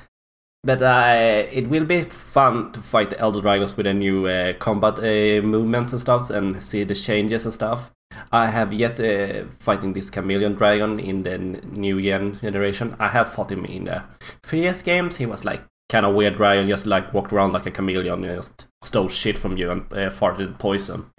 But 0.67 0.83
uh, 0.83 1.47
it 1.53 1.69
will 1.69 1.85
be 1.85 2.03
fun 2.03 2.73
to 2.73 2.81
fight 2.81 3.11
the 3.11 3.21
Elder 3.21 3.41
Dragons 3.41 3.77
with 3.77 3.87
the 3.87 3.95
new 3.95 4.27
uh, 4.27 4.53
combat 4.55 4.99
uh, 4.99 5.41
movements 5.47 5.93
and 5.93 6.01
stuff 6.01 6.29
and 6.29 6.61
see 6.61 6.83
the 6.83 6.95
changes 6.95 7.45
and 7.45 7.55
stuff. 7.55 7.93
I 8.33 8.49
have 8.49 8.73
yet 8.73 8.99
uh, 8.99 9.45
fighting 9.61 9.93
this 9.93 10.11
Chameleon 10.11 10.55
Dragon 10.55 10.99
in 10.99 11.23
the 11.23 11.39
new 11.39 12.03
gen 12.03 12.41
generation. 12.41 12.97
I 12.99 13.09
have 13.09 13.33
fought 13.33 13.53
him 13.53 13.65
in 13.65 13.85
the 13.85 14.03
previous 14.43 14.83
games. 14.83 15.19
He 15.19 15.27
was 15.27 15.45
like 15.45 15.63
kind 15.89 16.05
of 16.05 16.17
weird 16.17 16.37
dragon, 16.37 16.69
just 16.69 16.85
like 16.85 17.15
walked 17.15 17.33
around 17.33 17.53
like 17.53 17.67
a 17.67 17.71
chameleon 17.71 18.25
and 18.25 18.37
just 18.37 18.67
stole 18.83 19.09
shit 19.09 19.39
from 19.39 19.57
you 19.57 19.71
and 19.71 19.83
uh, 19.93 20.11
farted 20.11 20.59
poison. 20.59 21.13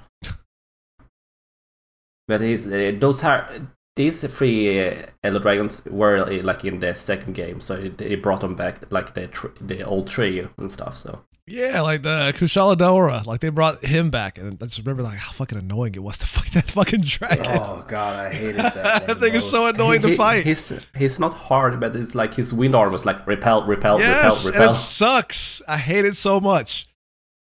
But 2.27 2.41
he's, 2.41 2.67
uh, 2.67 2.91
those 2.99 3.23
are 3.23 3.49
these 3.97 4.21
three 4.37 4.79
uh, 4.87 5.07
Elder 5.23 5.39
Dragons 5.39 5.83
were 5.85 6.17
uh, 6.19 6.41
like 6.43 6.63
in 6.63 6.79
the 6.79 6.95
second 6.95 7.33
game, 7.33 7.59
so 7.59 7.75
it, 7.75 7.99
it 7.99 8.23
brought 8.23 8.39
them 8.41 8.55
back 8.55 8.89
like 8.91 9.13
the 9.13 9.27
tr- 9.27 9.47
the 9.59 9.83
old 9.83 10.07
trio 10.07 10.49
and 10.57 10.71
stuff. 10.71 10.95
So 10.95 11.23
Yeah, 11.45 11.81
like 11.81 12.03
the 12.03 12.33
Kushala 12.37 12.75
Daora, 12.77 13.25
like 13.25 13.39
they 13.41 13.49
brought 13.49 13.83
him 13.83 14.09
back, 14.09 14.37
and 14.37 14.61
I 14.61 14.65
just 14.67 14.79
remember 14.79 15.03
like 15.03 15.17
how 15.17 15.31
fucking 15.31 15.57
annoying 15.57 15.95
it 15.95 16.03
was 16.03 16.17
to 16.19 16.25
fight 16.35 16.51
that 16.53 16.71
fucking 16.71 17.01
dragon. 17.01 17.45
Oh 17.49 17.83
god, 17.87 18.15
I 18.15 18.33
hated 18.33 18.57
that. 18.57 18.73
that 19.07 19.19
thing 19.19 19.33
the 19.33 19.39
is 19.39 19.49
so 19.49 19.63
most. 19.65 19.75
annoying 19.75 20.01
to 20.03 20.09
He- 20.09 20.15
fight. 20.15 20.45
He's 20.45 20.71
he's 20.95 21.19
not 21.19 21.33
hard, 21.33 21.79
but 21.79 21.95
it's 21.95 22.15
like 22.15 22.33
his 22.35 22.53
wind 22.53 22.75
arm 22.75 22.93
is 22.93 23.05
like 23.05 23.25
repel, 23.27 23.65
repel, 23.65 23.99
yes, 23.99 24.45
repel, 24.45 24.61
and 24.61 24.71
it 24.71 24.79
sucks. 24.79 25.61
I 25.67 25.77
hate 25.77 26.05
it 26.05 26.15
so 26.15 26.39
much. 26.39 26.87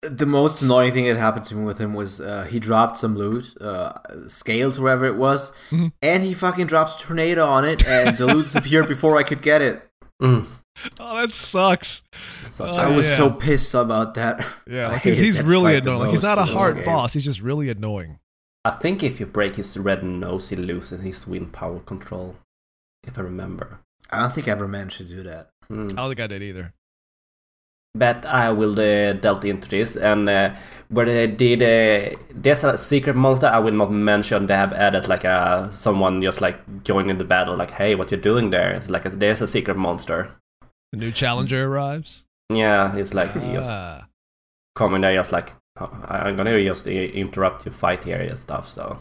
The 0.10 0.26
most 0.26 0.62
annoying 0.62 0.94
thing 0.94 1.06
that 1.06 1.18
happened 1.18 1.46
to 1.46 1.56
me 1.56 1.66
with 1.66 1.78
him 1.80 1.94
was 1.94 2.20
uh, 2.22 2.44
he 2.44 2.60
dropped 2.60 2.98
some 2.98 3.16
loot, 3.16 3.56
uh, 3.62 3.94
scales, 4.28 4.80
wherever 4.80 5.06
it 5.06 5.16
was, 5.16 5.52
Mhm. 5.72 5.92
and 6.02 6.24
he 6.24 6.34
fucking 6.34 6.68
drops 6.68 6.96
tornado 6.96 7.46
on 7.46 7.66
it, 7.66 7.86
and 7.88 8.18
the 8.18 8.26
loot 8.28 8.46
disappeared 8.46 8.88
before 8.88 9.18
I 9.18 9.24
could 9.24 9.42
get 9.42 9.62
it. 9.62 9.88
Mm, 10.22 10.46
Oh, 11.00 11.16
that 11.18 11.32
sucks. 11.32 12.04
such 12.48 12.70
Oh, 12.70 12.76
I 12.76 12.86
a- 12.90 12.92
was 12.92 13.10
yeah. 13.10 13.16
so 13.18 13.32
pissed 13.32 13.74
about 13.74 14.14
that. 14.16 14.46
Yeah, 14.68 14.88
like 14.94 15.02
he's, 15.04 15.38
that 15.38 15.46
really 15.46 15.76
annoying. 15.76 16.00
Like, 16.00 16.12
he's 16.12 16.24
not 16.24 16.38
a 16.38 16.46
hard 16.46 16.76
game. 16.78 16.86
boss. 16.86 17.14
He's 17.14 17.24
just 17.24 17.42
really 17.42 17.70
annoying. 17.70 18.20
I 18.66 18.72
think 18.72 19.04
if 19.04 19.20
you 19.20 19.26
break 19.26 19.56
his 19.56 19.78
red 19.78 20.04
nose, 20.04 20.50
he 20.50 20.56
loses 20.56 21.02
his 21.02 21.28
wind 21.28 21.54
power 21.54 21.80
control. 21.80 22.36
If 23.08 23.18
I 23.18 23.22
remember. 23.22 23.80
I 24.10 24.20
don't 24.22 24.34
think 24.34 24.48
I 24.48 24.52
ever 24.52 24.68
managed 24.68 24.98
to 24.98 25.04
do 25.06 25.24
that. 25.24 25.50
Mm. 25.72 25.92
I 25.94 25.96
don't 25.96 26.10
think 26.10 26.20
I 26.20 26.28
did 26.28 26.44
either. 26.44 26.74
But 27.98 28.26
I 28.26 28.52
will 28.52 28.74
uh, 28.80 29.14
delve 29.14 29.46
into 29.46 29.70
this, 29.70 29.96
and 29.96 30.28
uh, 30.30 30.54
where 30.90 31.06
they 31.06 31.28
did 31.28 31.62
uh, 31.62 32.18
there's 32.34 32.64
a 32.66 32.78
secret 32.78 33.16
monster 33.16 33.48
I 33.48 33.60
will 33.60 33.74
not 33.74 33.90
mention. 33.92 34.48
They 34.48 34.54
have 34.56 34.74
added 34.74 35.08
like 35.08 35.24
a 35.24 35.70
someone 35.72 36.22
just 36.22 36.42
like 36.42 36.84
joining 36.84 37.18
the 37.18 37.24
battle, 37.24 37.56
like, 37.56 37.72
"Hey, 37.72 37.96
what 37.96 38.12
you 38.12 38.18
doing 38.18 38.50
there?" 38.50 38.72
It's 38.74 38.90
like 38.90 39.04
there's 39.04 39.42
a 39.42 39.48
secret 39.48 39.78
monster. 39.78 40.30
The 40.92 40.98
new 40.98 41.12
challenger 41.12 41.66
arrives. 41.66 42.26
Yeah, 42.50 42.96
it's 42.98 43.14
like 43.14 43.34
just 43.34 43.72
Ah. 43.72 44.08
coming 44.76 45.02
there, 45.02 45.16
just 45.16 45.32
like 45.32 45.54
"Oh, 45.80 45.90
I- 46.06 46.28
I'm 46.28 46.36
gonna 46.36 46.62
just 46.64 46.86
uh, 46.88 46.92
interrupt 46.92 47.66
your 47.66 47.74
fight 47.74 48.04
here 48.04 48.18
and 48.20 48.38
stuff. 48.38 48.68
So, 48.68 49.00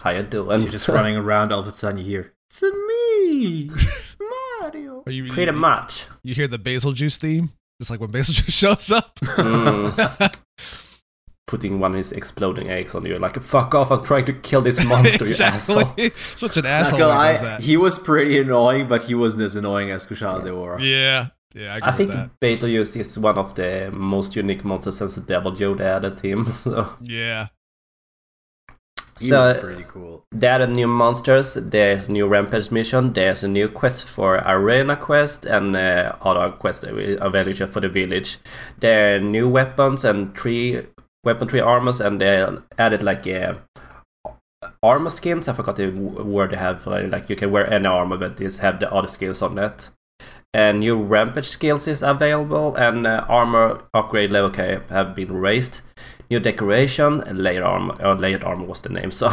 how 0.00 0.10
you 0.10 0.24
doing? 0.24 0.60
You're 0.62 0.70
just 0.72 0.88
running 0.88 1.16
around, 1.16 1.52
all 1.52 1.60
of 1.60 1.68
a 1.68 1.72
sudden 1.72 1.98
you 1.98 2.04
hear, 2.04 2.32
"It's 2.50 2.60
me, 2.62 3.70
Mario." 4.60 5.04
Are 5.06 5.12
you, 5.12 5.32
Pretty 5.32 5.52
you, 5.52 5.58
much. 5.58 6.06
you 6.24 6.34
hear 6.34 6.48
the 6.48 6.58
Bazelgeuse 6.58 7.16
theme, 7.18 7.52
just 7.80 7.90
like 7.90 7.98
when 8.00 8.10
basil 8.10 8.34
juice 8.38 8.54
shows 8.54 8.92
up. 8.92 9.18
Mm. 9.20 10.34
Putting 11.46 11.80
one 11.80 11.92
of 11.92 11.96
his 11.96 12.12
exploding 12.12 12.70
eggs 12.70 12.94
on 12.94 13.04
you, 13.04 13.18
like 13.18 13.34
fuck 13.42 13.74
off! 13.74 13.90
I'm 13.90 14.04
trying 14.04 14.24
to 14.26 14.32
kill 14.34 14.60
this 14.60 14.84
monster, 14.84 15.26
you 15.26 15.34
asshole. 15.34 15.96
Such 16.36 16.56
an 16.58 16.62
Not 16.62 16.70
asshole. 16.72 16.98
gonna 17.00 17.32
he 17.32 17.38
that. 17.44 17.60
he 17.62 17.76
was 17.76 17.98
pretty 17.98 18.38
annoying, 18.38 18.86
but 18.86 19.02
he 19.02 19.16
wasn't 19.16 19.42
as 19.42 19.56
annoying 19.56 19.90
as 19.90 20.06
Kushala 20.06 20.44
Daora. 20.44 20.78
Yeah, 20.80 21.28
yeah. 21.52 21.74
I, 21.74 21.78
agree 21.78 21.88
I 21.88 21.92
think 21.92 22.08
with 22.10 22.18
that. 22.18 22.40
Beetlejuice 22.40 23.00
is 23.00 23.18
one 23.18 23.36
of 23.36 23.56
the 23.56 23.90
most 23.92 24.36
unique 24.36 24.64
monsters 24.64 24.98
since 24.98 25.16
the 25.16 25.22
Deviljho 25.22 25.76
they 25.76 25.86
added 25.86 26.18
to 26.18 26.28
him. 26.28 26.54
So, 26.54 26.88
Yeah. 27.00 27.48
So 29.28 29.54
pretty 29.60 29.84
cool. 29.88 30.24
they 30.32 30.46
added 30.46 30.70
new 30.70 30.88
monsters. 30.88 31.54
There's 31.54 32.08
new 32.08 32.26
rampage 32.26 32.70
mission. 32.70 33.12
There's 33.12 33.44
a 33.44 33.48
new 33.48 33.68
quest 33.68 34.04
for 34.04 34.36
arena 34.46 34.96
quest 34.96 35.46
and 35.46 35.76
uh, 35.76 36.16
other 36.22 36.50
quests 36.52 36.84
available 36.84 37.66
for 37.66 37.80
the 37.80 37.88
village. 37.88 38.38
There 38.78 39.16
are 39.16 39.20
new 39.20 39.48
weapons 39.48 40.04
and 40.04 40.36
three 40.36 40.76
weapon 40.76 40.88
weaponry 41.24 41.60
armors, 41.60 42.00
and 42.00 42.20
they 42.20 42.46
added 42.78 43.02
like 43.02 43.26
uh, 43.26 43.54
armor 44.82 45.10
skins. 45.10 45.48
I 45.48 45.52
forgot 45.52 45.76
the 45.76 45.90
word 45.90 46.52
they 46.52 46.56
have. 46.56 46.86
Like, 46.86 47.28
you 47.28 47.36
can 47.36 47.50
wear 47.50 47.70
any 47.70 47.86
armor, 47.86 48.16
but 48.16 48.36
this 48.36 48.58
have 48.58 48.80
the 48.80 48.92
other 48.92 49.08
skills 49.08 49.42
on 49.42 49.58
it. 49.58 49.90
And 50.52 50.80
new 50.80 51.00
rampage 51.00 51.48
skills 51.48 51.86
is 51.86 52.02
available, 52.02 52.74
and 52.74 53.06
uh, 53.06 53.24
armor 53.28 53.82
upgrade 53.94 54.32
level 54.32 54.50
cap 54.50 54.88
have 54.90 55.14
been 55.14 55.32
raised. 55.32 55.82
New 56.30 56.40
decoration, 56.40 57.22
and 57.22 57.42
layered 57.42 57.64
armor, 57.64 57.94
or 58.00 58.14
layered 58.14 58.44
armor 58.44 58.66
was 58.66 58.80
the 58.80 58.88
name. 58.88 59.10
So 59.20 59.28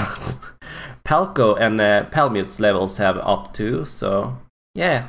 Palico 1.06 1.60
and 1.60 1.80
uh, 1.80 2.06
Palamute's 2.06 2.60
levels 2.60 2.98
have 2.98 3.18
up 3.18 3.54
too. 3.54 3.86
So 3.86 4.38
yeah, 4.76 5.08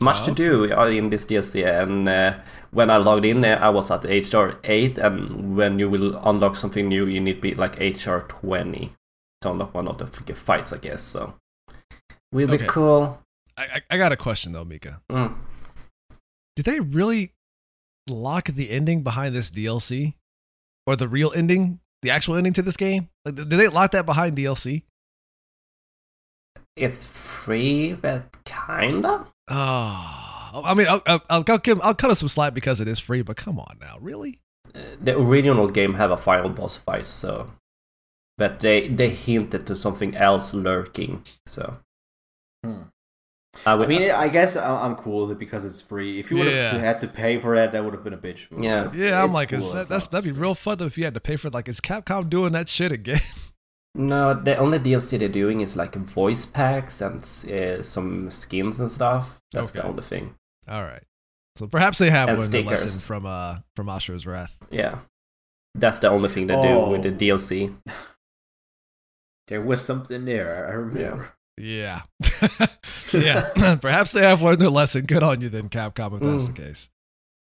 much 0.00 0.22
Oh, 0.22 0.24
to 0.26 0.30
do 0.32 0.72
uh, 0.72 0.86
in 0.86 1.10
this 1.10 1.26
DLC. 1.26 1.66
And 1.66 2.08
uh, 2.08 2.38
when 2.70 2.90
I 2.90 2.96
logged 2.98 3.24
in, 3.24 3.44
uh, 3.44 3.58
I 3.60 3.70
was 3.70 3.90
at 3.90 4.04
HR 4.04 4.58
eight, 4.64 4.98
and 4.98 5.56
when 5.56 5.78
you 5.78 5.90
will 5.90 6.16
unlock 6.24 6.56
something 6.56 6.88
new, 6.88 7.06
you 7.06 7.20
need 7.20 7.34
to 7.34 7.40
be 7.40 7.52
like 7.52 7.78
HR 7.80 8.18
twenty 8.28 8.92
to 9.42 9.50
unlock 9.50 9.74
one 9.74 9.88
of 9.88 9.98
the 9.98 10.34
fights, 10.34 10.72
I 10.72 10.78
guess. 10.78 11.02
So 11.02 11.34
will 12.32 12.48
be 12.48 12.58
cool. 12.58 13.18
I, 13.56 13.62
I, 13.62 13.82
I 13.90 13.96
got 13.98 14.12
a 14.12 14.16
question 14.16 14.52
though, 14.52 14.64
Mika. 14.64 15.00
Mm. 15.10 15.34
Did 16.56 16.64
they 16.64 16.80
really 16.80 17.32
lock 18.08 18.46
the 18.46 18.70
ending 18.70 19.02
behind 19.02 19.34
this 19.34 19.50
DLC, 19.50 20.14
or 20.86 20.96
the 20.96 21.08
real 21.08 21.32
ending, 21.34 21.80
the 22.02 22.10
actual 22.10 22.34
ending 22.36 22.52
to 22.54 22.62
this 22.62 22.76
game? 22.76 23.08
Like, 23.24 23.34
did 23.36 23.50
they 23.50 23.68
lock 23.68 23.92
that 23.92 24.06
behind 24.06 24.36
DLC? 24.36 24.82
It's 26.76 27.04
free, 27.04 27.92
but 27.94 28.24
kinda. 28.44 29.26
Oh, 29.48 30.62
I 30.64 30.74
mean, 30.74 30.86
I'll, 30.88 31.02
I'll, 31.06 31.22
I'll, 31.28 31.44
I'll, 31.48 31.58
give- 31.58 31.80
I'll 31.82 31.94
cut 31.94 32.10
us 32.10 32.18
some 32.20 32.28
slack 32.28 32.54
because 32.54 32.80
it 32.80 32.88
is 32.88 32.98
free, 32.98 33.22
but 33.22 33.36
come 33.36 33.58
on 33.58 33.76
now, 33.80 33.96
really? 34.00 34.40
Uh, 34.74 34.80
The 35.00 35.18
original 35.18 35.68
game 35.68 35.94
have 35.94 36.10
a 36.10 36.16
final 36.16 36.48
boss 36.50 36.76
fight, 36.76 37.06
so 37.06 37.52
but 38.38 38.60
they 38.60 38.88
they 38.88 39.10
hinted 39.10 39.66
to 39.66 39.76
something 39.76 40.14
else 40.16 40.54
lurking. 40.54 41.24
So 41.46 41.78
Hmm. 42.64 42.82
I 43.66 43.74
I 43.74 43.86
mean, 43.86 44.10
I 44.10 44.28
guess 44.28 44.56
I- 44.56 44.84
I'm 44.84 44.96
cool 44.96 45.22
with 45.22 45.32
it 45.32 45.38
because 45.38 45.64
it's 45.64 45.80
free. 45.80 46.18
If 46.18 46.30
you 46.30 46.38
would 46.38 46.46
have 46.46 46.72
Yeah. 46.74 46.78
had 46.78 47.00
to 47.00 47.08
pay 47.08 47.38
for 47.38 47.54
that, 47.54 47.72
that 47.72 47.84
would 47.84 47.92
have 47.92 48.02
been 48.02 48.14
a 48.14 48.18
bitch. 48.18 48.50
move. 48.50 48.64
Yeah. 48.64 48.84
But 48.84 48.94
Yeah, 48.94 49.22
I'm 49.22 49.32
like, 49.32 49.50
cool 49.50 49.58
is 49.58 49.72
that, 49.72 49.88
that's, 49.88 50.06
that'd 50.06 50.24
be 50.34 50.38
real 50.38 50.54
fun 50.54 50.80
if 50.80 50.96
you 50.96 51.04
had 51.04 51.14
to 51.14 51.20
pay 51.20 51.36
for 51.36 51.48
it. 51.48 51.54
like, 51.54 51.68
is 51.68 51.80
Capcom 51.80 52.30
doing 52.30 52.52
that 52.52 52.68
shit 52.70 52.92
again? 52.92 53.20
no, 53.94 54.32
the 54.32 54.56
only 54.56 54.78
DLC 54.78 55.18
they're 55.18 55.28
doing 55.28 55.60
is 55.60 55.76
like 55.76 55.94
voice 55.96 56.46
packs 56.46 57.00
and 57.02 57.18
uh, 57.52 57.82
some 57.82 58.30
skins 58.30 58.80
and 58.80 58.90
stuff. 58.90 59.40
That's 59.52 59.72
the 59.72 59.84
only 59.84 60.02
thing. 60.02 60.34
All 60.66 60.82
right, 60.82 61.02
so 61.56 61.66
perhaps 61.66 61.98
they 61.98 62.08
have 62.10 62.28
And 62.30 62.38
learned 62.38 62.52
their 62.52 62.62
lesson 62.62 62.88
stickers. 62.88 63.04
from 63.04 63.26
uh 63.26 63.58
from 63.76 63.88
Asura's 63.88 64.24
Wrath. 64.26 64.56
Yeah, 64.70 65.00
that's 65.74 65.98
the 65.98 66.08
only 66.08 66.30
thing 66.30 66.46
they 66.46 66.54
Oh. 66.56 66.86
do 66.86 66.90
with 66.92 67.02
the 67.02 67.10
DLC. 67.12 67.74
There 69.48 69.60
was 69.60 69.84
something 69.84 70.24
there. 70.24 70.66
I 70.68 70.72
remember. 70.72 71.00
Yeah, 71.00 71.26
yeah. 71.62 72.02
yeah. 73.12 73.76
perhaps 73.80 74.12
they 74.12 74.22
have 74.22 74.42
learned 74.42 74.60
their 74.60 74.68
lesson. 74.70 75.04
Good 75.04 75.22
on 75.22 75.40
you, 75.40 75.48
then, 75.48 75.68
Capcom, 75.68 76.14
if 76.16 76.20
that's 76.20 76.46
the 76.46 76.52
Mm. 76.52 76.56
case. 76.56 76.88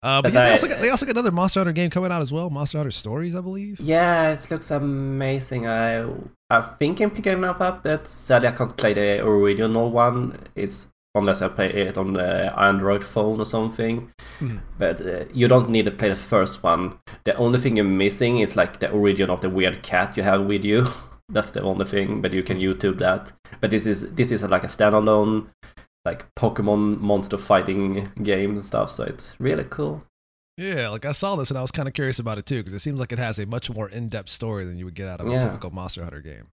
Uh, 0.03 0.21
but 0.21 0.33
But 0.33 0.33
yeah, 0.33 0.43
they 0.43 0.49
I- 0.49 0.51
also 0.51 0.67
got, 0.67 0.81
they 0.81 0.89
also 0.89 1.05
got 1.05 1.11
another 1.13 1.31
Monster 1.31 1.61
Hunter 1.61 1.71
game 1.71 1.89
coming 1.89 2.11
out 2.11 2.21
as 2.21 2.31
well. 2.31 2.49
Monster 2.49 2.77
Hunter 2.79 2.91
Stories, 2.91 3.35
I 3.35 3.39
believe. 3.41 3.79
Yeah, 3.79 4.31
it 4.31 4.45
looks 4.51 4.69
amazing. 4.69 5.65
I 5.67 6.05
I 6.49 6.61
think 6.77 6.99
I'm 6.99 7.09
picking 7.11 7.37
it 7.39 7.43
up, 7.45 7.83
but 7.83 8.07
sadly 8.07 8.49
I 8.49 8.51
can't 8.51 8.75
play 8.75 8.93
the 8.93 9.23
original 9.25 9.89
one. 9.89 10.37
It's 10.55 10.87
unless 11.15 11.41
I 11.41 11.47
play 11.47 11.69
it 11.69 11.97
on 11.97 12.13
the 12.13 12.51
Android 12.59 13.03
phone 13.03 13.39
or 13.39 13.45
something. 13.45 14.11
Mhm. 14.41 14.59
But 14.77 14.99
uh, 15.07 15.23
you 15.33 15.47
don't 15.47 15.69
need 15.69 15.85
to 15.85 15.91
play 15.91 16.09
the 16.09 16.15
first 16.17 16.63
one. 16.63 16.99
The 17.23 17.35
only 17.37 17.59
thing 17.59 17.77
you're 17.77 17.85
missing 17.85 18.39
is 18.39 18.55
like 18.57 18.79
the 18.79 18.89
origin 18.91 19.29
of 19.29 19.39
the 19.41 19.49
weird 19.49 19.83
cat 19.83 20.17
you 20.17 20.23
have 20.23 20.43
with 20.45 20.65
you. 20.65 20.87
That's 21.33 21.51
the 21.51 21.61
only 21.61 21.85
thing, 21.85 22.21
but 22.21 22.31
you 22.31 22.43
can 22.43 22.59
YouTube 22.59 22.97
that. 22.99 23.31
But 23.59 23.71
this 23.71 23.85
is 23.85 24.11
this 24.13 24.31
is 24.31 24.43
like 24.43 24.63
a 24.63 24.67
standalone 24.67 25.47
like 26.05 26.25
Pokemon 26.35 26.99
monster 26.99 27.37
fighting 27.37 28.11
game 28.21 28.51
and 28.51 28.65
stuff, 28.65 28.91
so 28.91 29.03
it's 29.03 29.35
really 29.39 29.63
cool. 29.69 30.03
Yeah, 30.57 30.89
like 30.89 31.05
I 31.05 31.13
saw 31.13 31.35
this 31.35 31.49
and 31.49 31.57
I 31.57 31.61
was 31.61 31.71
kind 31.71 31.87
of 31.87 31.93
curious 31.95 32.19
about 32.19 32.37
it 32.37 32.45
too 32.45 32.57
because 32.59 32.73
it 32.73 32.79
seems 32.79 32.99
like 32.99 33.11
it 33.11 33.19
has 33.19 33.39
a 33.39 33.45
much 33.45 33.69
more 33.71 33.89
in-depth 33.89 34.29
story 34.29 34.65
than 34.65 34.77
you 34.77 34.85
would 34.85 34.93
get 34.95 35.07
out 35.09 35.19
of 35.21 35.27
a 35.29 35.39
typical 35.39 35.71
Monster 35.71 36.03
Hunter 36.03 36.21
game. 36.21 36.47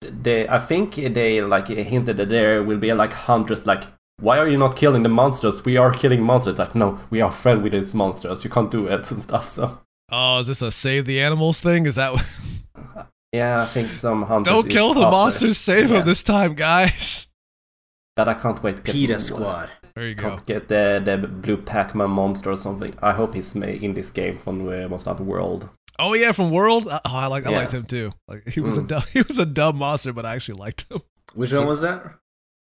they 0.00 0.48
I 0.48 0.58
think 0.58 0.94
they 0.94 1.40
like 1.42 1.68
hinted 1.68 2.16
that 2.18 2.28
there 2.28 2.62
will 2.62 2.78
be 2.78 2.92
like 2.92 3.12
hunters 3.12 3.66
like 3.66 3.84
why 4.20 4.38
are 4.38 4.46
you 4.48 4.56
not 4.56 4.76
killing 4.76 5.02
the 5.02 5.08
monsters? 5.08 5.64
We 5.64 5.76
are 5.76 5.92
killing 5.92 6.22
monsters. 6.22 6.56
Like 6.58 6.74
no, 6.76 7.00
we 7.10 7.20
are 7.20 7.32
friends 7.32 7.62
with 7.64 7.72
these 7.72 7.94
monsters. 7.94 8.44
You 8.44 8.50
can't 8.50 8.70
do 8.70 8.86
it 8.86 9.10
and 9.10 9.20
stuff. 9.20 9.48
So 9.48 9.80
Oh, 10.12 10.38
is 10.38 10.46
this 10.46 10.62
a 10.62 10.70
save 10.70 11.06
the 11.06 11.20
animals 11.20 11.60
thing? 11.60 11.86
Is 11.86 11.96
that 11.96 12.12
what- 12.12 12.26
uh, 12.96 13.04
yeah, 13.38 13.62
I 13.62 13.66
think 13.74 13.92
some 13.92 14.22
hunters. 14.30 14.52
don't 14.52 14.66
is 14.68 14.72
kill 14.72 14.94
the 14.94 15.00
after- 15.02 15.10
monsters? 15.16 15.58
Save 15.58 15.90
Yeah. 15.90 15.98
them 15.98 16.06
this 16.06 16.22
time, 16.22 16.54
guys. 16.54 17.28
But 18.16 18.28
I 18.28 18.34
can't 18.34 18.62
wait 18.62 18.76
to 18.76 18.82
get 18.82 18.92
PETA 18.94 19.18
Squad. 19.18 19.70
There 19.96 20.06
you 20.06 20.14
go. 20.14 20.22
Can't 20.28 20.46
get 20.46 20.68
the 20.68 21.02
the 21.04 21.16
blue 21.18 21.56
Pac-Man 21.56 22.10
monster 22.10 22.50
or 22.52 22.56
something. 22.56 22.92
I 23.02 23.12
hope 23.12 23.34
he's 23.34 23.54
made 23.56 23.82
in 23.82 23.94
this 23.94 24.10
game 24.12 24.38
from 24.38 24.56
uh, 24.68 24.86
Monster 24.88 25.10
Hunter 25.10 25.24
World. 25.24 25.68
Oh 25.98 26.14
yeah, 26.14 26.30
from 26.32 26.52
World. 26.52 26.86
Oh, 26.88 27.00
I 27.04 27.26
like 27.26 27.44
I 27.46 27.50
Yeah. 27.50 27.58
liked 27.58 27.72
him 27.74 27.84
too. 27.84 28.12
Like 28.28 28.48
he 28.54 28.60
was 28.60 28.76
a 28.76 28.82
Mm. 28.82 28.86
dumb, 28.92 29.02
he 29.12 29.22
was 29.22 29.38
a 29.40 29.44
dumb 29.46 29.76
monster, 29.78 30.12
but 30.12 30.24
I 30.24 30.34
actually 30.36 30.58
liked 30.66 30.80
him. 30.90 31.00
Which 31.34 31.52
one 31.52 31.66
was 31.66 31.80
that? 31.80 32.00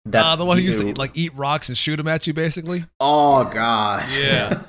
That 0.06 0.24
uh, 0.26 0.36
the 0.36 0.46
one 0.46 0.58
who 0.58 0.64
used 0.64 0.80
to 0.80 0.88
eat, 0.88 0.98
like 1.00 1.12
eat 1.16 1.34
rocks 1.36 1.70
and 1.70 1.78
shoot 1.78 1.98
them 1.98 2.08
at 2.08 2.28
you, 2.28 2.34
basically. 2.34 2.86
Oh 3.00 3.44
gosh. 3.46 4.20
Yeah. 4.22 4.62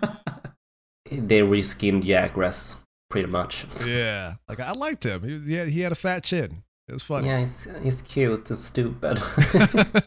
they 1.11 1.40
reskinned 1.40 2.05
Jagras 2.05 2.76
pretty 3.12 3.28
much. 3.28 3.66
yeah, 3.86 4.34
like 4.48 4.58
I 4.58 4.72
liked 4.72 5.04
him. 5.04 5.22
He, 5.22 5.38
he, 5.52 5.54
had, 5.54 5.68
he 5.68 5.80
had 5.80 5.92
a 5.92 5.94
fat 5.94 6.24
chin. 6.24 6.62
It 6.88 6.92
was 6.94 7.02
funny. 7.04 7.28
Yeah, 7.28 7.38
he's 7.40 7.68
he's 7.82 8.02
cute 8.02 8.50
and 8.50 8.58
stupid. 8.58 9.20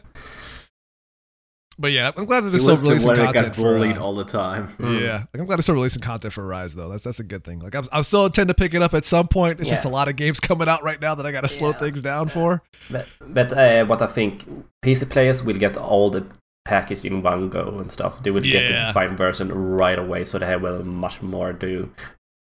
but 1.78 1.92
yeah, 1.92 2.10
I'm 2.16 2.24
glad 2.26 2.40
that 2.40 2.46
He 2.48 2.50
they're 2.52 2.58
still 2.60 2.72
was 2.72 2.82
the 2.82 2.88
releasing 2.88 3.14
content 3.16 3.46
got 3.46 3.56
for. 3.56 3.62
bullied 3.62 3.96
uh, 3.98 4.04
all 4.04 4.14
the 4.14 4.24
time. 4.24 4.68
Mm. 4.78 5.00
Yeah, 5.06 5.12
like 5.32 5.40
I'm 5.40 5.46
glad 5.46 5.56
they're 5.56 5.62
still 5.62 5.74
releasing 5.76 6.02
content 6.02 6.34
for 6.34 6.44
Rise 6.46 6.74
though. 6.74 6.88
That's 6.88 7.04
that's 7.04 7.20
a 7.20 7.24
good 7.24 7.44
thing. 7.44 7.60
Like 7.60 7.74
I'm, 7.74 7.86
I'm 7.92 8.02
still 8.02 8.26
intend 8.26 8.48
to 8.48 8.54
pick 8.54 8.74
it 8.74 8.82
up 8.82 8.92
at 8.94 9.04
some 9.04 9.28
point. 9.28 9.60
It's 9.60 9.68
just 9.70 9.84
a 9.84 9.88
lot 9.88 10.08
of 10.08 10.16
games 10.16 10.40
coming 10.40 10.68
out 10.68 10.82
right 10.82 11.00
now 11.00 11.14
that 11.14 11.24
I 11.26 11.32
got 11.32 11.42
to 11.42 11.48
slow 11.48 11.70
Yeah. 11.70 11.78
things 11.78 12.02
down 12.02 12.28
for. 12.28 12.62
but 12.90 13.06
but 13.20 13.52
uh, 13.52 13.84
what 13.86 14.02
I 14.02 14.06
think 14.06 14.46
PC 14.84 15.08
players 15.08 15.42
will 15.44 15.56
get 15.58 15.76
all 15.76 16.10
the 16.10 16.26
package 16.64 17.04
in 17.04 17.22
one 17.22 17.48
go 17.48 17.78
and 17.78 17.90
stuff. 17.92 18.22
They 18.22 18.30
will 18.30 18.40
get 18.42 18.66
the 18.68 18.74
Yeah. 18.74 18.86
defined 18.88 19.16
version 19.16 19.52
right 19.52 19.98
away, 19.98 20.24
so 20.24 20.38
they 20.38 20.56
will 20.56 20.82
much 20.84 21.22
more 21.22 21.52
do. 21.52 21.90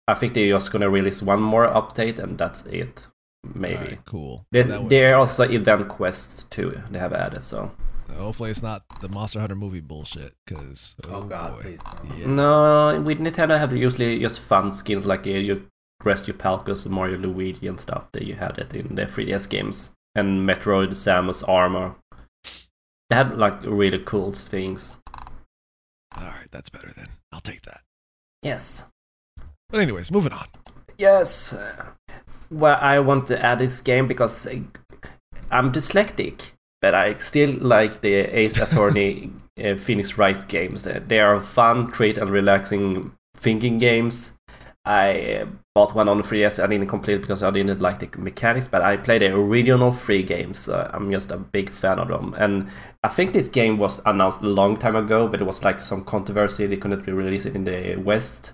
I 0.08 0.14
think 0.14 0.34
they're 0.34 0.50
just 0.50 0.72
gonna 0.72 0.90
release 0.90 1.22
one 1.22 1.42
more 1.42 1.68
update 1.68 2.20
and 2.20 2.38
that's 2.38 2.66
it. 2.66 3.08
Maybe. 3.54 3.76
Alright, 3.78 4.06
cool. 4.06 4.46
There, 4.52 4.64
there 4.64 5.14
are 5.14 5.20
also 5.20 5.44
event 5.44 5.88
quests 5.88 6.44
too. 6.46 6.82
They 6.92 7.00
have 7.00 7.14
added 7.14 7.44
so. 7.44 7.72
hopefully 8.18 8.50
it's 8.52 8.64
not 8.64 8.84
the 9.02 9.08
Monster 9.10 9.40
Hunter 9.40 9.56
movie 9.56 9.80
bullshit. 9.80 10.34
Because 10.46 10.96
Oh, 11.08 11.22
God, 11.24 11.56
boy. 11.56 11.62
please. 11.62 11.80
no. 12.04 12.16
Yeah. 12.18 12.26
No, 12.28 13.02
with 13.02 13.20
Nintendo 13.20 13.58
have 13.58 13.76
usually 13.76 14.20
just 14.20 14.40
fun 14.40 14.74
skins 14.74 15.06
like 15.06 15.26
uh, 15.28 15.32
you 15.32 15.68
your 16.28 16.36
Palkus 16.38 16.86
and 16.86 16.94
Mario 16.96 17.18
Luigi 17.18 17.68
and 17.68 17.80
stuff 17.80 18.08
that 18.14 18.24
you 18.24 18.36
had 18.36 18.58
it 18.58 18.74
in 18.74 18.96
the 18.96 19.04
3DS 19.04 19.50
games. 19.50 19.92
And 20.16 20.48
Metroid 20.48 20.90
Samus 20.94 21.48
armor. 21.48 21.96
They 23.10 23.16
had 23.16 23.38
like 23.38 23.62
really 23.64 24.00
cool 24.00 24.32
things. 24.34 25.00
All 26.18 26.24
right, 26.28 26.48
that's 26.52 26.70
better 26.70 26.92
then. 26.96 27.10
I'll 27.32 27.40
take 27.42 27.62
that. 27.64 27.82
Yes. 28.42 28.86
But 29.70 29.82
anyways, 29.82 30.12
moving 30.12 30.34
on. 30.34 30.48
Yes. 30.98 31.54
uh, 31.54 31.88
Well, 32.50 32.78
I 32.82 33.00
want 33.00 33.28
to 33.28 33.46
add 33.46 33.60
this 33.60 33.82
game 33.82 34.08
because 34.08 34.48
uh, 34.48 34.60
I'm 35.52 35.72
dyslexic, 35.72 36.52
but 36.82 36.96
I 36.96 37.16
still 37.16 37.54
like 37.60 38.02
the 38.02 38.14
Ace 38.16 38.58
Attorney 38.58 39.32
uh, 39.64 39.76
Phoenix 39.76 40.18
Wright 40.18 40.48
games. 40.48 40.88
Uh, 40.88 41.02
They 41.06 41.20
are 41.20 41.42
fun, 41.42 41.92
treat, 41.92 42.18
and 42.18 42.32
relaxing 42.32 43.12
thinking 43.36 43.78
games. 43.78 44.34
I 44.86 45.46
bought 45.76 45.94
one 45.94 46.08
on 46.08 46.18
the 46.18 46.24
3DS. 46.24 46.64
I 46.64 46.68
didn't 46.68 46.88
complete 46.88 47.16
it 47.16 47.22
because 47.22 47.44
I 47.44 47.52
didn't 47.52 47.82
like 47.82 48.00
the 48.00 48.10
mechanics, 48.18 48.70
but 48.70 48.82
I 48.82 48.96
played 48.96 49.22
the 49.22 49.36
original 49.36 49.92
three 49.92 50.24
games. 50.24 50.70
Uh, 50.70 50.90
I'm 50.94 51.12
just 51.12 51.30
a 51.30 51.36
big 51.38 51.72
fan 51.72 52.00
of 52.00 52.08
them. 52.08 52.34
And 52.38 52.70
I 53.04 53.10
think 53.10 53.34
this 53.34 53.50
game 53.50 53.78
was 53.78 54.02
announced 54.06 54.40
a 54.42 54.48
long 54.48 54.78
time 54.78 54.96
ago, 54.96 55.28
but 55.28 55.42
it 55.42 55.44
was 55.44 55.62
like 55.62 55.82
some 55.82 56.06
controversy. 56.06 56.68
They 56.68 56.78
couldn't 56.78 57.06
be 57.06 57.12
released 57.12 57.48
in 57.48 57.66
the 57.66 57.98
West 57.98 58.54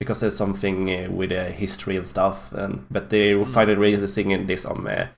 because 0.00 0.20
there's 0.20 0.36
something 0.36 0.88
uh, 0.90 1.10
with 1.10 1.32
uh, 1.32 1.46
history 1.46 1.96
and 1.96 2.06
stuff. 2.06 2.52
And 2.52 2.84
but 2.90 3.10
they 3.10 3.32
Mm. 3.32 3.52
finally 3.52 3.76
releasing 3.76 4.46
this 4.46 4.64
on 4.64 4.86
uh, 4.86 5.08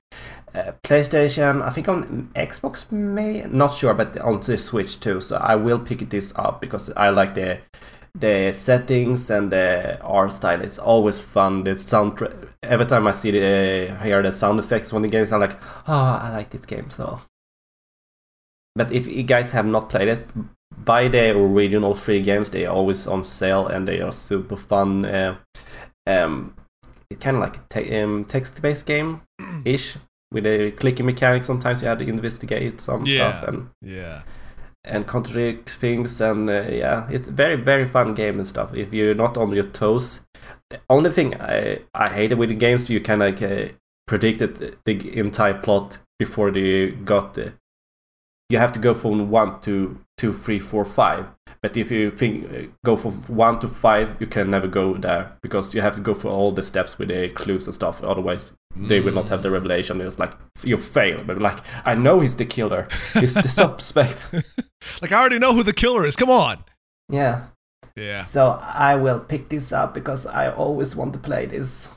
uh, 0.55 0.71
PlayStation. 0.83 1.61
I 1.61 1.69
think 1.69 1.87
on 1.87 2.29
Xbox, 2.35 2.91
may 2.91 3.43
not 3.43 3.73
sure, 3.73 3.93
but 3.93 4.17
on 4.19 4.39
the 4.41 4.57
Switch 4.57 4.99
too. 4.99 5.21
So 5.21 5.37
I 5.37 5.55
will 5.55 5.79
pick 5.79 6.09
this 6.09 6.33
up 6.35 6.61
because 6.61 6.91
I 6.97 7.09
like 7.09 7.35
the 7.35 7.59
the 8.13 8.51
settings 8.53 9.29
and 9.29 9.51
the 9.51 9.97
art 10.01 10.31
style. 10.33 10.61
It's 10.61 10.79
always 10.79 11.19
fun. 11.19 11.63
The 11.63 11.77
sound. 11.77 12.19
Every 12.63 12.85
time 12.85 13.07
I 13.07 13.11
see 13.13 13.31
the 13.31 13.97
hear 14.03 14.21
the 14.21 14.31
sound 14.31 14.59
effects 14.59 14.89
from 14.89 15.03
the 15.03 15.07
games, 15.09 15.31
I'm 15.31 15.39
like, 15.41 15.57
oh, 15.87 16.19
I 16.21 16.29
like 16.31 16.49
this 16.49 16.65
game. 16.65 16.89
So. 16.89 17.19
But 18.75 18.91
if 18.91 19.05
you 19.05 19.23
guys 19.23 19.51
have 19.51 19.65
not 19.65 19.89
played 19.89 20.07
it, 20.07 20.27
buy 20.85 21.07
the 21.07 21.31
original 21.37 21.95
free 21.95 22.21
games. 22.21 22.49
They're 22.51 22.69
always 22.71 23.07
on 23.07 23.23
sale 23.23 23.67
and 23.67 23.87
they 23.87 24.01
are 24.01 24.11
super 24.11 24.57
fun. 24.57 25.05
Uh, 25.05 25.35
um, 26.07 26.55
kind 27.19 27.37
of 27.37 27.41
like 27.43 27.57
a 27.57 27.61
te- 27.69 27.99
um, 28.01 28.25
text-based 28.25 28.85
game 28.85 29.21
ish 29.65 29.97
with 30.31 30.45
a 30.45 30.71
clicking 30.71 31.05
mechanic. 31.05 31.43
Sometimes 31.43 31.81
you 31.81 31.87
have 31.87 31.99
to 31.99 32.07
investigate 32.07 32.81
some 32.81 33.05
Yeah. 33.05 33.15
stuff 33.31 33.47
and 33.49 33.69
Yeah. 33.81 34.21
and 34.83 35.05
contradict 35.05 35.69
things 35.69 36.19
and 36.21 36.49
uh, 36.49 36.63
yeah, 36.69 37.07
it's 37.11 37.27
very 37.27 37.55
very 37.55 37.85
fun 37.85 38.13
game 38.15 38.39
and 38.39 38.47
stuff. 38.47 38.73
If 38.73 38.93
you're 38.93 39.13
not 39.15 39.37
on 39.37 39.51
your 39.53 39.65
toes, 39.65 40.21
the 40.69 40.79
only 40.89 41.11
thing 41.11 41.35
I 41.39 41.79
I 41.93 42.09
hate 42.09 42.33
with 42.35 42.49
the 42.49 42.55
games 42.55 42.89
you 42.89 42.99
can 43.01 43.19
like 43.19 43.41
uh, 43.43 43.73
predict 44.07 44.41
it, 44.41 44.77
the 44.85 45.17
entire 45.19 45.53
plot 45.53 45.99
before 46.19 46.49
you 46.49 46.91
got 47.05 47.33
the. 47.35 47.53
You 48.51 48.57
have 48.57 48.71
to 48.73 48.79
go 48.79 48.93
from 48.93 49.29
one 49.29 49.61
to 49.61 49.97
two, 50.17 50.33
three, 50.33 50.59
four, 50.59 50.85
five. 50.85 51.27
But 51.61 51.77
if 51.77 51.91
you 51.91 52.11
think 52.11 52.51
uh, 52.51 52.71
go 52.83 52.97
from 52.97 53.13
one 53.27 53.59
to 53.59 53.67
five, 53.67 54.17
you 54.19 54.27
can 54.27 54.49
never 54.49 54.67
go 54.67 54.95
there 54.95 55.37
because 55.41 55.75
you 55.75 55.81
have 55.81 55.95
to 55.95 56.01
go 56.01 56.13
for 56.13 56.29
all 56.29 56.51
the 56.51 56.63
steps 56.63 56.97
with 56.97 57.09
the 57.09 57.29
clues 57.29 57.67
and 57.67 57.75
stuff. 57.75 58.03
Otherwise, 58.03 58.53
they 58.75 58.99
will 58.99 59.13
not 59.13 59.29
have 59.29 59.43
the 59.43 59.51
revelation. 59.51 60.01
It's 60.01 60.19
like 60.19 60.33
you 60.63 60.77
fail, 60.77 61.23
but 61.23 61.39
like 61.39 61.59
I 61.85 61.95
know 61.95 62.19
he's 62.19 62.35
the 62.35 62.45
killer. 62.45 62.87
He's 63.13 63.35
the 63.35 63.47
suspect. 63.61 64.27
like 65.01 65.11
I 65.11 65.19
already 65.19 65.39
know 65.39 65.53
who 65.53 65.63
the 65.63 65.73
killer 65.73 66.05
is. 66.05 66.15
Come 66.15 66.29
on. 66.29 66.63
Yeah. 67.09 67.47
Yeah. 67.95 68.23
So 68.23 68.59
I 68.63 68.95
will 68.95 69.19
pick 69.19 69.49
this 69.49 69.71
up 69.71 69.93
because 69.93 70.25
I 70.25 70.51
always 70.51 70.95
want 70.95 71.13
to 71.13 71.19
play 71.19 71.45
this. 71.45 71.89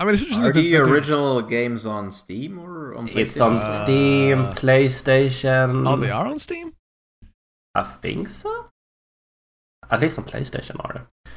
I 0.00 0.04
mean, 0.04 0.14
it's 0.14 0.22
interesting. 0.22 0.46
Are 0.46 0.52
that 0.52 0.58
the 0.60 0.70
that 0.72 0.84
they're- 0.84 0.92
original 0.92 1.42
games 1.42 1.86
on 1.86 2.10
Steam 2.10 2.58
or 2.58 2.94
on 2.94 3.08
PlayStation? 3.08 3.16
It's 3.18 3.40
on 3.40 3.52
Uh, 3.54 3.62
Steam, 3.84 4.38
PlayStation. 4.54 5.86
Oh, 5.88 5.96
they 5.96 6.10
are 6.10 6.26
on 6.26 6.38
Steam. 6.38 6.74
I 7.74 7.82
think 7.84 8.28
so. 8.28 8.70
At 9.90 10.00
least 10.00 10.18
on 10.18 10.24
PlayStation 10.24 10.76
are 10.84 11.06
they? 11.24 11.30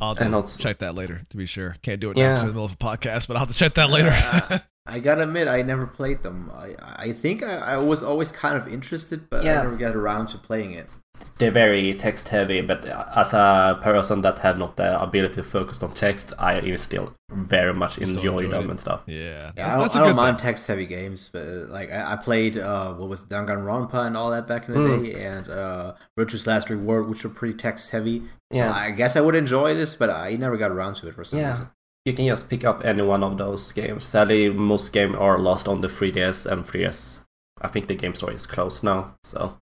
I'll 0.00 0.10
And 0.16 0.30
to 0.32 0.36
also- 0.36 0.60
check 0.62 0.78
that 0.78 0.94
later. 0.94 1.22
To 1.30 1.36
be 1.36 1.46
sure, 1.46 1.76
can't 1.82 2.00
do 2.00 2.10
it 2.10 2.16
now 2.16 2.22
Yeah. 2.22 2.28
'cause 2.30 2.38
it's 2.38 2.42
in 2.42 2.48
the 2.48 2.52
middle 2.54 2.64
of 2.66 2.72
a 2.72 2.76
podcast, 2.76 3.26
but 3.28 3.36
I'll 3.36 3.40
have 3.40 3.48
to 3.48 3.54
check 3.54 3.74
that 3.74 3.90
later. 3.90 4.10
Uh, 4.10 4.58
I 4.86 4.98
gotta 4.98 5.22
admit, 5.22 5.48
I 5.48 5.62
never 5.62 5.86
played 5.86 6.22
them. 6.22 6.50
I 6.54 6.74
I 6.82 7.12
think 7.12 7.42
I, 7.42 7.56
I 7.56 7.76
was 7.78 8.02
always 8.02 8.30
kind 8.30 8.56
of 8.56 8.68
interested, 8.70 9.30
but 9.30 9.42
Yeah. 9.44 9.60
I 9.60 9.62
never 9.64 9.76
got 9.76 9.94
around 9.96 10.26
to 10.28 10.38
playing 10.38 10.72
it. 10.72 10.90
They're 11.38 11.50
very 11.50 11.94
text 11.94 12.28
heavy, 12.28 12.60
but 12.60 12.84
as 12.86 13.32
a 13.32 13.78
person 13.82 14.22
that 14.22 14.38
have 14.40 14.56
not 14.58 14.76
the 14.76 15.00
ability 15.00 15.34
to 15.34 15.42
focus 15.42 15.82
on 15.82 15.92
text, 15.92 16.32
I 16.38 16.74
still 16.76 17.12
very 17.30 17.74
much 17.74 17.94
Still 17.94 18.08
enjoy 18.10 18.38
enjoy 18.38 18.50
them 18.50 18.64
it. 18.64 18.70
and 18.70 18.80
stuff. 18.80 19.00
yeah, 19.06 19.50
Yeah, 19.56 19.66
I 19.66 19.70
don't, 19.72 19.80
that's 19.82 19.96
a 19.96 19.98
I 19.98 20.06
don't 20.06 20.16
mind 20.16 20.38
text-heavy 20.38 20.86
games, 20.86 21.28
but 21.28 21.42
uh, 21.42 21.66
like 21.68 21.90
I, 21.90 22.12
I 22.12 22.16
played 22.16 22.56
uh, 22.58 22.94
what 22.94 23.08
was 23.08 23.22
it, 23.24 23.28
Danganronpa 23.30 24.06
and 24.06 24.16
all 24.16 24.30
that 24.30 24.46
back 24.46 24.68
in 24.68 24.74
the 24.74 24.80
Mm. 24.80 25.02
day, 25.12 25.24
and 25.24 25.48
uh, 25.48 25.94
Virtue's 26.16 26.46
Last 26.46 26.70
Reward, 26.70 27.08
which 27.08 27.24
were 27.24 27.30
pretty 27.30 27.54
text-heavy. 27.58 28.20
So 28.52 28.58
Yeah. 28.60 28.72
I 28.72 28.90
guess 28.92 29.16
I 29.16 29.20
would 29.20 29.34
enjoy 29.34 29.74
this, 29.74 29.96
but 29.96 30.10
I 30.10 30.36
never 30.36 30.56
got 30.56 30.70
around 30.70 30.96
to 30.96 31.08
it 31.08 31.14
for 31.14 31.24
some 31.24 31.40
Yeah. 31.40 31.48
reason. 31.50 31.70
You 32.04 32.12
can 32.12 32.26
just 32.26 32.48
pick 32.48 32.64
up 32.64 32.84
any 32.84 33.02
one 33.02 33.22
of 33.24 33.38
those 33.38 33.72
games. 33.72 34.04
Sadly, 34.04 34.50
most 34.50 34.92
games 34.92 35.16
are 35.16 35.38
lost 35.38 35.66
on 35.68 35.80
the 35.80 35.88
3DS 35.88 36.44
and 36.46 36.64
3DS. 36.64 37.22
I 37.60 37.68
think 37.68 37.86
the 37.86 37.94
game 37.94 38.14
store 38.14 38.30
is 38.32 38.46
closed 38.46 38.84
now. 38.84 39.14
So 39.24 39.56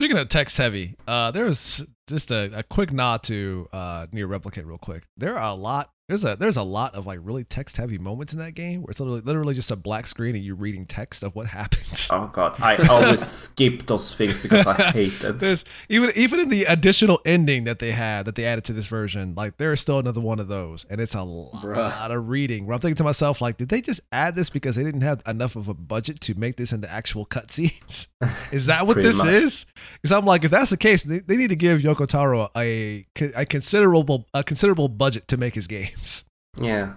Speaking 0.00 0.16
of 0.18 0.28
text 0.28 0.56
heavy, 0.56 0.94
uh, 1.08 1.32
there's 1.32 1.84
just 2.08 2.30
a, 2.30 2.50
a 2.58 2.62
quick 2.62 2.92
nod 2.92 3.22
to 3.24 3.68
uh, 3.72 4.06
Nier 4.12 4.26
Replicant 4.28 4.66
real 4.66 4.78
quick. 4.78 5.04
There 5.16 5.38
are 5.38 5.50
a 5.50 5.54
lot. 5.54 5.90
There's 6.08 6.24
a 6.24 6.36
there's 6.36 6.56
a 6.56 6.62
lot 6.62 6.94
of 6.94 7.06
like 7.06 7.18
really 7.22 7.44
text 7.44 7.76
heavy 7.76 7.98
moments 7.98 8.32
in 8.32 8.38
that 8.38 8.52
game 8.52 8.80
where 8.80 8.90
it's 8.90 8.98
literally 8.98 9.20
literally 9.20 9.52
just 9.52 9.70
a 9.70 9.76
black 9.76 10.06
screen 10.06 10.34
and 10.34 10.42
you're 10.42 10.54
reading 10.56 10.86
text 10.86 11.22
of 11.22 11.34
what 11.36 11.46
happens. 11.58 12.08
Oh 12.10 12.30
god, 12.32 12.54
I 12.62 12.76
always 12.88 13.20
skip 13.20 13.84
those 13.84 14.16
things 14.16 14.38
because 14.38 14.66
I 14.66 14.72
hate 14.92 15.22
it. 15.22 15.38
There's 15.38 15.66
even 15.90 16.10
even 16.16 16.40
in 16.40 16.48
the 16.48 16.64
additional 16.64 17.20
ending 17.26 17.64
that 17.64 17.78
they 17.78 17.92
had 17.92 18.24
that 18.24 18.36
they 18.36 18.46
added 18.46 18.64
to 18.64 18.72
this 18.72 18.86
version, 18.86 19.34
like 19.34 19.58
there 19.58 19.70
is 19.70 19.82
still 19.82 19.98
another 19.98 20.22
one 20.22 20.40
of 20.40 20.48
those, 20.48 20.86
and 20.88 20.98
it's 20.98 21.14
a 21.14 21.20
lot 21.20 21.62
Bruh. 21.62 22.10
of 22.10 22.28
reading. 22.30 22.64
Where 22.64 22.72
I'm 22.74 22.80
thinking 22.80 22.96
to 22.96 23.04
myself, 23.04 23.42
like, 23.42 23.58
did 23.58 23.68
they 23.68 23.82
just 23.82 24.00
add 24.10 24.34
this 24.34 24.48
because 24.48 24.76
they 24.76 24.84
didn't 24.84 25.02
have 25.02 25.22
enough 25.26 25.56
of 25.56 25.68
a 25.68 25.74
budget 25.74 26.22
to 26.22 26.34
make 26.34 26.56
this 26.56 26.72
into 26.72 26.90
actual 26.90 27.26
cutscenes? 27.26 28.08
Is 28.50 28.64
that 28.64 28.86
what 28.86 28.96
this 28.96 29.18
much. 29.18 29.26
is? 29.26 29.66
Because 30.00 30.12
I'm 30.16 30.24
like, 30.24 30.42
if 30.42 30.50
that's 30.50 30.70
the 30.70 30.76
case, 30.76 31.02
they, 31.02 31.18
they 31.18 31.36
need 31.36 31.50
to 31.50 31.56
give 31.56 31.80
Yoko 31.80 31.97
Taro 32.06 32.50
a 32.56 33.06
a 33.34 33.44
considerable 33.46 34.26
a 34.34 34.42
considerable 34.44 34.88
budget 34.88 35.28
to 35.28 35.36
make 35.36 35.54
his 35.54 35.66
games. 35.66 36.24
Yeah. 36.60 36.94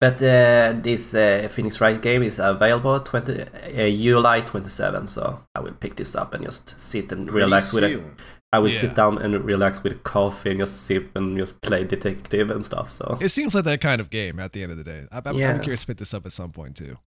But 0.00 0.16
uh, 0.16 0.74
this 0.82 1.14
uh, 1.14 1.48
Phoenix 1.50 1.80
Wright 1.80 2.00
game 2.02 2.22
is 2.22 2.38
available 2.38 3.00
20, 3.00 3.42
uh, 3.42 3.46
July 3.90 4.40
27, 4.42 5.06
so 5.06 5.40
I 5.54 5.60
will 5.60 5.72
pick 5.72 5.96
this 5.96 6.14
up 6.14 6.34
and 6.34 6.44
just 6.44 6.78
sit 6.78 7.10
and 7.12 7.26
Pretty 7.28 7.44
relax 7.44 7.72
with 7.72 7.84
it. 7.84 8.02
I 8.52 8.58
will 8.58 8.68
Yeah. 8.68 8.78
sit 8.80 8.94
down 8.94 9.18
and 9.18 9.42
relax 9.44 9.82
with 9.82 10.02
coffee 10.04 10.50
and 10.50 10.60
just 10.60 10.82
sip 10.82 11.16
and 11.16 11.38
just 11.38 11.60
play 11.62 11.84
detective 11.84 12.50
and 12.50 12.62
stuff. 12.64 12.90
So 12.90 13.16
It 13.22 13.30
seems 13.30 13.54
like 13.54 13.64
that 13.64 13.80
kind 13.80 14.00
of 14.00 14.10
game 14.10 14.38
at 14.38 14.52
the 14.52 14.62
end 14.62 14.72
of 14.72 14.78
the 14.78 14.84
day. 14.84 15.06
I, 15.10 15.16
I'm, 15.18 15.22
I'm 15.28 15.38
Yeah. 15.38 15.58
curious 15.58 15.80
to 15.82 15.86
pick 15.86 15.96
this 15.96 16.12
up 16.12 16.26
at 16.26 16.32
some 16.32 16.52
point 16.52 16.76
too. 16.76 16.98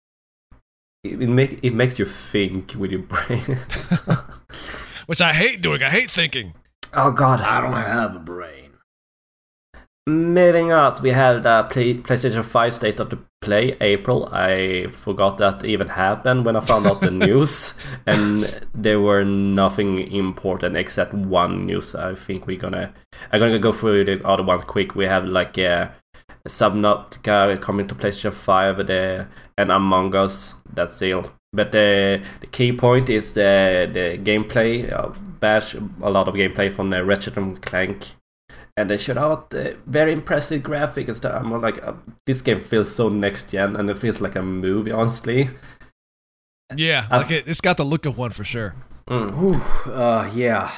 it, 1.05 1.21
it, 1.21 1.29
make, 1.29 1.59
it 1.63 1.75
makes 1.75 1.99
you 1.99 2.07
think 2.07 2.75
with 2.79 2.91
your 2.91 3.03
brain. 3.03 3.43
Which 5.07 5.21
I 5.21 5.33
hate 5.33 5.61
doing. 5.61 5.83
I 5.83 5.91
hate 5.91 6.11
thinking. 6.11 6.55
Oh 6.95 7.11
god. 7.11 7.41
I 7.41 7.61
don't 7.61 7.73
have 7.73 8.17
a 8.17 8.19
brain. 8.19 8.73
Moving 10.09 10.73
on, 10.73 11.03
we 11.03 11.11
have 11.11 11.43
the 11.43 11.65
play, 11.65 11.93
PlayStation 11.93 12.43
5 12.43 12.75
State 12.75 12.99
of 12.99 13.11
the 13.11 13.19
Play 13.43 13.77
April. 13.81 14.27
I 14.33 14.87
forgot 14.91 15.37
that 15.37 15.67
even 15.67 15.89
happened 15.89 16.47
when 16.47 16.57
I 16.57 16.61
found 16.61 16.87
out 16.87 17.03
the 17.03 17.11
news, 17.27 17.75
and 18.07 18.67
there 18.75 19.01
were 19.01 19.23
nothing 19.25 20.11
important 20.11 20.77
except 20.79 21.13
one 21.13 21.67
news. 21.67 21.95
I 21.95 22.15
think 22.15 22.47
we're 22.47 22.59
gonna 22.59 22.95
I'm 23.31 23.41
gonna 23.41 23.59
go 23.59 23.73
through 23.73 24.05
the 24.05 24.27
other 24.27 24.43
ones 24.43 24.65
quick. 24.65 24.95
We 24.95 25.05
have 25.05 25.27
like 25.27 25.59
uh, 25.59 25.89
Subnautica 26.47 27.61
coming 27.61 27.87
to 27.89 27.95
PlayStation 27.95 28.33
5, 28.33 28.87
there, 28.87 29.29
and 29.59 29.71
Among 29.71 30.15
Us, 30.15 30.55
that's 30.73 30.97
still. 30.97 31.38
But 31.53 31.73
the, 31.73 32.23
the 32.41 32.47
key 32.47 32.73
point 32.73 33.09
is 33.09 33.33
the, 33.35 33.89
the 33.93 34.19
gameplay. 34.19 34.93
Uh, 34.93 35.09
Bash, 35.41 35.75
a 35.75 36.11
lot 36.11 36.29
of 36.29 36.35
gameplay 36.35 36.73
from 36.75 36.91
the 36.91 37.05
Ratchet 37.05 37.37
and 37.37 37.61
Clank. 37.63 38.13
And 38.77 38.91
they 38.91 38.97
showed 38.99 39.17
out 39.19 39.53
uh, 39.55 39.71
very 39.87 40.13
impressive 40.13 40.63
graphics 40.63 41.07
and 41.09 41.17
stuff. 41.17 41.43
I'm 41.43 41.51
like, 41.63 41.83
uh, 41.83 41.95
this 42.27 42.43
game 42.43 42.63
feels 42.63 42.95
so 42.95 43.09
next 43.09 43.51
gen 43.51 43.77
and 43.77 43.89
it 43.91 43.99
feels 43.99 44.21
like 44.21 44.37
a 44.37 44.43
movie, 44.43 44.93
honestly. 44.93 45.51
Yeah, 46.77 47.07
I've- 47.11 47.25
like 47.25 47.31
it, 47.33 47.49
it's 47.49 47.61
got 47.61 47.77
the 47.77 47.85
look 47.85 48.05
of 48.07 48.19
one 48.19 48.31
for 48.31 48.45
sure. 48.45 48.75
Mm. 49.09 49.35
Whew, 49.35 49.93
uh, 49.93 50.31
yeah. 50.35 50.71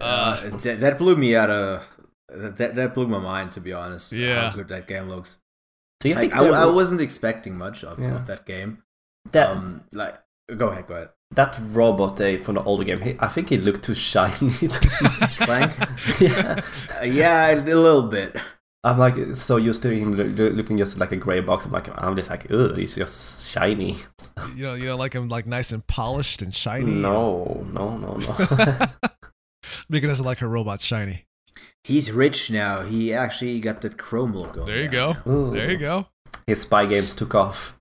Uh, 0.00 0.40
Uh, 0.42 0.56
that, 0.58 0.80
that 0.80 0.98
blew 0.98 1.16
me 1.16 1.36
out 1.36 1.48
of. 1.50 1.86
That, 2.28 2.74
that 2.74 2.94
blew 2.94 3.06
my 3.06 3.18
mind, 3.18 3.52
to 3.52 3.60
be 3.60 3.72
honest. 3.72 4.12
Yeah. 4.12 4.50
How 4.50 4.56
good 4.56 4.68
that 4.68 4.88
game 4.88 5.08
looks. 5.08 5.36
Do 6.00 6.08
you 6.08 6.14
Like, 6.14 6.32
think 6.32 6.34
I, 6.34 6.62
I 6.62 6.66
wasn't 6.66 7.00
expecting 7.00 7.56
much 7.56 7.84
of, 7.84 7.98
Yeah. 8.00 8.16
of 8.16 8.26
that 8.26 8.46
game. 8.46 8.82
That, 9.30 9.50
Um, 9.50 9.84
like, 9.92 10.18
go 10.56 10.68
ahead, 10.68 10.86
go 10.86 10.94
ahead. 10.94 11.10
that 11.34 11.56
robot 11.70 12.20
uh, 12.20 12.38
from 12.38 12.56
the 12.56 12.62
older 12.64 12.84
game, 12.84 13.00
he, 13.00 13.16
I 13.20 13.28
think 13.28 13.48
he 13.50 13.58
looked 13.58 13.84
too 13.84 13.94
shiny. 13.94 14.50
to. 14.50 14.88
Clank? 15.38 15.72
yeah. 16.20 16.60
Uh, 17.00 17.04
yeah, 17.04 17.50
a 17.52 17.56
little 17.62 18.02
bit. 18.02 18.36
I'm 18.84 18.98
like 18.98 19.36
so 19.36 19.58
used 19.58 19.80
to 19.82 19.90
him 19.96 20.12
loo- 20.12 20.24
loo- 20.24 20.50
looking 20.50 20.76
just 20.76 20.98
like 20.98 21.12
a 21.12 21.16
gray 21.16 21.38
box. 21.38 21.64
I'm 21.64 21.70
like, 21.70 21.86
I'm 22.02 22.16
just 22.16 22.30
like, 22.30 22.50
ugh, 22.50 22.76
he's 22.76 22.96
just 22.96 23.46
shiny. 23.46 23.98
You 24.56 24.64
know, 24.64 24.74
you 24.74 24.86
know, 24.86 24.96
like 24.96 25.12
him 25.14 25.28
like 25.28 25.46
nice 25.46 25.70
and 25.72 25.86
polished 25.86 26.42
and 26.42 26.54
shiny. 26.54 26.90
No, 26.90 27.64
no, 27.72 27.96
no, 27.96 28.16
no. 28.16 28.86
Mika 29.88 30.08
doesn't 30.08 30.24
like 30.26 30.38
her 30.38 30.48
robot 30.48 30.80
shiny. 30.80 31.26
He's 31.84 32.10
rich 32.10 32.50
now. 32.50 32.82
He 32.82 33.14
actually 33.14 33.60
got 33.60 33.80
that 33.82 33.96
chrome 33.98 34.34
look. 34.34 34.66
There 34.66 34.80
you 34.80 34.88
go. 34.88 35.16
now. 35.24 35.50
There 35.50 35.70
you 35.70 35.78
go. 35.78 36.06
His 36.46 36.62
spy 36.62 36.86
games 36.86 37.14
took 37.14 37.34
off. 37.36 37.78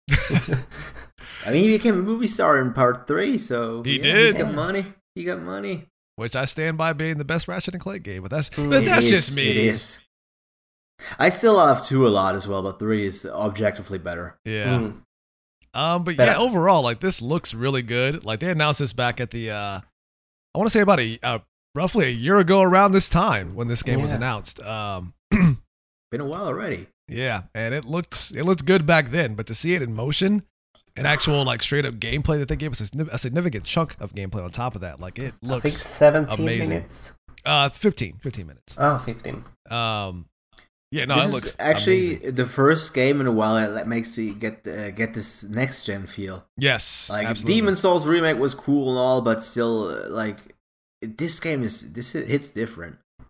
I 1.46 1.52
mean, 1.52 1.64
he 1.64 1.78
became 1.78 1.96
a 1.96 2.04
movie 2.04 2.28
star 2.28 2.60
in 2.60 2.74
part 2.74 3.08
three, 3.08 3.38
so 3.38 3.82
He 3.84 3.98
yeah, 3.98 4.04
did. 4.04 4.36
He 4.38 4.44
got 4.44 4.54
money. 4.54 4.86
He 5.16 5.24
got 5.24 5.42
money. 5.42 5.88
Which 6.16 6.36
I 6.36 6.46
stand 6.46 6.78
by 6.78 6.94
being 6.94 7.18
the 7.18 7.26
best 7.26 7.48
Ratchet 7.48 7.74
and 7.74 7.82
Clank 7.82 8.04
game, 8.04 8.22
but 8.22 8.32
that's 8.32 8.50
Mm. 8.52 8.70
but 8.70 8.86
that's 8.86 9.06
is, 9.06 9.12
just 9.12 9.36
me. 9.36 9.50
It 9.50 9.58
is. 9.58 10.00
I 11.18 11.30
still 11.30 11.56
love 11.56 11.84
two 11.86 12.06
a 12.08 12.10
lot 12.10 12.36
as 12.36 12.48
well, 12.48 12.62
but 12.62 12.78
three 12.80 13.08
is 13.08 13.26
objectively 13.26 13.98
better. 13.98 14.38
Yeah. 14.46 14.66
Mm. 14.66 15.02
Um, 15.74 16.04
but 16.04 16.18
But 16.18 16.28
yeah, 16.28 16.34
I- 16.34 16.38
overall, 16.38 16.82
like 16.84 17.00
this 17.00 17.22
looks 17.22 17.54
really 17.54 17.82
good. 17.82 18.24
Like 18.24 18.40
they 18.40 18.50
announced 18.52 18.80
this 18.80 18.94
back 18.94 19.20
at 19.20 19.32
the, 19.32 19.50
uh, 19.52 19.80
I 20.54 20.58
want 20.58 20.68
to 20.68 20.72
say 20.72 20.82
about 20.82 21.00
a 21.00 21.18
uh, 21.24 21.40
roughly 21.74 22.06
a 22.06 22.10
year 22.10 22.38
ago 22.38 22.62
around 22.62 22.92
this 22.92 23.10
time 23.10 23.56
when 23.56 23.68
this 23.68 23.82
game 23.82 24.02
was 24.02 24.12
announced. 24.12 24.62
Um, 24.62 25.14
Been 25.32 26.20
a 26.22 26.26
while 26.26 26.44
already. 26.46 26.88
yeah, 27.08 27.44
and 27.56 27.74
it 27.74 27.86
looked 27.86 28.32
it 28.36 28.44
looked 28.44 28.66
good 28.66 28.86
back 28.86 29.12
then, 29.12 29.34
but 29.36 29.48
to 29.48 29.56
see 29.56 29.74
it 29.74 29.82
in 29.82 29.96
motion, 29.96 30.44
an 30.98 31.06
actual 31.06 31.44
like 31.44 31.64
straight 31.64 31.86
up 31.86 31.96
gameplay 31.96 32.38
that 32.40 32.48
they 32.48 32.56
gave 32.56 32.72
us 32.72 32.82
a, 32.94 33.02
a 33.12 33.18
significant 33.18 33.64
chunk 33.66 33.96
of 34.00 34.14
gameplay 34.14 34.44
on 34.44 34.50
top 34.52 34.76
of 34.76 34.82
that, 34.82 35.00
like 35.00 35.18
it 35.20 35.34
I 35.44 35.60
think 35.60 35.64
looks 35.64 35.82
17 35.86 36.40
amazing. 36.40 36.70
minutes. 36.70 37.14
uh 37.46 37.70
15, 37.70 38.18
15 38.22 38.48
minutes. 38.48 38.76
Oh, 38.78 38.98
15. 38.98 39.44
Um, 39.70 40.26
yeah, 40.92 41.06
no, 41.06 41.16
this 41.16 41.24
it 41.24 41.28
is 41.28 41.34
looks 41.34 41.56
actually 41.60 42.16
amazing. 42.18 42.36
the 42.36 42.46
first 42.46 42.94
game 42.94 43.22
in 43.22 43.28
a 43.28 43.32
while 43.32 43.56
that 43.74 43.88
makes 43.88 44.18
me 44.18 44.32
get 44.34 44.68
uh, 44.68 44.92
get 44.92 45.14
this 45.14 45.44
next 45.44 45.86
gen 45.86 46.06
feel. 46.08 46.46
yes, 46.58 47.10
Like 47.10 47.28
absolutely. 47.28 47.54
Demon 47.56 47.76
Souls 47.78 48.06
remake 48.08 48.38
was 48.38 48.54
cool 48.54 48.90
and 48.90 48.98
all, 48.98 49.22
but 49.22 49.42
still, 49.42 49.88
uh, 49.88 50.10
like 50.10 50.38
this 51.02 51.40
game 51.40 51.64
is 51.64 51.94
this 51.94 52.12
hits 52.12 52.50
different. 52.50 52.98
I 53.22 53.26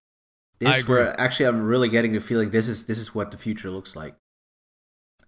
This 0.59 0.79
agree. 0.81 0.95
where 0.95 1.21
actually 1.21 1.45
I'm 1.45 1.61
really 1.63 1.87
getting 1.89 2.13
the 2.13 2.19
feeling 2.19 2.49
this 2.49 2.67
is 2.67 2.87
this 2.87 2.97
is 2.97 3.13
what 3.15 3.29
the 3.31 3.37
future 3.37 3.69
looks 3.69 3.95
like, 3.95 4.15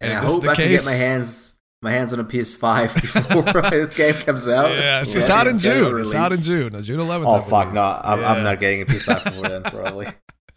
and, 0.01 0.11
And 0.11 0.13
I 0.13 0.15
if 0.17 0.21
this 0.23 0.29
is 0.29 0.35
hope 0.35 0.43
the 0.43 0.49
I 0.49 0.55
can 0.55 0.69
get 0.69 0.85
my 0.85 0.93
hands 0.93 1.52
my 1.83 1.91
hands 1.91 2.13
on 2.13 2.19
a 2.19 2.23
PS5 2.23 2.95
before 3.01 3.61
this 3.69 3.93
game 3.95 4.15
comes 4.15 4.47
out. 4.47 4.71
Yeah, 4.71 5.01
it's, 5.01 5.13
it's 5.13 5.29
out 5.29 5.47
in 5.47 5.59
June. 5.59 5.99
It's 5.99 6.15
out 6.15 6.31
in. 6.31 6.39
June. 6.39 6.83
June 6.83 6.99
11th. 6.99 7.27
I 7.27 7.37
Oh 7.37 7.41
fuck 7.41 7.73
no! 7.73 7.81
I'm, 7.81 8.19
Yeah. 8.19 8.31
I'm 8.31 8.43
not 8.43 8.59
getting 8.59 8.81
a 8.81 8.85
PS5 8.85 9.23
before 9.25 9.43
then 9.49 9.63
probably. 9.63 10.07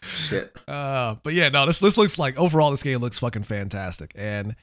Shit. 0.03 0.57
Uh, 0.69 1.17
but 1.23 1.35
yeah, 1.35 1.49
no, 1.49 1.67
this 1.67 1.81
this 1.81 1.97
looks 1.97 2.19
like 2.19 2.39
overall 2.39 2.71
this 2.71 2.83
game 2.83 3.01
looks 3.01 3.19
fucking 3.19 3.43
fantastic, 3.43 4.13
and 4.15 4.55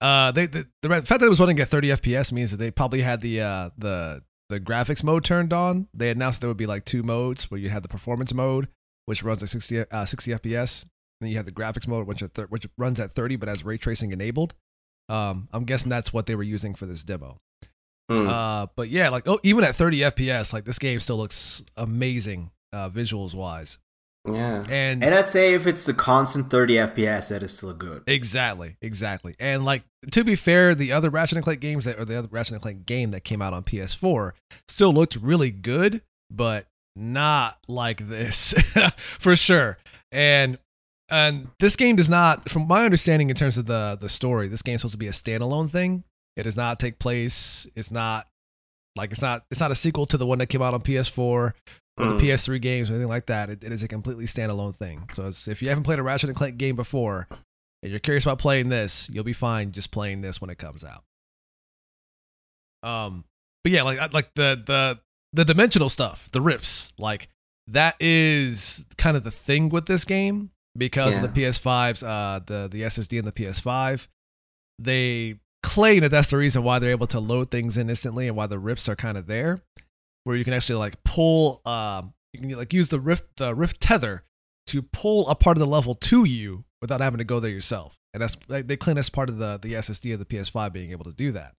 uh, 0.00 0.30
they 0.30 0.46
the, 0.46 0.66
the 0.82 0.88
fact 0.88 1.08
that 1.08 1.22
it 1.22 1.28
was 1.28 1.40
running 1.40 1.58
at 1.60 1.68
30 1.68 1.88
FPS 1.88 2.30
means 2.32 2.52
that 2.52 2.58
they 2.58 2.70
probably 2.70 3.02
had 3.02 3.20
the 3.20 3.40
uh 3.40 3.70
the 3.76 4.22
the 4.48 4.60
graphics 4.60 5.02
mode 5.02 5.24
turned 5.24 5.52
on. 5.52 5.88
They 5.92 6.10
announced 6.10 6.40
there 6.40 6.48
would 6.48 6.56
be 6.56 6.66
like 6.66 6.84
two 6.84 7.02
modes 7.02 7.50
where 7.50 7.58
you 7.58 7.70
had 7.70 7.82
the 7.82 7.88
performance 7.88 8.32
mode, 8.32 8.68
which 9.06 9.22
runs 9.24 9.42
at 9.42 9.48
60 9.48 9.90
uh, 9.90 10.04
60 10.04 10.30
FPS, 10.32 10.82
and 10.82 10.90
then 11.20 11.30
you 11.30 11.36
have 11.36 11.46
the 11.46 11.52
graphics 11.52 11.88
mode, 11.88 12.06
which 12.06 12.22
at 12.22 12.34
thir- 12.34 12.46
which 12.46 12.66
runs 12.78 13.00
at 13.00 13.12
30 13.12 13.36
but 13.36 13.48
has 13.48 13.64
ray 13.64 13.78
tracing 13.78 14.12
enabled. 14.12 14.54
Um, 15.08 15.48
I'm 15.52 15.64
guessing 15.64 15.90
that's 15.90 16.12
what 16.12 16.26
they 16.26 16.34
were 16.34 16.42
using 16.42 16.74
for 16.74 16.86
this 16.86 17.04
demo. 17.04 17.38
Mm. 18.10 18.28
Uh, 18.28 18.66
but 18.76 18.88
yeah, 18.88 19.08
like 19.08 19.26
oh, 19.26 19.38
even 19.42 19.64
at 19.64 19.76
30 19.76 20.00
FPS, 20.00 20.52
like 20.52 20.64
this 20.64 20.78
game 20.78 21.00
still 21.00 21.16
looks 21.16 21.62
amazing 21.76 22.50
uh, 22.72 22.88
visuals 22.88 23.34
wise, 23.34 23.78
yeah. 24.26 24.64
and 24.68 25.02
And 25.02 25.14
I'd 25.14 25.28
say 25.28 25.54
if 25.54 25.66
it's 25.66 25.84
the 25.84 25.94
constant 25.94 26.50
30 26.50 26.74
FPS, 26.74 27.28
that 27.28 27.42
is 27.42 27.56
still 27.56 27.72
good. 27.72 28.02
Exactly, 28.06 28.76
exactly. 28.80 29.34
And 29.38 29.64
like 29.64 29.84
to 30.10 30.24
be 30.24 30.36
fair, 30.36 30.74
the 30.74 30.92
other 30.92 31.10
Ratchet 31.10 31.36
and 31.36 31.44
Clank 31.44 31.60
games 31.60 31.84
that 31.84 31.98
or 31.98 32.04
the 32.04 32.18
other 32.18 32.28
Ratchet 32.30 32.54
and 32.54 32.62
Clank 32.62 32.86
game 32.86 33.10
that 33.10 33.24
came 33.24 33.42
out 33.42 33.52
on 33.52 33.64
PS4 33.64 34.32
still 34.68 34.92
looked 34.92 35.16
really 35.16 35.50
good, 35.50 36.02
but 36.30 36.66
not 36.94 37.58
like 37.66 38.08
this 38.08 38.54
for 39.18 39.34
sure. 39.34 39.78
And 40.10 40.58
and 41.10 41.48
this 41.60 41.76
game 41.76 41.96
does 41.96 42.08
not, 42.10 42.48
from 42.48 42.66
my 42.66 42.84
understanding 42.84 43.30
in 43.30 43.36
terms 43.36 43.58
of 43.58 43.66
the 43.66 43.98
the 44.00 44.08
story, 44.08 44.48
this 44.48 44.62
game's 44.62 44.80
supposed 44.82 44.92
to 44.92 44.98
be 44.98 45.08
a 45.08 45.12
standalone 45.12 45.70
thing. 45.70 46.04
It 46.36 46.44
does 46.44 46.56
not 46.56 46.80
take 46.80 46.98
place. 46.98 47.66
It's 47.74 47.90
not 47.90 48.26
like 48.96 49.12
it's 49.12 49.22
not 49.22 49.44
it's 49.50 49.60
not 49.60 49.70
a 49.70 49.74
sequel 49.74 50.06
to 50.06 50.16
the 50.16 50.26
one 50.26 50.38
that 50.38 50.46
came 50.46 50.62
out 50.62 50.74
on 50.74 50.80
PS4 50.80 51.18
or 51.18 51.54
the 51.98 52.04
Mm. 52.04 52.20
PS3 52.20 52.60
games 52.60 52.88
or 52.90 52.94
anything 52.94 53.10
like 53.10 53.26
that. 53.26 53.50
It, 53.50 53.62
it 53.62 53.70
is 53.70 53.82
a 53.82 53.88
completely 53.88 54.24
standalone 54.24 54.74
thing. 54.74 55.10
So 55.12 55.26
it's, 55.26 55.46
if 55.46 55.60
you 55.60 55.68
haven't 55.68 55.84
played 55.84 55.98
a 55.98 56.02
Ratchet 56.02 56.30
and 56.30 56.36
Clank 56.36 56.56
game 56.56 56.74
before 56.74 57.28
and 57.82 57.90
you're 57.90 58.00
curious 58.00 58.24
about 58.24 58.38
playing 58.38 58.70
this, 58.70 59.10
you'll 59.12 59.24
be 59.24 59.34
fine 59.34 59.72
just 59.72 59.90
playing 59.90 60.22
this 60.22 60.40
when 60.40 60.48
it 60.48 60.56
comes 60.56 60.84
out. 60.84 61.04
Um, 62.82 63.24
but 63.62 63.72
yeah, 63.72 63.82
like 63.82 64.12
like 64.12 64.34
the 64.34 64.62
the 64.64 65.00
the 65.34 65.44
dimensional 65.44 65.88
stuff, 65.90 66.28
the 66.32 66.40
rips, 66.40 66.92
like 66.98 67.28
that 67.68 67.94
is 68.00 68.84
kind 68.96 69.16
of 69.16 69.22
the 69.24 69.30
thing 69.30 69.68
with 69.68 69.84
this 69.86 70.04
game 70.04 70.50
because 70.76 71.16
of 71.16 71.22
the 71.22 71.28
PS5's 71.28 72.02
uh 72.02 72.40
the 72.46 72.68
the 72.70 72.82
SSD 72.82 73.18
and 73.18 73.26
the 73.26 73.32
PS5. 73.32 74.06
They 74.78 75.36
claim 75.62 76.00
that 76.00 76.10
that's 76.10 76.30
the 76.30 76.36
reason 76.36 76.62
why 76.62 76.78
they're 76.78 76.90
able 76.90 77.06
to 77.06 77.20
load 77.20 77.50
things 77.50 77.78
in 77.78 77.88
instantly 77.88 78.26
and 78.26 78.36
why 78.36 78.46
the 78.46 78.58
rips 78.58 78.88
are 78.88 78.96
kind 78.96 79.16
of 79.16 79.26
there 79.26 79.60
where 80.24 80.36
you 80.36 80.44
can 80.44 80.52
actually 80.52 80.76
like 80.76 81.02
pull 81.04 81.60
um 81.64 82.12
you 82.32 82.40
can 82.40 82.50
like 82.58 82.72
use 82.72 82.88
the 82.88 83.00
rift 83.00 83.24
the 83.36 83.54
rift 83.54 83.80
tether 83.80 84.24
to 84.66 84.82
pull 84.82 85.28
a 85.28 85.34
part 85.34 85.56
of 85.56 85.60
the 85.60 85.66
level 85.66 85.94
to 85.94 86.24
you 86.24 86.64
without 86.80 87.00
having 87.00 87.18
to 87.18 87.24
go 87.24 87.40
there 87.40 87.50
yourself 87.50 87.96
and 88.12 88.22
that's 88.22 88.36
like, 88.48 88.66
they 88.66 88.76
claim 88.76 88.96
that's 88.96 89.08
part 89.08 89.28
of 89.28 89.38
the 89.38 89.58
the 89.62 89.74
ssd 89.74 90.12
of 90.12 90.18
the 90.18 90.24
ps5 90.24 90.72
being 90.72 90.90
able 90.90 91.04
to 91.04 91.12
do 91.12 91.32
that 91.32 91.54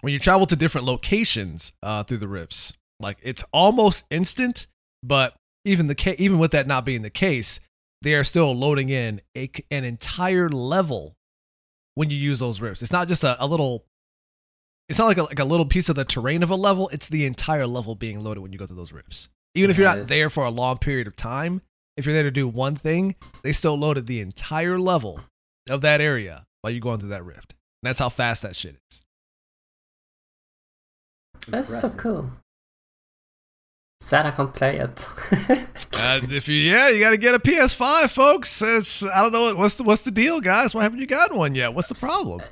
when 0.00 0.12
you 0.12 0.18
travel 0.18 0.46
to 0.46 0.56
different 0.56 0.86
locations 0.86 1.72
uh 1.82 2.02
through 2.02 2.18
the 2.18 2.28
rips, 2.28 2.72
like 3.00 3.18
it's 3.22 3.44
almost 3.52 4.04
instant 4.10 4.66
but 5.02 5.34
even 5.64 5.86
the 5.86 5.94
ca- 5.94 6.16
even 6.18 6.38
with 6.38 6.50
that 6.50 6.66
not 6.66 6.84
being 6.84 7.02
the 7.02 7.10
case 7.10 7.60
they 8.02 8.14
are 8.14 8.24
still 8.24 8.54
loading 8.54 8.88
in 8.88 9.20
a, 9.36 9.50
an 9.70 9.84
entire 9.84 10.48
level 10.48 11.14
when 11.94 12.10
you 12.10 12.16
use 12.16 12.38
those 12.38 12.60
rifts 12.60 12.82
it's 12.82 12.92
not 12.92 13.08
just 13.08 13.24
a, 13.24 13.42
a 13.42 13.46
little 13.46 13.84
it's 14.88 14.98
not 14.98 15.06
like 15.06 15.18
a, 15.18 15.22
like 15.22 15.38
a 15.38 15.44
little 15.44 15.64
piece 15.64 15.88
of 15.88 15.96
the 15.96 16.04
terrain 16.04 16.42
of 16.42 16.50
a 16.50 16.54
level. 16.54 16.88
It's 16.90 17.08
the 17.08 17.24
entire 17.24 17.66
level 17.66 17.94
being 17.94 18.22
loaded 18.22 18.40
when 18.40 18.52
you 18.52 18.58
go 18.58 18.66
through 18.66 18.76
those 18.76 18.92
rips. 18.92 19.28
Even 19.54 19.70
if 19.70 19.78
you're 19.78 19.86
not 19.86 20.06
there 20.08 20.28
for 20.28 20.44
a 20.44 20.50
long 20.50 20.76
period 20.76 21.06
of 21.06 21.16
time, 21.16 21.62
if 21.96 22.04
you're 22.04 22.14
there 22.14 22.22
to 22.24 22.30
do 22.30 22.48
one 22.48 22.76
thing, 22.76 23.14
they 23.42 23.52
still 23.52 23.74
loaded 23.74 24.06
the 24.06 24.20
entire 24.20 24.78
level 24.78 25.20
of 25.70 25.80
that 25.80 26.02
area 26.02 26.44
while 26.60 26.70
you're 26.70 26.80
going 26.80 27.00
through 27.00 27.10
that 27.10 27.24
rift. 27.24 27.54
And 27.82 27.88
that's 27.88 27.98
how 27.98 28.08
fast 28.08 28.42
that 28.42 28.54
shit 28.56 28.76
is. 28.90 29.02
That's 31.48 31.80
so 31.80 31.88
cool. 31.98 32.30
Sad 34.02 34.26
I 34.26 34.32
can't 34.32 34.52
play 34.52 34.78
it. 34.78 35.08
And 35.94 36.32
if 36.32 36.48
you, 36.48 36.56
yeah, 36.56 36.88
you 36.88 36.98
got 36.98 37.10
to 37.10 37.16
get 37.16 37.36
a 37.36 37.38
PS5, 37.38 38.10
folks. 38.10 38.60
It's 38.60 39.04
I 39.04 39.22
don't 39.22 39.32
know 39.32 39.54
what's 39.54 39.76
the 39.76 39.84
what's 39.84 40.02
the 40.02 40.10
deal, 40.10 40.40
guys. 40.40 40.74
Why 40.74 40.82
haven't 40.82 40.98
you 40.98 41.06
gotten 41.06 41.38
one 41.38 41.54
yet? 41.54 41.72
What's 41.72 41.86
the 41.86 41.94
problem? 41.94 42.42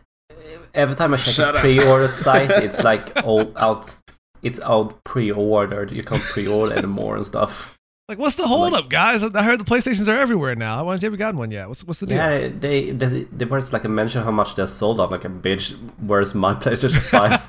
Every 0.73 0.95
time 0.95 1.13
I 1.13 1.17
check 1.17 1.35
Shut 1.35 1.55
a 1.57 1.59
up. 1.59 1.61
pre-order 1.63 2.07
site, 2.07 2.51
it's 2.53 2.85
like 2.91 3.11
all 3.25 3.53
out. 3.59 3.97
It's 4.43 4.61
out 4.61 5.03
pre-ordered. 5.03 5.91
You 5.91 6.05
can't 6.05 6.23
pre-order 6.23 6.77
anymore 6.77 7.17
and 7.17 7.27
stuff. 7.27 7.77
Like, 8.09 8.19
what's 8.19 8.37
the 8.37 8.47
holdup, 8.47 8.89
guys? 8.89 9.25
I 9.25 9.43
heard 9.43 9.59
the 9.59 9.65
PlayStations 9.65 10.07
are 10.07 10.19
everywhere 10.19 10.55
now. 10.55 10.85
Why 10.85 10.93
haven't 10.93 11.03
you 11.03 11.09
ever 11.09 11.17
gotten 11.17 11.39
one 11.39 11.51
yet? 11.51 11.67
What's 11.67 11.83
what's 11.83 11.99
the 11.99 12.07
deal? 12.07 12.17
Yeah, 12.17 12.49
they 12.49 12.93
they 12.93 13.25
there 13.33 13.49
was 13.49 13.73
like 13.73 13.83
a 13.85 13.89
mention 13.89 14.23
how 14.23 14.31
much 14.31 14.55
they're 14.55 14.69
sold 14.69 15.01
of. 15.01 15.11
Like 15.11 15.25
a 15.25 15.29
bitch, 15.29 15.77
where's 15.99 16.33
my 16.33 16.55
PlayStation 16.63 17.01
Five? 17.01 17.41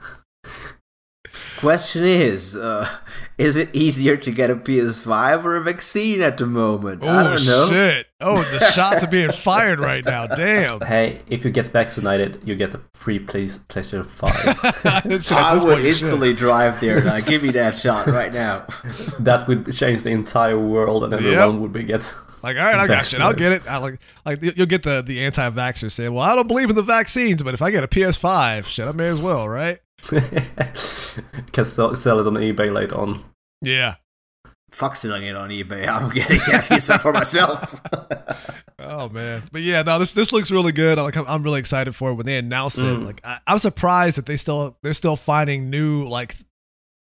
Question 1.58 2.04
is, 2.04 2.54
uh, 2.54 2.86
Is 3.38 3.56
it 3.56 3.74
easier 3.74 4.16
to 4.16 4.30
get 4.30 4.50
a 4.50 4.56
PS5 4.56 5.44
or 5.44 5.56
a 5.56 5.60
vaccine 5.62 6.20
at 6.20 6.36
the 6.38 6.46
moment? 6.46 7.02
I 7.02 7.06
Oh 7.20 7.22
don't 7.34 7.46
know. 7.46 7.66
shit! 7.68 8.06
Oh, 8.20 8.36
the 8.36 8.58
shots 8.72 9.02
are 9.02 9.06
being 9.06 9.30
fired 9.32 9.80
right 9.80 10.04
now. 10.04 10.26
Damn. 10.26 10.80
Hey, 10.80 11.22
if 11.28 11.44
you 11.44 11.50
get 11.50 11.68
vaccinated, 11.68 12.40
you 12.44 12.54
get 12.56 12.74
a 12.74 12.80
free 12.94 13.18
play- 13.18 13.46
PlayStation 13.46 14.06
5. 14.06 14.30
I 14.84 15.02
would 15.06 15.22
point, 15.64 15.82
you 15.82 15.88
instantly 15.88 16.32
drive 16.34 16.80
there. 16.80 17.02
Now. 17.02 17.20
Give 17.20 17.42
me 17.42 17.50
that 17.52 17.74
shot 17.74 18.06
right 18.06 18.32
now. 18.32 18.66
that 19.20 19.46
would 19.48 19.72
change 19.72 20.02
the 20.02 20.10
entire 20.10 20.58
world 20.58 21.04
and 21.04 21.12
everyone 21.14 21.60
would 21.62 21.72
be 21.72 21.84
get. 21.84 22.02
Like, 22.42 22.56
all 22.58 22.64
right, 22.64 22.76
I 22.76 22.86
got 22.86 23.06
shit. 23.06 23.20
I'll 23.20 23.32
get 23.32 23.52
it. 23.52 23.62
I 23.68 23.78
like, 23.78 23.98
like 24.24 24.42
you- 24.42 24.52
you'll 24.56 24.66
get 24.66 24.82
the 24.82 25.02
the 25.02 25.24
anti-vaxxer 25.24 25.90
saying, 25.90 26.12
"Well, 26.12 26.22
I 26.24 26.34
don't 26.36 26.46
believe 26.48 26.70
in 26.70 26.76
the 26.76 26.82
vaccines, 26.82 27.42
but 27.42 27.54
if 27.54 27.62
I 27.62 27.70
get 27.70 27.82
a 27.82 27.88
PS5, 27.88 28.64
shit, 28.66 28.86
I 28.86 28.92
may 28.92 29.08
as 29.08 29.20
well, 29.20 29.48
right?" 29.48 29.80
Can 31.52 31.64
sell, 31.64 31.96
sell 31.96 32.20
it 32.20 32.26
on 32.26 32.34
eBay 32.34 32.72
later 32.72 32.96
on. 32.96 33.24
Yeah. 33.62 33.96
Fuck 34.70 34.96
selling 34.96 35.24
it 35.24 35.36
on 35.36 35.50
eBay. 35.50 35.88
I'm 35.88 36.10
getting 36.10 36.38
that 36.38 36.64
PS5 36.64 37.00
for 37.00 37.12
myself. 37.12 37.80
Oh 38.78 39.08
man, 39.08 39.42
but 39.50 39.62
yeah, 39.62 39.82
no, 39.82 39.98
this 39.98 40.12
this 40.12 40.32
looks 40.32 40.50
really 40.50 40.70
good. 40.70 40.98
Like, 40.98 41.16
I'm, 41.16 41.26
I'm 41.26 41.42
really 41.42 41.58
excited 41.58 41.94
for 41.96 42.10
it 42.10 42.14
when 42.14 42.26
they 42.26 42.36
announced 42.36 42.78
it. 42.78 42.82
Mm. 42.82 43.06
Like, 43.06 43.20
I, 43.24 43.40
I'm 43.46 43.58
surprised 43.58 44.18
that 44.18 44.26
they 44.26 44.36
still 44.36 44.76
they're 44.82 44.92
still 44.92 45.16
finding 45.16 45.70
new 45.70 46.06
like 46.06 46.36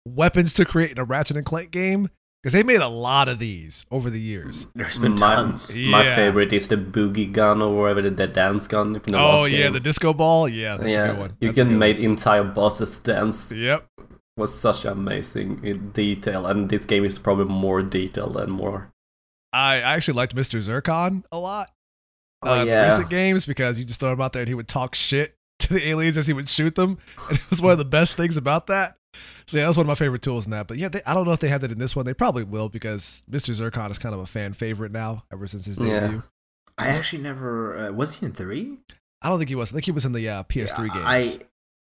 weapons 0.07 0.55
to 0.55 0.64
create 0.64 0.91
in 0.91 0.99
a 0.99 1.05
Ratchet 1.05 1.36
and 1.36 1.45
Clank 1.45 1.70
game 1.70 2.09
because 2.43 2.53
they 2.53 2.62
made 2.62 2.80
a 2.80 2.89
lot 2.89 3.28
of 3.28 3.39
these 3.39 3.84
over 3.91 4.11
the 4.11 4.20
years. 4.20 4.66
There's 4.74 4.99
been 4.99 5.12
My, 5.12 5.34
tons. 5.36 5.76
my 5.76 6.05
Yeah. 6.05 6.16
favorite 6.16 6.53
is 6.53 6.68
the 6.68 6.76
boogie 6.76 7.30
gun 7.32 7.61
or 7.62 7.76
whatever 7.82 8.03
the, 8.03 8.11
the 8.11 8.26
dance 8.26 8.68
gun 8.68 8.99
from 9.01 9.12
the 9.12 9.18
oh 9.18 9.43
last 9.43 9.51
yeah, 9.51 9.59
game. 9.64 9.72
the 9.72 9.80
disco 9.80 10.12
ball. 10.12 10.49
Yeah, 10.49 10.76
that's 10.76 10.89
a 10.89 10.91
yeah, 10.91 11.07
good 11.09 11.18
one. 11.18 11.36
you 11.41 11.49
That's 11.49 11.57
can 11.59 11.68
good 11.70 11.78
make 11.78 11.99
entire 11.99 12.45
bosses 12.45 12.99
dance. 12.99 13.51
Yep. 13.53 13.86
Was 14.36 14.57
such 14.57 14.84
amazing 14.84 15.61
in 15.64 15.91
detail, 15.91 16.47
and 16.47 16.68
this 16.68 16.84
game 16.86 17.05
is 17.05 17.18
probably 17.18 17.47
more 17.47 17.82
detailed 17.82 18.36
and 18.36 18.53
more. 18.53 18.93
I, 19.53 19.76
I 19.76 19.95
actually 19.97 20.14
liked 20.14 20.36
Mr. 20.36 20.61
Zurkon 20.61 21.24
a 21.32 21.39
lot. 21.39 21.70
Oh, 22.45 22.53
uh, 22.53 22.55
in 22.61 22.66
the 22.68 22.72
yeah. 22.72 22.84
recent 22.84 23.11
games 23.11 23.45
because 23.47 23.80
you 23.80 23.84
just 23.84 23.99
throw 23.99 24.12
him 24.12 24.20
out 24.20 24.32
there 24.32 24.43
and 24.43 24.49
he 24.49 24.55
would 24.55 24.68
talk 24.68 24.95
shit 24.95 25.34
to 25.59 25.72
the 25.74 25.89
aliens 25.89 26.16
as 26.16 26.28
he 26.28 26.32
would 26.32 26.49
shoot 26.49 26.76
them, 26.76 26.99
and 27.28 27.39
it 27.39 27.51
was 27.51 27.61
one 27.61 27.72
of 27.72 27.78
the 27.78 27.84
best 27.84 28.16
things 28.16 28.36
about 28.36 28.68
that. 28.68 28.95
So 29.47 29.57
yeah, 29.57 29.64
that 29.64 29.69
was 29.69 29.77
one 29.77 29.85
of 29.85 29.89
my 29.89 29.95
favorite 29.95 30.23
tools 30.23 30.45
in 30.45 30.51
that. 30.51 30.66
But 30.69 30.77
yeah, 30.79 30.89
they, 30.89 31.01
I 31.07 31.14
don't 31.14 31.25
know 31.27 31.33
if 31.33 31.41
they 31.41 31.49
had 31.49 31.61
that 31.62 31.73
in 31.73 31.79
this 31.79 31.97
one. 31.97 32.05
They 32.07 32.14
probably 32.14 32.45
will 32.45 32.69
because 32.69 33.23
Mr. 33.31 33.55
Zurkon 33.59 33.91
is 33.91 33.99
kind 33.99 34.14
of 34.14 34.21
a 34.21 34.27
fan 34.27 34.53
favorite 34.53 34.93
now 34.93 35.25
ever 35.33 35.47
since 35.47 35.64
his 35.66 35.79
Yeah. 35.79 36.01
debut. 36.01 36.23
I 36.77 36.89
actually 36.89 37.23
never. 37.23 37.77
Uh, 37.89 37.93
was 37.93 38.19
he 38.19 38.27
in 38.27 38.33
three? 38.33 38.79
I 39.23 39.29
don't 39.29 39.39
think 39.39 39.49
he 39.49 39.55
was. 39.57 39.71
I 39.71 39.73
think 39.73 39.85
he 39.87 39.91
was 39.91 40.05
in 40.05 40.12
the 40.12 40.29
uh, 40.29 40.43
PS3 40.45 40.93
games. 40.93 41.39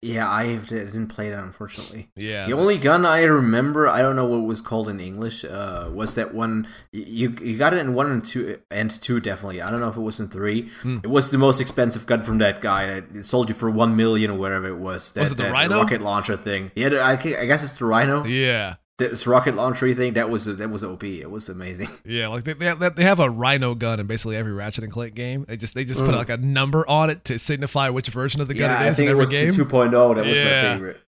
Yeah, 0.05 0.29
I 0.31 0.57
didn't 0.57 1.09
play 1.09 1.31
that 1.31 1.43
unfortunately. 1.43 2.09
yeah. 2.15 2.47
The 2.47 2.53
only 2.53 2.77
gun 2.79 3.07
I 3.07 3.23
remember, 3.23 3.89
I 3.89 4.01
don't 4.03 4.17
know 4.17 4.27
what 4.27 4.39
it 4.45 4.47
was 4.55 4.61
called 4.61 4.89
in 4.89 5.01
English, 5.01 5.45
uh, 5.45 5.89
was 5.91 6.15
that 6.17 6.35
one 6.35 6.69
you 6.93 7.35
you 7.41 7.57
got 7.57 7.73
it 7.73 7.79
in 7.79 7.95
one 7.95 8.11
and 8.11 8.25
two 8.25 8.59
and 8.71 8.91
two 8.91 9.19
definitely. 9.21 9.63
I 9.63 9.71
don't 9.71 9.81
know 9.81 9.89
if 9.89 9.97
it 9.97 10.03
was 10.03 10.21
in 10.21 10.29
three. 10.29 10.71
Hmm. 10.83 10.99
It 11.03 11.11
was 11.11 11.31
the 11.31 11.39
most 11.39 11.59
expensive 11.61 12.05
gun 12.07 12.21
from 12.21 12.39
that 12.39 12.61
guy. 12.61 12.85
It 12.85 13.25
sold 13.25 13.49
you 13.49 13.55
for 13.55 13.71
one 13.71 13.97
million 13.97 14.31
or 14.31 14.39
whatever 14.39 14.69
it 14.69 14.79
was. 14.79 15.13
That, 15.13 15.21
Was 15.23 15.33
it 15.33 15.37
the 15.37 15.45
that 15.45 15.53
RYNO? 15.53 15.71
rocket 15.81 16.03
launcher 16.03 16.37
thing? 16.37 16.71
Yeah, 16.75 16.89
I, 17.03 17.13
I 17.13 17.47
guess 17.47 17.65
it's 17.65 17.77
the 17.77 17.87
RYNO. 17.87 18.25
yeah. 18.29 18.75
This 18.97 19.27
rocket 19.27 19.57
launcher 19.57 19.93
thing 19.93 20.13
that 20.13 20.31
was 20.31 20.45
that 20.45 20.71
was 20.71 20.85
op. 20.85 21.03
It 21.03 21.29
was 21.31 21.49
amazing. 21.49 21.89
Yeah, 22.05 22.29
like 22.29 22.45
they, 22.45 22.53
they 22.53 22.67
have, 22.67 22.95
they 22.95 23.03
have 23.03 23.19
a 23.19 23.29
RYNO 23.29 23.75
gun 23.79 23.99
in 23.99 24.07
basically 24.07 24.37
every 24.37 24.53
Ratchet 24.53 24.85
and 24.85 24.93
Clank 24.93 25.15
game. 25.15 25.45
They 25.49 25.57
just 25.57 25.75
they 25.75 25.85
just 25.85 25.99
put 26.01 26.11
Mm. 26.11 26.19
like 26.19 26.29
a 26.29 26.37
number 26.37 26.89
on 26.89 27.11
it 27.11 27.25
to 27.25 27.39
signify 27.39 27.89
which 27.89 28.09
version 28.09 28.41
of 28.41 28.47
the 28.47 28.55
gun 28.55 28.71
it 28.71 28.75
is. 28.75 28.81
yeah, 28.81 28.87
it 28.87 28.91
I 28.91 28.95
think 28.95 29.07
in 29.07 29.09
it 29.09 29.11
every 29.13 29.21
was 29.23 29.31
game. 29.31 29.51
the 29.51 29.65
2.0 29.65 30.15
that 30.15 30.25
was 30.25 30.39
Yeah. 30.39 30.45
my 30.45 30.75
favorite. 30.75 31.01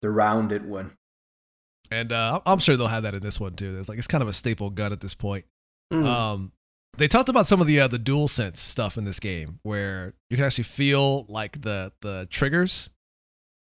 The 0.00 0.10
rounded 0.10 0.64
one. 0.66 0.92
and 1.90 2.12
uh, 2.12 2.40
I'm 2.46 2.60
sure 2.60 2.76
they'll 2.78 2.86
have 2.86 3.02
that 3.02 3.14
in 3.14 3.20
this 3.20 3.38
one 3.38 3.54
too. 3.54 3.78
It's 3.78 3.88
like 3.90 3.98
it's 3.98 4.06
kind 4.06 4.22
of 4.22 4.28
a 4.28 4.32
staple 4.32 4.70
gun 4.70 4.92
at 4.92 5.00
this 5.02 5.12
point. 5.14 5.44
Mm. 5.92 6.06
Um, 6.06 6.52
they 6.96 7.08
talked 7.08 7.28
about 7.28 7.46
some 7.46 7.60
of 7.60 7.66
the 7.66 7.78
uh, 7.80 7.88
the 7.88 7.98
DualSense 7.98 8.56
stuff 8.56 8.96
in 8.96 9.04
this 9.04 9.20
game, 9.20 9.58
where 9.64 10.14
you 10.30 10.36
can 10.38 10.46
actually 10.46 10.64
feel 10.64 11.24
like 11.28 11.60
the 11.60 11.92
the 12.00 12.26
triggers, 12.30 12.88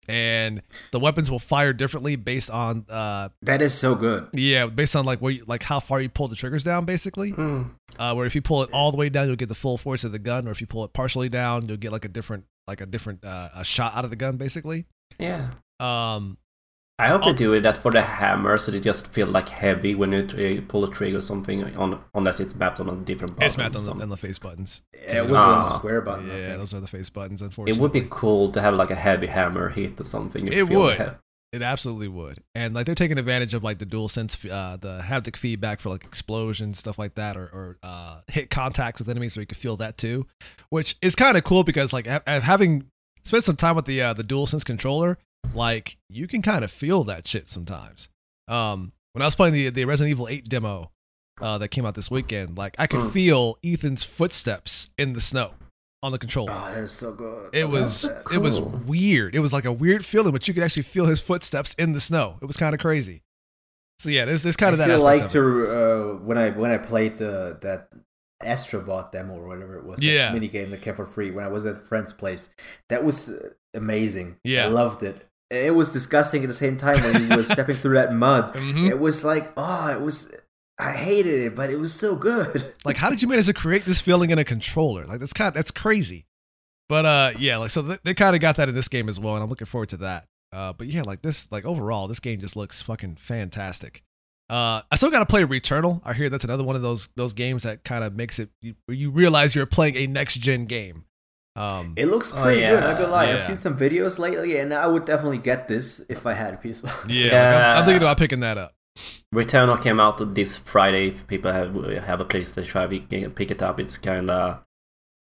and 0.08 0.62
the 0.92 1.00
weapons 1.00 1.30
will 1.32 1.40
fire 1.40 1.74
differently 1.74 2.16
based 2.16 2.50
on 2.50 2.86
uh 2.90 3.30
That 3.42 3.62
is 3.62 3.74
so 3.74 3.96
good. 3.96 4.28
yeah 4.34 4.66
based 4.68 4.96
on 4.96 5.06
like 5.06 5.20
where 5.20 5.32
you, 5.32 5.44
like 5.48 5.64
how 5.64 5.80
far 5.80 6.02
you 6.02 6.10
pull 6.10 6.28
the 6.28 6.36
triggers 6.36 6.64
down 6.64 6.86
basically. 6.86 7.32
Mm. 7.34 7.72
Uh, 7.98 8.14
where 8.14 8.26
if 8.26 8.36
you 8.36 8.42
pull 8.42 8.62
it 8.64 8.70
all 8.74 8.92
the 8.92 8.98
way 8.98 9.10
down, 9.10 9.28
you'll 9.28 9.36
get 9.36 9.48
the 9.50 9.56
full 9.56 9.78
force 9.78 10.04
of 10.04 10.12
the 10.12 10.20
gun, 10.20 10.48
or 10.48 10.52
if 10.52 10.60
you 10.60 10.68
pull 10.68 10.84
it 10.84 10.92
partially 10.94 11.30
down, 11.30 11.68
you'll 11.68 11.78
get 11.78 11.92
like 11.92 12.04
a 12.06 12.10
different 12.10 12.44
like 12.68 12.82
a 12.82 12.86
different 12.86 13.24
uh, 13.24 13.50
a 13.56 13.64
shot 13.64 13.96
out 13.96 14.04
of 14.04 14.10
the 14.10 14.16
gun 14.16 14.38
basically. 14.38 14.86
Yeah. 15.20 15.52
Um, 15.80 16.38
I 16.98 17.10
hope 17.10 17.26
they 17.26 17.34
do 17.34 17.52
it 17.54 17.62
that 17.62 17.78
for 17.80 17.92
the 17.92 18.02
hammer, 18.02 18.56
so 18.58 18.72
they 18.72 18.80
just 18.80 19.08
feel 19.08 19.28
like 19.28 19.50
heavy 19.50 19.96
when 19.96 20.14
you 20.14 20.26
tr- 20.26 20.62
pull 20.66 20.86
a 20.86 20.90
trigger 20.90 21.18
or 21.18 21.22
something, 21.22 21.76
on 21.76 22.00
unless 22.14 22.40
it's 22.40 22.56
mapped 22.56 22.80
on 22.80 22.88
a 22.88 22.96
different 22.96 23.36
button. 23.36 23.46
it's 23.46 23.58
mapped 23.58 23.76
or 23.76 23.80
on 23.80 23.84
the, 23.84 23.90
something. 23.90 24.04
on 24.04 24.10
the 24.10 24.18
face 24.18 24.40
buttons. 24.40 24.82
Yeah, 24.94 25.24
it 25.24 25.30
was 25.30 25.38
Ah. 25.40 25.60
a 25.60 25.78
square 25.78 26.00
button. 26.00 26.32
I 26.32 26.38
Yeah, 26.38 26.46
think. 26.46 26.58
those 26.60 26.74
are 26.74 26.80
the 26.80 26.88
face 26.88 27.10
buttons. 27.10 27.42
Unfortunately, 27.42 27.78
It 27.78 27.82
would 27.82 27.92
be 27.92 28.08
cool 28.10 28.50
to 28.54 28.62
have 28.62 28.76
like 28.76 28.92
a 28.92 28.96
heavy 28.96 29.28
hammer 29.28 29.68
hit 29.70 30.00
or 30.00 30.06
something. 30.06 30.48
you 30.48 30.54
It 30.64 30.68
feel 30.68 30.80
would. 30.80 30.98
he- 30.98 31.06
It 31.52 31.62
absolutely 31.62 32.08
would, 32.10 32.42
and 32.54 32.74
like 32.74 32.86
they're 32.86 32.96
taking 32.96 33.18
advantage 33.18 33.54
of 33.54 33.64
like 33.64 33.80
the 33.80 33.86
DualSense, 33.86 34.50
uh, 34.50 34.76
the 34.78 35.02
haptic 35.02 35.36
feedback 35.38 35.80
for 35.82 35.90
like 35.90 36.04
explosions, 36.06 36.80
stuff 36.80 36.98
like 37.00 37.16
that, 37.16 37.36
or, 37.38 37.44
or 37.46 37.78
uh, 37.84 38.22
hit 38.28 38.50
contacts 38.50 39.00
with 39.00 39.08
enemies, 39.10 39.34
so 39.34 39.40
you 39.42 39.46
can 39.46 39.58
feel 39.58 39.78
that 39.78 39.98
too, 39.98 40.28
which 40.70 40.96
is 41.02 41.16
kind 41.16 41.38
of 41.38 41.44
cool 41.46 41.64
because 41.64 41.92
like 41.94 42.08
ha- 42.08 42.22
having 42.26 42.86
spent 43.24 43.44
some 43.46 43.56
time 43.56 43.76
with 43.76 43.86
the 43.86 44.02
uh, 44.02 44.14
the 44.14 44.24
DualSense 44.24 44.66
controller, 44.66 45.18
like 45.54 45.98
you 46.10 46.28
can 46.28 46.42
kind 46.42 46.64
of 46.64 46.72
feel 46.72 47.04
that 47.06 47.28
shit 47.28 47.48
sometimes. 47.48 48.10
Um, 48.48 48.92
when 49.14 49.22
I 49.22 49.26
was 49.26 49.36
playing 49.36 49.54
the 49.54 49.70
the 49.70 49.86
Resident 49.86 50.12
Evil 50.12 50.28
Eight 50.28 50.48
demo 50.50 50.92
uh, 51.42 51.58
that 51.58 51.70
came 51.70 51.86
out 51.86 51.96
this 51.96 52.10
weekend, 52.12 52.58
like 52.58 52.76
I 52.80 52.88
could 52.88 53.02
Mm. 53.02 53.12
feel 53.12 53.58
Ethan's 53.64 54.04
footsteps 54.04 54.90
in 54.98 55.14
the 55.14 55.22
snow 55.22 55.54
on 56.04 56.12
the 56.12 56.20
controller. 56.20 56.52
Oh, 56.54 56.72
that 56.74 56.78
is 56.84 56.92
so 56.92 57.14
good. 57.14 57.50
It 57.54 57.62
I 57.64 57.66
was 57.66 58.04
that. 58.04 58.24
it 58.34 58.38
was 58.40 58.60
weird. 58.60 59.34
It 59.36 59.40
was 59.40 59.52
like 59.54 59.66
a 59.66 59.72
weird 59.72 60.06
feeling, 60.06 60.32
but 60.32 60.48
you 60.48 60.54
could 60.54 60.64
actually 60.64 60.84
feel 60.84 61.06
his 61.06 61.20
footsteps 61.22 61.74
in 61.80 61.94
the 61.94 62.00
snow. 62.00 62.38
It 62.42 62.46
was 62.46 62.58
kind 62.58 62.74
of 62.76 62.80
crazy. 62.82 63.24
So 64.00 64.10
yeah, 64.10 64.26
there's 64.26 64.44
there's 64.44 64.58
kind 64.58 64.70
I 64.70 64.74
of 64.74 64.78
that. 64.80 64.90
aspect 64.90 65.04
like 65.04 65.30
to 65.32 65.40
uh, 65.72 66.14
when 66.24 66.38
I 66.38 66.50
when 66.52 66.72
I 66.72 66.78
played 66.78 67.18
the 67.18 67.58
that 67.62 67.90
Astrobot 68.44 69.12
demo 69.12 69.34
or 69.36 69.48
whatever 69.48 69.78
it 69.78 69.86
was. 69.86 70.00
that 70.00 70.06
Yeah. 70.06 70.32
mini 70.32 70.48
game 70.50 70.70
that 70.72 70.82
came 70.82 70.96
for 70.96 71.06
free 71.06 71.32
when 71.32 71.46
I 71.46 71.48
was 71.48 71.66
at 71.66 71.76
a 71.78 71.80
friend's 71.80 72.14
place. 72.14 72.50
That 72.90 73.04
was 73.04 73.30
uh, 73.30 73.50
amazing. 73.74 74.38
Yeah. 74.44 74.66
I 74.66 74.68
loved 74.68 75.02
it. 75.04 75.26
It 75.50 75.76
was 75.76 75.92
disgusting 75.92 76.44
at 76.44 76.48
the 76.48 76.54
same 76.56 76.76
time 76.78 77.02
when 77.04 77.30
you 77.30 77.38
were 77.38 77.44
stepping 77.56 77.78
through 77.78 77.96
that 77.96 78.14
mud. 78.14 78.54
Mhm. 78.56 78.90
It 78.90 79.00
was 79.00 79.24
like, 79.24 79.52
oh, 79.58 79.90
it 79.90 80.02
was. 80.02 80.34
I 80.78 80.92
hated 80.92 81.40
it, 81.42 81.56
but 81.56 81.70
it 81.70 81.78
was 81.78 81.94
so 81.94 82.16
good. 82.16 82.74
Like, 82.86 82.98
how 82.98 83.10
did 83.10 83.22
you 83.22 83.28
manage 83.28 83.46
to 83.48 83.54
create 83.54 83.86
this 83.86 84.02
feeling 84.02 84.30
in 84.30 84.38
a 84.38 84.44
controller? 84.44 85.06
Like 85.06 85.20
that's 85.20 85.34
kind 85.34 85.48
of, 85.48 85.54
that's 85.54 85.72
crazy. 85.72 86.26
But 86.90 87.06
uh, 87.06 87.32
yeah, 87.40 87.58
like 87.58 87.72
so 87.72 87.82
they, 87.82 87.98
they 88.04 88.14
kind 88.14 88.36
of 88.36 88.42
got 88.42 88.58
that 88.58 88.70
in 88.70 88.76
this 88.76 88.88
game 88.88 89.10
as 89.10 89.20
well, 89.20 89.34
and 89.36 89.44
I'm 89.44 89.50
looking 89.50 89.66
forward 89.66 89.90
to 89.90 89.98
that. 89.98 90.26
Uh, 90.52 90.74
but 90.74 90.88
yeah, 90.88 91.02
like 91.02 91.22
this, 91.22 91.48
like 91.52 91.66
overall, 91.66 92.08
this 92.08 92.20
game 92.20 92.40
just 92.40 92.56
looks 92.56 92.82
fucking 92.82 93.16
fantastic. 93.16 94.04
Uh, 94.50 94.82
I 94.92 94.96
still 94.96 95.10
got 95.10 95.20
to 95.20 95.26
play 95.26 95.42
Returnal. 95.44 96.02
I 96.06 96.14
hear 96.14 96.30
that's 96.30 96.44
another 96.44 96.64
one 96.64 96.76
of 96.76 96.84
those 96.84 97.10
those 97.16 97.34
games 97.34 97.64
that 97.64 97.84
kind 97.84 98.04
of 98.04 98.14
makes 98.16 98.38
it 98.38 98.50
you, 98.62 98.76
you 98.88 99.10
realize 99.10 99.56
you're 99.56 99.66
playing 99.66 99.96
a 99.96 100.06
next 100.08 100.36
gen 100.36 100.66
game. 100.66 101.06
Um, 101.56 101.94
It 101.96 102.08
looks 102.08 102.34
Oh, 102.36 102.42
pretty 102.44 102.60
good. 102.62 102.72
yeah. 102.74 102.80
Not 102.82 102.98
gonna 102.98 103.12
lie, 103.12 103.30
Yeah. 103.30 103.36
I've 103.36 103.44
seen 103.44 103.56
some 103.56 103.78
videos 103.78 104.20
lately, 104.20 104.58
and 104.58 104.74
I 104.74 104.88
would 104.88 105.06
definitely 105.06 105.38
get 105.38 105.68
this 105.68 106.06
if 106.10 106.26
I 106.26 106.34
had 106.34 106.54
a 106.54 106.58
PS5. 106.58 107.06
yeah, 107.10 107.24
like, 107.26 107.32
I'm, 107.32 107.32
Yeah. 107.32 107.80
I'm 107.80 107.86
thinking 107.86 108.02
about 108.04 108.18
picking 108.18 108.40
that 108.42 108.58
up. 108.58 108.74
Returnal 109.34 109.82
came 109.82 110.00
out 110.00 110.34
this 110.36 110.58
Friday. 110.58 111.08
If 111.10 111.28
people 111.28 111.52
have 111.52 111.74
have 112.04 112.22
a 112.22 112.26
PlayStation 112.26 112.70
5, 112.72 112.94
you 112.94 113.02
can 113.02 113.32
pick 113.32 113.52
it 113.52 113.62
up. 113.62 113.80
It's 113.80 113.98
kind 113.98 114.30
of 114.30 114.64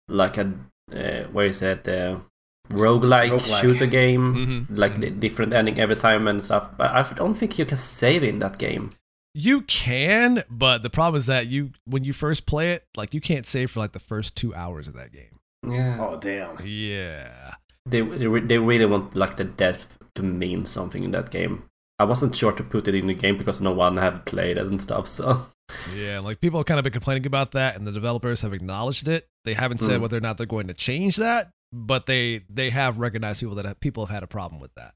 like 0.09 0.37
a 0.39 0.53
uh, 0.93 1.25
where 1.33 1.47
is 1.47 1.63
it? 1.63 1.87
Uh, 1.89 2.19
roguelike, 2.71 3.31
Roguelike. 3.31 3.61
shooter 3.61 3.87
game, 3.87 4.67
Mhm. 4.69 4.79
like 4.79 5.01
the 5.01 5.11
different 5.11 5.53
ending 5.53 5.79
every 5.81 5.97
time 5.97 6.27
and 6.29 6.45
stuff. 6.45 6.71
But 6.77 6.91
I 6.91 7.03
don't 7.15 7.35
think 7.35 7.59
you 7.59 7.65
can 7.65 7.77
save 7.77 8.23
in 8.25 8.39
that 8.41 8.59
game. 8.59 8.93
You 9.35 9.63
can, 9.63 10.43
but 10.51 10.83
the 10.83 10.91
problem 10.91 11.19
is 11.19 11.27
that 11.27 11.47
you 11.47 11.71
when 11.85 12.05
you 12.05 12.13
first 12.13 12.47
play 12.47 12.73
it, 12.73 12.85
like 12.97 13.15
you 13.15 13.21
can't 13.21 13.47
save 13.47 13.71
for 13.71 13.81
like 13.81 13.93
the 13.93 13.99
first 14.01 14.35
two 14.37 14.55
hours 14.55 14.89
of 14.89 14.95
that 14.95 15.13
game. 15.13 15.39
Yeah, 15.67 15.97
Oh 16.01 16.17
damn! 16.19 16.59
Yeah. 16.67 17.55
they 17.87 18.01
they 18.01 18.27
re- 18.27 18.41
they 18.47 18.59
really 18.59 18.87
want 18.87 19.15
like 19.15 19.37
the 19.37 19.45
death 19.45 19.99
to 20.15 20.23
mean 20.23 20.65
something 20.65 21.05
in 21.05 21.11
that 21.13 21.31
game. 21.31 21.65
I 21.99 22.05
wasn't 22.05 22.35
sure 22.35 22.53
to 22.53 22.63
put 22.65 22.89
it 22.89 22.95
in 22.97 23.07
the 23.07 23.15
game 23.15 23.37
because 23.39 23.61
no 23.61 23.73
one 23.73 23.97
had 23.97 24.25
played 24.25 24.57
it 24.59 24.67
and 24.67 24.83
stuff. 24.83 25.07
So 25.07 25.47
Yeah, 25.95 26.19
like 26.19 26.41
people 26.41 26.59
have 26.59 26.67
kind 26.67 26.79
of 26.81 26.85
been 26.85 26.93
complaining 26.93 27.27
about 27.27 27.53
that, 27.53 27.77
and 27.77 27.87
the 27.87 27.93
developers 27.93 28.41
have 28.43 28.53
acknowledged 28.53 29.07
it. 29.09 29.29
They 29.45 29.55
haven't 29.55 29.79
said 29.79 29.97
Hmm. 29.97 30.03
whether 30.03 30.17
or 30.17 30.21
not 30.21 30.37
they're 30.37 30.47
going 30.47 30.67
to 30.67 30.75
change 30.75 31.17
that, 31.17 31.51
but 31.73 32.07
they 32.07 32.45
they 32.51 32.71
have 32.71 32.99
recognized 32.99 33.41
people 33.41 33.55
that 33.57 33.65
have, 33.65 33.79
people 33.81 34.05
have 34.07 34.15
had 34.15 34.23
a 34.25 34.27
problem 34.27 34.61
with 34.61 34.75
that. 34.75 34.95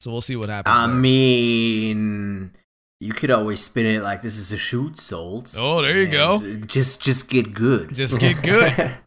So 0.00 0.10
we'll 0.12 0.20
see 0.20 0.36
what 0.36 0.50
happens. 0.50 0.76
I 0.76 0.86
there. 0.86 0.94
mean, 0.96 2.52
you 3.00 3.12
could 3.14 3.30
always 3.30 3.60
spin 3.62 3.86
it 3.86 4.02
like 4.02 4.20
this 4.22 4.36
is 4.36 4.52
a 4.52 4.58
shoot 4.58 4.98
souls. 4.98 5.56
Oh, 5.58 5.80
there 5.82 5.96
you 6.02 6.10
go. 6.10 6.38
Just 6.66 7.00
just 7.02 7.28
get 7.30 7.54
good. 7.54 7.94
just 7.94 8.18
get 8.18 8.42
good. 8.42 8.94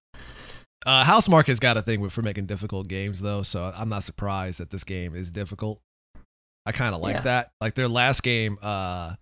uh, 0.86 1.04
Housemarque 1.04 1.48
has 1.48 1.60
got 1.60 1.78
a 1.78 1.82
thing 1.82 2.00
with 2.02 2.12
for 2.14 2.22
making 2.22 2.46
difficult 2.46 2.88
games, 2.88 3.22
though, 3.22 3.42
so 3.44 3.72
I'm 3.76 3.90
not 3.90 4.04
surprised 4.04 4.60
that 4.60 4.70
this 4.72 4.84
game 4.84 5.16
is 5.16 5.32
difficult. 5.32 5.80
I 6.66 6.72
kind 6.72 6.94
of 6.96 7.02
like 7.02 7.16
Yeah. 7.16 7.22
that. 7.22 7.52
Like 7.62 7.76
their 7.76 7.88
last 7.88 8.22
game, 8.24 8.58
uh, 8.62 9.16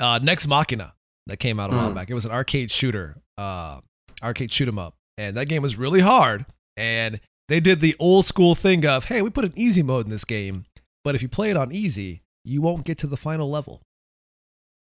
uh, 0.00 0.18
Nex 0.22 0.46
Machina, 0.46 0.94
that 1.26 1.38
came 1.38 1.58
out 1.60 1.70
a 1.72 1.76
while 1.76 1.90
Mm. 1.90 1.94
back. 1.94 2.10
It 2.10 2.14
was 2.14 2.24
an 2.24 2.30
arcade 2.30 2.70
shooter, 2.70 3.20
uh, 3.38 3.80
arcade 4.22 4.52
shoot 4.52 4.68
'em 4.68 4.78
up, 4.78 4.94
and 5.18 5.36
that 5.36 5.46
game 5.46 5.62
was 5.62 5.76
really 5.76 6.00
hard. 6.00 6.46
And 6.76 7.20
they 7.48 7.60
did 7.60 7.80
the 7.80 7.96
old 7.98 8.24
school 8.24 8.54
thing 8.54 8.86
of, 8.86 9.06
hey, 9.06 9.22
we 9.22 9.30
put 9.30 9.44
an 9.44 9.52
easy 9.56 9.82
mode 9.82 10.06
in 10.06 10.10
this 10.10 10.24
game, 10.24 10.64
but 11.04 11.14
if 11.14 11.22
you 11.22 11.28
play 11.28 11.50
it 11.50 11.56
on 11.56 11.72
easy, 11.72 12.22
you 12.44 12.62
won't 12.62 12.84
get 12.84 12.96
to 12.98 13.06
the 13.06 13.16
final 13.16 13.50
level. 13.50 13.82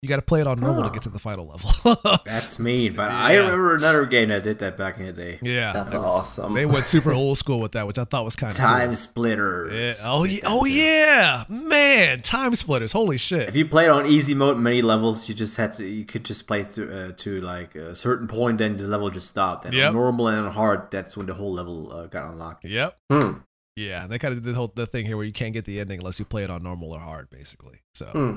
You 0.02 0.08
got 0.08 0.16
to 0.16 0.22
play 0.22 0.40
it 0.40 0.48
on 0.48 0.58
normal 0.58 0.82
to 0.82 0.90
get 0.90 1.02
to 1.04 1.10
the 1.10 1.20
final 1.20 1.46
level. 1.46 1.96
That's 2.24 2.58
mean, 2.58 2.96
but 2.96 3.08
I 3.12 3.34
remember 3.36 3.76
another 3.76 4.04
game 4.04 4.30
that 4.30 4.42
did 4.42 4.58
that 4.58 4.76
back 4.76 4.98
in 4.98 5.06
the 5.06 5.12
day. 5.12 5.38
yeah, 5.42 5.72
That's 5.72 5.92
that 5.92 6.00
was- 6.00 6.10
awesome. 6.10 6.54
They 6.54 6.66
went 6.66 6.86
super 6.88 7.12
old 7.14 7.38
school 7.38 7.60
with 7.60 7.70
that, 7.72 7.86
which 7.86 7.98
I 8.00 8.04
thought 8.04 8.24
was 8.24 8.34
kind 8.34 8.50
of 8.50 8.56
Time 8.56 8.96
Splitters. 8.96 10.00
Yeah. 10.00 10.04
Oh, 10.10 10.24
yeah. 10.24 10.40
Oh 10.44 10.64
yeah, 10.66 11.44
man! 11.48 12.20
Time 12.22 12.56
splitters. 12.56 12.90
Holy 12.90 13.16
shit! 13.16 13.48
If 13.48 13.54
you 13.54 13.64
played 13.64 13.90
on 13.90 14.06
easy 14.06 14.34
mode, 14.34 14.58
many 14.58 14.82
levels, 14.82 15.28
you 15.28 15.36
just 15.36 15.56
had 15.56 15.72
to. 15.74 15.86
You 15.86 16.04
could 16.04 16.24
just 16.24 16.48
play 16.48 16.64
to, 16.64 17.10
uh, 17.10 17.12
to 17.18 17.40
like 17.40 17.76
a 17.76 17.94
certain 17.94 18.26
point, 18.26 18.58
then 18.58 18.76
the 18.78 18.88
level 18.88 19.08
just 19.08 19.28
stopped. 19.28 19.66
And 19.66 19.72
Yep. 19.74 19.90
on 19.90 19.94
normal 19.94 20.26
and 20.26 20.48
hard, 20.48 20.90
that's 20.90 21.16
when 21.16 21.26
the 21.26 21.34
whole 21.34 21.52
level 21.52 21.92
uh, 21.92 22.06
got 22.08 22.28
unlocked. 22.32 22.64
yep. 22.64 22.96
Hmm. 23.08 23.34
Yeah, 23.76 24.08
they 24.08 24.18
kind 24.18 24.36
of 24.36 24.42
did 24.42 24.52
the 24.52 24.56
whole 24.56 24.72
the 24.74 24.84
thing 24.84 25.06
here 25.06 25.16
where 25.16 25.24
you 25.24 25.32
can't 25.32 25.52
get 25.52 25.64
the 25.64 25.78
ending 25.78 26.00
unless 26.00 26.18
you 26.18 26.24
play 26.24 26.42
it 26.42 26.50
on 26.50 26.64
normal 26.64 26.92
or 26.92 26.98
hard, 27.00 27.30
basically. 27.30 27.82
So, 27.94 28.06
Hmm. 28.06 28.36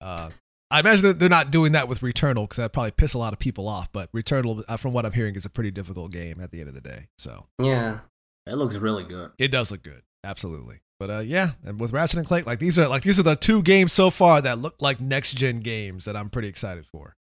uh, 0.00 0.30
I 0.70 0.80
imagine 0.80 1.02
that 1.06 1.18
they're 1.18 1.28
not 1.28 1.50
doing 1.50 1.72
that 1.72 1.88
with 1.88 2.00
Returnal 2.00 2.44
because 2.44 2.58
that 2.58 2.72
probably 2.72 2.92
piss 2.92 3.14
a 3.14 3.18
lot 3.18 3.32
of 3.32 3.38
people 3.38 3.66
off. 3.68 3.90
But 3.92 4.10
Returnal, 4.12 4.64
uh, 4.68 4.76
from 4.76 4.92
what 4.92 5.04
I'm 5.04 5.12
hearing, 5.12 5.34
is 5.34 5.44
a 5.44 5.50
pretty 5.50 5.70
difficult 5.70 6.12
game 6.12 6.40
at 6.40 6.52
the 6.52 6.60
end 6.60 6.68
of 6.68 6.74
the 6.74 6.80
day. 6.80 7.08
So 7.18 7.46
Yeah. 7.60 8.00
It 8.46 8.54
looks 8.54 8.76
really 8.76 9.04
good. 9.04 9.32
it 9.38 9.48
does 9.48 9.70
look 9.70 9.82
good, 9.82 10.02
absolutely. 10.24 10.80
But 10.98 11.10
uh, 11.10 11.18
yeah, 11.20 11.52
and 11.64 11.80
with 11.80 11.92
Ratchet 11.92 12.18
and 12.18 12.26
Clank, 12.26 12.46
like 12.46 12.58
these 12.58 12.78
are 12.78 12.88
like 12.88 13.02
these 13.02 13.18
are 13.18 13.22
the 13.22 13.36
two 13.36 13.62
games 13.62 13.92
so 13.92 14.10
far 14.10 14.40
that 14.42 14.58
look 14.58 14.76
like 14.80 15.00
next 15.00 15.34
gen 15.34 15.60
games 15.60 16.04
that 16.04 16.16
I'm 16.16 16.30
pretty 16.30 16.48
excited 16.48 16.86
for. 16.86 17.16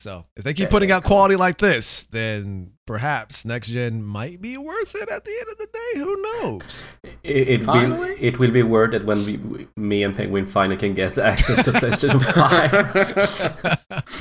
So 0.00 0.24
if 0.34 0.44
they 0.44 0.54
keep 0.54 0.64
Yeah, 0.64 0.70
putting 0.70 0.90
out 0.90 1.02
cool. 1.02 1.08
quality 1.08 1.36
like 1.36 1.58
this, 1.58 2.04
then 2.04 2.72
perhaps 2.86 3.44
next 3.44 3.68
gen 3.68 4.02
might 4.02 4.40
be 4.40 4.56
worth 4.56 4.94
it 4.94 5.10
at 5.10 5.26
the 5.26 5.30
end 5.30 5.48
of 5.52 5.58
the 5.58 5.66
day. 5.66 5.98
Who 6.00 6.22
knows? 6.22 6.86
It, 7.22 7.48
it 7.60 7.66
will 7.66 8.02
it 8.18 8.38
will 8.38 8.50
be 8.50 8.62
worth 8.62 8.94
it 8.94 9.04
when 9.04 9.26
we, 9.26 9.36
we- 9.36 9.68
me 9.76 10.02
and 10.02 10.16
Penguin 10.16 10.46
finally 10.46 10.78
can 10.78 10.94
get 10.94 11.18
access 11.18 11.62
to 11.64 11.72
PlayStation 11.72 12.18
Five. 12.34 12.72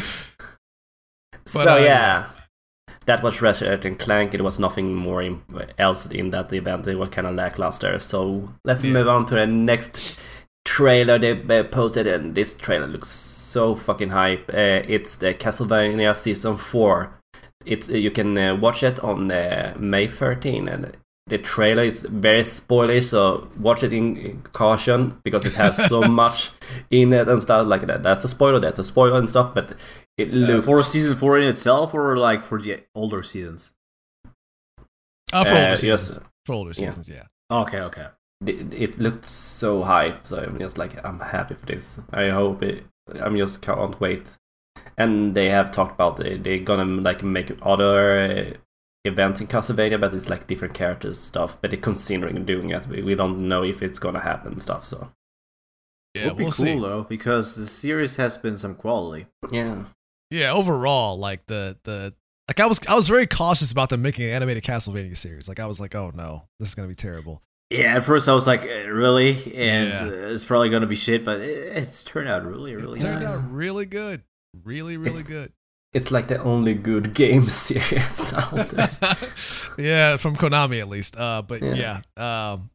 so 1.46 1.76
uh, 1.76 1.78
yeah, 1.78 2.30
that 3.06 3.24
was 3.24 3.42
Ratchet 3.42 3.86
and 3.86 3.98
Clank. 3.98 4.34
It 4.34 4.42
was 4.44 4.60
nothing 4.60 4.94
more 4.94 5.22
in, 5.22 5.42
else 5.78 6.06
in 6.08 6.32
that 6.32 6.52
event. 6.52 6.88
It 6.88 6.96
was 6.96 7.08
kind 7.10 7.26
of 7.26 7.36
lackluster. 7.36 8.00
So 8.00 8.50
let's 8.66 8.84
Yeah. 8.84 8.92
move 8.92 9.08
on 9.08 9.26
to 9.28 9.36
the 9.36 9.48
next 9.48 10.20
trailer 10.66 11.18
they 11.18 11.64
posted, 11.64 12.06
and 12.06 12.36
this 12.36 12.54
trailer 12.54 12.88
looks 12.88 13.08
so 13.50 13.76
fucking 13.76 14.10
hype. 14.10 14.50
Uh, 14.50 14.84
it's 14.96 15.16
the 15.18 15.34
Castlevania 15.34 16.16
season 16.16 16.56
four. 16.58 17.14
It's 17.66 17.90
uh, 17.90 17.94
you 17.94 18.12
can 18.12 18.38
uh, 18.38 18.56
watch 18.56 18.84
it 18.84 19.00
on 19.04 19.32
uh, 19.32 19.76
May 19.78 20.08
13, 20.08 20.68
and 20.68 20.96
the 21.28 21.38
trailer 21.38 21.84
is 21.84 22.02
very 22.10 22.42
spoily. 22.44 23.02
So 23.04 23.48
watch 23.60 23.84
it 23.84 23.94
in, 23.94 24.18
in 24.18 24.42
caution 24.54 25.20
because 25.24 25.46
it 25.46 25.56
has 25.56 25.76
so 25.88 26.02
much 26.24 26.52
in 26.90 27.14
it 27.14 27.28
and 27.28 27.42
stuff 27.42 27.68
like 27.68 27.86
that. 27.88 28.04
That's 28.04 28.24
a 28.24 28.28
spoiler. 28.28 28.60
That's 28.60 28.80
a 28.80 28.84
spoiler 28.84 29.18
and 29.18 29.30
stuff, 29.30 29.54
but. 29.54 29.74
It 30.18 30.32
Uh, 30.34 30.48
looks 30.48 30.66
for 30.66 30.84
season 30.84 31.16
four 31.18 31.38
in 31.38 31.48
itself, 31.48 31.94
or 31.94 32.18
like 32.18 32.44
for 32.44 32.62
the 32.62 32.84
older 32.94 33.24
seasons? 33.24 33.72
Uh, 35.32 35.44
for 35.46 35.54
Uh, 35.54 35.60
older 35.60 35.70
yes. 35.86 36.02
seasons. 36.02 36.20
For 36.46 36.54
older 36.54 36.72
Yeah. 36.76 36.90
seasons, 36.90 37.08
yeah. 37.10 37.24
Okay, 37.50 37.80
okay. 37.82 38.08
it, 38.46 38.74
it 38.74 39.00
looked 39.00 39.26
so 39.26 39.84
hyped 39.84 40.26
so 40.26 40.38
i'm 40.38 40.58
just 40.60 40.78
like 40.78 40.94
i'm 41.06 41.20
happy 41.20 41.56
for 41.56 41.66
this 41.66 42.00
i 42.14 42.30
hope 42.30 42.64
it 42.64 42.86
i'm 43.22 43.38
just 43.38 43.62
can't 43.62 44.00
wait 44.00 44.38
and 44.98 45.36
they 45.36 45.50
have 45.50 45.72
talked 45.72 45.94
about 45.94 46.18
they, 46.18 46.38
they're 46.38 46.60
gonna 46.60 46.86
like 47.02 47.24
make 47.24 47.52
other 47.62 48.20
uh, 48.20 48.58
events 49.06 49.40
in 49.42 49.48
castlevania 49.48 50.00
but 50.00 50.14
it's 50.14 50.30
like 50.30 50.48
different 50.48 50.74
characters 50.74 51.20
stuff 51.20 51.58
but 51.62 51.72
they're 51.72 51.80
considering 51.80 52.46
doing 52.46 52.70
it 52.72 52.86
we, 52.88 53.02
we 53.02 53.16
don't 53.16 53.48
know 53.48 53.64
if 53.64 53.82
it's 53.82 54.00
gonna 54.00 54.20
happen 54.20 54.60
stuff 54.60 54.84
so 54.86 55.12
Yeah, 56.16 56.28
Would 56.28 56.38
be 56.38 56.44
we'll 56.44 56.52
cool 56.52 56.66
see. 56.66 56.80
though 56.80 57.04
because 57.04 57.56
the 57.56 57.66
series 57.68 58.16
has 58.18 58.38
been 58.38 58.58
some 58.58 58.76
quality. 58.76 59.28
yeah 59.52 59.86
Yeah, 60.32 60.52
overall, 60.54 61.18
like 61.18 61.46
the 61.48 61.78
the 61.84 62.14
like 62.48 62.60
I 62.60 62.66
was 62.66 62.80
I 62.88 62.96
was 62.96 63.08
very 63.08 63.28
cautious 63.28 63.72
about 63.72 63.90
them 63.90 64.02
making 64.02 64.26
an 64.26 64.32
animated 64.32 64.64
Castlevania 64.64 65.16
series. 65.16 65.48
Like 65.48 65.60
I 65.60 65.68
was 65.68 65.80
like, 65.80 65.94
oh 65.96 66.12
no, 66.14 66.44
this 66.60 66.70
is 66.70 66.76
gonna 66.76 66.88
be 66.88 66.96
terrible. 66.96 67.42
Yeah, 67.70 67.98
at 67.98 68.04
first 68.04 68.28
I 68.28 68.34
was 68.34 68.48
like, 68.48 68.62
uh, 68.64 68.90
really, 68.90 69.54
and 69.56 69.90
Yeah. 69.90 70.02
uh, 70.04 70.34
it's 70.34 70.44
probably 70.46 70.70
gonna 70.70 70.88
be 70.88 70.96
shit, 70.96 71.24
but 71.24 71.40
it's 71.40 72.04
turned 72.04 72.28
out 72.28 72.44
really, 72.46 72.76
really 72.76 73.00
it 73.00 73.04
turned 73.04 73.22
nice. 73.22 73.32
out 73.38 73.52
really 73.52 73.86
good, 73.86 74.24
really 74.64 74.98
really 74.98 75.12
It's- 75.20 75.28
good. 75.28 75.52
it's 75.94 76.10
like 76.12 76.28
the 76.30 76.42
only 76.42 76.74
good 76.74 77.14
game 77.24 77.44
series 77.44 78.34
out 78.38 78.70
there 78.70 78.90
yeah, 79.78 80.18
from 80.18 80.36
Konami 80.36 80.80
at 80.80 80.90
least. 80.90 81.16
Uh, 81.16 81.44
but 81.44 81.62
Yeah. 81.62 82.02
yeah, 82.18 82.52
um, 82.52 82.72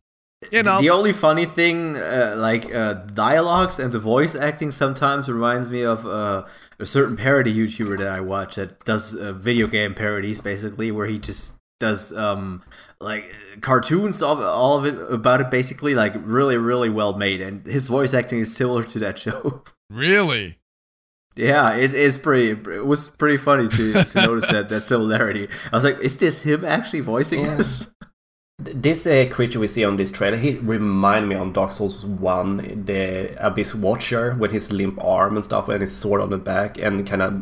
you 0.52 0.62
know, 0.62 0.80
the 0.80 0.90
only 0.90 1.12
funny 1.12 1.46
thing, 1.46 1.96
uh, 1.96 2.34
like 2.36 2.72
uh, 2.72 2.94
dialogues 2.94 3.78
and 3.80 3.90
the 3.92 3.98
voice 3.98 4.34
acting, 4.36 4.70
sometimes 4.70 5.28
reminds 5.28 5.70
me 5.70 5.82
of 5.82 6.06
uh, 6.06 6.44
a 6.78 6.86
certain 6.86 7.16
parody 7.16 7.52
YouTuber 7.52 7.98
that 7.98 8.08
I 8.08 8.20
watch 8.20 8.54
that 8.56 8.84
does 8.84 9.16
uh, 9.16 9.32
video 9.32 9.66
game 9.66 9.94
parodies, 9.94 10.40
basically, 10.40 10.90
where 10.92 11.06
he 11.06 11.18
just 11.18 11.54
does 11.84 12.12
um 12.26 12.62
like 13.00 13.24
cartoons 13.60 14.22
of 14.22 14.40
all 14.40 14.74
of 14.78 14.84
it 14.86 14.96
about 15.12 15.40
it, 15.42 15.50
basically, 15.50 15.94
like 15.94 16.14
really, 16.38 16.56
really 16.56 16.88
well 17.00 17.12
made, 17.24 17.40
and 17.42 17.66
his 17.66 17.88
voice 17.88 18.14
acting 18.14 18.40
is 18.40 18.56
similar 18.56 18.82
to 18.92 18.98
that 19.00 19.18
show. 19.24 19.62
really. 19.90 20.58
Yeah, 21.36 21.74
it 21.74 21.92
is 21.94 22.16
pretty. 22.16 22.50
It 22.74 22.86
was 22.86 23.08
pretty 23.10 23.36
funny 23.38 23.68
to, 23.68 24.04
to 24.04 24.20
notice 24.26 24.48
that 24.50 24.68
that 24.68 24.84
similarity. 24.86 25.48
I 25.72 25.76
was 25.76 25.84
like, 25.84 25.98
is 26.00 26.16
this 26.18 26.42
him 26.42 26.64
actually 26.64 27.00
voicing 27.00 27.44
Yeah. 27.44 27.56
this? 27.56 27.90
This 28.60 29.04
uh, 29.04 29.26
creature 29.32 29.58
we 29.58 29.66
see 29.66 29.84
on 29.84 29.96
this 29.96 30.12
trailer, 30.12 30.36
he 30.36 30.52
remind 30.54 31.28
me 31.28 31.34
on 31.34 31.52
Dark 31.52 31.72
Souls 31.72 32.06
1, 32.06 32.84
the 32.86 33.34
Abyss 33.44 33.74
Watcher 33.74 34.36
with 34.38 34.52
his 34.52 34.70
limp 34.70 34.96
arm 35.02 35.34
and 35.34 35.44
stuff 35.44 35.68
and 35.68 35.80
his 35.80 35.90
sword 35.94 36.20
on 36.22 36.30
the 36.30 36.38
back 36.38 36.78
and 36.78 37.04
kind 37.04 37.20
of 37.20 37.32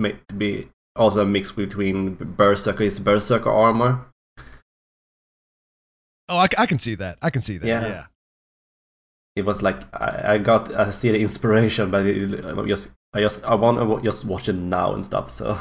made 0.00 0.16
be 0.38 0.70
also 0.96 1.22
a 1.22 1.26
mix 1.26 1.50
between 1.52 2.14
Berserker, 2.14 2.84
his 2.84 2.98
Berserker 3.00 3.50
armor. 3.50 4.06
Oh, 6.28 6.36
I 6.38 6.48
can 6.66 6.78
see 6.78 6.94
that. 6.96 7.18
I 7.20 7.30
can 7.30 7.42
see 7.42 7.58
that. 7.58 7.66
Yeah. 7.66 7.86
Yeah. 7.86 8.04
It 9.36 9.44
was 9.44 9.62
like, 9.62 9.82
I, 9.94 10.34
I 10.34 10.38
got, 10.38 10.74
I 10.74 10.90
see 10.90 11.10
the 11.10 11.18
inspiration, 11.20 11.90
but 11.90 12.04
it, 12.06 12.44
I 12.44 12.66
just, 12.66 12.90
I 13.14 13.20
just, 13.20 13.42
I 13.44 13.54
want 13.54 13.78
to 13.78 14.02
just 14.04 14.24
watch 14.26 14.48
it 14.48 14.54
now 14.54 14.92
and 14.94 15.04
stuff, 15.04 15.30
so. 15.30 15.58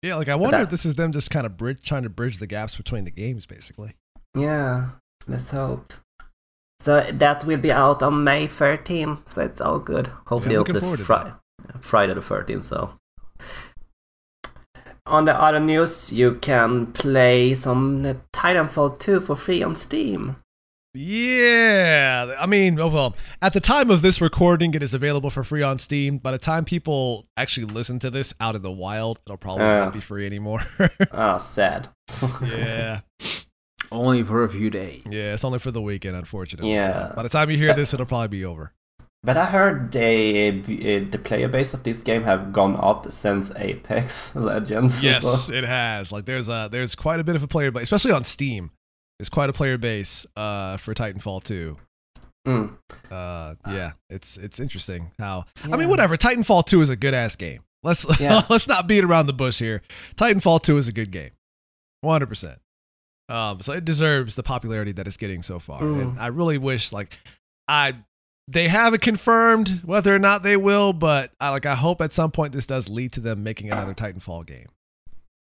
Yeah, 0.00 0.14
like 0.14 0.28
I 0.28 0.36
wonder 0.36 0.58
that- 0.58 0.62
if 0.64 0.70
this 0.70 0.86
is 0.86 0.94
them 0.94 1.10
just 1.10 1.28
kind 1.30 1.44
of 1.44 1.56
bridge, 1.56 1.82
trying 1.84 2.04
to 2.04 2.08
bridge 2.08 2.38
the 2.38 2.46
gaps 2.46 2.76
between 2.76 3.04
the 3.04 3.10
games, 3.10 3.46
basically. 3.46 3.94
Yeah, 4.36 4.90
let's 5.26 5.50
hope. 5.50 5.92
So 6.78 7.04
that 7.10 7.44
will 7.44 7.58
be 7.58 7.72
out 7.72 8.00
on 8.04 8.22
May 8.22 8.46
13th, 8.46 9.28
so 9.28 9.42
it's 9.42 9.60
all 9.60 9.80
good. 9.80 10.06
Hopefully, 10.26 10.54
Yeah, 10.54 10.60
up 10.60 10.68
looking 10.68 10.80
to 10.96 11.04
Fri- 11.04 11.32
Friday 11.80 12.14
the 12.14 12.20
13th. 12.20 12.62
So, 12.62 12.96
on 15.08 15.24
the 15.24 15.34
other 15.34 15.60
news, 15.60 16.12
you 16.12 16.34
can 16.36 16.86
play 16.92 17.54
some 17.54 18.02
Titanfall 18.32 18.98
2 18.98 19.20
for 19.20 19.36
free 19.36 19.62
on 19.62 19.74
Steam. 19.74 20.36
Yeah, 20.94 22.34
I 22.40 22.46
mean, 22.46 22.80
oh, 22.80 22.88
well, 22.88 23.14
at 23.42 23.52
the 23.52 23.60
time 23.60 23.90
of 23.90 24.02
this 24.02 24.20
recording, 24.20 24.74
it 24.74 24.82
is 24.82 24.94
available 24.94 25.30
for 25.30 25.44
free 25.44 25.62
on 25.62 25.78
Steam. 25.78 26.18
By 26.18 26.32
the 26.32 26.38
time 26.38 26.64
people 26.64 27.26
actually 27.36 27.66
listen 27.66 27.98
to 28.00 28.10
this 28.10 28.34
out 28.40 28.56
in 28.56 28.62
the 28.62 28.70
wild, 28.70 29.20
it'll 29.26 29.36
probably 29.36 29.64
Uh. 29.66 29.84
not 29.84 29.92
be 29.92 30.00
free 30.00 30.26
anymore. 30.26 30.60
Ah, 31.12 31.36
sad. 31.36 31.88
yeah, 32.42 33.00
Only 33.92 34.22
for 34.22 34.42
a 34.44 34.48
few 34.48 34.70
days. 34.70 35.02
yeah, 35.08 35.32
it's 35.34 35.44
only 35.44 35.58
for 35.58 35.70
the 35.70 35.80
weekend, 35.82 36.16
unfortunately. 36.16 36.72
Yeah. 36.72 37.10
So 37.10 37.14
by 37.16 37.22
the 37.22 37.28
time 37.28 37.50
you 37.50 37.56
hear 37.56 37.74
this, 37.74 37.94
it'll 37.94 38.06
probably 38.06 38.28
be 38.28 38.44
over. 38.44 38.72
But 39.24 39.36
I 39.36 39.46
heard 39.46 39.90
they, 39.92 40.48
uh, 40.48 41.10
the 41.10 41.20
player 41.22 41.48
base 41.48 41.74
of 41.74 41.82
this 41.82 42.02
game 42.02 42.22
have 42.22 42.52
gone 42.52 42.76
up 42.76 43.10
since 43.10 43.52
Apex 43.56 44.34
Legends. 44.36 45.02
Yes, 45.02 45.22
So, 45.22 45.52
it 45.52 45.64
has. 45.64 46.12
Like, 46.12 46.24
there's 46.24 46.48
a 46.48 46.68
there's 46.70 46.94
quite 46.94 47.18
a 47.20 47.24
bit 47.24 47.34
of 47.36 47.42
a 47.42 47.48
player 47.48 47.70
base, 47.72 47.82
especially 47.84 48.12
on 48.12 48.24
Steam. 48.24 48.70
There's 49.18 49.28
quite 49.28 49.50
a 49.50 49.52
player 49.52 49.76
base 49.76 50.24
uh, 50.36 50.76
for 50.76 50.94
Titanfall 50.94 51.42
2. 51.42 51.76
mm. 52.46 52.76
Uh, 53.10 53.54
yeah, 53.66 53.92
it's 54.08 54.36
it's 54.36 54.60
interesting 54.60 55.10
how 55.18 55.46
I 55.64 55.76
mean, 55.76 55.88
whatever. 55.88 56.16
Titanfall 56.16 56.66
2 56.66 56.80
is 56.80 56.88
a 56.90 56.96
good 56.96 57.12
ass 57.14 57.34
game. 57.34 57.62
Let's 57.82 58.06
Yeah. 58.20 58.42
let's 58.48 58.68
not 58.68 58.86
beat 58.86 59.02
around 59.02 59.26
the 59.26 59.32
bush 59.32 59.58
here. 59.58 59.82
Titanfall 60.16 60.62
2 60.62 60.76
is 60.78 60.86
a 60.88 60.92
good 60.92 61.10
game, 61.10 61.30
100. 62.02 62.26
percent 62.26 62.58
Um, 63.28 63.60
so 63.60 63.72
it 63.72 63.84
deserves 63.84 64.36
the 64.36 64.44
popularity 64.44 64.92
that 64.92 65.08
it's 65.08 65.16
getting 65.16 65.42
so 65.42 65.58
far. 65.58 65.82
Mm. 65.82 66.00
And 66.02 66.20
I 66.20 66.28
really 66.28 66.58
wish 66.58 66.92
like 66.92 67.18
I 67.66 67.96
they 68.50 68.68
haven't 68.68 69.02
confirmed 69.02 69.82
whether 69.84 70.14
or 70.14 70.18
not 70.18 70.42
they 70.42 70.56
will, 70.56 70.92
but 70.92 71.32
I 71.40 71.50
like 71.50 71.66
I 71.66 71.74
hope 71.74 72.00
at 72.00 72.12
some 72.12 72.30
point 72.30 72.52
this 72.52 72.66
does 72.66 72.88
lead 72.88 73.12
to 73.12 73.20
them 73.20 73.42
making 73.42 73.70
another 73.70 73.94
Titanfall 73.94 74.46
game. 74.46 74.66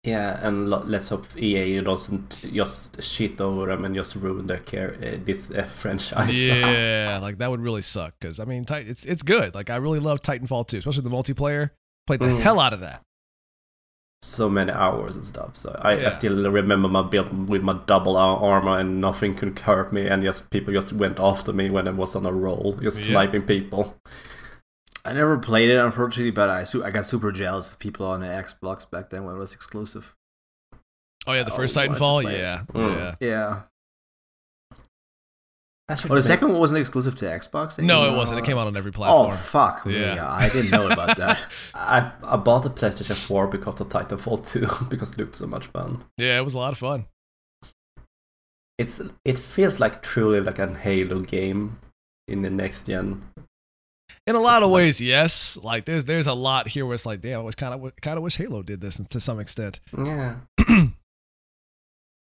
Yeah, 0.03 0.39
and 0.47 0.69
let's 0.69 1.09
hope 1.09 1.25
EA 1.37 1.81
doesn't 1.81 2.45
just 2.53 3.01
shit 3.03 3.41
over 3.41 3.65
them 3.67 3.83
and 3.83 3.93
just 3.93 4.15
ruin 4.15 4.47
their 4.47 4.59
care 4.59 4.95
uh, 5.03 5.17
this 5.25 5.51
uh, 5.51 5.63
franchise. 5.63 6.33
Yeah, 6.47 7.19
like 7.21 7.37
that 7.39 7.49
would 7.51 7.59
really 7.59 7.81
suck 7.81 8.13
because 8.19 8.39
I 8.39 8.45
mean, 8.45 8.65
it's 8.69 9.05
it's 9.05 9.23
good. 9.23 9.53
Like 9.55 9.69
I 9.69 9.75
really 9.75 9.99
love 9.99 10.21
Titanfall 10.21 10.67
2, 10.67 10.77
especially 10.77 11.03
the 11.03 11.09
multiplayer. 11.09 11.71
Played 12.07 12.21
the 12.21 12.25
Mm. 12.27 12.39
hell 12.41 12.59
out 12.59 12.73
of 12.73 12.79
that. 12.79 13.03
So 14.21 14.49
many 14.49 14.71
hours 14.71 15.15
and 15.15 15.23
stuff. 15.23 15.55
So 15.55 15.79
I, 15.81 15.93
Yeah. 15.97 16.07
I 16.07 16.09
still 16.11 16.49
remember 16.51 16.87
my 16.89 17.01
build 17.03 17.49
with 17.49 17.61
my 17.61 17.73
double 17.85 18.17
armor 18.17 18.77
and 18.79 18.99
nothing 19.01 19.35
could 19.35 19.57
hurt 19.59 19.93
me, 19.93 20.07
and 20.07 20.23
just 20.23 20.49
people 20.49 20.73
just 20.73 20.91
went 20.93 21.19
after 21.19 21.53
me 21.53 21.69
when 21.69 21.87
I 21.87 21.91
was 21.91 22.15
on 22.15 22.25
a 22.25 22.31
roll, 22.33 22.77
just 22.81 22.99
Yeah. 23.01 23.13
sniping 23.13 23.43
people. 23.43 23.95
I 25.05 25.13
never 25.13 25.37
played 25.37 25.69
it, 25.69 25.77
unfortunately, 25.77 26.31
but 26.31 26.49
I 26.49 26.65
su- 26.65 26.83
I 26.83 26.91
got 26.91 27.05
super 27.05 27.31
jealous 27.31 27.71
of 27.73 27.79
people 27.79 28.05
on 28.05 28.19
the 28.19 28.27
Xbox 28.27 28.89
back 28.89 29.09
then 29.09 29.23
when 29.23 29.35
it 29.35 29.39
was 29.39 29.53
exclusive. 29.53 30.13
Oh 31.25 31.33
yeah, 31.33 31.43
the 31.43 31.51
first 31.51 31.77
always 31.77 31.99
wanted 31.99 32.27
to 32.27 32.29
Titanfall. 32.29 32.37
Yeah, 32.37 32.61
Mm. 32.73 32.95
yeah. 32.97 33.15
Yeah. 33.19 33.61
I 35.89 35.95
should 35.95 36.11
Oh, 36.11 36.15
the 36.15 36.21
second 36.21 36.49
one 36.51 36.59
wasn't 36.59 36.79
exclusive 36.79 37.15
to 37.15 37.25
Xbox. 37.25 37.77
No, 37.83 38.13
it 38.13 38.15
wasn't. 38.15 38.39
It 38.39 38.45
came 38.45 38.57
out 38.57 38.67
on 38.67 38.77
every 38.77 38.91
platform. 38.91 39.25
Oh 39.25 39.29
platform. 39.29 39.71
fuck 39.73 39.85
me! 39.87 39.99
Yeah. 39.99 40.29
I 40.29 40.47
didn't 40.49 40.69
know 40.71 40.87
about 40.87 41.17
that. 41.17 41.39
I 41.73 42.11
I 42.23 42.35
bought 42.37 42.65
a 42.65 42.69
PlayStation 42.69 43.15
4 43.15 43.47
because 43.47 43.81
of 43.81 43.89
Titanfall 43.89 44.47
2 44.47 44.85
because 44.89 45.11
it 45.11 45.17
looked 45.17 45.35
so 45.35 45.47
much 45.47 45.67
fun. 45.67 46.03
yeah, 46.17 46.37
it 46.37 46.43
was 46.43 46.53
a 46.53 46.57
lot 46.59 46.73
of 46.73 46.77
fun. 46.79 47.05
It's 48.77 49.01
it 49.25 49.37
feels 49.37 49.79
like 49.79 50.01
truly 50.01 50.39
like 50.39 50.59
a 50.59 50.73
Halo 50.73 51.19
game 51.21 51.79
in 52.27 52.43
the 52.43 52.49
next 52.49 52.85
gen. 52.85 53.23
In 54.27 54.35
a 54.35 54.39
lot 54.39 54.61
of 54.63 54.69
Like- 54.69 54.75
ways, 54.77 55.01
yes. 55.01 55.57
Like 55.61 55.85
there's 55.85 56.05
there's 56.05 56.27
a 56.27 56.33
lot 56.33 56.67
here 56.69 56.85
where 56.85 56.93
it's 56.95 57.05
like, 57.05 57.19
damn, 57.21 57.39
I 57.41 57.43
was 57.43 57.55
kind 57.55 57.73
of 57.73 57.91
kind 58.01 58.17
of 58.17 58.23
wish 58.23 58.37
Halo 58.37 58.61
did 58.63 58.79
this 58.79 59.01
to 59.09 59.19
some 59.19 59.39
extent. 59.39 59.79
Yeah, 59.97 60.35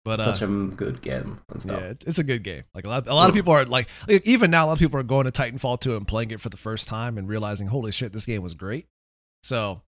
But 0.04 0.20
uh, 0.20 0.32
such 0.32 0.42
a 0.42 0.46
good 0.46 1.02
game 1.02 1.40
and 1.50 1.60
stuff. 1.60 1.80
yeah, 1.80 1.92
it's 2.06 2.18
a 2.18 2.24
good 2.24 2.42
game. 2.42 2.62
Like 2.74 2.86
a 2.86 2.88
lot, 2.88 3.06
a 3.08 3.14
lot 3.14 3.28
of 3.28 3.34
people 3.34 3.52
are 3.52 3.64
like, 3.66 3.88
even 4.08 4.50
now, 4.50 4.64
a 4.64 4.68
lot 4.68 4.72
of 4.74 4.78
people 4.78 4.98
are 4.98 5.02
going 5.02 5.24
to 5.30 5.32
Titanfall 5.32 5.80
2 5.80 5.96
and 5.96 6.08
playing 6.08 6.30
it 6.30 6.40
for 6.40 6.48
the 6.48 6.56
first 6.56 6.88
time 6.88 7.18
and 7.18 7.28
realizing, 7.28 7.66
holy 7.66 7.92
shit, 7.92 8.12
this 8.12 8.24
game 8.24 8.42
was 8.42 8.54
great. 8.54 8.86
So 9.42 9.82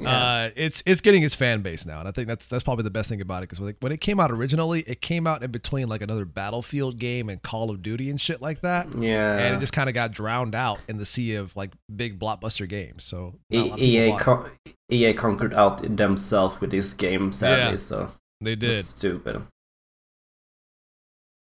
Yeah. 0.00 0.10
uh, 0.44 0.50
it's 0.54 0.82
it's 0.86 1.00
getting 1.00 1.22
its 1.24 1.34
fan 1.34 1.62
base 1.62 1.84
now, 1.86 1.98
and 1.98 2.06
I 2.08 2.12
think 2.12 2.28
that's 2.28 2.46
that's 2.46 2.62
probably 2.62 2.84
the 2.84 2.90
best 2.90 3.08
thing 3.08 3.20
about 3.20 3.38
it 3.42 3.48
because 3.48 3.58
when, 3.58 3.70
it- 3.70 3.76
when 3.80 3.90
it 3.90 4.00
came 4.00 4.20
out 4.20 4.30
originally, 4.30 4.82
it 4.82 5.00
came 5.00 5.26
out 5.26 5.42
in 5.42 5.50
between 5.50 5.88
like 5.88 6.02
another 6.02 6.24
Battlefield 6.24 6.98
game 6.98 7.28
and 7.28 7.42
Call 7.42 7.70
of 7.70 7.82
Duty 7.82 8.08
and 8.10 8.20
shit 8.20 8.40
like 8.42 8.60
that, 8.60 8.86
yeah. 8.96 9.38
and 9.38 9.56
it 9.56 9.60
just 9.60 9.72
kind 9.72 9.88
of 9.88 9.94
got 9.94 10.12
drowned 10.12 10.54
out 10.54 10.78
in 10.88 10.98
the 10.98 11.06
sea 11.06 11.34
of 11.34 11.56
like 11.56 11.72
big 11.94 12.18
blockbuster 12.18 12.68
games. 12.68 13.02
So 13.04 13.34
not 13.50 13.56
a 13.56 13.56
E- 13.56 13.60
lot 13.62 13.70
of 13.72 13.76
people 13.78 13.86
EA 13.86 14.18
con- 14.18 14.50
EA 14.90 15.12
conquered 15.14 15.54
out 15.54 15.96
themselves 15.96 16.60
with 16.60 16.70
this 16.70 16.94
game, 16.94 17.32
sadly. 17.32 17.70
Yeah, 17.72 17.76
so 17.76 18.12
they 18.40 18.54
did. 18.56 18.70
was 18.74 18.86
stupid. 18.88 19.42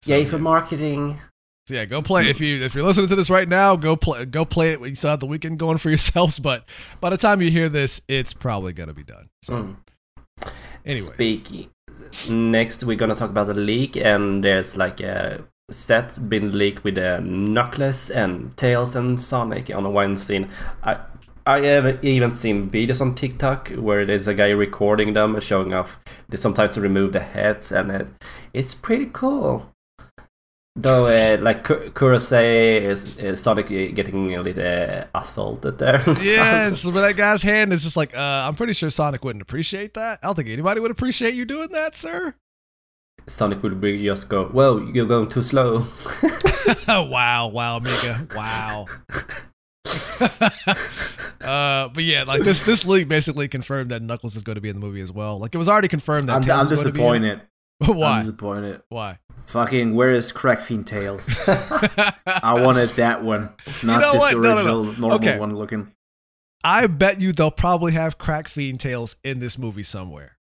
So, 0.05 0.14
Yay 0.14 0.24
for 0.24 0.38
marketing. 0.38 1.20
So 1.68 1.74
yeah, 1.74 1.84
go 1.84 2.03
play 2.03 2.28
if 2.28 2.40
you 2.40 2.64
if 2.64 2.74
you're 2.74 2.84
listening 2.84 3.07
to 3.09 3.14
this 3.16 3.30
right 3.30 3.49
now, 3.49 3.76
go 3.76 3.95
play 3.95 4.24
go 4.24 4.45
play 4.45 4.72
it. 4.72 4.80
You 4.80 4.97
still 4.97 5.11
have 5.11 5.20
the 5.20 5.26
weekend 5.26 5.61
going 5.61 5.78
for 5.78 5.90
yourselves, 5.95 6.40
but 6.40 6.64
by 7.01 7.09
the 7.11 7.16
time 7.16 7.40
you 7.40 7.51
hear 7.53 7.68
this, 7.68 8.01
it's 8.09 8.32
probably 8.32 8.72
gonna 8.72 8.95
be 8.95 9.05
done. 9.05 9.28
So, 9.43 9.55
Mm. 9.55 9.76
anyways, 10.84 11.07
Speaking. 11.12 11.70
Next, 12.28 12.82
we're 12.82 12.97
gonna 12.97 13.14
talk 13.14 13.30
about 13.30 13.47
the 13.47 13.55
leak, 13.55 13.97
and 13.97 14.43
there's 14.43 14.76
like 14.76 15.01
a 15.01 15.45
set 15.70 16.18
been 16.28 16.59
leaked 16.59 16.82
with 16.82 16.99
a 16.99 17.20
Knuckles 17.20 18.11
and 18.11 18.55
Tails 18.57 18.97
and 18.97 19.20
Sonic 19.20 19.70
on 19.74 19.90
one 19.95 20.16
scene. 20.16 20.49
I 20.82 20.99
I 21.47 21.61
have 21.61 22.05
even 22.05 22.34
seen 22.34 22.70
videos 22.70 23.01
on 23.01 23.14
TikTok 23.14 23.70
where 23.70 24.05
there's 24.05 24.28
a 24.28 24.34
guy 24.34 24.51
recording 24.51 25.12
them 25.14 25.34
and 25.34 25.43
showing 25.43 25.74
off. 25.74 25.99
They 26.28 26.36
sometimes 26.36 26.78
remove 26.78 27.12
the 27.12 27.20
heads, 27.20 27.72
and 27.72 27.90
it, 27.90 28.09
it's 28.53 28.74
pretty 28.74 29.07
cool. 29.12 29.70
Though, 30.76 31.07
uh, 31.07 31.38
like 31.43 31.64
Ku- 31.64 31.90
Kurosei 31.90 32.80
is, 32.80 33.16
is 33.18 33.43
Sonic 33.43 33.68
getting 33.68 34.34
a 34.34 34.43
little 34.43 35.05
assaulted 35.14 35.78
there. 35.78 36.03
yeah, 36.22 36.68
it's, 36.68 36.84
but 36.84 36.93
that 36.93 37.16
guy's 37.16 37.43
hand 37.43 37.72
is 37.72 37.82
just 37.82 37.97
like 37.97 38.14
uh, 38.14 38.47
I'm 38.47 38.55
pretty 38.55 38.72
sure 38.72 38.88
Sonic 38.90 39.24
wouldn't 39.24 39.43
appreciate 39.43 39.95
that. 39.95 40.20
I 40.22 40.26
don't 40.26 40.36
think 40.36 40.49
anybody 40.49 40.80
would 40.80 40.90
appreciate 40.90 41.34
you 41.34 41.45
doing 41.45 41.68
that, 41.72 41.97
sir. 41.97 42.34
Sonic 43.26 43.62
would 43.62 43.80
be 43.80 44.05
just 44.05 44.28
go, 44.28 44.47
"Whoa, 44.47 44.78
you're 44.93 45.07
going 45.07 45.28
too 45.28 45.43
slow." 45.43 45.86
wow, 46.88 47.49
wow, 47.49 47.78
Mika, 47.78 48.26
wow. 48.34 48.86
uh, 50.20 51.89
but 51.89 52.05
yeah, 52.05 52.22
like 52.24 52.43
this 52.43 52.64
this 52.64 52.85
leak 52.85 53.09
basically 53.09 53.49
confirmed 53.49 53.91
that 53.91 54.03
Knuckles 54.03 54.37
is 54.37 54.43
going 54.43 54.55
to 54.55 54.61
be 54.61 54.68
in 54.68 54.74
the 54.74 54.80
movie 54.80 55.01
as 55.01 55.11
well. 55.11 55.39
Like 55.39 55.55
it 55.55 55.59
was 55.59 55.68
already 55.68 55.89
confirmed 55.89 56.28
that 56.28 56.37
I'm, 56.37 56.43
Tails 56.43 56.61
I'm 56.61 56.70
was 56.70 56.85
going 56.85 56.95
to 56.95 56.99
be 56.99 57.05
in 57.05 57.22
disappointed. 57.22 57.41
it. 57.80 57.89
I'm 57.91 57.97
Why? 57.97 58.18
disappointed. 58.20 58.83
Why? 58.89 59.18
Fucking, 59.47 59.95
where 59.95 60.11
is 60.11 60.30
Crack 60.30 60.62
Fiend 60.62 60.87
Tails? 60.87 61.28
I 61.49 62.61
wanted 62.62 62.91
that 62.91 63.24
one, 63.24 63.51
not 63.83 64.01
know 64.01 64.12
this 64.12 64.20
what? 64.22 64.35
No, 64.35 64.41
no, 64.41 64.49
no. 64.49 64.55
original 64.55 64.85
normal 64.85 65.12
Okay. 65.14 65.39
one 65.39 65.57
looking. 65.57 65.93
I 66.64 66.87
bet 66.87 67.20
you 67.20 67.33
they'll 67.33 67.51
probably 67.51 67.93
have 67.93 68.18
crack 68.18 68.47
fiend 68.47 68.78
tails 68.78 69.16
in 69.24 69.41
this 69.41 69.59
movie 69.59 69.83
somewhere. 69.83 70.39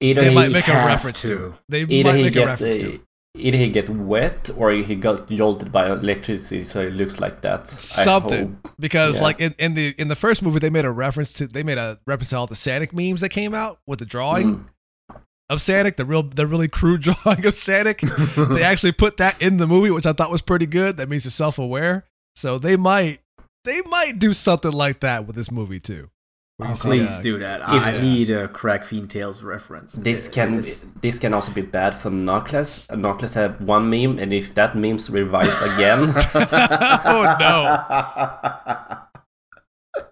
Either 0.00 0.20
They 0.20 0.34
might 0.34 0.50
make 0.50 0.68
a 0.68 0.72
reference 0.72 1.22
to. 1.22 1.28
to. 1.28 1.54
They 1.70 1.82
either 1.82 2.12
might 2.12 2.22
make 2.22 2.36
a 2.36 2.44
reference 2.44 2.76
uh, 2.76 2.80
to. 2.80 3.00
Either 3.36 3.56
he 3.56 3.68
get 3.70 3.88
wet 3.88 4.50
or 4.56 4.72
he 4.72 4.94
got 4.94 5.28
jolted 5.28 5.70
by 5.72 5.90
electricity, 5.90 6.64
so 6.64 6.80
it 6.80 6.92
looks 6.94 7.20
like 7.20 7.40
that. 7.42 7.68
Something. 7.68 8.58
Because 8.78 9.16
Yeah. 9.16 9.22
like 9.22 9.40
in, 9.40 9.54
in 9.58 9.74
the 9.74 9.94
in 9.98 10.08
the 10.08 10.16
first 10.16 10.42
movie 10.42 10.58
they 10.58 10.70
made 10.70 10.84
a 10.84 10.90
reference 10.90 11.32
to 11.34 11.46
they 11.46 11.62
made 11.62 11.78
a 11.78 11.98
reference 12.06 12.30
to 12.30 12.36
all 12.38 12.46
the 12.46 12.54
Sonic 12.54 12.92
memes 12.92 13.20
that 13.20 13.28
came 13.30 13.54
out 13.54 13.78
with 13.86 13.98
the 13.98 14.06
drawing 14.06 14.66
Mm. 15.10 15.20
of 15.48 15.60
Sonic, 15.60 15.96
the 15.96 16.04
real 16.04 16.22
the 16.22 16.46
really 16.46 16.68
crude 16.68 17.02
drawing 17.24 17.46
of 17.46 17.54
Sonic. 17.54 18.00
they 18.00 18.62
actually 18.72 18.92
put 18.92 19.16
that 19.18 19.40
in 19.40 19.58
the 19.58 19.66
movie, 19.66 19.90
which 19.90 20.06
I 20.06 20.12
thought 20.12 20.30
was 20.30 20.42
pretty 20.42 20.66
good. 20.66 20.96
That 20.96 21.08
means 21.08 21.24
you're 21.24 21.30
self 21.30 21.58
aware. 21.58 22.04
So 22.34 22.58
they 22.58 22.76
might 22.76 23.20
they 23.64 23.80
might 23.82 24.18
do 24.18 24.32
something 24.32 24.72
like 24.72 25.00
that 25.00 25.26
with 25.26 25.36
this 25.36 25.50
movie 25.50 25.80
too. 25.80 26.10
Where 26.58 26.70
you 26.70 26.74
see, 26.74 26.88
Please 26.88 27.18
do 27.18 27.38
that. 27.40 27.60
I 27.68 27.96
if- 27.96 28.02
need 28.02 28.30
a 28.30 28.48
Crack 28.48 28.86
Fiend 28.86 29.10
Tails 29.10 29.42
reference. 29.42 29.92
This 29.92 30.26
can 30.26 30.62
this 31.02 31.18
can 31.18 31.34
also 31.34 31.52
be 31.52 31.60
bad 31.60 31.94
for 31.94 32.08
Knuckles. 32.08 32.86
Knuckles 32.90 33.34
have 33.34 33.60
one 33.60 33.90
meme, 33.90 34.18
and 34.18 34.32
if 34.32 34.54
that 34.54 34.74
meme 34.74 34.96
revives 35.10 35.60
again, 35.74 36.14
oh 36.34 37.36
no. 37.38 38.96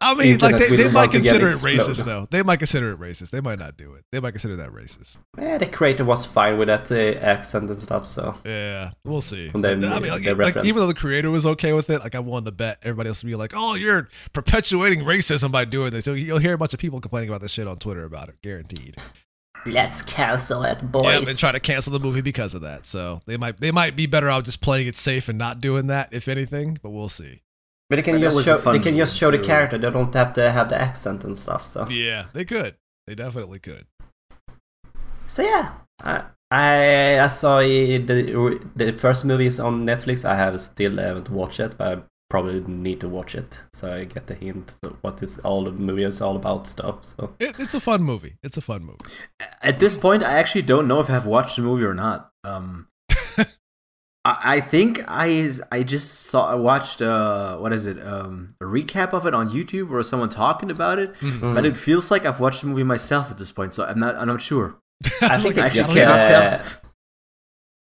I 0.00 0.14
mean, 0.14 0.38
like 0.38 0.52
Internet 0.54 0.70
they, 0.70 0.76
they 0.76 0.90
might 0.90 1.10
consider 1.10 1.46
it 1.48 1.52
explode. 1.52 1.78
racist 1.78 2.04
though. 2.04 2.26
They 2.30 2.42
might 2.42 2.58
consider 2.58 2.90
it 2.92 2.98
racist. 3.00 3.30
They 3.30 3.40
might 3.40 3.58
not 3.58 3.76
do 3.76 3.94
it. 3.94 4.04
They 4.12 4.20
might 4.20 4.32
consider 4.32 4.56
that 4.56 4.70
racist. 4.70 5.16
Yeah, 5.38 5.58
the 5.58 5.66
creator 5.66 6.04
was 6.04 6.26
fine 6.26 6.58
with 6.58 6.68
that 6.68 6.90
uh, 6.90 7.18
accent 7.20 7.70
and 7.70 7.80
stuff. 7.80 8.04
So 8.06 8.36
Yeah, 8.44 8.90
we'll 9.04 9.20
see. 9.20 9.48
From 9.48 9.62
the- 9.62 9.70
I 9.72 9.74
mean, 9.74 10.10
like, 10.10 10.24
the 10.24 10.34
like, 10.34 10.56
even 10.64 10.76
though 10.80 10.86
the 10.86 10.94
creator 10.94 11.30
was 11.30 11.46
okay 11.46 11.72
with 11.72 11.90
it, 11.90 12.00
like 12.00 12.14
I 12.14 12.18
won 12.20 12.44
the 12.44 12.52
bet 12.52 12.78
everybody 12.82 13.08
else 13.08 13.22
will 13.22 13.30
be 13.30 13.36
like, 13.36 13.52
"Oh, 13.54 13.74
you're 13.74 14.08
perpetuating 14.32 15.00
racism 15.04 15.50
by 15.50 15.64
doing 15.64 15.92
this." 15.92 16.04
So 16.04 16.12
you'll 16.12 16.38
hear 16.38 16.54
a 16.54 16.58
bunch 16.58 16.74
of 16.74 16.80
people 16.80 17.00
complaining 17.00 17.28
about 17.30 17.40
this 17.40 17.50
shit 17.52 17.66
on 17.66 17.78
Twitter 17.78 18.04
about 18.04 18.28
it, 18.28 18.36
guaranteed. 18.42 18.96
let's 19.66 20.02
cancel 20.02 20.62
it, 20.64 20.90
boys. 20.92 21.04
Yeah, 21.04 21.28
and 21.30 21.38
try 21.38 21.52
to 21.52 21.60
cancel 21.60 21.92
the 21.92 21.98
movie 21.98 22.20
because 22.20 22.52
of 22.54 22.60
that. 22.62 22.86
So 22.86 23.22
they 23.26 23.36
might 23.36 23.60
they 23.60 23.70
might 23.70 23.96
be 23.96 24.06
better 24.06 24.28
off 24.28 24.44
just 24.44 24.60
playing 24.60 24.86
it 24.86 24.96
safe 24.96 25.28
and 25.28 25.38
not 25.38 25.60
doing 25.60 25.86
that, 25.86 26.08
if 26.12 26.28
anything. 26.28 26.78
But 26.82 26.90
we'll 26.90 27.08
see. 27.08 27.40
But 27.94 28.04
they 28.04 28.10
can 28.10 28.20
But 28.20 28.30
just 28.30 28.44
show 28.44 28.58
fun 28.58 28.76
they 28.76 28.82
can 28.82 28.96
just 28.96 29.14
meme, 29.14 29.18
show 29.18 29.30
the 29.30 29.38
character. 29.38 29.78
They 29.78 29.90
don't 29.90 30.12
have 30.14 30.32
to 30.34 30.50
have 30.50 30.68
the 30.68 30.80
accent 30.80 31.24
and 31.24 31.38
stuff. 31.38 31.64
So 31.64 31.88
Yeah, 31.88 32.26
they 32.32 32.44
could. 32.44 32.74
They 33.06 33.14
definitely 33.14 33.60
could. 33.60 33.86
So 35.28 35.42
yeah, 35.42 35.72
I 36.02 36.24
I, 36.50 37.20
I 37.20 37.28
saw 37.28 37.60
the 37.60 38.60
the 38.76 38.92
first 38.92 39.24
movies 39.24 39.60
on 39.60 39.86
Netflix. 39.86 40.24
I 40.24 40.34
have 40.34 40.60
still 40.60 40.96
haven't 40.96 41.30
watched 41.30 41.60
it, 41.60 41.76
but 41.78 41.98
I 41.98 42.02
probably 42.30 42.60
need 42.60 43.00
to 43.00 43.08
watch 43.08 43.34
it 43.36 43.60
so 43.72 43.92
I 43.92 44.04
get 44.04 44.26
the 44.26 44.34
hint 44.34 44.74
of 44.82 44.96
what 45.02 45.22
is 45.22 45.38
all 45.40 45.64
the 45.64 45.70
movie 45.72 46.02
is 46.02 46.20
all 46.20 46.34
about 46.36 46.66
stuff. 46.66 47.04
So 47.04 47.34
It, 47.38 47.60
it's 47.60 47.74
a 47.74 47.80
fun 47.80 48.02
movie. 48.02 48.36
It's 48.42 48.56
a 48.56 48.60
fun 48.60 48.84
movie. 48.84 48.98
At 49.62 49.78
this 49.78 49.96
point, 49.96 50.22
I 50.24 50.38
actually 50.38 50.62
don't 50.62 50.88
know 50.88 51.00
if 51.00 51.10
I've 51.10 51.26
watched 51.26 51.56
the 51.56 51.62
movie 51.62 51.84
or 51.84 51.94
not. 51.94 52.30
Um, 52.42 52.88
I, 54.24 54.56
I 54.56 54.60
think 54.60 55.02
I 55.06 55.50
I 55.70 55.82
just 55.82 56.08
saw 56.30 56.46
I 56.50 56.54
watched 56.54 57.02
uh 57.02 57.56
what 57.58 57.72
is 57.72 57.86
it 57.86 57.98
um 58.06 58.48
a 58.60 58.64
recap 58.64 59.12
of 59.12 59.26
it 59.26 59.34
on 59.34 59.50
YouTube 59.50 59.90
or 59.90 60.02
someone 60.02 60.28
talking 60.30 60.70
about 60.70 60.98
it, 60.98 61.12
Mm-hmm. 61.20 61.52
but 61.54 61.66
it 61.66 61.76
feels 61.76 62.10
like 62.10 62.24
I've 62.24 62.40
watched 62.40 62.62
the 62.62 62.68
movie 62.68 62.84
myself 62.84 63.30
at 63.30 63.38
this 63.38 63.52
point, 63.52 63.74
so 63.74 63.84
I'm 63.84 63.98
not 63.98 64.16
I'm 64.16 64.26
not 64.28 64.40
sure. 64.40 64.76
I 65.20 65.38
think 65.40 65.58
I 65.58 65.66
it's 65.66 65.74
just 65.74 65.90
just 65.90 65.92
cannot 65.92 66.22
tell. 66.22 66.62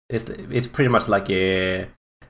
it's 0.10 0.26
it's 0.30 0.68
pretty 0.68 0.90
much 0.90 1.08
like 1.08 1.30
a 1.30 1.88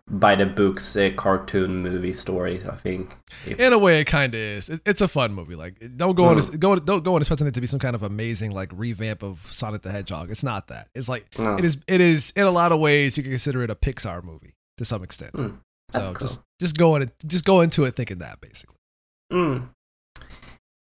by 0.10 0.36
the 0.36 0.45
books 0.45 0.95
uh, 0.95 1.10
cartoon 1.15 1.82
movie 1.82 2.14
story. 2.14 2.61
I 2.69 2.76
think. 2.76 3.11
If, 3.45 3.60
In 3.60 3.73
a 3.73 3.77
way, 3.77 3.99
it 4.02 4.06
kind 4.06 4.34
of 4.34 4.40
is. 4.40 4.69
It, 4.69 4.82
it's 4.86 5.02
a 5.02 5.07
fun 5.07 5.34
movie. 5.34 5.56
Like, 5.56 5.82
don't 5.98 6.15
go 6.15 6.26
on, 6.26 6.40
go 6.57 6.76
don't 6.76 7.03
go 7.03 7.15
on 7.15 7.22
expecting 7.22 7.48
it 7.48 7.53
to 7.56 7.61
be 7.61 7.68
some 7.68 7.80
kind 7.80 7.95
of 7.95 8.03
amazing 8.03 8.52
like 8.52 8.69
revamp 8.73 9.23
of 9.23 9.48
Sonic 9.52 9.82
the 9.82 9.91
Hedgehog. 9.91 10.30
It's 10.30 10.44
not 10.44 10.68
that. 10.68 10.90
It's 10.94 11.10
like 11.10 11.27
No. 11.40 11.57
it 11.57 11.65
is. 11.65 11.77
It 11.88 12.02
is 12.02 12.32
in 12.36 12.44
a 12.44 12.52
lot 12.52 12.72
of 12.72 12.80
ways 12.80 13.18
you 13.18 13.23
can 13.23 13.32
consider 13.32 13.64
it 13.64 13.69
a 13.69 13.76
Pixar 13.76 14.23
movie 14.23 14.53
to 14.77 14.86
some 14.86 15.03
extent. 15.03 15.34
Mm, 15.34 15.57
that's 15.91 16.07
so 16.07 16.14
cool. 16.14 16.27
just 16.27 16.40
just 16.61 16.77
go 16.77 16.95
in, 16.95 17.11
just 17.26 17.45
go 17.45 17.61
into 17.61 17.86
it 17.86 17.95
thinking 17.95 18.19
that 18.19 18.40
basically. 18.41 18.76
Mm. 19.34 19.69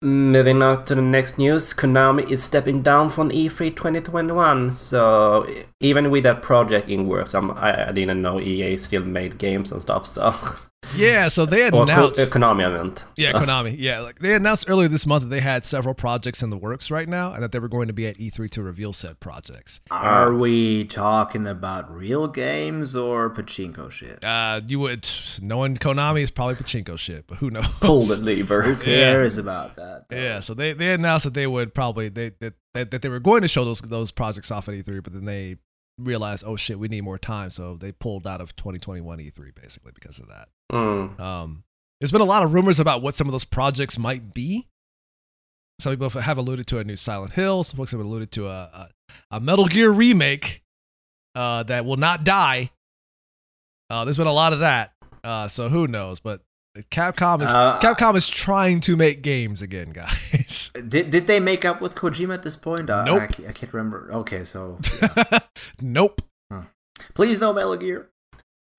Moving 0.04 0.62
on 0.62 0.84
to 0.84 0.96
the 0.96 1.02
next 1.02 1.38
news, 1.38 1.74
Konami 1.74 2.30
is 2.30 2.44
stepping 2.44 2.82
down 2.82 3.10
from 3.10 3.32
E 3.32 3.48
E3 3.48 3.74
2021. 3.74 4.74
So 4.74 5.48
even 5.80 6.12
with 6.12 6.26
that 6.26 6.42
project 6.42 6.90
in 6.90 7.08
works, 7.08 7.34
I'm, 7.34 7.52
I, 7.52 7.88
I 7.88 7.92
didn't 7.94 8.22
know 8.22 8.38
EA 8.38 8.78
still 8.80 9.06
made 9.06 9.38
games 9.38 9.72
and 9.72 9.82
stuff. 9.82 10.06
So 10.06 10.36
Yeah, 10.96 11.28
so 11.28 11.46
they 11.46 11.68
or 11.68 11.72
Ko- 11.72 11.82
announced. 11.84 12.20
uh, 12.20 12.26
Konami, 12.26 12.66
I 12.66 12.70
meant. 12.84 13.04
Yeah, 13.16 13.32
So- 13.32 13.40
Konami. 13.46 13.76
Yeah, 13.78 14.02
like 14.02 14.20
they 14.20 14.34
announced 14.34 14.66
earlier 14.70 14.88
this 14.88 15.06
month 15.06 15.24
that 15.24 15.30
they 15.30 15.40
had 15.42 15.66
several 15.66 15.94
projects 15.94 16.44
in 16.44 16.50
the 16.50 16.58
works 16.58 16.92
right 16.92 17.08
now, 17.10 17.34
and 17.34 17.42
that 17.44 17.52
they 17.52 17.60
were 17.60 17.68
going 17.68 17.88
to 17.88 17.94
be 17.94 18.06
at 18.08 18.18
E3 18.18 18.50
to 18.52 18.64
reveal 18.64 18.94
said 18.94 19.20
projects. 19.20 19.82
Are 19.92 20.34
we 20.34 20.86
talking 20.86 21.48
about 21.48 21.94
real 21.94 22.28
games 22.28 22.96
or 22.96 23.30
pachinko 23.30 23.92
shit? 23.92 24.24
Uh, 24.24 24.62
you 24.68 24.80
would 24.80 25.10
knowing 25.42 25.78
Konami 25.78 26.22
is 26.22 26.32
probably 26.32 26.56
pachinko 26.56 26.98
shit, 26.98 27.28
but 27.28 27.38
who 27.38 27.50
knows? 27.50 27.68
Pull 27.82 28.02
the 28.04 28.18
lever. 28.18 28.62
Who 28.64 28.76
cares 28.84 29.38
about 29.38 29.76
that? 29.78 30.10
though? 30.10 30.16
Yeah, 30.18 30.40
so 30.40 30.54
they, 30.54 30.74
they 30.74 30.94
announced 30.94 31.24
that 31.26 31.34
they 31.34 31.48
would 31.48 31.74
probably 31.74 32.10
they 32.10 32.32
that, 32.40 32.54
that 32.74 32.92
that 32.92 33.02
they 33.02 33.10
were 33.10 33.20
going 33.20 33.42
to 33.42 33.48
show 33.48 33.66
those 33.66 33.82
those 33.82 34.12
projects 34.12 34.52
off 34.52 34.68
at 34.70 34.76
E3, 34.76 35.04
but 35.04 35.14
then 35.14 35.26
they 35.26 35.58
realized, 36.00 36.44
oh 36.46 36.56
shit, 36.56 36.80
we 36.80 36.88
need 36.88 37.02
more 37.02 37.20
time, 37.20 37.50
so 37.52 37.78
they 37.80 37.92
pulled 37.92 38.26
out 38.26 38.42
of 38.42 38.56
2021 38.56 39.20
E3 39.20 39.54
basically 39.54 39.92
because 39.94 40.18
of 40.20 40.28
that. 40.28 40.48
Mm. 40.74 41.20
Um, 41.20 41.64
there's 42.00 42.12
been 42.12 42.22
a 42.22 42.26
lot 42.26 42.44
of 42.44 42.54
rumors 42.54 42.80
about 42.80 43.02
what 43.02 43.16
some 43.16 43.28
of 43.28 43.32
those 43.32 43.46
projects 43.46 43.98
might 43.98 44.34
be. 44.34 44.68
Some 45.80 45.94
people 45.94 46.10
have 46.10 46.38
alluded 46.38 46.68
to 46.68 46.80
a 46.80 46.84
new 46.84 46.96
Silent 46.96 47.34
Hill. 47.34 47.64
Some 47.64 47.78
folks 47.78 47.92
have 47.92 48.00
alluded 48.00 48.32
to 48.34 48.48
a 48.48 48.52
a, 48.52 48.90
a 49.32 49.40
Metal 49.40 49.66
Gear 49.68 49.90
remake 49.92 50.64
uh, 51.36 51.64
that 51.64 51.86
will 51.86 51.98
not 51.98 52.24
die. 52.24 52.72
Uh, 53.90 54.06
there's 54.06 54.18
been 54.18 54.28
a 54.28 54.34
lot 54.34 54.54
of 54.54 54.60
that, 54.60 54.94
uh, 55.24 55.48
so 55.48 55.70
who 55.70 55.88
knows? 55.88 56.20
But 56.20 56.42
Capcom 56.90 57.44
is 57.44 57.50
Uh, 57.52 57.80
Capcom 57.80 58.16
is 58.16 58.28
trying 58.28 58.80
to 58.82 58.96
make 58.96 59.22
games 59.22 59.62
again, 59.62 59.90
guys. 59.94 60.72
Did, 60.88 61.12
did 61.12 61.28
they 61.28 61.40
make 61.40 61.66
up 61.66 61.82
with 61.82 61.94
Kojima 61.96 62.34
at 62.34 62.44
this 62.44 62.56
point? 62.56 62.90
Uh, 62.90 63.04
Nope. 63.04 63.22
I, 63.22 63.50
I 63.50 63.52
can't 63.52 63.72
remember. 63.74 64.10
Okay, 64.12 64.44
so 64.44 64.80
nope. 65.82 66.22
please 67.14 67.42
no 67.42 67.54
Metal 67.54 67.76
Gear. 67.78 68.10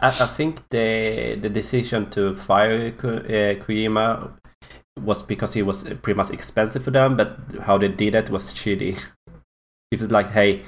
I, 0.09 0.26
think 0.26 0.68
the 0.70 1.39
the 1.40 1.48
decision 1.48 2.10
to 2.10 2.35
fire 2.35 2.89
uh, 2.89 3.64
Kojima 3.64 4.32
was 5.01 5.22
because 5.22 5.55
he 5.55 5.62
was 5.62 5.85
pretty 5.85 6.14
much 6.14 6.31
expensive 6.31 6.85
for 6.85 6.90
them, 6.90 7.16
but 7.16 7.39
how 7.62 7.78
they 7.78 7.89
did 7.89 8.14
it 8.14 8.31
was 8.31 8.55
shitty. 8.55 9.01
If 9.90 10.02
it's 10.02 10.12
like, 10.12 10.31
hey, 10.31 10.62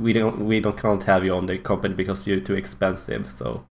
we 0.00 0.12
don't 0.12 0.46
we 0.46 0.60
don't 0.60 0.76
can't 0.76 1.02
have 1.04 1.24
you 1.24 1.34
on 1.34 1.46
the 1.46 1.58
company 1.58 1.94
because 1.94 2.26
you're 2.26 2.40
too 2.40 2.54
expensive. 2.54 3.30
So 3.32 3.66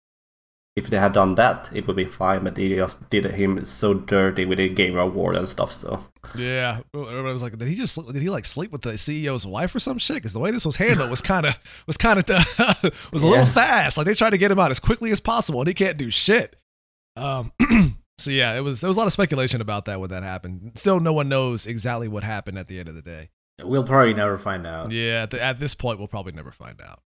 if 0.77 0.89
they 0.89 0.99
had 0.99 1.13
done 1.13 1.35
that, 1.35 1.69
it 1.75 1.87
would 1.87 1.97
be 1.97 2.05
fine. 2.05 2.45
But 2.45 2.55
they 2.55 2.69
just 2.75 3.09
did 3.11 3.25
him 3.27 3.65
so 3.65 3.95
dirty 3.95 4.45
with 4.47 4.59
the 4.59 4.69
game 4.69 4.97
award 4.97 5.37
and 5.37 5.49
stuff. 5.49 5.73
So 5.73 6.05
Yeah, 6.37 6.81
everybody 6.95 7.33
was 7.33 7.43
like, 7.43 7.59
did 7.59 7.69
he 7.69 7.75
just 7.75 7.97
did 8.13 8.23
he 8.23 8.31
like 8.31 8.47
sleep 8.47 8.71
with 8.71 8.83
the 8.83 8.91
CEO's 8.91 9.47
wife 9.47 9.75
or 9.75 9.81
some 9.81 9.99
shit? 9.99 10.17
Because 10.17 10.33
the 10.33 10.39
way 10.41 10.51
this 10.51 10.65
was 10.65 10.77
handled 10.77 11.11
was 11.11 11.21
kind 11.21 11.47
of 11.47 11.55
was 11.87 11.97
kind 11.97 12.19
of 12.19 12.27
was 13.13 13.23
a 13.23 13.27
little 13.27 13.47
fast. 13.47 13.97
Like 13.97 14.07
they 14.07 14.15
tried 14.15 14.31
to 14.31 14.39
get 14.39 14.51
him 14.51 14.59
out 14.59 14.71
as 14.71 14.81
quickly 14.81 15.11
as 15.11 15.21
possible, 15.21 15.61
and 15.61 15.69
he 15.69 15.75
can't 15.75 15.97
do 15.99 16.11
shit. 16.11 16.57
Um, 17.17 17.53
so 18.19 18.31
yeah, 18.31 18.55
it 18.55 18.61
was 18.61 18.81
there 18.81 18.89
was 18.89 18.97
a 18.97 19.01
lot 19.01 19.07
of 19.09 19.13
speculation 19.13 19.61
about 19.61 19.87
that 19.87 20.01
when 20.01 20.11
that 20.11 20.23
happened. 20.23 20.73
Still, 20.77 21.01
no 21.01 21.13
one 21.13 21.29
knows 21.29 21.67
exactly 21.67 22.07
what 22.09 22.23
happened 22.23 22.59
at 22.59 22.69
the 22.69 22.79
end 22.79 22.89
of 22.89 22.95
the 22.95 23.03
day. 23.03 23.31
We'll 23.63 23.85
probably 23.85 24.15
never 24.15 24.39
find 24.39 24.67
out. 24.67 24.91
Yeah, 24.93 25.25
at, 25.25 25.31
the, 25.31 25.43
at 25.43 25.61
this 25.61 25.75
point, 25.75 25.99
we'll 25.99 26.09
probably 26.09 26.33
never 26.33 26.51
find 26.53 26.81
out. 26.81 27.03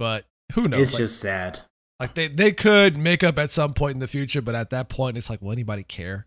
But 0.00 0.24
who 0.54 0.62
knows? 0.62 0.80
It's 0.80 0.92
Like- 0.94 0.98
just 0.98 1.20
sad. 1.20 1.60
Like 2.02 2.14
they 2.14 2.28
they 2.28 2.52
could 2.52 2.96
make 2.98 3.22
up 3.24 3.38
at 3.38 3.50
some 3.50 3.72
point 3.74 3.94
in 3.94 4.00
the 4.00 4.06
future, 4.16 4.42
but 4.42 4.54
at 4.54 4.70
that 4.70 4.88
point, 4.88 5.16
it's 5.16 5.30
like, 5.30 5.40
will 5.42 5.52
anybody 5.52 5.82
care? 5.84 6.26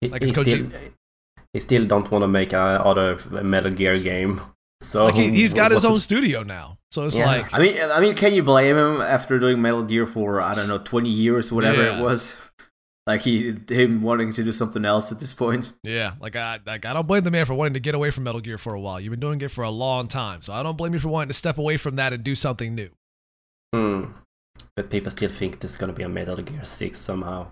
he, 0.00 0.08
Like 0.08 0.22
he 0.22 0.28
it's 0.28 0.32
still 0.38 0.44
Koji- 0.44 0.90
he 1.52 1.60
still 1.60 1.86
don't 1.86 2.10
want 2.10 2.22
to 2.22 2.28
make 2.28 2.52
a 2.52 2.58
other 2.90 3.18
Metal 3.42 3.70
Gear 3.70 3.98
game. 3.98 4.40
So 4.80 5.04
Like 5.04 5.14
he, 5.14 5.30
he's 5.30 5.54
got 5.54 5.70
his 5.70 5.84
own 5.84 5.96
it- 5.96 6.00
studio 6.00 6.42
now, 6.42 6.78
so 6.90 7.04
it's 7.06 7.16
Yeah. 7.16 7.26
like 7.26 7.52
I 7.54 7.58
mean, 7.58 7.76
I 7.96 8.00
mean, 8.00 8.14
can 8.16 8.32
you 8.34 8.42
blame 8.42 8.76
him 8.76 9.00
after 9.00 9.38
doing 9.38 9.60
Metal 9.62 9.84
Gear 9.84 10.06
for 10.06 10.40
I 10.40 10.54
don't 10.54 10.66
know 10.68 10.78
twenty 10.78 11.10
years, 11.10 11.52
whatever 11.52 11.82
Yeah. 11.84 11.98
it 11.98 12.02
was? 12.02 12.36
Like 13.04 13.22
he, 13.22 13.56
him 13.68 14.00
wanting 14.02 14.32
to 14.34 14.44
do 14.44 14.52
something 14.52 14.84
else 14.84 15.10
at 15.10 15.18
this 15.18 15.34
point. 15.34 15.72
Yeah, 15.82 16.12
like 16.20 16.36
I, 16.36 16.60
like 16.64 16.86
I 16.86 16.92
don't 16.92 17.08
blame 17.08 17.24
the 17.24 17.32
man 17.32 17.44
for 17.46 17.52
wanting 17.54 17.74
to 17.74 17.80
get 17.80 17.96
away 17.96 18.10
from 18.12 18.22
Metal 18.22 18.40
Gear 18.40 18.58
for 18.58 18.74
a 18.74 18.80
while. 18.80 19.00
You've 19.00 19.10
been 19.10 19.18
doing 19.18 19.40
it 19.40 19.50
for 19.50 19.64
a 19.64 19.70
long 19.70 20.06
time, 20.06 20.40
so 20.40 20.52
I 20.52 20.62
don't 20.62 20.76
blame 20.76 20.94
you 20.94 21.00
for 21.00 21.08
wanting 21.08 21.26
to 21.26 21.34
step 21.34 21.58
away 21.58 21.76
from 21.76 21.96
that 21.96 22.12
and 22.12 22.22
do 22.22 22.36
something 22.36 22.76
new. 22.76 22.90
Hmm. 23.74 24.04
But 24.76 24.90
people 24.90 25.10
still 25.10 25.30
think 25.30 25.60
there's 25.60 25.76
gonna 25.76 25.92
be 25.92 26.02
a 26.02 26.08
Metal 26.08 26.36
Gear 26.36 26.64
Six 26.64 26.98
somehow. 26.98 27.48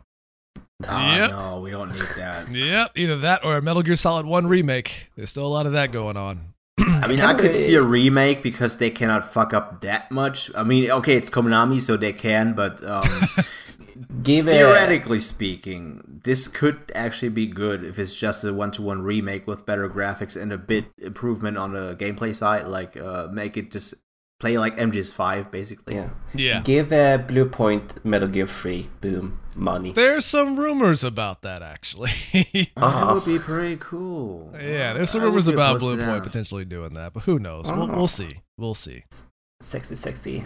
Yep. 0.83 1.31
no, 1.31 1.61
we 1.61 1.71
don't 1.71 1.93
need 1.93 2.09
that. 2.17 2.49
Yep, 2.55 2.93
either 2.97 3.19
that 3.19 3.45
or 3.45 3.57
a 3.57 3.63
Metal 3.63 3.83
Gear 3.83 3.97
Solid 3.97 4.27
One 4.27 4.47
remake. 4.47 5.09
There's 5.17 5.31
still 5.31 5.47
a 5.47 5.49
lot 5.49 5.67
of 5.67 5.73
that 5.73 5.93
going 5.93 6.17
on. 6.17 6.55
I 6.79 7.07
mean, 7.07 7.21
I 7.21 7.35
could 7.35 7.55
see 7.55 7.75
a 7.75 7.83
remake 7.83 8.43
because 8.43 8.79
they 8.79 8.89
cannot 8.89 9.31
fuck 9.31 9.53
up 9.53 9.83
that 9.83 10.11
much. 10.11 10.51
I 10.55 10.65
mean, 10.65 10.91
okay, 10.91 11.15
it's 11.17 11.29
Konami, 11.29 11.81
so 11.81 11.99
they 11.99 12.15
can, 12.15 12.55
but 12.55 12.83
um, 12.83 13.03
Give 14.23 14.49
a, 14.49 14.51
theoretically 14.51 15.21
speaking, 15.21 16.21
this 16.25 16.49
could 16.49 16.91
actually 16.95 17.29
be 17.29 17.47
good 17.47 17.85
if 17.85 17.99
it's 17.99 18.19
just 18.19 18.45
a 18.45 18.55
one-to-one 18.55 19.03
remake 19.03 19.47
with 19.47 19.67
better 19.67 19.89
graphics 19.89 20.41
and 20.41 20.53
a 20.53 20.59
bit 20.59 20.87
improvement 20.99 21.59
on 21.59 21.73
the 21.73 21.95
gameplay 21.97 22.35
side. 22.35 22.67
Like, 22.67 22.97
uh, 22.97 23.29
make 23.31 23.57
it 23.57 23.71
just 23.71 23.95
play 24.41 24.59
like 24.59 24.77
MGS5, 24.77 25.51
basically. 25.53 25.95
yeah. 25.95 26.11
Yeah, 26.35 26.61
Give 26.63 26.91
a 26.93 27.19
Bluepoint 27.19 28.05
Metal 28.05 28.29
Gear 28.29 28.47
Free. 28.47 28.89
Boom. 29.01 29.37
Money. 29.57 29.93
there's 29.93 30.25
some 30.25 30.59
rumors 30.59 31.03
about 31.05 31.43
that 31.43 31.61
actually. 31.63 32.11
Oh, 32.77 32.87
Uh-huh. 32.87 33.05
that 33.07 33.15
would 33.15 33.25
be 33.25 33.39
pretty 33.39 33.77
cool. 33.81 34.53
yeah, 34.55 34.93
there's 34.95 35.11
some 35.11 35.23
rumors 35.23 35.49
about 35.49 35.81
Bluepoint 35.81 35.99
that. 35.99 36.23
potentially 36.23 36.65
doing 36.65 36.95
that, 36.95 37.13
but 37.13 37.25
who 37.25 37.39
knows? 37.39 37.67
We'll, 37.71 37.83
Oh. 37.91 37.97
we'll 37.97 38.07
see. 38.07 38.41
We'll 38.57 38.75
see. 38.77 39.05
Sexy, 39.61 39.97
sexy. 39.97 40.45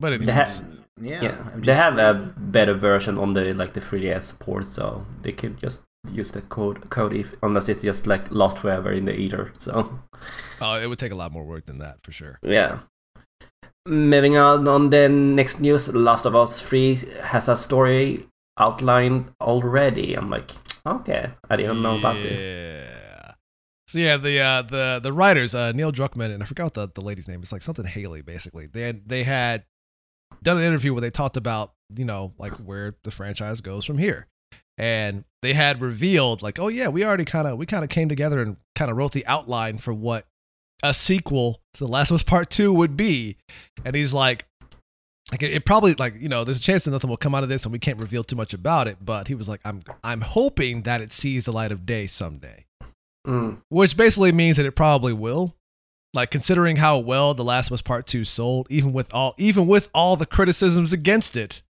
But 0.00 0.08
They, 0.10 0.14
anyways, 0.32 0.58
ha- 0.58 0.64
Yeah, 1.00 1.22
yeah, 1.22 1.50
I'm 1.52 1.60
they 1.60 1.74
have 1.74 1.98
a 1.98 2.14
better 2.36 2.74
version 2.74 3.18
on 3.18 3.34
the 3.34 3.52
like 3.54 3.74
the 3.74 3.80
3DS 3.80 4.38
port, 4.40 4.66
so 4.66 5.04
they 5.22 5.32
could 5.32 5.58
just 5.58 5.82
use 6.10 6.32
that 6.32 6.48
code 6.48 6.88
code 6.90 7.12
if 7.14 7.34
unless 7.42 7.68
it's 7.68 7.82
just 7.82 8.06
like 8.06 8.30
lost 8.30 8.58
forever 8.58 8.90
in 8.90 9.04
the 9.04 9.14
ether. 9.16 9.52
So 9.58 10.00
uh, 10.60 10.80
it 10.82 10.86
would 10.88 10.98
take 10.98 11.12
a 11.12 11.16
lot 11.22 11.30
more 11.30 11.44
work 11.44 11.66
than 11.66 11.78
that 11.78 11.98
for 12.02 12.10
sure. 12.12 12.38
yeah. 12.42 12.78
Moving 13.86 14.38
on 14.38 14.66
on 14.66 14.88
the 14.88 15.10
next 15.10 15.60
news, 15.60 15.94
Last 15.94 16.24
of 16.24 16.34
Us 16.34 16.58
3 16.58 16.96
has 17.22 17.48
a 17.48 17.56
story 17.56 18.26
outlined 18.58 19.30
already. 19.42 20.14
I'm 20.14 20.30
like, 20.30 20.52
okay, 20.86 21.30
I 21.50 21.56
didn't 21.56 21.82
know 21.82 21.98
about 21.98 22.16
it. 22.16 22.32
Yeah. 22.32 23.34
So 23.86 23.98
yeah, 23.98 24.16
the 24.16 24.40
uh, 24.40 24.62
the 24.62 25.00
the 25.02 25.12
writers, 25.12 25.54
uh, 25.54 25.72
Neil 25.72 25.92
Druckmann 25.92 26.32
and 26.32 26.42
I 26.42 26.46
forgot 26.46 26.72
the, 26.72 26.88
the 26.94 27.02
lady's 27.02 27.28
name. 27.28 27.42
It's 27.42 27.52
like 27.52 27.62
something 27.62 27.84
Haley, 27.84 28.22
basically. 28.22 28.66
They 28.66 28.80
had 28.80 29.06
they 29.06 29.22
had 29.22 29.64
done 30.42 30.56
an 30.56 30.64
interview 30.64 30.94
where 30.94 31.02
they 31.02 31.10
talked 31.10 31.36
about 31.36 31.74
you 31.94 32.06
know 32.06 32.32
like 32.38 32.54
where 32.54 32.94
the 33.04 33.10
franchise 33.10 33.60
goes 33.60 33.84
from 33.84 33.98
here, 33.98 34.26
and 34.78 35.24
they 35.42 35.52
had 35.52 35.82
revealed 35.82 36.42
like, 36.42 36.58
oh 36.58 36.68
yeah, 36.68 36.88
we 36.88 37.04
already 37.04 37.26
kind 37.26 37.46
of 37.46 37.58
we 37.58 37.66
kind 37.66 37.84
of 37.84 37.90
came 37.90 38.08
together 38.08 38.40
and 38.40 38.56
kind 38.74 38.90
of 38.90 38.96
wrote 38.96 39.12
the 39.12 39.26
outline 39.26 39.76
for 39.76 39.92
what 39.92 40.26
a 40.82 40.92
sequel 40.94 41.60
to 41.74 41.84
The 41.84 41.88
Last 41.88 42.10
of 42.10 42.16
Us 42.16 42.22
Part 42.22 42.50
Two 42.50 42.72
would 42.72 42.96
be, 42.96 43.36
and 43.84 43.94
he's 43.94 44.12
like. 44.14 44.46
Like 45.32 45.42
it, 45.42 45.52
it 45.54 45.64
probably 45.64 45.94
like 45.94 46.20
you 46.20 46.28
know 46.28 46.44
there's 46.44 46.58
a 46.58 46.60
chance 46.60 46.84
that 46.84 46.90
nothing 46.90 47.08
will 47.08 47.16
come 47.16 47.34
out 47.34 47.42
of 47.42 47.48
this 47.48 47.64
and 47.64 47.72
we 47.72 47.78
can't 47.78 47.98
reveal 47.98 48.22
too 48.24 48.36
much 48.36 48.52
about 48.52 48.86
it 48.86 48.98
but 49.02 49.26
he 49.26 49.34
was 49.34 49.48
like 49.48 49.58
I'm 49.64 49.82
I'm 50.04 50.20
hoping 50.20 50.82
that 50.82 51.00
it 51.00 51.14
sees 51.14 51.46
the 51.46 51.52
light 51.52 51.72
of 51.72 51.86
day 51.86 52.06
someday 52.06 52.66
Mm. 53.26 53.62
which 53.70 53.96
basically 53.96 54.32
means 54.32 54.58
that 54.58 54.66
it 54.66 54.72
probably 54.76 55.14
will. 55.14 55.54
Like 56.12 56.30
considering 56.30 56.76
how 56.76 56.98
well 56.98 57.32
The 57.32 57.42
Last 57.42 57.68
of 57.68 57.72
Us 57.72 57.80
Part 57.80 58.06
2 58.06 58.26
sold, 58.26 58.66
even 58.68 58.92
with 58.92 59.14
all 59.14 59.34
even 59.38 59.66
with 59.66 59.88
all 59.94 60.14
the 60.16 60.26
criticisms 60.26 60.92
against 60.92 61.36
it, 61.36 61.62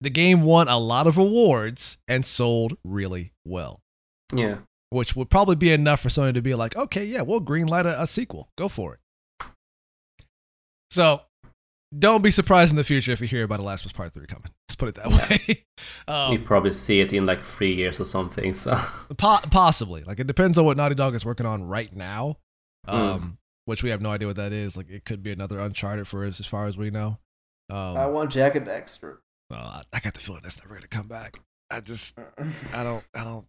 the 0.00 0.08
game 0.10 0.42
won 0.42 0.66
a 0.66 0.78
lot 0.78 1.06
of 1.06 1.18
awards 1.18 1.98
and 2.08 2.24
sold 2.24 2.78
really 2.84 3.32
well. 3.44 3.80
Yeah. 4.34 4.60
Which 4.90 5.16
would 5.16 5.30
probably 5.30 5.56
be 5.56 5.72
enough 5.72 6.00
for 6.00 6.08
Sony 6.08 6.34
to 6.34 6.42
be 6.42 6.54
like, 6.54 6.76
okay, 6.76 7.04
yeah, 7.04 7.22
we'll 7.22 7.40
greenlight 7.40 7.84
a, 7.86 8.00
a 8.02 8.06
sequel. 8.06 8.48
Go 8.56 8.68
for 8.68 8.94
it. 8.94 9.00
So 10.90 11.22
don't 11.96 12.22
be 12.22 12.30
surprised 12.30 12.70
in 12.70 12.76
the 12.76 12.84
future 12.84 13.12
if 13.12 13.20
you 13.20 13.26
hear 13.26 13.42
about 13.44 13.56
The 13.58 13.64
Last 13.64 13.84
of 13.84 13.90
Us 13.90 13.96
Part 13.96 14.12
3 14.12 14.26
coming. 14.26 14.50
Let's 14.68 14.76
put 14.76 14.88
it 14.90 14.94
that 14.96 15.08
way. 15.48 15.64
um, 16.08 16.30
we 16.30 16.38
probably 16.38 16.70
see 16.72 17.00
it 17.00 17.12
in 17.12 17.26
like 17.26 17.42
three 17.42 17.74
years 17.74 18.00
or 18.00 18.04
something. 18.04 18.52
So 18.52 18.72
Po- 19.18 19.40
possibly. 19.50 20.04
Like 20.04 20.20
it 20.20 20.26
depends 20.26 20.58
on 20.58 20.64
what 20.64 20.76
Naughty 20.76 20.94
Dog 20.94 21.14
is 21.14 21.24
working 21.24 21.46
on 21.46 21.64
right 21.64 21.94
now, 21.94 22.38
um, 22.86 23.38
which 23.64 23.82
we 23.82 23.90
have 23.90 24.00
no 24.02 24.10
idea 24.12 24.28
what 24.28 24.36
that 24.36 24.52
is. 24.52 24.76
Like 24.76 24.90
it 24.90 25.04
could 25.04 25.22
be 25.22 25.32
another 25.32 25.58
Uncharted 25.58 26.06
for 26.06 26.24
us, 26.24 26.38
as 26.38 26.46
far 26.46 26.66
as 26.66 26.76
we 26.76 26.90
know. 26.90 27.18
Um, 27.70 27.96
I 27.96 28.06
want 28.06 28.30
Jak 28.30 28.54
and 28.54 28.66
Daxter. 28.66 29.18
well, 29.50 29.60
I, 29.60 29.82
I 29.92 30.00
got 30.00 30.14
the 30.14 30.20
feeling 30.20 30.42
that's 30.42 30.58
never 30.60 30.74
gonna 30.74 30.86
come 30.86 31.08
back. 31.08 31.40
I 31.70 31.80
just, 31.80 32.14
I 32.74 32.84
don't, 32.84 33.04
I 33.14 33.24
don't. 33.24 33.46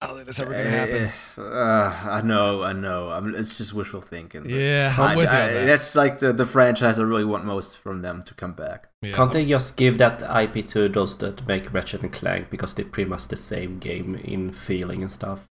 I 0.00 0.06
don't 0.06 0.16
think 0.16 0.26
that's 0.26 0.40
ever 0.40 0.52
gonna 0.52 0.68
happen. 0.68 1.10
Uh, 1.38 1.42
uh, 1.42 2.08
I 2.10 2.20
know, 2.20 2.62
I 2.62 2.72
know. 2.74 3.10
I 3.10 3.20
mean, 3.20 3.34
it's 3.34 3.56
just 3.56 3.72
wishful 3.72 4.02
thinking. 4.02 4.48
Yeah, 4.50 4.94
I- 4.98 5.02
I'm 5.02 5.16
with 5.16 5.24
you 5.24 5.30
on 5.30 5.54
that. 5.54 5.64
That's 5.66 5.94
like 5.96 6.18
the, 6.18 6.32
the 6.32 6.44
franchise 6.44 6.98
I 6.98 7.04
really 7.04 7.24
want 7.24 7.44
most 7.46 7.78
from 7.78 8.02
them 8.02 8.22
to 8.24 8.34
come 8.34 8.52
back. 8.52 8.88
Yeah. 9.00 9.12
Can't 9.12 9.32
they 9.32 9.46
just 9.46 9.76
give 9.76 9.96
that 9.98 10.20
IP 10.22 10.66
to 10.68 10.88
those 10.88 11.16
that 11.18 11.46
make 11.46 11.72
Ratchet 11.72 12.02
and 12.02 12.12
Clank 12.12 12.50
because 12.50 12.74
they're 12.74 12.84
pretty 12.84 13.08
much 13.08 13.28
the 13.28 13.36
same 13.36 13.78
game 13.78 14.16
in 14.16 14.52
feeling 14.52 15.00
and 15.00 15.10
stuff? 15.10 15.46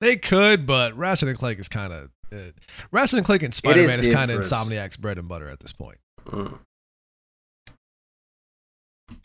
They 0.00 0.16
could, 0.16 0.66
but 0.66 0.96
Ratchet 0.96 1.28
and 1.28 1.38
Clank 1.38 1.60
is 1.60 1.68
kind 1.68 1.92
of 1.92 2.10
uh, 2.32 2.50
Ratchet 2.90 3.18
and 3.18 3.26
Clank 3.26 3.42
and 3.44 3.54
Spider 3.54 3.86
Man 3.86 4.00
is, 4.00 4.12
kind 4.12 4.30
of. 4.30 4.40
Insomniac's 4.40 4.96
bread 4.96 5.18
and 5.18 5.28
butter 5.28 5.48
at 5.48 5.60
this 5.60 5.72
point. 5.72 5.98
Mm. 6.26 6.58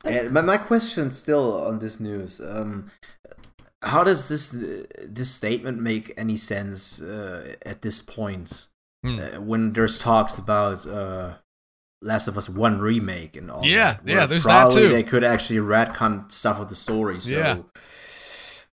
And 0.06 0.32
my, 0.32 0.42
my 0.42 0.58
question 0.58 1.10
still 1.12 1.66
on 1.66 1.80
this 1.80 2.00
news: 2.00 2.40
um, 2.40 2.92
How 3.82 4.04
does 4.04 4.28
this 4.28 4.50
this 5.08 5.32
statement 5.32 5.80
make 5.82 6.14
any 6.18 6.36
sense 6.38 7.02
uh, 7.02 7.56
at 7.66 7.82
this 7.82 8.02
point? 8.02 8.68
Hmm. 9.04 9.20
Uh, 9.20 9.40
when 9.42 9.72
there's 9.74 9.98
talks 10.00 10.38
about 10.38 10.86
uh, 10.86 11.36
Last 12.02 12.28
of 12.28 12.38
Us 12.38 12.50
One 12.50 12.80
remake 12.80 13.38
and 13.38 13.50
all. 13.50 13.64
Yeah, 13.64 13.94
that, 14.04 14.06
yeah, 14.06 14.26
there's 14.26 14.44
that 14.44 14.72
too. 14.72 14.90
They 14.90 15.04
could 15.04 15.24
actually 15.24 15.60
retcon 15.60 16.30
stuff 16.32 16.60
of 16.60 16.68
the 16.68 16.76
story. 16.76 17.20
So, 17.22 17.32
Yeah. 17.38 17.58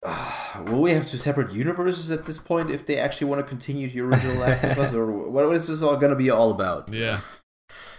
uh, 0.04 0.62
will 0.66 0.80
we 0.82 0.92
have 0.92 1.10
two 1.10 1.16
separate 1.16 1.52
universes 1.52 2.10
at 2.12 2.26
this 2.26 2.38
point 2.38 2.70
if 2.70 2.86
they 2.86 2.96
actually 2.98 3.28
want 3.28 3.40
to 3.44 3.48
continue 3.48 3.88
the 3.90 4.00
original 4.00 4.36
Last 4.40 4.62
of 4.64 4.78
Us, 4.78 4.94
or 4.94 5.10
what 5.10 5.52
is 5.54 5.66
this 5.66 5.82
all 5.82 5.96
going 5.96 6.10
to 6.10 6.16
be 6.16 6.30
all 6.30 6.50
about? 6.50 6.92
Yeah. 6.92 7.20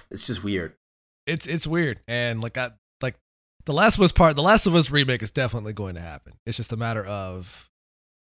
it's 0.09 0.25
just 0.27 0.43
weird. 0.43 0.73
It's 1.25 1.47
it's 1.47 1.65
weird, 1.67 1.99
and 2.07 2.41
like 2.41 2.57
I 2.57 2.71
the 3.65 3.73
Last 3.73 3.95
of 3.95 4.01
Us 4.01 4.11
part, 4.11 4.35
the 4.35 4.41
Last 4.41 4.67
of 4.67 4.75
Us 4.75 4.89
remake 4.89 5.23
is 5.23 5.31
definitely 5.31 5.73
going 5.73 5.95
to 5.95 6.01
happen. 6.01 6.33
It's 6.45 6.57
just 6.57 6.71
a 6.71 6.77
matter 6.77 7.05
of 7.05 7.69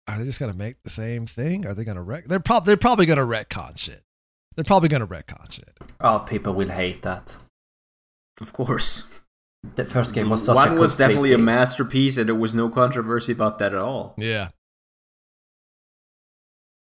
are 0.07 0.19
they 0.19 0.25
just 0.25 0.39
gonna 0.39 0.53
make 0.53 0.83
the 0.83 0.91
same 0.91 1.27
thing? 1.27 1.67
Are 1.67 1.75
they 1.75 1.85
gonna 1.85 2.03
wreck? 2.03 2.27
They're 2.27 2.41
probably 2.41 2.67
they're 2.67 2.77
probably 2.77 3.07
gonna 3.07 3.27
retcon 3.27 3.79
shit. 3.79 4.03
They're 4.55 4.65
probably 4.65 4.89
gonna 4.89 5.07
retcon 5.07 5.51
shit. 5.51 5.77
Oh, 6.01 6.21
people 6.21 6.55
will 6.55 6.69
hate 6.69 7.03
that. 7.03 7.37
Of 8.41 8.53
course. 8.53 9.09
The 9.77 9.87
first 9.87 10.15
game 10.15 10.29
was 10.29 10.45
such 10.45 10.57
One 10.57 10.77
a 10.77 10.81
was 10.81 10.97
definitely 10.99 11.33
a 11.33 11.39
masterpiece, 11.39 12.19
and 12.19 12.29
there 12.29 12.35
was 12.35 12.55
no 12.55 12.69
controversy 12.69 13.33
about 13.33 13.59
that 13.61 13.73
at 13.73 13.79
all. 13.79 14.15
Yeah. 14.19 14.49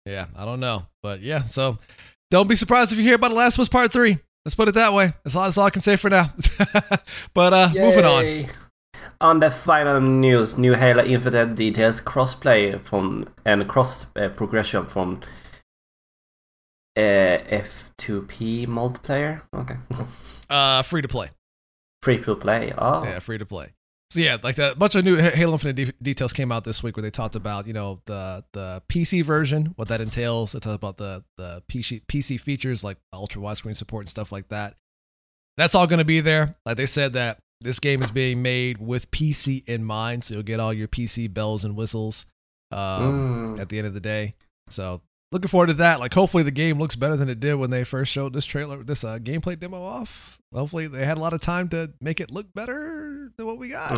Yeah, 0.05 0.27
I 0.35 0.45
don't 0.45 0.59
know, 0.59 0.85
but 1.01 1.21
yeah. 1.21 1.47
So 1.47 1.79
don't 2.29 2.47
be 2.47 2.55
surprised 2.55 2.91
if 2.91 2.99
you 2.99 3.03
hear 3.03 3.15
about 3.15 3.29
The 3.29 3.35
Last 3.35 3.55
of 3.55 3.61
Us 3.61 3.69
Part 3.69 3.91
Three. 3.91 4.19
Let's 4.47 4.55
put 4.55 4.69
it 4.69 4.75
that 4.75 4.93
way. 4.93 5.11
That's 5.25 5.35
all, 5.35 5.43
that's 5.43 5.57
all 5.57 5.65
I 5.65 5.69
can 5.71 5.81
say 5.81 5.97
for 5.97 6.09
now. 6.09 6.31
but 7.33 7.53
uh, 7.53 7.69
moving 7.73 8.05
on. 8.05 8.45
On 9.19 9.41
the 9.41 9.51
final 9.51 9.99
news, 9.99 10.57
new 10.57 10.73
Halo 10.73 11.03
Infinite 11.03 11.53
details 11.55 11.99
crossplay 11.99 12.81
from 12.81 13.27
and 13.43 13.67
cross 13.67 14.05
uh, 14.15 14.29
progression 14.29 14.85
from 14.85 15.19
uh, 16.95 17.01
F2P 17.01 18.67
multiplayer. 18.67 19.41
Okay, 19.53 19.75
Uh, 20.49 20.81
free 20.81 21.01
to 21.01 21.09
play. 21.09 21.31
free 22.01 22.21
to 22.21 22.33
play. 22.33 22.71
Oh, 22.77 23.03
Yeah, 23.03 23.19
free 23.19 23.37
to 23.37 23.45
play. 23.45 23.73
So 24.09 24.21
yeah, 24.21 24.37
like 24.41 24.55
that. 24.55 24.73
A 24.73 24.75
bunch 24.75 24.95
of 24.95 25.03
new 25.03 25.17
Halo 25.17 25.53
Infinite 25.53 25.75
de- 25.75 25.91
details 26.01 26.31
came 26.31 26.49
out 26.51 26.63
this 26.63 26.81
week 26.81 26.95
where 26.95 27.01
they 27.01 27.11
talked 27.11 27.35
about 27.35 27.67
you 27.67 27.73
know 27.73 28.01
the 28.05 28.43
the 28.53 28.81
PC 28.89 29.23
version, 29.23 29.73
what 29.75 29.89
that 29.89 29.99
entails. 29.99 30.53
They 30.53 30.59
talked 30.59 30.75
about 30.75 30.97
the 30.97 31.23
the 31.37 31.61
PC 31.69 32.03
PC 32.05 32.39
features 32.39 32.83
like 32.83 32.97
ultra 33.11 33.41
widescreen 33.41 33.75
support 33.75 34.03
and 34.03 34.09
stuff 34.09 34.31
like 34.31 34.47
that. 34.47 34.75
That's 35.57 35.75
all 35.75 35.87
going 35.87 35.99
to 35.99 36.05
be 36.05 36.21
there. 36.21 36.55
Like 36.65 36.77
they 36.77 36.85
said 36.85 37.13
that 37.13 37.39
this 37.59 37.79
game 37.79 38.01
is 38.01 38.11
being 38.11 38.41
made 38.41 38.77
with 38.77 39.09
PC 39.11 39.67
in 39.67 39.83
mind, 39.83 40.23
so 40.23 40.35
you'll 40.35 40.43
get 40.43 40.59
all 40.59 40.71
your 40.73 40.87
PC 40.87 41.33
bells 41.33 41.65
and 41.65 41.75
whistles 41.75 42.25
um, 42.71 43.55
Mm. 43.57 43.59
at 43.59 43.67
the 43.69 43.77
end 43.79 43.87
of 43.87 43.93
the 43.93 43.99
day. 43.99 44.35
So 44.69 45.01
looking 45.31 45.49
forward 45.49 45.67
to 45.67 45.73
that. 45.75 45.99
Like 45.99 46.13
hopefully 46.13 46.43
the 46.43 46.51
game 46.51 46.79
looks 46.79 46.95
better 46.95 47.15
than 47.17 47.29
it 47.29 47.39
did 47.39 47.55
when 47.55 47.69
they 47.69 47.83
first 47.83 48.11
showed 48.11 48.33
this 48.33 48.45
trailer, 48.45 48.83
this 48.83 49.03
uh, 49.03 49.17
gameplay 49.19 49.59
demo 49.59 49.83
off. 49.83 50.39
Hopefully 50.53 50.87
they 50.87 51.05
had 51.05 51.17
a 51.17 51.19
lot 51.19 51.33
of 51.33 51.41
time 51.41 51.69
to 51.69 51.91
make 52.01 52.19
it 52.19 52.31
look 52.31 52.53
better 52.53 53.31
than 53.37 53.45
what 53.45 53.57
we 53.57 53.69
got. 53.69 53.91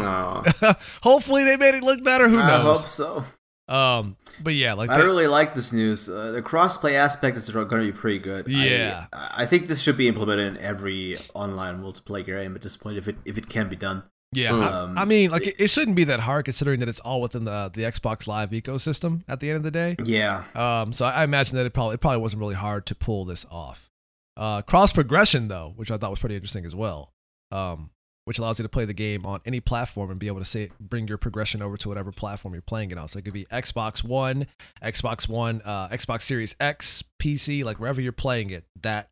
Oh. 0.63 0.73
hopefully 1.03 1.43
they 1.43 1.57
made 1.57 1.75
it 1.75 1.83
look 1.83 2.03
better. 2.03 2.27
Who 2.27 2.37
knows? 2.37 2.49
I 2.49 2.61
hope 2.61 2.87
so. 2.87 3.23
Um, 3.67 4.17
but 4.41 4.55
yeah, 4.55 4.73
like 4.73 4.89
I 4.89 4.97
they- 4.97 5.03
really 5.03 5.27
like 5.27 5.53
this 5.53 5.71
news. 5.71 6.09
Uh, 6.09 6.31
the 6.31 6.41
crossplay 6.41 6.93
aspect 6.93 7.37
is 7.37 7.49
going 7.51 7.67
to 7.69 7.77
be 7.77 7.91
pretty 7.91 8.17
good. 8.17 8.47
Yeah. 8.47 9.05
I, 9.13 9.43
I 9.43 9.45
think 9.45 9.67
this 9.67 9.81
should 9.81 9.95
be 9.97 10.07
implemented 10.07 10.57
in 10.57 10.57
every 10.57 11.17
online 11.35 11.79
multiplayer 11.81 12.25
game 12.25 12.55
at 12.55 12.63
this 12.63 12.75
point, 12.75 12.97
if 12.97 13.07
it 13.07 13.17
if 13.25 13.37
it 13.37 13.47
can 13.47 13.69
be 13.69 13.75
done. 13.75 14.03
Yeah. 14.33 14.51
Mm. 14.51 14.61
I, 14.63 14.67
Um, 14.83 14.97
I 14.97 15.05
mean, 15.05 15.31
like 15.31 15.47
it, 15.47 15.55
it 15.59 15.67
shouldn't 15.69 15.95
be 15.95 16.03
that 16.05 16.19
hard 16.21 16.45
considering 16.45 16.79
that 16.81 16.89
it's 16.89 16.99
all 16.99 17.21
within 17.21 17.45
the 17.45 17.71
the 17.73 17.81
Xbox 17.83 18.27
Live 18.27 18.51
ecosystem. 18.51 19.23
At 19.27 19.39
the 19.39 19.49
end 19.49 19.57
of 19.57 19.63
the 19.63 19.71
day, 19.71 19.95
Yeah, 20.03 20.43
Um, 20.55 20.93
so 20.93 21.05
I 21.05 21.21
I 21.21 21.23
imagine 21.23 21.55
that 21.57 21.65
it 21.65 21.73
probably 21.73 21.95
it 21.95 22.01
probably 22.01 22.19
wasn't 22.21 22.39
really 22.41 22.55
hard 22.55 22.85
to 22.87 22.95
pull 22.95 23.25
this 23.25 23.45
off. 23.49 23.89
Uh, 24.37 24.61
cross 24.61 24.93
progression 24.93 25.47
though, 25.47 25.73
which 25.75 25.91
I 25.91 25.97
thought 25.97 26.11
was 26.11 26.19
pretty 26.19 26.35
interesting 26.35 26.65
as 26.65 26.73
well, 26.75 27.11
um, 27.51 27.89
which 28.25 28.39
allows 28.39 28.57
you 28.59 28.63
to 28.63 28.69
play 28.69 28.85
the 28.85 28.93
game 28.93 29.25
on 29.25 29.41
any 29.45 29.59
platform 29.59 30.11
and 30.11 30.19
be 30.19 30.27
able 30.27 30.39
to 30.39 30.45
say 30.45 30.69
bring 30.79 31.07
your 31.09 31.17
progression 31.17 31.61
over 31.61 31.75
to 31.77 31.89
whatever 31.89 32.11
platform 32.11 32.53
you're 32.53 32.61
playing 32.61 32.91
it 32.91 32.97
on. 32.97 33.07
So 33.09 33.19
it 33.19 33.25
could 33.25 33.33
be 33.33 33.45
Xbox 33.47 34.01
One, 34.03 34.47
Xbox 34.81 35.27
One, 35.27 35.61
uh, 35.65 35.89
Xbox 35.89 36.21
Series 36.21 36.55
X, 36.59 37.03
PC, 37.21 37.63
like 37.65 37.79
wherever 37.79 37.99
you're 37.99 38.11
playing 38.13 38.51
it, 38.51 38.63
that 38.81 39.09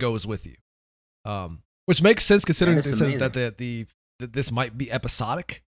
goes 0.00 0.26
with 0.26 0.46
you. 0.46 0.54
Um, 1.24 1.62
which 1.86 2.00
makes 2.00 2.24
sense 2.24 2.44
considering 2.44 2.76
That 2.76 2.84
they 2.84 2.90
is 2.92 2.98
said 2.98 3.04
amazing. 3.08 3.20
that 3.20 3.32
the, 3.34 3.54
the 3.58 3.86
that 4.18 4.32
this 4.32 4.50
might 4.52 4.76
be 4.78 4.90
episodic. 4.90 5.62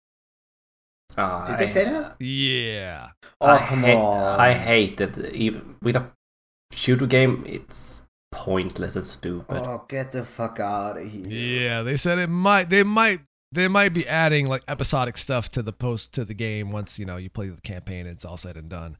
Oh, 1.17 1.45
Did 1.47 1.59
they 1.59 1.65
I- 1.65 1.67
say 1.67 1.85
that? 1.85 2.15
Yeah. 2.19 3.09
Oh 3.39 3.47
I 3.47 3.59
come 3.65 3.83
hate, 3.83 3.95
on! 3.95 4.39
I 4.39 4.53
hate 4.53 4.97
that. 4.97 5.17
Even 5.33 5.75
with 5.81 5.95
a 5.95 6.11
shooter 6.73 7.05
game, 7.05 7.43
it's 7.45 8.03
pointless 8.31 8.95
and 8.95 9.05
stupid. 9.05 9.61
Oh, 9.63 9.85
get 9.87 10.11
the 10.11 10.23
fuck 10.25 10.59
out 10.59 10.97
of 10.97 11.09
here! 11.09 11.27
Yeah, 11.27 11.83
they 11.83 11.95
said 11.95 12.19
it 12.19 12.27
might. 12.27 12.69
They 12.69 12.83
might. 12.83 13.21
They 13.51 13.67
might 13.69 13.93
be 13.93 14.05
adding 14.05 14.47
like 14.47 14.63
episodic 14.67 15.17
stuff 15.17 15.49
to 15.51 15.61
the 15.61 15.71
post 15.71 16.11
to 16.13 16.25
the 16.25 16.33
game 16.33 16.71
once 16.71 16.99
you 16.99 17.05
know 17.05 17.15
you 17.15 17.29
play 17.29 17.47
the 17.47 17.61
campaign 17.61 18.01
and 18.01 18.09
it's 18.15 18.25
all 18.25 18.35
said 18.37 18.57
and 18.57 18.67
done. 18.67 18.97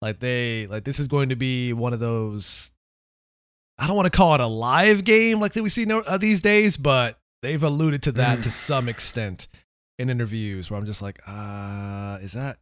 Like 0.00 0.20
they 0.20 0.66
like 0.68 0.84
this 0.84 0.98
is 0.98 1.08
going 1.08 1.28
to 1.28 1.36
be 1.36 1.72
one 1.74 1.92
of 1.92 2.00
those. 2.00 2.70
I 3.78 3.86
don't 3.86 3.96
want 3.96 4.10
to 4.10 4.16
call 4.16 4.34
it 4.34 4.40
a 4.40 4.46
live 4.46 5.04
game 5.04 5.40
like 5.40 5.52
that 5.52 5.62
we 5.62 5.68
see 5.68 5.84
no, 5.84 6.00
uh, 6.00 6.16
these 6.16 6.40
days, 6.40 6.76
but 6.78 7.18
they've 7.42 7.62
alluded 7.62 8.02
to 8.04 8.12
that 8.12 8.42
to 8.44 8.50
some 8.50 8.88
extent 8.88 9.48
in 9.98 10.08
interviews 10.08 10.70
where 10.70 10.78
I'm 10.78 10.86
just 10.86 11.02
like, 11.02 11.20
uh, 11.26 12.18
is 12.22 12.32
that 12.32 12.58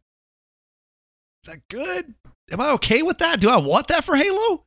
is 1.43 1.53
that 1.53 1.59
good? 1.69 2.13
Am 2.51 2.61
I 2.61 2.69
okay 2.71 3.01
with 3.01 3.17
that? 3.19 3.39
Do 3.39 3.49
I 3.49 3.57
want 3.57 3.87
that 3.87 4.03
for 4.03 4.15
Halo? 4.15 4.65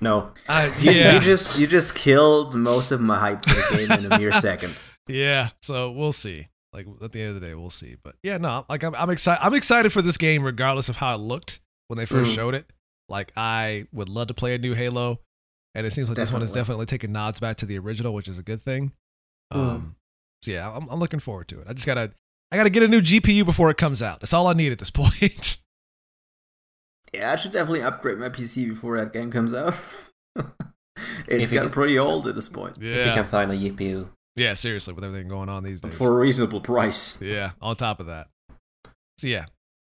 No, 0.00 0.32
Uh, 0.48 0.70
You, 0.80 0.92
yeah. 0.92 1.14
you 1.14 1.20
just 1.20 1.58
you 1.58 1.66
just 1.66 1.94
killed 1.94 2.54
most 2.54 2.90
of 2.90 3.00
my 3.00 3.18
hype 3.18 3.44
for 3.44 3.54
the 3.54 3.76
game 3.86 3.92
in 4.04 4.12
a 4.12 4.18
mere 4.18 4.32
second. 4.40 4.76
Yeah, 5.08 5.50
so 5.62 5.90
we'll 5.90 6.12
see. 6.12 6.48
Like 6.72 6.86
at 7.02 7.12
the 7.12 7.22
end 7.22 7.34
of 7.36 7.40
the 7.40 7.46
day, 7.46 7.54
we'll 7.54 7.70
see. 7.70 7.96
But 8.02 8.16
yeah, 8.22 8.36
no, 8.36 8.66
like 8.68 8.82
I'm, 8.82 8.94
I'm 8.94 9.08
excited. 9.10 9.42
I'm 9.44 9.54
excited 9.54 9.92
for 9.92 10.02
this 10.02 10.16
game, 10.18 10.42
regardless 10.42 10.88
of 10.88 10.96
how 10.96 11.14
it 11.14 11.18
looked 11.18 11.60
when 11.88 11.96
they 11.96 12.04
first 12.06 12.30
Mm. 12.32 12.34
showed 12.34 12.54
it. 12.54 12.66
Like 13.08 13.32
I 13.36 13.86
would 13.92 14.08
love 14.08 14.28
to 14.28 14.34
play 14.34 14.54
a 14.54 14.58
new 14.58 14.74
Halo, 14.74 15.20
and 15.74 15.86
it 15.86 15.92
seems 15.92 16.08
like 16.08 16.16
this 16.16 16.32
one 16.32 16.42
is 16.42 16.50
Definitely. 16.50 16.60
definitely 16.60 16.86
taking 16.86 17.12
nods 17.12 17.40
back 17.40 17.56
to 17.58 17.66
the 17.66 17.78
original, 17.78 18.12
which 18.12 18.28
is 18.28 18.38
a 18.38 18.42
good 18.42 18.62
thing. 18.62 18.92
Mm. 19.52 19.56
Um, 19.58 19.96
so 20.42 20.50
yeah, 20.52 20.70
I'm, 20.70 20.88
I'm 20.88 20.98
looking 21.00 21.20
forward 21.20 21.48
to 21.48 21.60
it. 21.60 21.66
I 21.68 21.72
just 21.72 21.86
gotta, 21.86 22.12
I 22.52 22.56
gotta 22.56 22.70
get 22.70 22.82
a 22.82 22.88
new 22.88 23.00
GPU 23.00 23.44
before 23.44 23.70
it 23.70 23.76
comes 23.76 24.02
out. 24.02 24.20
That's 24.20 24.32
all 24.32 24.46
I 24.46 24.52
need 24.52 24.72
at 24.72 24.78
this 24.78 24.90
point. 25.02 25.58
Yeah, 27.14 27.32
I 27.32 27.36
should 27.36 27.52
definitely 27.52 27.82
upgrade 27.82 28.18
my 28.18 28.28
PC 28.28 28.68
before 28.68 28.98
that 28.98 29.12
game 29.12 29.30
comes 29.30 29.54
out. 29.54 29.74
It's 31.28 31.50
you 31.50 31.58
gotten 31.58 31.72
pretty 31.72 31.98
old 31.98 32.26
at 32.26 32.34
this 32.34 32.48
point 32.48 32.78
Yeah. 32.80 32.94
if 32.96 33.06
you 33.06 33.12
can 33.12 33.24
find 33.26 33.50
a 33.50 33.54
GPU. 33.56 34.08
yeah, 34.36 34.54
seriously, 34.54 34.94
with 34.94 35.04
everything 35.04 35.28
going 35.28 35.48
on 35.50 35.62
these 35.62 35.80
days. 35.80 35.96
for 35.96 36.10
a 36.12 36.18
reasonable 36.18 36.60
price. 36.60 37.20
yeah, 37.20 37.50
on 37.60 37.76
top 37.76 38.00
of 38.00 38.06
that. 38.06 38.28
So 39.18 39.26
yeah, 39.26 39.46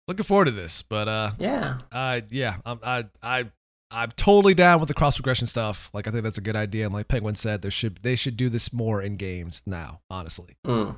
looking 0.08 0.24
forward 0.26 0.46
to 0.46 0.52
this. 0.52 0.84
But 0.84 1.08
uh, 1.08 1.32
Yeah. 1.40 1.80
Uh, 1.92 2.22
yeah, 2.30 2.58
I'm, 2.66 2.80
I, 2.84 3.06
I, 3.24 3.46
I'm 3.92 4.12
totally 4.12 4.54
down 4.54 4.80
with 4.80 4.88
the 4.88 4.94
cross 4.94 5.16
progression 5.18 5.48
stuff. 5.48 5.90
Like, 5.94 6.08
I 6.08 6.12
think 6.12 6.24
that's 6.24 6.38
a 6.38 6.42
good 6.42 6.56
idea. 6.56 6.86
And 6.86 6.94
like 6.94 7.08
Penguin 7.10 7.36
said, 7.36 7.62
there 7.62 7.72
should 7.72 8.00
they 8.02 8.16
should 8.16 8.38
do 8.38 8.50
this 8.50 8.72
more 8.72 9.02
in 9.02 9.18
games 9.18 9.62
now, 9.66 10.00
honestly. 10.10 10.58
Mm. 10.66 10.96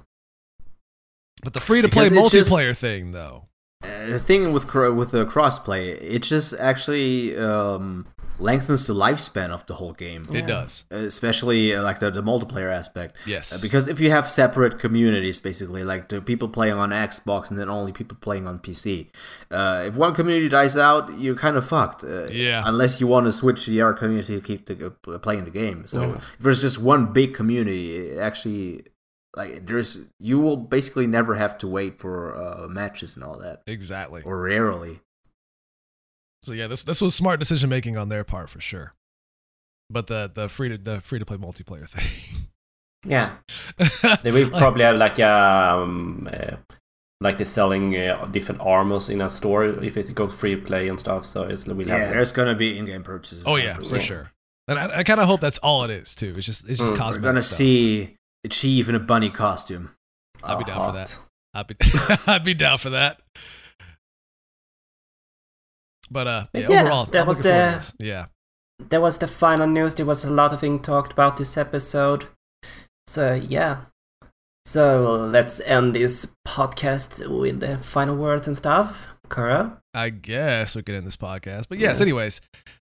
But 1.44 1.54
the 1.54 1.60
free 1.60 1.82
to 1.82 1.90
play 1.90 2.06
it 2.06 2.14
just- 2.30 2.52
multiplayer 2.52 2.76
thing, 2.78 3.12
though, 3.12 3.48
Uh, 3.84 4.06
the 4.06 4.20
thing 4.20 4.54
with 4.54 4.74
with 4.74 5.12
the 5.12 5.26
crossplay, 5.26 5.98
it 6.02 6.24
just 6.24 6.54
actually 6.60 7.36
um, 7.38 8.08
lengthens 8.40 8.88
the 8.88 8.94
lifespan 8.94 9.50
of 9.52 9.66
the 9.68 9.76
whole 9.76 9.94
game, 9.94 10.26
it 10.32 10.36
Yeah. 10.42 10.48
does. 10.48 10.86
especially 10.90 11.74
uh, 11.76 11.84
like 11.84 12.00
the, 12.00 12.10
the 12.12 12.22
multiplayer 12.24 12.72
aspect. 12.74 13.18
Yes, 13.26 13.54
Uh, 13.54 13.58
because 13.62 13.88
if 13.88 14.00
you 14.00 14.10
have 14.12 14.28
separate 14.28 14.80
communities, 14.80 15.40
basically, 15.40 15.84
like 15.84 16.10
the 16.10 16.20
people 16.22 16.50
playing 16.50 16.74
on 16.74 16.90
Xbox 16.90 17.50
and 17.50 17.60
then 17.60 17.70
only 17.70 17.92
people 17.92 18.18
playing 18.20 18.48
on 18.48 18.60
PC, 18.60 19.10
uh, 19.52 19.84
if 19.86 19.96
one 19.96 20.14
community 20.16 20.50
dies 20.50 20.76
out, 20.76 21.20
you're 21.20 21.36
kind 21.36 21.58
of 21.58 21.66
fucked. 21.66 22.04
Uh, 22.04 22.26
Yeah. 22.32 22.64
Unless 22.66 23.00
you 23.00 23.08
want 23.08 23.26
to 23.28 23.32
switch 23.32 23.66
to 23.66 23.72
the 23.72 23.82
other 23.82 23.94
community 23.94 24.36
to 24.36 24.42
keep 24.42 24.66
the, 24.66 24.94
uh, 25.08 25.18
playing 25.20 25.46
the 25.46 25.52
game. 25.52 25.86
So 25.88 26.00
Mm. 26.02 26.16
if 26.18 26.36
there's 26.40 26.62
just 26.62 26.80
one 26.82 27.14
big 27.14 27.34
community, 27.34 27.96
it 27.96 28.18
actually 28.20 28.86
like 29.36 29.66
there's 29.66 30.10
you 30.20 30.40
will 30.40 30.58
basically 30.58 31.08
never 31.08 31.34
have 31.36 31.58
to 31.58 31.68
wait 31.68 32.00
for 32.00 32.36
uh, 32.36 32.68
matches 32.68 33.16
and 33.16 33.24
all 33.26 33.38
that, 33.40 33.64
Exactly. 33.66 34.22
or 34.24 34.40
rarely. 34.42 35.00
So 36.44 36.52
yeah, 36.54 36.68
this 36.68 36.84
this 36.84 37.02
was 37.02 37.16
smart 37.16 37.40
decision 37.40 37.70
making 37.70 37.98
on 37.98 38.10
their 38.10 38.24
part 38.24 38.50
for 38.50 38.60
sure. 38.62 38.94
But 39.90 40.08
the 40.08 40.32
the 40.34 40.50
free 40.50 40.70
to 40.70 40.78
the 40.78 41.02
free 41.02 41.20
to 41.20 41.26
play 41.26 41.38
multiplayer 41.38 41.88
thing. 41.96 42.48
Yeah, 43.06 43.36
they 44.24 44.32
will 44.32 44.50
probably 44.58 44.84
have 44.84 44.96
like 44.98 45.20
um, 45.20 46.30
uh, 46.32 46.56
like 47.20 47.38
they're 47.38 47.46
selling 47.46 47.98
uh, 47.98 48.26
different 48.32 48.62
armors 48.62 49.10
in 49.10 49.20
a 49.22 49.30
store 49.30 49.66
if 49.66 49.98
it 49.98 50.14
goes 50.16 50.34
free 50.34 50.56
play 50.56 50.88
and 50.88 51.00
stuff. 51.00 51.26
So 51.26 51.44
it's 51.44 51.66
we'll 51.68 51.88
Yeah, 51.88 51.98
have 51.98 52.10
there's 52.10 52.32
gonna 52.32 52.56
be 52.56 52.78
in-game 52.78 53.04
purchases. 53.04 53.44
Oh 53.46 53.56
yeah, 53.58 53.78
for 53.78 53.96
Yeah. 53.96 54.02
sure. 54.02 54.32
And 54.70 54.80
I, 54.80 55.00
I 55.00 55.04
kind 55.04 55.20
of 55.20 55.28
hope 55.28 55.42
that's 55.42 55.58
all 55.60 55.84
it 55.84 55.92
is 55.92 56.16
too. 56.16 56.34
It's 56.38 56.46
just 56.46 56.68
it's 56.70 56.80
just 56.80 56.94
Mm. 56.94 57.00
We're 57.00 57.12
We're 57.12 57.20
gonna 57.20 57.42
stuff. 57.42 57.58
see 57.58 58.16
Achieve 58.46 58.88
in 58.90 58.96
a 58.96 59.00
bunny 59.00 59.30
costume. 59.30 59.92
I'll 60.42 60.58
be 60.58 60.64
Oh, 60.64 60.68
down 60.68 60.86
for 60.92 60.94
that. 60.98 61.18
I'd 61.54 61.68
be 61.68 61.76
I'd 62.28 62.44
be 62.46 62.54
down 62.54 62.78
for 62.78 62.90
that. 62.92 63.22
But 66.14 66.28
uh, 66.28 66.46
yeah, 66.54 66.68
yeah, 66.70 66.82
overall, 66.84 67.06
that 67.08 67.22
I'm 67.22 67.28
was 67.28 67.38
looking 67.40 67.52
forward 67.52 67.82
to 67.82 67.94
the- 67.98 68.06
yeah. 68.06 68.26
That 68.90 69.02
was 69.02 69.18
the 69.18 69.28
final 69.28 69.68
news. 69.68 69.96
There 69.96 70.06
was 70.06 70.24
a 70.26 70.30
lot 70.32 70.54
of 70.54 70.60
things 70.60 70.86
talked 70.86 71.12
about 71.14 71.38
this 71.38 71.58
episode. 71.58 72.26
So 73.08 73.34
yeah. 73.34 73.82
So 74.66 75.28
let's 75.30 75.60
end 75.62 75.94
this 75.96 76.28
podcast 76.48 77.28
with 77.28 77.60
the 77.60 77.78
final 77.80 78.16
words 78.16 78.48
and 78.48 78.56
stuff. 78.58 79.08
Kura. 79.30 79.80
I 79.94 80.10
guess 80.10 80.76
we 80.76 80.84
could 80.84 80.96
end 80.96 81.06
this 81.06 81.18
podcast. 81.18 81.66
But 81.70 81.80
yes, 81.80 81.96
Yes. 81.96 82.02
anyways, 82.02 82.42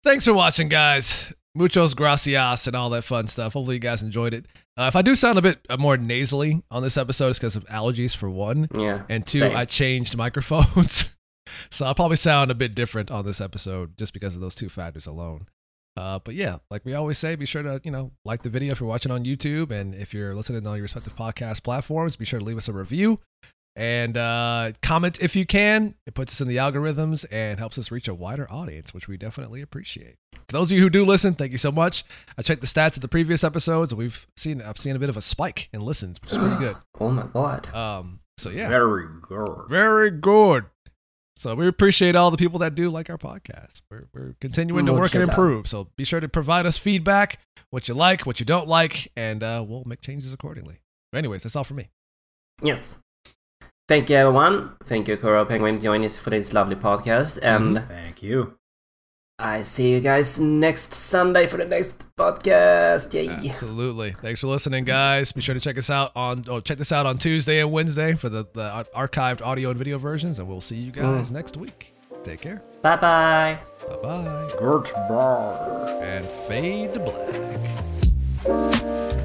thanks 0.05 0.24
for 0.24 0.35
watching, 0.35 0.69
guys. 0.69 1.32
Muchos 1.55 1.94
gracias 1.94 2.66
and 2.66 2.74
all 2.77 2.90
that 2.90 3.05
fun 3.05 3.27
stuff. 3.27 3.53
Hopefully, 3.55 3.77
you 3.77 3.81
guys 3.81 4.03
enjoyed 4.03 4.32
it. 4.35 4.47
Uh, 4.78 4.85
if 4.85 4.97
I 4.97 5.03
do 5.03 5.15
sound 5.15 5.39
a 5.39 5.43
bit 5.43 5.61
uh, 5.69 5.77
more 5.77 5.97
nasally 5.99 6.62
on 6.70 6.82
this 6.82 6.97
episode, 6.97 7.28
it's 7.28 7.39
because 7.39 7.57
of 7.57 7.65
allergies, 7.66 8.16
for 8.16 8.31
one. 8.31 8.69
Yeah. 8.74 9.03
And 9.11 9.24
two, 9.27 9.40
same. 9.40 9.57
I 9.57 9.65
changed 9.66 10.16
microphones. 10.16 11.09
so 11.70 11.86
I'll 11.86 11.94
probably 11.94 12.16
sound 12.16 12.51
a 12.51 12.55
bit 12.55 12.74
different 12.74 13.10
on 13.10 13.24
this 13.24 13.40
episode 13.40 13.97
just 13.98 14.12
because 14.12 14.35
of 14.35 14.40
those 14.40 14.55
two 14.55 14.69
factors 14.69 15.06
alone. 15.06 15.47
Uh, 15.97 16.19
but 16.24 16.35
yeah, 16.35 16.59
like 16.70 16.85
we 16.85 16.94
always 16.94 17.19
say, 17.19 17.35
be 17.35 17.44
sure 17.44 17.62
to, 17.62 17.81
you 17.85 17.90
know, 17.90 18.12
like 18.24 18.43
the 18.43 18.48
video 18.48 18.73
if 18.73 18.81
you're 18.81 18.89
watching 18.89 19.12
on 19.12 19.24
YouTube. 19.24 19.70
And 19.70 19.94
if 19.94 20.14
you're 20.14 20.35
listening 20.35 20.66
on 20.66 20.77
your 20.77 20.82
respective 20.82 21.14
podcast 21.14 21.62
platforms, 21.62 22.16
be 22.16 22.24
sure 22.24 22.39
to 22.39 22.44
leave 22.44 22.56
us 22.56 22.69
a 22.69 22.73
review 22.73 23.19
and 23.77 24.16
uh, 24.16 24.73
comment 24.82 25.19
if 25.20 25.36
you 25.36 25.44
can. 25.44 25.94
It 26.06 26.14
puts 26.14 26.32
us 26.35 26.40
in 26.40 26.48
the 26.48 26.56
algorithms 26.56 27.24
and 27.31 27.59
helps 27.59 27.77
us 27.78 27.90
reach 27.90 28.09
a 28.09 28.14
wider 28.14 28.51
audience, 28.51 28.94
which 28.94 29.06
we 29.09 29.16
definitely 29.19 29.60
appreciate. 29.60 30.16
For 30.32 30.52
those 30.52 30.70
of 30.73 30.77
you 30.77 30.82
who 30.82 30.90
do 30.90 31.05
listen, 31.05 31.35
thank 31.35 31.52
you 31.52 31.59
so 31.59 31.70
much. 31.73 32.05
I 32.39 32.43
checked 32.43 32.60
the 32.62 32.66
stats 32.66 32.97
of 32.97 33.01
the 33.02 33.09
previous 33.09 33.44
episodes, 33.44 33.93
and 33.93 33.98
we've 33.98 34.27
seen 34.36 34.60
I've 34.62 34.78
seen 34.78 34.97
a 34.97 34.98
bit 34.98 35.09
of 35.10 35.16
a 35.16 35.23
spike 35.23 35.69
in 35.74 35.82
listens, 35.82 36.20
which 36.23 36.32
is 36.32 36.39
pretty 36.39 36.56
good. 36.56 36.77
Oh 37.01 37.10
my 37.10 37.27
god. 37.32 37.73
Um, 37.74 38.20
so 38.39 38.48
yeah, 38.51 38.69
Very 38.69 39.05
good. 39.20 39.64
very 39.69 40.10
good. 40.10 40.64
So 41.43 41.56
we 41.56 41.66
appreciate 41.66 42.14
all 42.14 42.31
the 42.31 42.36
people 42.36 42.60
that 42.60 42.77
do 42.77 42.89
like 42.89 43.10
our 43.10 43.19
podcast. 43.19 43.81
We're, 43.90 44.06
we're 44.14 44.36
continuing 44.40 44.86
to 44.86 44.93
Much 44.93 45.01
work 45.01 45.14
and 45.16 45.23
love. 45.27 45.31
improve. 45.31 45.66
So 45.66 45.89
be 45.97 46.05
sure 46.05 46.20
to 46.20 46.28
provide 46.28 46.66
us 46.66 46.78
feedback, 46.78 47.40
what 47.70 47.89
you 47.89 47.94
like, 47.94 48.24
what 48.27 48.39
you 48.39 48.47
don't 48.47 48.69
like, 48.69 49.10
and 49.16 49.43
uh, 49.43 49.64
we'll 49.66 49.82
make 49.85 50.02
changes 50.02 50.32
accordingly. 50.32 50.82
But 51.10 51.19
anyways, 51.19 51.43
that's 51.43 51.56
all 51.56 51.64
for 51.64 51.74
me. 51.74 51.90
Yes. 52.62 52.97
Thank 53.89 54.09
you, 54.09 54.14
everyone. 54.19 54.77
Thank 54.85 55.09
you, 55.09 55.16
Kuro 55.16 55.44
Penguin, 55.44 55.81
joining 55.81 56.06
us 56.06 56.16
for 56.16 56.31
this 56.31 56.52
lovely 56.52 56.77
podcast. 56.77 57.40
And 57.43 57.85
Thank 57.89 58.23
you. 58.23 58.56
I 59.43 59.62
see 59.62 59.90
you 59.90 59.98
guys 59.98 60.39
next 60.39 60.94
Sunday 60.94 61.48
for 61.48 61.56
the 61.56 61.64
next 61.64 62.06
podcast. 62.16 63.12
Yay. 63.12 63.28
Absolutely. 63.51 64.12
Thanks 64.23 64.39
for 64.39 64.47
listening, 64.47 64.85
guys. 64.85 65.32
Be 65.32 65.40
sure 65.40 65.55
to 65.55 65.60
check 65.60 65.77
us 65.77 65.90
out 65.90 66.12
on 66.14 66.44
oh, 66.48 66.60
check 66.60 66.78
this 66.78 66.93
out 66.93 67.06
on 67.06 67.19
Tuesday 67.19 67.59
and 67.59 67.73
Wednesday 67.73 68.14
for 68.14 68.28
the, 68.28 68.44
the 68.52 68.86
archived 68.94 69.43
audio 69.43 69.70
and 69.70 69.78
video 69.78 69.98
versions, 69.98 70.39
and 70.39 70.47
we'll 70.47 70.60
see 70.60 70.77
you 70.77 70.93
guys 70.93 71.31
mm. 71.31 71.32
next 71.32 71.56
week. 71.56 71.93
Take 72.23 72.40
care. 72.40 72.62
Bye 72.82 72.97
bye. 72.97 73.59
Bye 73.89 73.97
bye. 73.97 74.51
Goodbye. 74.60 76.01
And 76.02 76.24
fade 76.47 76.94
to 76.94 77.01
black. 78.47 79.19